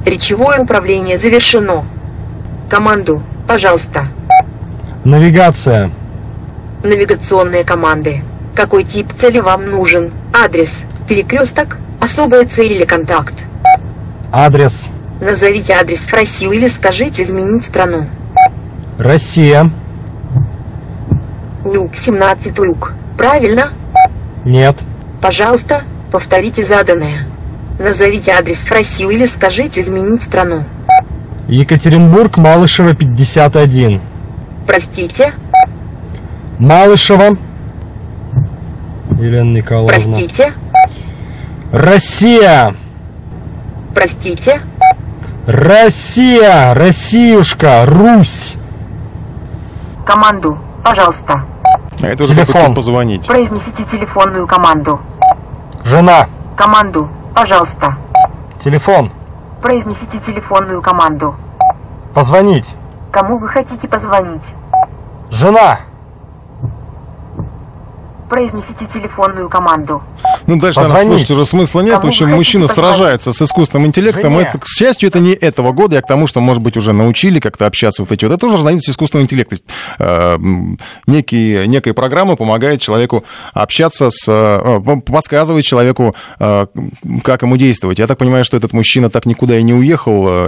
Речевое 0.06 0.60
управление 0.60 1.18
завершено. 1.18 1.86
Команду, 2.70 3.24
пожалуйста. 3.48 4.08
Навигация. 5.06 5.92
Навигационные 6.84 7.64
команды. 7.64 8.24
Какой 8.56 8.84
тип 8.84 9.14
цели 9.14 9.40
вам 9.40 9.70
нужен? 9.70 10.14
Адрес. 10.34 10.84
Перекресток. 11.08 11.78
Особая 12.00 12.46
цель 12.46 12.74
или 12.74 12.84
контакт. 12.84 13.46
Адрес. 14.32 14.90
Назовите 15.22 15.74
адрес 15.74 16.02
в 16.02 16.14
Россию 16.14 16.52
или 16.52 16.68
скажите 16.68 17.24
изменить 17.24 17.66
страну. 17.66 18.10
Россия. 18.98 19.72
Люк 21.64 21.96
17 21.96 22.58
люк. 22.60 22.94
Правильно? 23.18 23.72
Нет. 24.44 24.76
Пожалуйста, 25.22 25.84
повторите 26.12 26.66
заданное. 26.66 27.28
Назовите 27.80 28.32
адрес 28.32 28.60
в 28.64 28.72
Россию 28.72 29.10
или 29.10 29.26
скажите 29.26 29.82
изменить 29.82 30.24
страну. 30.24 30.66
Екатеринбург, 31.48 32.38
Малышева, 32.38 32.94
51. 32.94 34.02
Простите? 34.66 35.34
Малышева. 36.60 37.38
Елена 39.20 39.52
Николаевна. 39.58 39.94
Простите? 39.94 40.54
Россия. 41.72 42.76
Простите? 43.94 44.62
Россия, 45.46 46.74
Россиюшка, 46.74 47.86
Русь. 47.86 48.56
Команду, 50.06 50.58
пожалуйста. 50.84 51.44
А 52.02 52.08
это 52.08 52.24
уже 52.24 52.34
Телефон. 52.34 52.74
позвонить. 52.76 53.28
Произнесите 53.28 53.84
телефонную 53.84 54.48
команду. 54.48 55.02
Жена. 55.84 56.28
Команду, 56.56 57.10
Пожалуйста. 57.36 57.96
Телефон. 58.60 59.12
Произнесите 59.62 60.20
телефонную 60.20 60.82
команду. 60.82 61.36
Позвонить. 62.14 62.76
Кому 63.12 63.38
вы 63.38 63.48
хотите 63.48 63.88
позвонить? 63.88 64.54
Жена 65.30 65.80
произнесите 68.30 68.86
телефонную 68.86 69.50
команду. 69.50 70.02
Ну, 70.48 70.60
дальше, 70.60 70.82
наверное, 70.82 71.04
слушать 71.04 71.32
уже 71.32 71.46
смысла 71.46 71.82
нет. 71.82 71.96
Кому 71.96 72.06
в 72.06 72.08
общем, 72.08 72.30
мужчина 72.30 72.68
позвонить? 72.68 72.96
сражается 72.96 73.32
с 73.32 73.42
искусственным 73.42 73.88
интеллектом. 73.88 74.38
Это, 74.38 74.60
к 74.60 74.68
счастью, 74.68 75.10
это 75.10 75.20
не 75.20 75.34
этого 75.34 75.72
года. 75.72 75.96
Я 75.96 76.02
к 76.02 76.08
тому, 76.08 76.28
что, 76.28 76.42
может 76.42 76.62
быть, 76.62 76.78
уже 76.78 76.94
научили 76.94 77.40
как-то 77.40 77.66
общаться 77.66 78.04
вот 78.04 78.12
эти 78.12 78.26
вот. 78.26 78.32
Это 78.32 78.40
тоже 78.40 78.58
разновидность 78.58 78.90
искусственного 78.90 79.26
интеллекта. 79.26 79.58
Э, 80.00 80.38
некие, 81.08 81.68
некая 81.68 81.94
программа 81.94 82.36
помогает 82.36 82.82
человеку 82.82 83.24
общаться 83.54 84.10
с... 84.10 84.26
Э, 84.28 84.80
подсказывает 85.06 85.66
человеку, 85.66 86.16
э, 86.40 86.68
как 87.24 87.44
ему 87.44 87.58
действовать. 87.58 88.00
Я 88.00 88.08
так 88.08 88.18
понимаю, 88.18 88.46
что 88.46 88.58
этот 88.58 88.74
мужчина 88.74 89.10
так 89.10 89.26
никуда 89.26 89.58
и 89.58 89.64
не 89.64 89.74
уехал. 89.74 90.48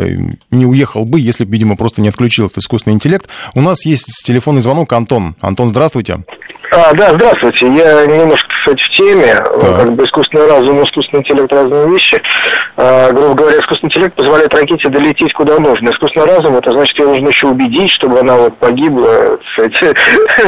Не 0.51 0.65
уехал 0.65 1.05
бы, 1.05 1.19
если 1.19 1.45
бы, 1.45 1.51
видимо, 1.51 1.75
просто 1.75 2.01
не 2.01 2.09
отключил 2.09 2.47
этот 2.47 2.59
искусственный 2.59 2.95
интеллект. 2.95 3.27
У 3.53 3.61
нас 3.61 3.85
есть 3.85 4.23
телефонный 4.23 4.61
звонок. 4.61 4.91
Антон. 4.93 5.35
Антон, 5.41 5.69
здравствуйте. 5.69 6.23
А, 6.71 6.93
да, 6.93 7.13
здравствуйте. 7.13 7.67
Я 7.67 8.05
немножко, 8.05 8.47
кстати, 8.49 8.83
в 8.83 8.89
теме. 8.89 9.35
Да. 9.61 9.79
Как 9.79 9.93
бы 9.93 10.05
искусственный 10.05 10.47
разум 10.47 10.79
и 10.79 10.83
искусственный 10.85 11.21
интеллект 11.21 11.51
разные 11.51 11.89
вещи. 11.89 12.21
А, 12.77 13.11
грубо 13.11 13.33
говоря, 13.35 13.59
искусственный 13.59 13.89
интеллект 13.89 14.15
позволяет 14.15 14.53
ракете 14.53 14.89
долететь 14.89 15.33
куда 15.33 15.59
нужно. 15.59 15.89
Искусственный 15.89 16.25
разум, 16.27 16.57
это 16.57 16.71
значит, 16.71 16.97
ее 16.99 17.07
нужно 17.07 17.27
еще 17.29 17.47
убедить, 17.47 17.91
чтобы 17.91 18.19
она 18.19 18.35
вот 18.35 18.57
погибла 18.57 19.37
кстати, 19.55 19.93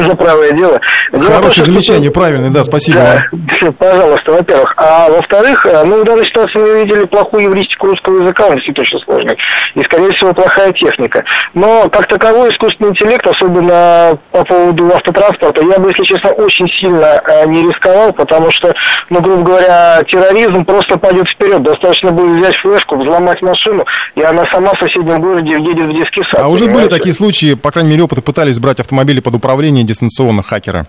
за 0.00 0.14
правое 0.16 0.52
дело. 0.52 0.80
Хорошее 1.12 1.66
замечание, 1.66 2.10
правильное, 2.10 2.50
да, 2.50 2.64
спасибо. 2.64 2.98
Да, 2.98 3.72
пожалуйста, 3.78 4.32
во-первых. 4.32 4.74
А 4.76 5.08
во-вторых, 5.08 5.66
э, 5.66 5.84
ну, 5.84 6.02
в 6.02 6.04
данной 6.04 6.26
ситуации 6.26 6.58
мы 6.58 6.84
видели 6.84 7.04
плохую 7.04 7.44
евристику 7.44 7.88
русского 7.88 8.22
языка, 8.22 8.46
он 8.46 8.52
очень 8.54 9.00
сложный. 9.00 9.36
И, 9.74 9.82
скорее 9.84 10.12
всего, 10.12 10.32
плохая 10.34 10.72
техника. 10.72 11.24
Но, 11.54 11.88
как 11.88 12.06
таковой, 12.06 12.50
искусственный 12.50 12.90
интеллект, 12.90 13.26
особенно 13.26 14.18
по 14.32 14.44
поводу 14.44 14.92
автотранспорта, 14.94 15.62
я 15.62 15.78
бы, 15.78 15.90
если 15.90 16.07
честно, 16.08 16.30
очень 16.30 16.68
сильно 16.68 17.20
э, 17.28 17.46
не 17.46 17.62
рисковал, 17.68 18.12
потому 18.12 18.50
что, 18.50 18.74
ну, 19.10 19.20
грубо 19.20 19.42
говоря, 19.42 20.02
терроризм 20.08 20.64
просто 20.64 20.98
пойдет 20.98 21.28
вперед. 21.28 21.62
Достаточно 21.62 22.10
будет 22.10 22.36
взять 22.40 22.56
флешку, 22.56 22.96
взломать 22.96 23.42
машину, 23.42 23.84
и 24.14 24.22
она 24.22 24.46
сама 24.46 24.74
в 24.74 24.78
соседнем 24.78 25.20
городе 25.20 25.52
едет 25.52 25.86
в 25.86 25.92
детский 25.92 26.22
сад. 26.24 26.40
А 26.40 26.48
уже 26.48 26.66
были 26.66 26.88
такие 26.88 27.14
случаи, 27.14 27.54
по 27.54 27.70
крайней 27.70 27.90
мере, 27.90 28.02
опыты 28.02 28.22
пытались 28.22 28.58
брать 28.58 28.80
автомобили 28.80 29.20
под 29.20 29.34
управление 29.34 29.84
дистанционно 29.84 30.42
хакера? 30.42 30.86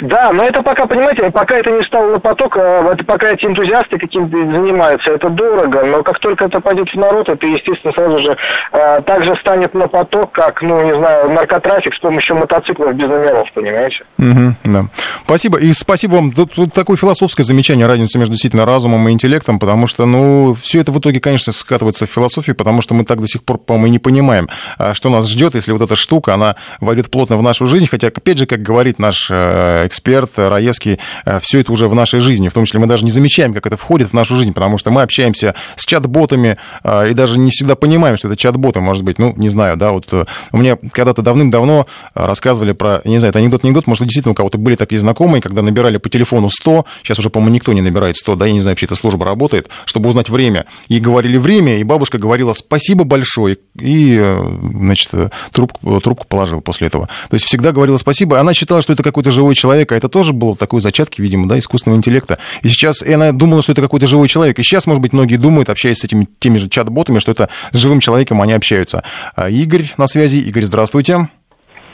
Да, 0.00 0.32
но 0.32 0.44
это 0.44 0.62
пока, 0.62 0.86
понимаете, 0.86 1.30
пока 1.30 1.56
это 1.56 1.70
не 1.70 1.82
стало 1.82 2.12
на 2.12 2.20
поток, 2.20 2.56
а 2.56 2.90
это 2.92 3.04
пока 3.04 3.30
эти 3.30 3.46
энтузиасты 3.46 3.98
каким-то 3.98 4.36
занимаются, 4.36 5.12
это 5.12 5.28
дорого, 5.28 5.82
но 5.84 6.02
как 6.02 6.18
только 6.20 6.44
это 6.44 6.60
пойдет 6.60 6.88
в 6.88 6.96
народ, 6.96 7.28
это, 7.28 7.46
естественно, 7.46 7.92
сразу 7.92 8.18
же 8.20 8.36
э, 8.72 9.02
также 9.02 9.34
станет 9.36 9.74
на 9.74 9.88
поток, 9.88 10.32
как, 10.32 10.62
ну, 10.62 10.82
не 10.84 10.94
знаю, 10.94 11.30
наркотрафик 11.30 11.94
с 11.94 11.98
помощью 11.98 12.36
мотоциклов 12.36 12.94
без 12.94 13.08
номеров, 13.08 13.48
понимаете? 13.54 14.04
Угу, 14.18 14.56
да. 14.64 14.86
Спасибо. 15.24 15.58
И 15.58 15.72
спасибо 15.72 16.14
вам. 16.14 16.32
Тут, 16.32 16.54
тут 16.54 16.72
такое 16.72 16.96
философское 16.96 17.42
замечание, 17.42 17.86
разница 17.86 18.18
между 18.18 18.32
действительно 18.32 18.66
разумом 18.66 19.08
и 19.08 19.12
интеллектом, 19.12 19.58
потому 19.58 19.86
что, 19.86 20.06
ну, 20.06 20.54
все 20.54 20.80
это 20.80 20.92
в 20.92 20.98
итоге, 21.00 21.20
конечно, 21.20 21.52
скатывается 21.52 22.06
в 22.06 22.10
философию, 22.10 22.54
потому 22.54 22.82
что 22.82 22.94
мы 22.94 23.04
так 23.04 23.20
до 23.20 23.26
сих 23.26 23.42
пор, 23.42 23.58
по-моему, 23.58 23.86
и 23.88 23.90
не 23.90 23.98
понимаем, 23.98 24.48
а, 24.78 24.94
что 24.94 25.08
нас 25.08 25.28
ждет, 25.28 25.54
если 25.54 25.72
вот 25.72 25.82
эта 25.82 25.96
штука, 25.96 26.34
она 26.34 26.56
войдет 26.80 27.10
плотно 27.10 27.36
в 27.36 27.42
нашу 27.42 27.66
жизнь, 27.66 27.88
хотя, 27.90 28.08
опять 28.08 28.38
же, 28.38 28.46
как 28.46 28.62
говорит 28.62 28.98
наш 28.98 29.28
э, 29.30 29.87
эксперт 29.88 30.38
Раевский, 30.38 30.98
э, 31.24 31.40
все 31.42 31.60
это 31.60 31.72
уже 31.72 31.88
в 31.88 31.94
нашей 31.94 32.20
жизни, 32.20 32.48
в 32.48 32.54
том 32.54 32.64
числе 32.64 32.80
мы 32.80 32.86
даже 32.86 33.04
не 33.04 33.10
замечаем, 33.10 33.52
как 33.52 33.66
это 33.66 33.76
входит 33.76 34.10
в 34.10 34.12
нашу 34.12 34.36
жизнь, 34.36 34.52
потому 34.52 34.78
что 34.78 34.90
мы 34.90 35.02
общаемся 35.02 35.54
с 35.74 35.84
чат-ботами 35.84 36.56
э, 36.84 37.10
и 37.10 37.14
даже 37.14 37.38
не 37.38 37.50
всегда 37.50 37.74
понимаем, 37.74 38.16
что 38.16 38.28
это 38.28 38.36
чат-боты, 38.36 38.80
может 38.80 39.02
быть, 39.02 39.18
ну, 39.18 39.34
не 39.36 39.48
знаю, 39.48 39.76
да, 39.76 39.90
вот 39.90 40.12
у 40.52 40.56
меня 40.56 40.76
когда-то 40.92 41.22
давным-давно 41.22 41.86
рассказывали 42.14 42.72
про, 42.72 43.00
не 43.04 43.18
знаю, 43.18 43.30
это 43.30 43.40
анекдот-анекдот, 43.40 43.86
может, 43.86 44.04
действительно 44.04 44.32
у 44.32 44.34
кого-то 44.34 44.58
были 44.58 44.76
такие 44.76 45.00
знакомые, 45.00 45.42
когда 45.42 45.62
набирали 45.62 45.98
по 45.98 46.08
телефону 46.08 46.48
100, 46.48 46.86
сейчас 47.02 47.18
уже, 47.18 47.30
по-моему, 47.30 47.54
никто 47.54 47.72
не 47.72 47.80
набирает 47.80 48.16
100, 48.16 48.36
да, 48.36 48.46
я 48.46 48.52
не 48.52 48.60
знаю, 48.60 48.72
вообще 48.72 48.86
эта 48.86 48.94
служба 48.94 49.24
работает, 49.24 49.68
чтобы 49.84 50.08
узнать 50.08 50.28
время, 50.28 50.66
и 50.88 51.00
говорили 51.00 51.36
время, 51.36 51.78
и 51.78 51.84
бабушка 51.84 52.18
говорила 52.18 52.52
спасибо 52.52 53.04
большое, 53.04 53.58
и, 53.78 54.34
значит, 54.74 55.10
трубку, 55.52 56.00
трубку 56.00 56.26
положил 56.26 56.60
после 56.60 56.88
этого. 56.88 57.06
То 57.06 57.34
есть 57.34 57.44
всегда 57.44 57.72
говорила 57.72 57.96
спасибо, 57.96 58.38
она 58.38 58.54
считала, 58.54 58.82
что 58.82 58.92
это 58.92 59.02
какой-то 59.02 59.30
живой 59.30 59.54
человек, 59.54 59.77
а 59.92 59.96
это 59.96 60.08
тоже 60.08 60.32
было 60.32 60.56
такой 60.56 60.80
зачатки, 60.80 61.20
видимо, 61.20 61.48
да, 61.48 61.58
искусственного 61.58 61.98
интеллекта. 61.98 62.38
И 62.62 62.68
сейчас 62.68 63.02
и 63.02 63.12
она 63.12 63.32
думала, 63.32 63.62
что 63.62 63.72
это 63.72 63.82
какой-то 63.82 64.06
живой 64.06 64.28
человек. 64.28 64.58
И 64.58 64.62
сейчас, 64.62 64.86
может 64.86 65.02
быть, 65.02 65.12
многие 65.12 65.36
думают, 65.36 65.68
общаясь 65.68 65.98
с 65.98 66.04
этими 66.04 66.28
теми 66.38 66.58
же 66.58 66.68
чат-ботами, 66.68 67.18
что 67.18 67.32
это 67.32 67.48
с 67.72 67.76
живым 67.76 68.00
человеком 68.00 68.42
они 68.42 68.52
общаются. 68.52 69.04
А 69.36 69.48
Игорь 69.50 69.92
на 69.96 70.06
связи. 70.06 70.38
Игорь, 70.38 70.64
здравствуйте. 70.64 71.28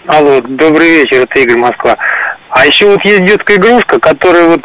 Алло, 0.07 0.41
добрый 0.43 0.91
вечер, 0.91 1.23
это 1.23 1.41
Игорь 1.41 1.57
Москва. 1.57 1.97
А 2.51 2.67
еще 2.67 2.87
вот 2.87 3.05
есть 3.05 3.25
детская 3.25 3.57
игрушка, 3.57 3.99
которая 3.99 4.47
вот 4.47 4.61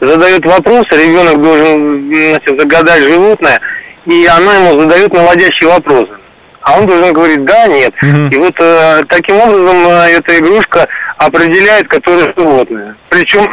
задает 0.00 0.44
вопрос, 0.46 0.84
ребенок 0.92 1.42
должен 1.42 2.12
значит, 2.12 2.60
загадать 2.60 3.02
животное, 3.02 3.60
и 4.06 4.26
она 4.26 4.56
ему 4.56 4.80
задает 4.80 5.12
наводящие 5.12 5.70
вопросы. 5.70 6.12
А 6.60 6.78
он 6.78 6.86
должен 6.86 7.12
говорить 7.12 7.44
да, 7.44 7.66
нет. 7.66 7.92
Угу. 8.02 8.28
И 8.30 8.36
вот 8.36 8.54
э, 8.58 9.02
таким 9.08 9.36
образом 9.36 9.76
э, 9.86 10.10
эта 10.12 10.38
игрушка 10.38 10.88
определяет, 11.18 11.88
которое 11.88 12.32
животное. 12.36 12.96
Причем 13.10 13.48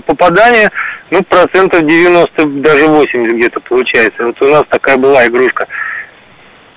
попадание, 0.02 0.70
ну, 1.10 1.22
процентов 1.24 1.84
90, 1.86 2.46
даже 2.62 2.86
80 2.86 3.36
где-то 3.36 3.60
получается. 3.60 4.26
Вот 4.26 4.40
у 4.42 4.48
нас 4.48 4.64
такая 4.68 4.96
была 4.96 5.26
игрушка. 5.26 5.66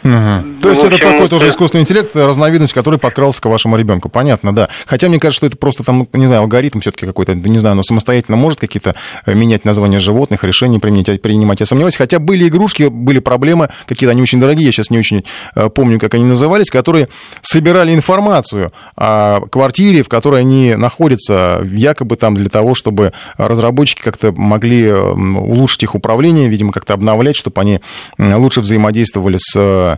Угу. 0.03 0.61
То 0.61 0.69
есть 0.69 0.83
общем, 0.83 0.97
это 0.97 1.11
какой-то 1.11 1.35
уже 1.35 1.49
искусственный 1.49 1.83
интеллект, 1.83 2.15
разновидность, 2.15 2.73
который 2.73 2.97
подкрался 2.99 3.41
к 3.41 3.45
вашему 3.45 3.77
ребенку. 3.77 4.09
Понятно, 4.09 4.53
да. 4.53 4.69
Хотя 4.85 5.07
мне 5.09 5.19
кажется, 5.19 5.37
что 5.37 5.47
это 5.47 5.57
просто 5.57 5.83
там, 5.83 6.07
не 6.13 6.27
знаю, 6.27 6.41
алгоритм 6.41 6.79
все-таки 6.79 7.05
какой-то, 7.05 7.35
не 7.35 7.59
знаю, 7.59 7.75
но 7.75 7.83
самостоятельно 7.83 8.35
может 8.35 8.59
какие-то 8.59 8.95
э, 9.25 9.33
менять 9.33 9.65
названия 9.65 9.99
животных, 9.99 10.43
решения 10.43 10.79
применять, 10.79 11.21
принимать. 11.21 11.59
Я 11.59 11.65
сомневаюсь. 11.65 11.95
Хотя 11.95 12.19
были 12.19 12.47
игрушки, 12.47 12.83
были 12.83 13.19
проблемы, 13.19 13.69
какие-то 13.85 14.11
они 14.11 14.21
очень 14.21 14.39
дорогие, 14.39 14.65
я 14.65 14.71
сейчас 14.71 14.89
не 14.89 14.97
очень 14.97 15.23
э, 15.55 15.69
помню, 15.69 15.99
как 15.99 16.13
они 16.15 16.23
назывались, 16.23 16.69
которые 16.69 17.07
собирали 17.41 17.93
информацию 17.93 18.71
о 18.95 19.41
квартире, 19.51 20.03
в 20.03 20.09
которой 20.09 20.41
они 20.41 20.75
находятся, 20.75 21.65
якобы 21.71 22.15
там 22.15 22.35
для 22.35 22.49
того, 22.49 22.73
чтобы 22.73 23.13
разработчики 23.37 24.01
как-то 24.01 24.31
могли 24.31 24.91
улучшить 24.91 25.83
их 25.83 25.95
управление, 25.95 26.49
видимо, 26.49 26.71
как-то 26.71 26.93
обновлять, 26.93 27.35
чтобы 27.35 27.61
они 27.61 27.81
лучше 28.17 28.61
взаимодействовали 28.61 29.37
с 29.37 29.90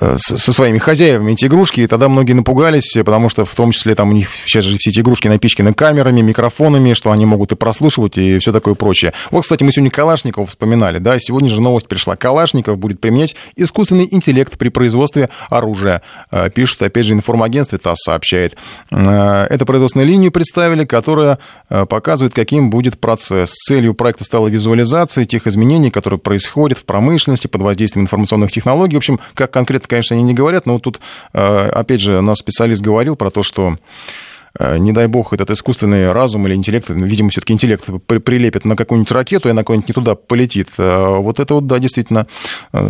Э, 0.00 0.16
со 0.18 0.52
своими 0.52 0.78
хозяевами 0.78 1.32
эти 1.32 1.46
игрушки, 1.46 1.82
и 1.82 1.86
тогда 1.86 2.08
многие 2.08 2.32
напугались, 2.32 2.92
потому 3.04 3.28
что 3.28 3.44
в 3.44 3.54
том 3.54 3.72
числе 3.72 3.94
там 3.94 4.10
у 4.10 4.12
них 4.12 4.28
сейчас 4.46 4.64
же 4.64 4.78
все 4.78 4.90
эти 4.90 5.00
игрушки 5.00 5.28
напичканы 5.28 5.72
камерами, 5.72 6.20
микрофонами, 6.20 6.94
что 6.94 7.12
они 7.12 7.26
могут 7.26 7.52
и 7.52 7.56
прослушивать, 7.56 8.18
и 8.18 8.38
все 8.38 8.52
такое 8.52 8.74
прочее. 8.74 9.12
Вот, 9.30 9.42
кстати, 9.42 9.62
мы 9.62 9.72
сегодня 9.72 9.90
Калашникова 9.90 10.46
вспоминали, 10.46 10.98
да, 10.98 11.18
сегодня 11.18 11.48
же 11.48 11.60
новость 11.60 11.88
пришла. 11.88 12.16
Калашников 12.16 12.78
будет 12.78 13.00
применять 13.00 13.36
искусственный 13.56 14.08
интеллект 14.10 14.56
при 14.58 14.68
производстве 14.68 15.30
оружия. 15.48 16.02
Э, 16.30 16.50
пишут, 16.50 16.82
опять 16.82 17.06
же, 17.06 17.14
информагентстве 17.14 17.78
ТАСС 17.78 18.02
сообщает. 18.04 18.56
Э, 18.90 19.46
это 19.48 19.64
производственную 19.64 20.08
линию 20.08 20.32
представили, 20.32 20.84
которая 20.84 21.38
показывает, 21.68 22.34
каким 22.34 22.70
будет 22.70 22.98
процесс. 22.98 23.50
Целью 23.50 23.94
проекта 23.94 24.24
стала 24.24 24.48
визуализация 24.48 25.24
тех 25.24 25.46
изменений, 25.46 25.90
которые 25.90 26.18
происходят 26.18 26.78
в 26.78 26.84
промышленности 26.84 27.46
под 27.46 27.62
воздействием 27.62 28.04
информационных 28.04 28.50
технологий. 28.50 28.94
В 28.94 28.98
общем, 28.98 29.20
как 29.34 29.50
конкретно, 29.50 29.88
конечно, 29.88 30.16
они 30.16 30.24
не 30.24 30.34
говорят, 30.34 30.66
но 30.66 30.74
вот 30.74 30.82
тут, 30.82 31.00
э, 31.32 31.68
опять 31.68 32.00
же, 32.00 32.20
наш 32.20 32.38
специалист 32.38 32.82
говорил 32.82 33.16
про 33.16 33.30
то, 33.30 33.42
что 33.42 33.76
э, 34.58 34.78
не 34.78 34.92
дай 34.92 35.06
бог, 35.06 35.32
этот 35.32 35.50
искусственный 35.50 36.12
разум 36.12 36.46
или 36.46 36.54
интеллект, 36.54 36.88
видимо, 36.88 37.30
все-таки 37.30 37.52
интеллект 37.52 37.84
прилепит 38.06 38.64
на 38.64 38.76
какую-нибудь 38.76 39.12
ракету, 39.12 39.48
и 39.48 39.52
она 39.52 39.62
какую-нибудь 39.62 39.88
не 39.88 39.94
туда 39.94 40.14
полетит. 40.14 40.68
Э, 40.78 41.16
вот 41.16 41.40
это 41.40 41.54
вот, 41.54 41.66
да, 41.66 41.78
действительно 41.78 42.26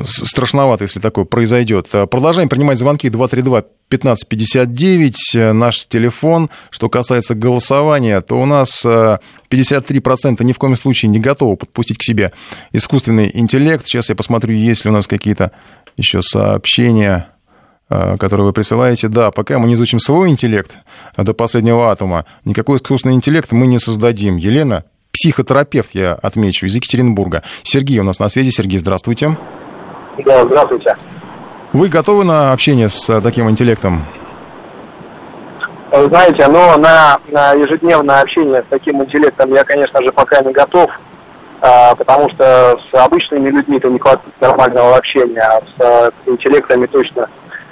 страшновато, 0.04 0.84
если 0.84 1.00
такое 1.00 1.24
произойдет. 1.24 1.88
Продолжаем 2.10 2.48
принимать 2.48 2.78
звонки 2.78 3.08
232 3.08 3.64
1559, 3.90 5.52
наш 5.52 5.86
телефон. 5.88 6.48
Что 6.70 6.88
касается 6.88 7.34
голосования, 7.34 8.20
то 8.20 8.36
у 8.40 8.46
нас 8.46 8.84
53% 8.84 10.44
ни 10.44 10.52
в 10.52 10.58
коем 10.58 10.76
случае 10.76 11.10
не 11.10 11.18
готовы 11.18 11.56
подпустить 11.56 11.98
к 11.98 12.04
себе 12.04 12.32
искусственный 12.70 13.30
интеллект. 13.34 13.84
Сейчас 13.84 14.08
я 14.08 14.14
посмотрю, 14.14 14.54
есть 14.54 14.84
ли 14.84 14.90
у 14.90 14.94
нас 14.94 15.08
какие-то 15.08 15.50
еще 16.00 16.22
сообщения, 16.22 17.28
э, 17.88 18.16
которые 18.18 18.46
вы 18.46 18.52
присылаете. 18.52 19.08
Да, 19.08 19.30
пока 19.30 19.58
мы 19.58 19.68
не 19.68 19.74
изучим 19.74 19.98
свой 19.98 20.28
интеллект 20.28 20.72
до 21.16 21.32
последнего 21.34 21.90
атома, 21.90 22.24
никакой 22.44 22.78
искусственный 22.78 23.14
интеллект 23.14 23.52
мы 23.52 23.66
не 23.66 23.78
создадим. 23.78 24.36
Елена, 24.36 24.84
психотерапевт, 25.12 25.90
я 25.94 26.14
отмечу, 26.14 26.66
из 26.66 26.74
Екатеринбурга. 26.74 27.42
Сергей 27.62 27.98
у 27.98 28.04
нас 28.04 28.18
на 28.18 28.28
связи. 28.28 28.50
Сергей, 28.50 28.78
здравствуйте. 28.78 29.36
Да, 30.24 30.44
здравствуйте. 30.44 30.96
Вы 31.72 31.88
готовы 31.88 32.24
на 32.24 32.52
общение 32.52 32.88
с 32.88 33.20
таким 33.20 33.48
интеллектом? 33.48 34.06
Вы 35.92 36.04
знаете, 36.06 36.46
но 36.46 36.76
на, 36.76 37.18
на 37.28 37.52
ежедневное 37.52 38.20
общение 38.22 38.62
с 38.62 38.66
таким 38.70 39.02
интеллектом 39.02 39.52
я, 39.52 39.64
конечно 39.64 40.00
же, 40.02 40.12
пока 40.12 40.40
не 40.40 40.52
готов. 40.52 40.88
А, 41.62 41.94
потому 41.94 42.30
что 42.30 42.78
с 42.90 43.04
обычными 43.04 43.50
людьми-то 43.50 43.88
не 43.88 43.98
хватит 43.98 44.22
нормального 44.40 44.96
общения, 44.96 45.40
а 45.42 45.60
с 45.60 45.74
э, 45.78 46.10
интеллектами 46.26 46.86
точно 46.86 47.28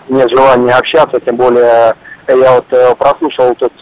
нет 0.08 0.28
желания 0.30 0.72
общаться, 0.72 1.18
тем 1.20 1.36
более 1.36 1.94
я 2.28 2.54
вот 2.54 2.66
э, 2.70 2.94
прослушал 2.96 3.54
тот 3.54 3.72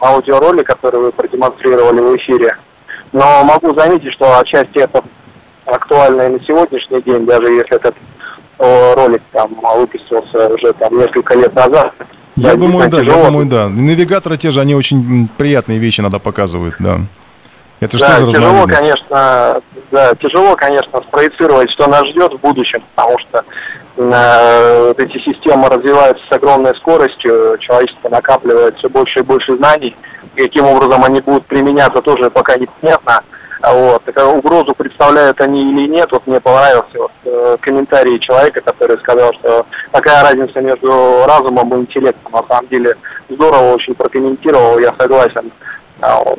аудиоролик, 0.00 0.66
который 0.66 1.00
вы 1.00 1.12
продемонстрировали 1.12 2.00
в 2.00 2.16
эфире, 2.18 2.56
но 3.12 3.42
могу 3.42 3.76
заметить, 3.76 4.12
что 4.12 4.38
отчасти 4.38 4.78
это 4.78 5.02
актуально 5.66 6.22
и 6.22 6.28
на 6.28 6.44
сегодняшний 6.44 7.02
день, 7.02 7.26
даже 7.26 7.52
если 7.52 7.74
этот 7.74 7.96
ролик 8.58 9.22
там 9.32 9.56
выпустился 9.76 10.48
уже 10.48 10.72
там 10.74 10.96
несколько 10.96 11.34
лет 11.34 11.52
назад. 11.54 11.92
Я 12.36 12.54
думаю, 12.54 12.88
да, 12.88 13.00
тяжело. 13.00 13.18
я 13.18 13.26
думаю, 13.26 13.46
да. 13.46 13.68
Навигаторы 13.68 14.36
те 14.36 14.50
же, 14.50 14.60
они 14.60 14.74
очень 14.74 15.28
приятные 15.36 15.78
вещи 15.78 16.00
надо 16.00 16.18
показывают, 16.18 16.76
да. 16.78 17.00
Это 17.80 17.98
да, 17.98 18.16
что 18.16 18.26
за 18.26 18.32
тяжело, 18.32 18.66
конечно, 18.66 19.62
да, 19.90 20.14
тяжело, 20.16 20.54
конечно, 20.54 21.02
спроецировать, 21.08 21.70
что 21.70 21.88
нас 21.88 22.06
ждет 22.08 22.34
в 22.34 22.40
будущем, 22.40 22.82
потому 22.94 23.18
что 23.20 23.44
э, 23.96 24.94
эти 24.98 25.18
системы 25.24 25.68
развиваются 25.68 26.22
с 26.30 26.36
огромной 26.36 26.74
скоростью, 26.76 27.56
человечество 27.58 28.10
накапливает 28.10 28.76
все 28.76 28.90
больше 28.90 29.20
и 29.20 29.22
больше 29.22 29.56
знаний, 29.56 29.96
каким 30.36 30.66
образом 30.66 31.02
они 31.04 31.22
будут 31.22 31.46
применяться, 31.46 32.02
тоже 32.02 32.30
пока 32.30 32.56
непонятно. 32.56 33.22
Вот. 33.62 34.04
Такую 34.04 34.38
угрозу 34.38 34.74
представляют 34.74 35.40
они 35.40 35.70
или 35.70 35.88
нет, 35.88 36.08
вот 36.12 36.26
мне 36.26 36.40
понравился 36.40 36.98
вот, 36.98 37.12
э, 37.24 37.56
комментарий 37.60 38.18
человека, 38.18 38.60
который 38.60 38.98
сказал, 38.98 39.32
что 39.40 39.66
такая 39.90 40.22
разница 40.22 40.60
между 40.60 41.24
разумом 41.26 41.74
и 41.74 41.80
интеллектом, 41.80 42.32
на 42.32 42.42
самом 42.46 42.68
деле 42.68 42.94
здорово 43.30 43.74
очень 43.74 43.94
прокомментировал, 43.94 44.78
я 44.78 44.94
согласен. 44.98 45.50
А, 46.02 46.22
вот. 46.24 46.38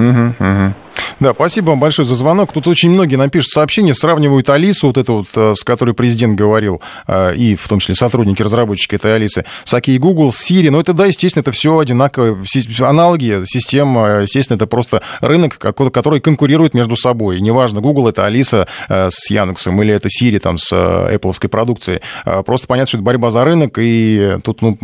Угу, 0.00 0.34
угу. 0.40 0.74
Да, 1.20 1.34
спасибо 1.34 1.70
вам 1.70 1.80
большое 1.80 2.06
за 2.06 2.14
звонок. 2.14 2.52
Тут 2.52 2.66
очень 2.66 2.90
многие 2.90 3.16
нам 3.16 3.30
пишут 3.30 3.50
сообщения, 3.50 3.94
сравнивают 3.94 4.48
Алису, 4.48 4.88
вот 4.88 4.96
эту 4.96 5.14
вот, 5.18 5.28
э, 5.34 5.54
с 5.54 5.64
которой 5.64 5.94
президент 5.94 6.34
говорил, 6.34 6.80
э, 7.06 7.34
и 7.36 7.56
в 7.56 7.68
том 7.68 7.78
числе 7.78 7.94
сотрудники, 7.94 8.42
разработчики 8.42 8.94
этой 8.94 9.14
Алисы, 9.14 9.44
с 9.64 9.74
Аки 9.74 9.96
Google, 9.98 10.30
Siri. 10.30 10.70
Но 10.70 10.80
это, 10.80 10.92
да, 10.92 11.06
естественно, 11.06 11.42
это 11.42 11.52
все 11.52 11.78
одинаковые 11.78 12.42
аналоги, 12.80 13.42
система, 13.44 14.22
естественно, 14.22 14.56
это 14.56 14.66
просто 14.66 15.02
рынок, 15.20 15.58
который 15.58 16.20
конкурирует 16.20 16.74
между 16.74 16.96
собой. 16.96 17.40
Неважно, 17.40 17.80
Google 17.80 18.08
это 18.08 18.24
Алиса 18.24 18.66
э, 18.88 19.08
с 19.10 19.30
Яндексом 19.30 19.80
или 19.82 19.94
это 19.94 20.08
Siri 20.08 20.38
там 20.38 20.58
с 20.58 20.72
Apple 20.72 21.48
продукцией. 21.48 22.00
Просто 22.44 22.66
понятно, 22.66 22.88
что 22.88 22.96
это 22.98 23.04
борьба 23.04 23.30
за 23.30 23.44
рынок, 23.44 23.78
и 23.78 24.36
тут, 24.42 24.62
ну, 24.62 24.78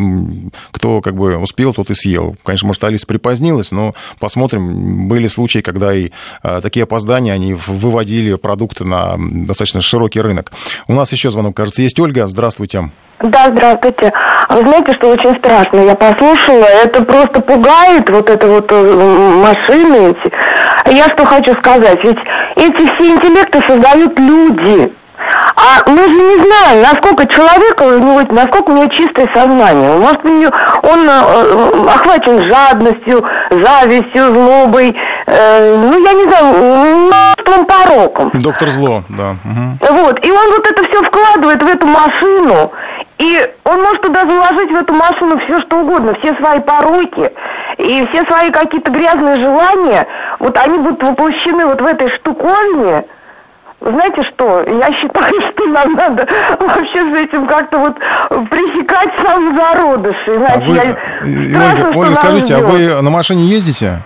кто 0.70 1.00
как 1.00 1.16
бы 1.16 1.36
успел, 1.36 1.72
тот 1.72 1.90
и 1.90 1.94
съел. 1.94 2.36
Конечно, 2.44 2.66
может, 2.66 2.84
Алиса 2.84 3.06
припозднилась, 3.06 3.72
но 3.72 3.94
посмотрим. 4.18 5.08
Были 5.08 5.26
случаи, 5.26 5.60
когда 5.60 5.94
и 5.94 6.05
Э, 6.42 6.60
такие 6.62 6.84
опоздания, 6.84 7.32
они 7.32 7.54
выводили 7.54 8.34
продукты 8.34 8.84
на 8.84 9.16
достаточно 9.18 9.80
широкий 9.80 10.20
рынок. 10.20 10.52
У 10.88 10.94
нас 10.94 11.12
еще 11.12 11.30
звонок, 11.30 11.56
кажется, 11.56 11.82
есть 11.82 11.98
Ольга. 12.00 12.26
Здравствуйте. 12.26 12.90
Да, 13.20 13.48
здравствуйте. 13.48 14.12
Вы 14.50 14.60
знаете, 14.60 14.92
что 14.92 15.08
очень 15.08 15.38
страшно? 15.38 15.80
Я 15.80 15.94
послушала, 15.94 16.64
это 16.84 17.02
просто 17.02 17.40
пугает, 17.40 18.08
вот 18.10 18.28
это 18.28 18.46
вот 18.46 18.70
э, 18.70 19.40
машины 19.42 20.10
эти. 20.10 20.94
Я 20.94 21.04
что 21.04 21.24
хочу 21.24 21.52
сказать, 21.54 21.98
ведь 22.04 22.18
эти 22.56 22.94
все 22.94 23.14
интеллекты 23.14 23.60
создают 23.66 24.18
люди. 24.18 24.92
А 25.56 25.88
мы 25.88 26.02
же 26.02 26.14
не 26.14 26.36
знаем, 26.44 26.82
насколько 26.82 27.26
человека, 27.26 27.82
у 27.82 27.98
него, 27.98 28.20
насколько 28.30 28.70
у 28.70 28.74
него 28.74 28.86
чистое 28.88 29.26
сознание. 29.34 29.98
Может, 29.98 30.24
у 30.24 30.28
него, 30.28 30.52
он 30.82 31.08
э, 31.08 31.90
охвачен 31.90 32.42
жадностью, 32.42 33.24
завистью, 33.50 34.34
злобой, 34.34 34.94
э, 35.26 35.76
ну, 35.76 36.04
я 36.04 36.12
не 36.12 36.24
знаю, 36.24 36.46
множеством 36.46 37.66
пороком. 37.66 38.30
Доктор 38.34 38.70
Зло, 38.70 39.02
да. 39.08 39.36
Угу. 39.44 39.94
Вот, 39.94 40.24
и 40.24 40.30
он 40.30 40.50
вот 40.50 40.66
это 40.66 40.88
все 40.88 41.02
вкладывает 41.02 41.62
в 41.62 41.66
эту 41.66 41.86
машину, 41.86 42.72
и 43.18 43.50
он 43.64 43.82
может 43.82 44.02
туда 44.02 44.20
заложить 44.26 44.70
в 44.70 44.76
эту 44.76 44.94
машину 44.94 45.38
все 45.38 45.60
что 45.62 45.78
угодно, 45.78 46.14
все 46.22 46.34
свои 46.34 46.60
пороки 46.60 47.32
и 47.78 48.06
все 48.12 48.24
свои 48.24 48.50
какие-то 48.50 48.90
грязные 48.90 49.34
желания, 49.34 50.06
вот 50.38 50.56
они 50.58 50.78
будут 50.78 51.02
воплощены 51.02 51.66
вот 51.66 51.80
в 51.80 51.86
этой 51.86 52.10
штуковине, 52.10 53.04
знаете 53.80 54.22
что, 54.24 54.62
я 54.62 54.92
считаю, 54.92 55.40
что 55.52 55.66
нам 55.66 55.94
надо 55.94 56.26
вообще 56.60 57.00
с 57.08 57.12
этим 57.12 57.46
как-то 57.46 57.78
вот 57.78 57.96
пресекать 58.50 59.10
сам 59.22 59.56
зародыши. 59.56 60.36
Иначе 60.36 60.54
а 60.54 60.60
вы, 60.60 60.74
я... 60.74 61.72
Страшно, 61.72 61.98
Ольга, 61.98 62.14
скажите, 62.14 62.54
а 62.56 62.60
вы 62.60 63.02
на 63.02 63.10
машине 63.10 63.44
ездите? 63.44 64.02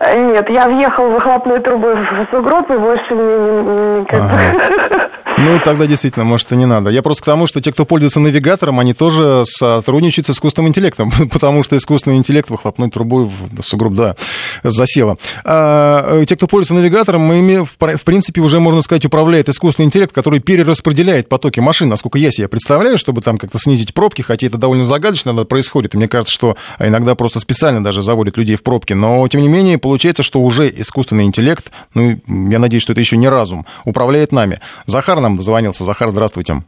Нет, 0.00 0.48
я 0.48 0.66
въехал 0.66 1.10
в 1.10 1.12
выхлопную 1.12 1.60
трубу 1.60 1.88
в 1.88 2.26
сугроб 2.30 2.70
и 2.70 2.76
больше 2.76 3.14
не... 3.14 4.00
не, 4.00 4.06
ага. 4.10 5.10
Ну, 5.42 5.58
тогда 5.64 5.86
действительно, 5.86 6.24
может, 6.24 6.52
и 6.52 6.56
не 6.56 6.66
надо. 6.66 6.90
Я 6.90 7.02
просто 7.02 7.22
к 7.22 7.26
тому, 7.26 7.46
что 7.46 7.62
те, 7.62 7.72
кто 7.72 7.86
пользуется 7.86 8.20
навигатором, 8.20 8.78
они 8.78 8.92
тоже 8.92 9.44
сотрудничают 9.46 10.26
с 10.26 10.30
искусственным 10.30 10.68
интеллектом, 10.68 11.10
потому 11.32 11.62
что 11.62 11.76
искусственный 11.76 12.18
интеллект 12.18 12.50
выхлопной 12.50 12.90
трубой 12.90 13.24
в, 13.24 13.62
в 13.62 13.66
сугроб, 13.66 13.94
да, 13.94 14.16
засело. 14.62 15.16
А, 15.44 16.22
те, 16.26 16.36
кто 16.36 16.46
пользуется 16.46 16.74
навигатором, 16.74 17.22
мы, 17.22 17.64
в, 17.64 17.76
в 17.78 18.04
принципе, 18.04 18.42
уже, 18.42 18.60
можно 18.60 18.82
сказать, 18.82 19.06
управляет 19.06 19.48
искусственный 19.48 19.86
интеллект, 19.86 20.12
который 20.12 20.40
перераспределяет 20.40 21.28
потоки 21.28 21.60
машин, 21.60 21.88
насколько 21.88 22.18
я 22.18 22.30
себе 22.30 22.48
представляю, 22.48 22.98
чтобы 22.98 23.22
там 23.22 23.38
как-то 23.38 23.58
снизить 23.58 23.94
пробки, 23.94 24.20
хотя 24.20 24.46
это 24.46 24.58
довольно 24.58 24.84
загадочно 24.84 25.32
происходит, 25.44 25.94
и 25.94 25.96
мне 25.96 26.08
кажется, 26.08 26.34
что 26.34 26.56
иногда 26.78 27.14
просто 27.14 27.40
специально 27.40 27.82
даже 27.82 28.02
заводят 28.02 28.36
людей 28.36 28.56
в 28.56 28.62
пробки, 28.62 28.92
но, 28.92 29.26
тем 29.28 29.40
не 29.40 29.48
менее, 29.48 29.78
получается, 29.90 30.22
что 30.22 30.38
уже 30.38 30.68
искусственный 30.68 31.24
интеллект, 31.24 31.72
ну, 31.94 32.20
я 32.28 32.60
надеюсь, 32.60 32.80
что 32.80 32.92
это 32.92 33.00
еще 33.00 33.16
не 33.16 33.28
разум, 33.28 33.66
управляет 33.84 34.30
нами. 34.30 34.60
Захар 34.86 35.18
нам 35.18 35.36
дозвонился. 35.36 35.82
Захар, 35.82 36.10
здравствуйте. 36.10 36.62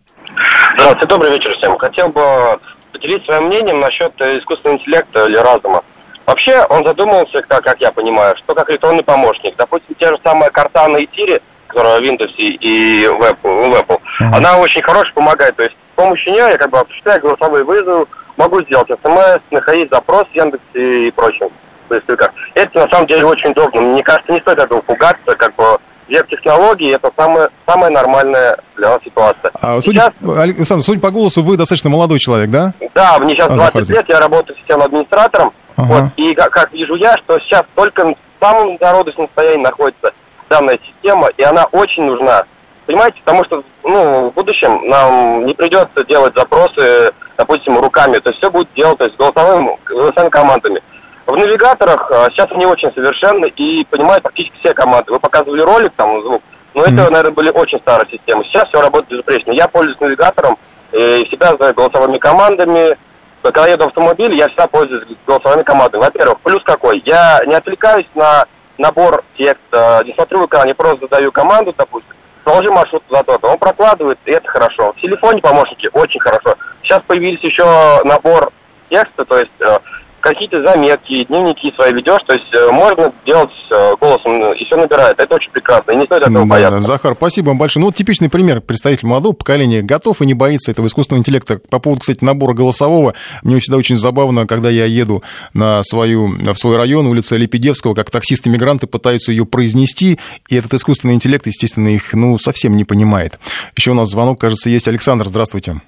Здравствуйте, 0.74 1.06
добрый 1.06 1.30
вечер 1.30 1.56
всем. 1.56 1.78
Хотел 1.78 2.08
бы 2.08 2.58
поделиться 2.90 3.26
своим 3.26 3.44
мнением 3.44 3.78
насчет 3.78 4.12
искусственного 4.20 4.78
интеллекта 4.78 5.26
или 5.28 5.36
разума. 5.36 5.84
Вообще, 6.26 6.66
он 6.68 6.84
задумался, 6.84 7.42
как, 7.42 7.62
как 7.62 7.80
я 7.80 7.92
понимаю, 7.92 8.34
что 8.38 8.56
как 8.56 8.68
электронный 8.70 9.04
помощник. 9.04 9.54
Допустим, 9.56 9.94
те 10.00 10.08
же 10.08 10.18
самые 10.24 10.50
Cortana 10.50 11.00
и 11.00 11.08
Siri, 11.16 11.40
которая 11.68 12.00
в 12.00 12.02
Windows 12.02 12.34
и 12.36 13.06
в 13.06 13.22
Apple, 13.22 13.70
в 13.70 13.74
Apple 13.80 14.00
uh-huh. 14.20 14.34
она 14.34 14.58
очень 14.58 14.82
хорошо 14.82 15.12
помогает. 15.14 15.54
То 15.54 15.62
есть 15.62 15.76
с 15.76 15.94
помощью 15.94 16.32
нее 16.32 16.48
я 16.50 16.58
как 16.58 16.70
бы 16.70 16.80
осуществляю 16.80 17.20
голосовые 17.20 17.64
вызовы, 17.64 18.06
могу 18.36 18.60
сделать 18.62 18.88
смс, 18.88 19.38
находить 19.52 19.90
запрос 19.92 20.24
в 20.32 20.34
Яндексе 20.34 21.06
и 21.06 21.10
прочем 21.12 21.50
поисковиках. 21.92 22.30
Это 22.54 22.78
на 22.78 22.88
самом 22.90 23.06
деле 23.06 23.24
очень 23.24 23.50
удобно. 23.50 23.80
Мне 23.80 24.02
кажется, 24.02 24.32
не 24.32 24.40
стоит 24.40 24.58
этого 24.58 24.80
пугаться, 24.80 25.36
как 25.36 25.54
бы 25.56 25.78
век 26.08 26.28
технологий 26.28 26.90
это 26.90 27.10
самая, 27.16 27.48
самая 27.66 27.90
нормальная 27.90 28.58
для 28.76 28.90
нас 28.90 28.98
ситуация. 29.04 29.50
А, 29.54 29.80
судя, 29.80 30.12
сейчас... 30.20 30.38
Александр, 30.38 30.84
судя 30.84 31.00
по 31.00 31.10
голосу, 31.10 31.42
вы 31.42 31.56
достаточно 31.56 31.90
молодой 31.90 32.18
человек, 32.18 32.50
да? 32.50 32.72
Да, 32.94 33.18
мне 33.18 33.34
сейчас 33.34 33.48
а, 33.48 33.54
20 33.54 33.64
заходите. 33.66 33.94
лет, 33.94 34.04
я 34.08 34.20
работаю 34.20 34.56
системным 34.58 34.86
администратором. 34.86 35.52
Ага. 35.76 35.86
Вот, 35.86 36.04
и 36.16 36.34
как, 36.34 36.50
как 36.50 36.72
вижу 36.72 36.96
я, 36.96 37.16
что 37.18 37.38
сейчас 37.40 37.64
только 37.74 38.04
в 38.06 38.14
самом 38.44 38.76
зародышном 38.78 39.28
состоянии 39.28 39.64
находится 39.64 40.12
данная 40.50 40.78
система, 40.84 41.28
и 41.36 41.42
она 41.42 41.64
очень 41.72 42.04
нужна. 42.04 42.44
Понимаете, 42.86 43.18
потому 43.24 43.44
что 43.44 43.62
ну, 43.84 44.30
в 44.30 44.34
будущем 44.34 44.86
нам 44.88 45.46
не 45.46 45.54
придется 45.54 46.04
делать 46.08 46.34
запросы, 46.36 47.12
допустим, 47.38 47.78
руками. 47.78 48.18
То 48.18 48.30
есть 48.30 48.38
все 48.38 48.50
будет 48.50 48.68
делать 48.74 48.98
то 48.98 49.04
есть, 49.04 49.16
голосовыми, 49.16 49.78
голосовыми 49.84 50.30
командами. 50.30 50.82
В 51.26 51.36
навигаторах 51.36 52.10
а, 52.10 52.30
сейчас 52.30 52.48
они 52.50 52.66
очень 52.66 52.92
совершенны 52.92 53.46
и 53.56 53.84
понимают 53.90 54.22
практически 54.24 54.56
все 54.58 54.74
команды. 54.74 55.12
Вы 55.12 55.20
показывали 55.20 55.60
ролик, 55.60 55.92
там 55.96 56.20
звук, 56.22 56.42
но 56.74 56.82
это, 56.82 57.10
наверное, 57.10 57.30
были 57.30 57.50
очень 57.50 57.78
старые 57.80 58.10
системы. 58.10 58.44
Сейчас 58.44 58.68
все 58.68 58.80
работает 58.80 59.10
безупречно. 59.10 59.52
Я 59.52 59.68
пользуюсь 59.68 60.00
навигатором 60.00 60.58
и 60.92 61.24
всегда 61.28 61.56
знаю 61.56 61.74
голосовыми 61.74 62.18
командами. 62.18 62.96
Когда 63.42 63.66
еду 63.66 63.84
в 63.84 63.88
автомобиле, 63.88 64.36
я 64.36 64.48
всегда 64.48 64.66
пользуюсь 64.68 65.04
голосовыми 65.26 65.62
командами. 65.62 66.02
Во-первых, 66.02 66.40
плюс 66.40 66.62
какой? 66.64 67.02
Я 67.04 67.42
не 67.46 67.54
отвлекаюсь 67.54 68.06
на 68.14 68.44
набор 68.78 69.24
текста, 69.36 70.02
не 70.04 70.14
смотрю 70.14 70.42
в 70.42 70.46
экран, 70.46 70.68
я 70.68 70.74
просто 70.74 71.00
задаю 71.02 71.32
команду, 71.32 71.74
допустим, 71.76 72.14
проложи 72.44 72.70
маршрут 72.70 73.04
туда-то. 73.06 73.38
Он 73.46 73.58
прокладывает, 73.58 74.18
и 74.24 74.32
это 74.32 74.48
хорошо. 74.48 74.92
В 74.92 75.00
телефоне 75.00 75.40
помощники 75.40 75.88
очень 75.92 76.20
хорошо. 76.20 76.56
Сейчас 76.82 77.00
появились 77.06 77.42
еще 77.42 77.64
набор 78.04 78.52
текста, 78.90 79.24
то 79.24 79.38
есть 79.38 79.52
э, 79.60 79.78
какие-то 80.22 80.64
заметки, 80.64 81.24
дневники 81.24 81.72
свои 81.74 81.92
ведешь, 81.92 82.20
то 82.26 82.34
есть 82.34 82.54
э, 82.54 82.70
можно 82.70 83.12
делать 83.26 83.50
э, 83.70 83.94
голосом, 84.00 84.54
и 84.54 84.64
все 84.64 84.76
набирает. 84.76 85.20
Это 85.20 85.34
очень 85.34 85.50
прекрасно, 85.50 85.92
и 85.92 85.96
не 85.96 86.04
стоит 86.04 86.22
этого 86.22 86.40
да, 86.40 86.44
бояться. 86.44 86.80
Захар, 86.80 87.14
спасибо 87.16 87.48
вам 87.48 87.58
большое. 87.58 87.82
Ну, 87.82 87.88
вот 87.88 87.96
типичный 87.96 88.30
пример 88.30 88.60
представитель 88.60 89.08
молодого 89.08 89.32
поколения 89.32 89.82
готов 89.82 90.22
и 90.22 90.26
не 90.26 90.34
боится 90.34 90.70
этого 90.70 90.86
искусственного 90.86 91.20
интеллекта. 91.20 91.58
По 91.58 91.78
поводу, 91.80 92.00
кстати, 92.00 92.24
набора 92.24 92.54
голосового, 92.54 93.14
мне 93.42 93.58
всегда 93.58 93.76
очень 93.76 93.96
забавно, 93.96 94.46
когда 94.46 94.70
я 94.70 94.86
еду 94.86 95.22
на 95.52 95.82
свою, 95.82 96.28
в 96.28 96.56
свой 96.56 96.76
район, 96.76 97.06
улица 97.06 97.36
Лепедевского, 97.36 97.94
как 97.94 98.10
таксисты-мигранты 98.10 98.86
пытаются 98.86 99.32
ее 99.32 99.44
произнести, 99.44 100.18
и 100.48 100.56
этот 100.56 100.72
искусственный 100.74 101.14
интеллект, 101.14 101.46
естественно, 101.46 101.88
их 101.88 102.14
ну, 102.14 102.38
совсем 102.38 102.76
не 102.76 102.84
понимает. 102.84 103.38
Еще 103.76 103.90
у 103.90 103.94
нас 103.94 104.08
звонок, 104.08 104.40
кажется, 104.40 104.70
есть. 104.70 104.86
Александр, 104.88 105.26
здравствуйте. 105.26 105.80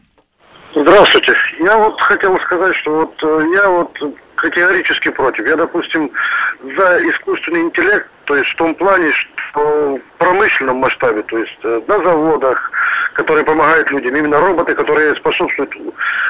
Здравствуйте. 0.75 1.33
Я 1.61 1.79
вот 1.79 2.01
хотел 2.01 2.37
сказать, 2.41 2.75
что 2.77 2.91
вот 2.97 3.15
э, 3.23 3.47
я 3.55 3.69
вот 3.69 3.91
категорически 4.37 5.11
против. 5.11 5.47
Я, 5.47 5.57
допустим, 5.57 6.11
за 6.77 6.99
искусственный 7.09 7.63
интеллект, 7.63 8.09
то 8.25 8.37
есть 8.37 8.51
в 8.51 8.57
том 8.57 8.75
плане, 8.75 9.11
что 9.13 9.97
в 9.97 10.19
промышленном 10.19 10.77
масштабе, 10.77 11.23
то 11.23 11.39
есть 11.39 11.59
э, 11.63 11.81
на 11.87 11.99
заводах, 11.99 12.71
которые 13.15 13.45
помогают 13.45 13.91
людям, 13.91 14.17
именно 14.17 14.39
роботы, 14.39 14.75
которые 14.75 15.15
способствуют 15.17 15.71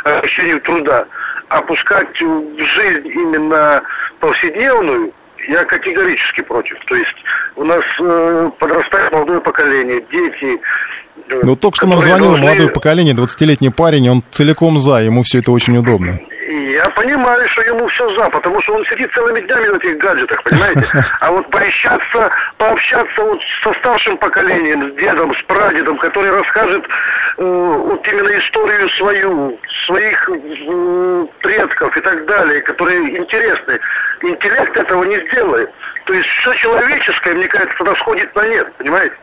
ощущению 0.05 0.61
труда, 0.61 1.07
опускать 1.49 2.21
в 2.21 2.59
жизнь 2.59 3.09
именно 3.09 3.83
повседневную, 4.21 5.13
я 5.49 5.65
категорически 5.65 6.43
против. 6.43 6.77
То 6.87 6.97
есть 6.97 7.15
у 7.57 7.65
нас 7.65 7.85
э, 8.01 8.51
подрастает 8.59 9.13
молодое 9.13 9.41
поколение, 9.41 10.05
дети. 10.11 10.61
Э, 11.29 11.41
ну, 11.43 11.57
только 11.57 11.77
что 11.77 11.87
нам 11.87 12.01
звонило 12.01 12.31
должны... 12.31 12.47
молодое 12.47 12.69
поколение, 12.71 13.15
20-летний 13.15 13.71
парень, 13.71 14.09
он 14.09 14.23
целиком 14.31 14.79
за, 14.79 15.03
ему 15.03 15.23
все 15.23 15.41
это 15.41 15.53
очень 15.53 15.77
удобно. 15.77 16.19
Я 16.47 16.85
понимаю, 16.91 17.49
что 17.49 17.63
ему 17.63 17.87
все 17.89 18.09
за, 18.17 18.29
потому 18.29 18.61
что 18.63 18.75
он 18.75 18.85
сидит 18.87 19.13
целыми 19.15 19.41
днями 19.41 19.67
на 19.67 19.77
этих 19.77 19.97
гаджетах, 19.97 20.43
понимаете? 20.43 20.85
А 21.21 21.31
вот 21.31 21.49
пообщаться, 21.51 22.31
пообщаться 22.59 23.23
вот 23.23 23.41
со 23.63 23.73
старшим 23.75 24.19
поколением, 24.19 24.91
с 24.93 25.01
дедом, 25.01 25.35
с 25.35 25.43
прадедом, 25.45 25.97
который 25.97 26.31
расскажет 26.31 26.85
э, 27.39 27.43
вот 27.43 28.07
именно 28.09 28.39
историю 28.39 28.89
свою, 28.91 29.59
своих 29.87 30.29
э, 30.29 31.27
предков 31.41 31.97
и 31.97 32.01
так 32.01 32.27
далее, 32.27 32.61
которые 32.61 33.17
интересны. 33.17 33.81
Интеллект 34.23 34.77
этого 34.77 35.05
не 35.05 35.19
сделает. 35.29 35.71
То 36.05 36.13
есть 36.13 36.29
все 36.29 36.53
человеческое, 36.55 37.35
мне 37.35 37.49
кажется, 37.49 37.77
тогда 37.79 37.95
сходит 37.97 38.35
на 38.35 38.47
нет, 38.49 38.71
понимаете? 38.75 39.15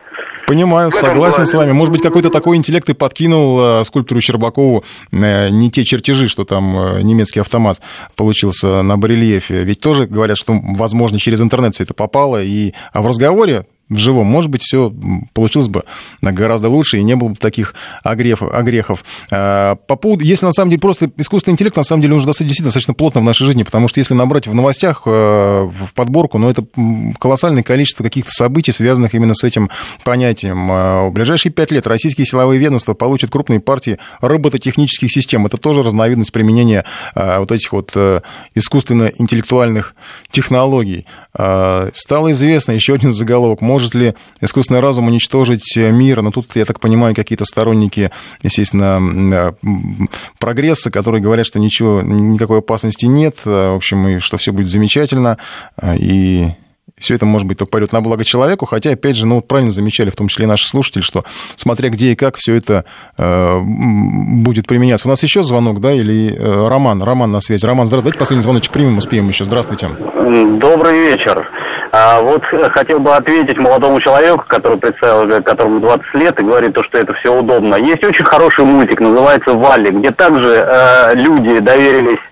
Понимаю, 0.46 0.90
согласен 0.90 1.36
плане. 1.36 1.50
с 1.50 1.54
вами. 1.54 1.72
Может 1.72 1.92
быть, 1.92 2.02
какой-то 2.02 2.28
такой 2.30 2.56
интеллект 2.56 2.88
и 2.90 2.94
подкинул 2.94 3.58
э, 3.60 3.84
скульптору 3.84 4.20
Щербакову 4.20 4.84
э, 5.10 5.48
не 5.50 5.70
те 5.70 5.84
чертежи, 5.84 6.28
что 6.28 6.44
там 6.44 6.78
э, 6.78 7.02
немецкий 7.02 7.40
автомат 7.40 7.80
получился 8.16 8.82
на 8.82 8.96
барельефе. 8.96 9.62
Ведь 9.62 9.80
тоже 9.80 10.06
говорят, 10.06 10.36
что, 10.36 10.58
возможно, 10.62 11.18
через 11.18 11.40
интернет 11.40 11.74
все 11.74 11.84
это 11.84 11.94
попало. 11.94 12.42
И... 12.42 12.74
А 12.92 13.02
в 13.02 13.06
разговоре 13.06 13.66
в 13.92 13.98
живом, 13.98 14.26
может 14.26 14.50
быть, 14.50 14.62
все 14.62 14.92
получилось 15.34 15.68
бы 15.68 15.84
гораздо 16.20 16.68
лучше 16.68 16.98
и 16.98 17.02
не 17.02 17.14
было 17.14 17.28
бы 17.28 17.36
таких 17.36 17.74
огрехов. 18.02 18.52
огрехов. 18.52 19.04
А, 19.30 19.76
По 19.76 19.96
поводу, 19.96 20.24
если 20.24 20.46
на 20.46 20.52
самом 20.52 20.70
деле 20.70 20.80
просто 20.80 21.10
искусственный 21.16 21.54
интеллект, 21.54 21.76
на 21.76 21.82
самом 21.84 22.02
деле, 22.02 22.14
он 22.14 22.18
уже 22.18 22.26
достаточно, 22.26 22.64
достаточно 22.64 22.94
плотно 22.94 23.20
в 23.20 23.24
нашей 23.24 23.46
жизни, 23.46 23.62
потому 23.62 23.88
что 23.88 24.00
если 24.00 24.14
набрать 24.14 24.46
в 24.46 24.54
новостях, 24.54 25.02
э, 25.06 25.10
в 25.10 25.92
подборку, 25.94 26.38
ну, 26.38 26.48
это 26.48 26.64
колоссальное 27.18 27.62
количество 27.62 28.02
каких-то 28.02 28.30
событий, 28.30 28.72
связанных 28.72 29.14
именно 29.14 29.34
с 29.34 29.44
этим 29.44 29.70
понятием. 30.04 30.68
А, 30.70 31.08
В 31.08 31.12
ближайшие 31.12 31.52
пять 31.52 31.70
лет 31.70 31.86
российские 31.86 32.26
силовые 32.26 32.58
ведомства 32.58 32.94
получат 32.94 33.30
крупные 33.30 33.60
партии 33.60 33.98
робототехнических 34.20 35.10
систем. 35.10 35.46
Это 35.46 35.56
тоже 35.56 35.82
разновидность 35.82 36.32
применения 36.32 36.84
а, 37.14 37.40
вот 37.40 37.52
этих 37.52 37.72
вот 37.72 37.92
э, 37.94 38.20
искусственно-интеллектуальных 38.54 39.94
технологий. 40.30 41.06
А, 41.34 41.90
Стало 41.94 42.32
известно, 42.32 42.72
еще 42.72 42.94
один 42.94 43.12
заголовок, 43.12 43.60
может 43.60 43.94
ли 43.94 44.14
искусственный 44.40 44.80
разум 44.80 45.08
уничтожить 45.08 45.76
мир? 45.76 46.22
Но 46.22 46.30
тут, 46.30 46.54
я 46.56 46.64
так 46.64 46.80
понимаю, 46.80 47.14
какие-то 47.14 47.44
сторонники, 47.44 48.10
естественно, 48.42 48.96
м, 49.62 50.08
прогресса, 50.38 50.90
которые 50.90 51.22
говорят, 51.22 51.46
что 51.46 51.58
ничего, 51.58 52.02
никакой 52.02 52.58
опасности 52.58 53.06
нет, 53.06 53.36
а, 53.44 53.72
в 53.72 53.76
общем, 53.76 54.08
и 54.08 54.18
что 54.18 54.36
все 54.36 54.52
будет 54.52 54.68
замечательно, 54.68 55.38
и 55.98 56.48
все 57.02 57.14
это, 57.14 57.26
может 57.26 57.46
быть, 57.46 57.58
только 57.58 57.70
пойдет 57.70 57.92
на 57.92 58.00
благо 58.00 58.24
человеку, 58.24 58.66
хотя, 58.66 58.90
опять 58.90 59.16
же, 59.16 59.26
ну, 59.26 59.36
вот 59.36 59.48
правильно 59.48 59.72
замечали, 59.72 60.10
в 60.10 60.16
том 60.16 60.28
числе 60.28 60.44
и 60.44 60.48
наши 60.48 60.68
слушатели, 60.68 61.02
что 61.02 61.24
смотря 61.56 61.90
где 61.90 62.12
и 62.12 62.14
как 62.14 62.36
все 62.36 62.54
это 62.54 62.84
э, 63.18 63.58
будет 63.60 64.66
применяться. 64.66 65.08
У 65.08 65.10
нас 65.10 65.22
еще 65.22 65.42
звонок, 65.42 65.80
да, 65.80 65.92
или 65.92 66.34
э, 66.34 66.68
Роман? 66.68 67.02
Роман 67.02 67.30
на 67.30 67.40
связи. 67.40 67.66
Роман, 67.66 67.86
здравствуйте, 67.86 68.02
давайте 68.04 68.18
последний 68.18 68.42
звоночек 68.42 68.72
примем, 68.72 68.98
успеем 68.98 69.28
еще. 69.28 69.44
Здравствуйте. 69.44 69.88
Добрый 70.58 70.98
вечер. 70.98 71.48
А, 71.94 72.22
вот 72.22 72.42
э, 72.52 72.70
хотел 72.70 73.00
бы 73.00 73.14
ответить 73.14 73.58
молодому 73.58 74.00
человеку, 74.00 74.44
который 74.48 74.78
представил, 74.78 75.28
э, 75.28 75.42
которому 75.42 75.80
20 75.80 76.14
лет, 76.14 76.40
и 76.40 76.42
говорит, 76.42 76.72
то, 76.72 76.82
что 76.84 76.98
это 76.98 77.12
все 77.14 77.38
удобно. 77.38 77.74
Есть 77.74 78.02
очень 78.02 78.24
хороший 78.24 78.64
мультик, 78.64 78.98
называется 78.98 79.52
«Валли», 79.52 79.90
где 79.90 80.10
также 80.10 80.66
э, 80.66 81.14
люди 81.16 81.58
доверились 81.58 82.22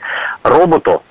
роботу, 0.45 1.03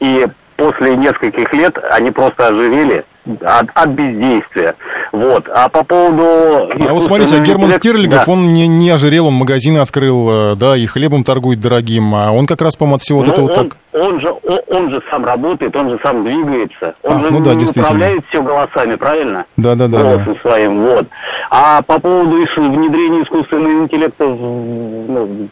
и 0.00 0.26
после 0.62 0.96
нескольких 0.96 1.52
лет 1.54 1.76
они 1.90 2.10
просто 2.10 2.46
оживели 2.48 3.04
от, 3.42 3.66
от 3.74 3.88
бездействия. 3.90 4.74
Вот. 5.12 5.48
А 5.48 5.68
по 5.68 5.84
поводу... 5.84 6.70
А 6.88 6.92
вот 6.92 7.04
смотрите, 7.04 7.36
а 7.36 7.40
Герман 7.40 7.70
интеллекта- 7.70 7.78
Стерлигов, 7.78 8.26
да. 8.26 8.32
он 8.32 8.52
не, 8.52 8.66
не 8.68 8.90
ожирел, 8.90 9.26
он 9.28 9.34
магазин 9.34 9.78
открыл, 9.78 10.52
э, 10.52 10.54
да, 10.56 10.76
и 10.76 10.86
хлебом 10.86 11.24
торгует 11.24 11.60
дорогим, 11.60 12.14
а 12.14 12.32
он 12.32 12.46
как 12.46 12.62
раз, 12.62 12.76
по-моему, 12.76 12.96
от 12.96 13.02
всего 13.02 13.18
вот 13.20 13.26
Ну, 13.28 13.32
этого 13.32 13.46
он, 13.48 13.68
так... 13.68 13.76
он 13.92 14.20
же, 14.20 14.28
он, 14.42 14.60
он 14.68 14.92
же 14.92 15.02
сам 15.10 15.24
работает, 15.24 15.74
он 15.76 15.90
же 15.90 15.98
сам 16.02 16.24
двигается. 16.24 16.94
Он 17.02 17.16
А, 17.16 17.22
же 17.24 17.30
ну 17.32 17.40
да, 17.40 17.54
действительно. 17.54 17.86
управляет 17.86 18.24
все 18.28 18.42
голосами, 18.42 18.94
правильно? 18.96 19.44
Да-да-да. 19.56 19.98
да. 19.98 20.04
голосом 20.04 20.36
своим, 20.42 20.80
вот. 20.80 21.06
А 21.50 21.82
по 21.82 21.98
поводу 22.00 22.36
внедрения 22.36 23.22
искусственного 23.22 23.84
интеллекта 23.84 24.26
в 24.26 24.40
ну, 24.40 25.48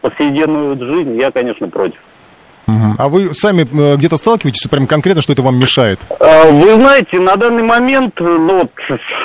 повседневную 0.00 0.78
жизнь, 0.78 1.16
я, 1.16 1.30
конечно, 1.30 1.68
против. 1.68 1.98
А 2.66 3.08
вы 3.08 3.34
сами 3.34 3.62
э, 3.62 3.96
где-то 3.96 4.16
сталкиваетесь, 4.16 4.60
что 4.60 4.68
прям 4.68 4.86
конкретно, 4.86 5.20
что 5.22 5.32
это 5.32 5.42
вам 5.42 5.58
мешает? 5.58 6.00
А, 6.20 6.50
Вы 6.50 6.74
знаете, 6.74 7.20
на 7.20 7.36
данный 7.36 7.62
момент, 7.62 8.14
ну, 8.18 8.60
вот, 8.60 8.70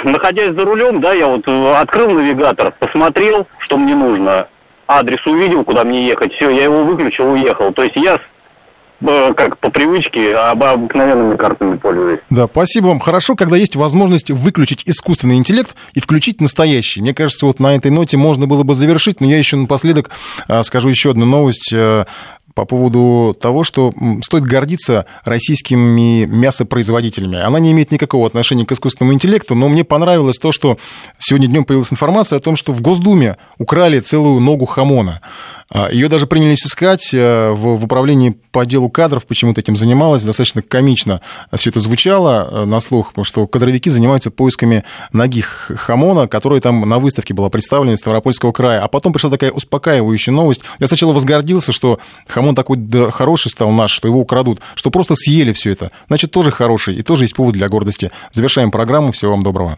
находясь 0.04 0.54
за 0.56 0.66
рулем, 0.66 1.00
да, 1.02 1.14
я 1.14 1.28
вот 1.28 1.48
э, 1.48 1.72
открыл 1.74 2.10
навигатор, 2.12 2.74
посмотрел, 2.80 3.48
что 3.60 3.78
мне 3.78 3.96
нужно, 3.96 4.48
адрес 4.88 5.26
увидел, 5.26 5.64
куда 5.64 5.84
мне 5.84 6.06
ехать, 6.08 6.32
все, 6.34 6.50
я 6.50 6.64
его 6.64 6.84
выключил, 6.84 7.32
уехал. 7.32 7.72
То 7.74 7.84
есть 7.84 7.96
я, 7.96 8.18
э, 9.02 9.34
как 9.34 9.58
по 9.60 9.70
привычке, 9.70 10.36
об- 10.36 10.64
обыкновенными 10.64 11.38
картами 11.38 11.78
пользуюсь. 11.78 12.20
Да, 12.30 12.48
спасибо 12.48 12.88
вам. 12.88 13.00
Хорошо, 13.00 13.36
когда 13.36 13.56
есть 13.56 13.76
возможность 13.76 14.32
выключить 14.32 14.84
искусственный 14.86 15.36
интеллект 15.36 15.76
и 15.94 16.02
включить 16.02 16.42
настоящий. 16.42 17.02
Мне 17.02 17.14
кажется, 17.14 17.46
вот 17.46 17.60
на 17.60 17.76
этой 17.76 17.92
ноте 17.92 18.18
можно 18.18 18.48
было 18.48 18.64
бы 18.64 18.76
завершить, 18.76 19.22
но 19.22 19.28
я 19.28 19.38
еще 19.38 19.56
напоследок 19.56 20.10
а, 20.48 20.64
скажу 20.64 20.90
еще 20.90 21.12
одну 21.12 21.26
новость 21.26 21.72
э, 21.74 22.06
по 22.54 22.66
поводу 22.66 23.36
того, 23.40 23.64
что 23.64 23.94
стоит 24.22 24.44
гордиться 24.44 25.06
российскими 25.24 26.26
мясопроизводителями. 26.26 27.40
Она 27.40 27.60
не 27.60 27.72
имеет 27.72 27.92
никакого 27.92 28.28
отношения 28.28 28.66
к 28.66 28.72
искусственному 28.72 29.14
интеллекту, 29.14 29.56
но 29.56 29.70
мне 29.70 29.84
понравилось 29.84 30.38
то, 30.38 30.52
что 30.52 30.78
сегодня 31.18 31.48
днем 31.48 31.64
появилась 31.64 31.92
информация 31.92 32.38
о 32.38 32.42
том, 32.42 32.56
что 32.56 32.72
в 32.72 32.82
Госдуме 32.82 33.38
украли 33.58 34.00
целую 34.00 34.40
ногу 34.40 34.66
хамона. 34.66 35.22
Ее 35.92 36.10
даже 36.10 36.26
принялись 36.26 36.66
искать 36.66 37.14
э, 37.14 37.52
в, 37.52 37.78
в 37.78 37.86
управлении 37.86 38.36
по 38.52 38.66
делу 38.66 38.90
кадров, 38.90 39.26
почему-то 39.28 39.62
этим 39.62 39.76
занималась, 39.76 40.24
достаточно 40.24 40.62
комично 40.62 41.22
все 41.58 41.70
это 41.70 41.80
звучало 41.80 42.48
э, 42.50 42.66
на 42.66 42.80
слух, 42.80 43.14
что 43.24 43.48
кадровики 43.48 43.90
занимаются 43.90 44.32
поисками 44.32 44.84
ноги 45.14 45.42
хамона, 45.42 46.28
которая 46.28 46.62
там 46.62 46.88
на 46.88 47.00
выставке 47.00 47.34
была 47.34 47.50
представлена 47.50 47.94
из 47.94 48.00
Ставропольского 48.00 48.52
края. 48.52 48.82
А 48.82 48.88
потом 48.88 49.14
пришла 49.14 49.30
такая 49.30 49.52
успокаивающая 49.52 50.34
новость. 50.34 50.62
Я 50.80 50.88
сначала 50.88 51.14
возгордился, 51.14 51.72
что 51.72 52.00
хамон 52.28 52.56
такой 52.56 52.80
хороший 53.12 53.52
стал 53.52 53.72
наш, 53.72 53.92
что 53.92 54.08
его 54.08 54.20
украдут, 54.20 54.62
что 54.76 54.90
просто 54.92 55.16
съели 55.16 55.52
все 55.52 55.72
это. 55.72 55.92
Значит, 56.08 56.32
тоже 56.32 56.52
хороший 56.52 56.96
и 56.96 57.04
тоже 57.04 57.26
есть 57.26 57.36
повод 57.36 57.54
для 57.54 57.70
гордости. 57.70 58.12
Завершаем 58.32 58.72
программу. 58.72 59.12
Всего 59.12 59.32
вам 59.32 59.44
доброго. 59.44 59.78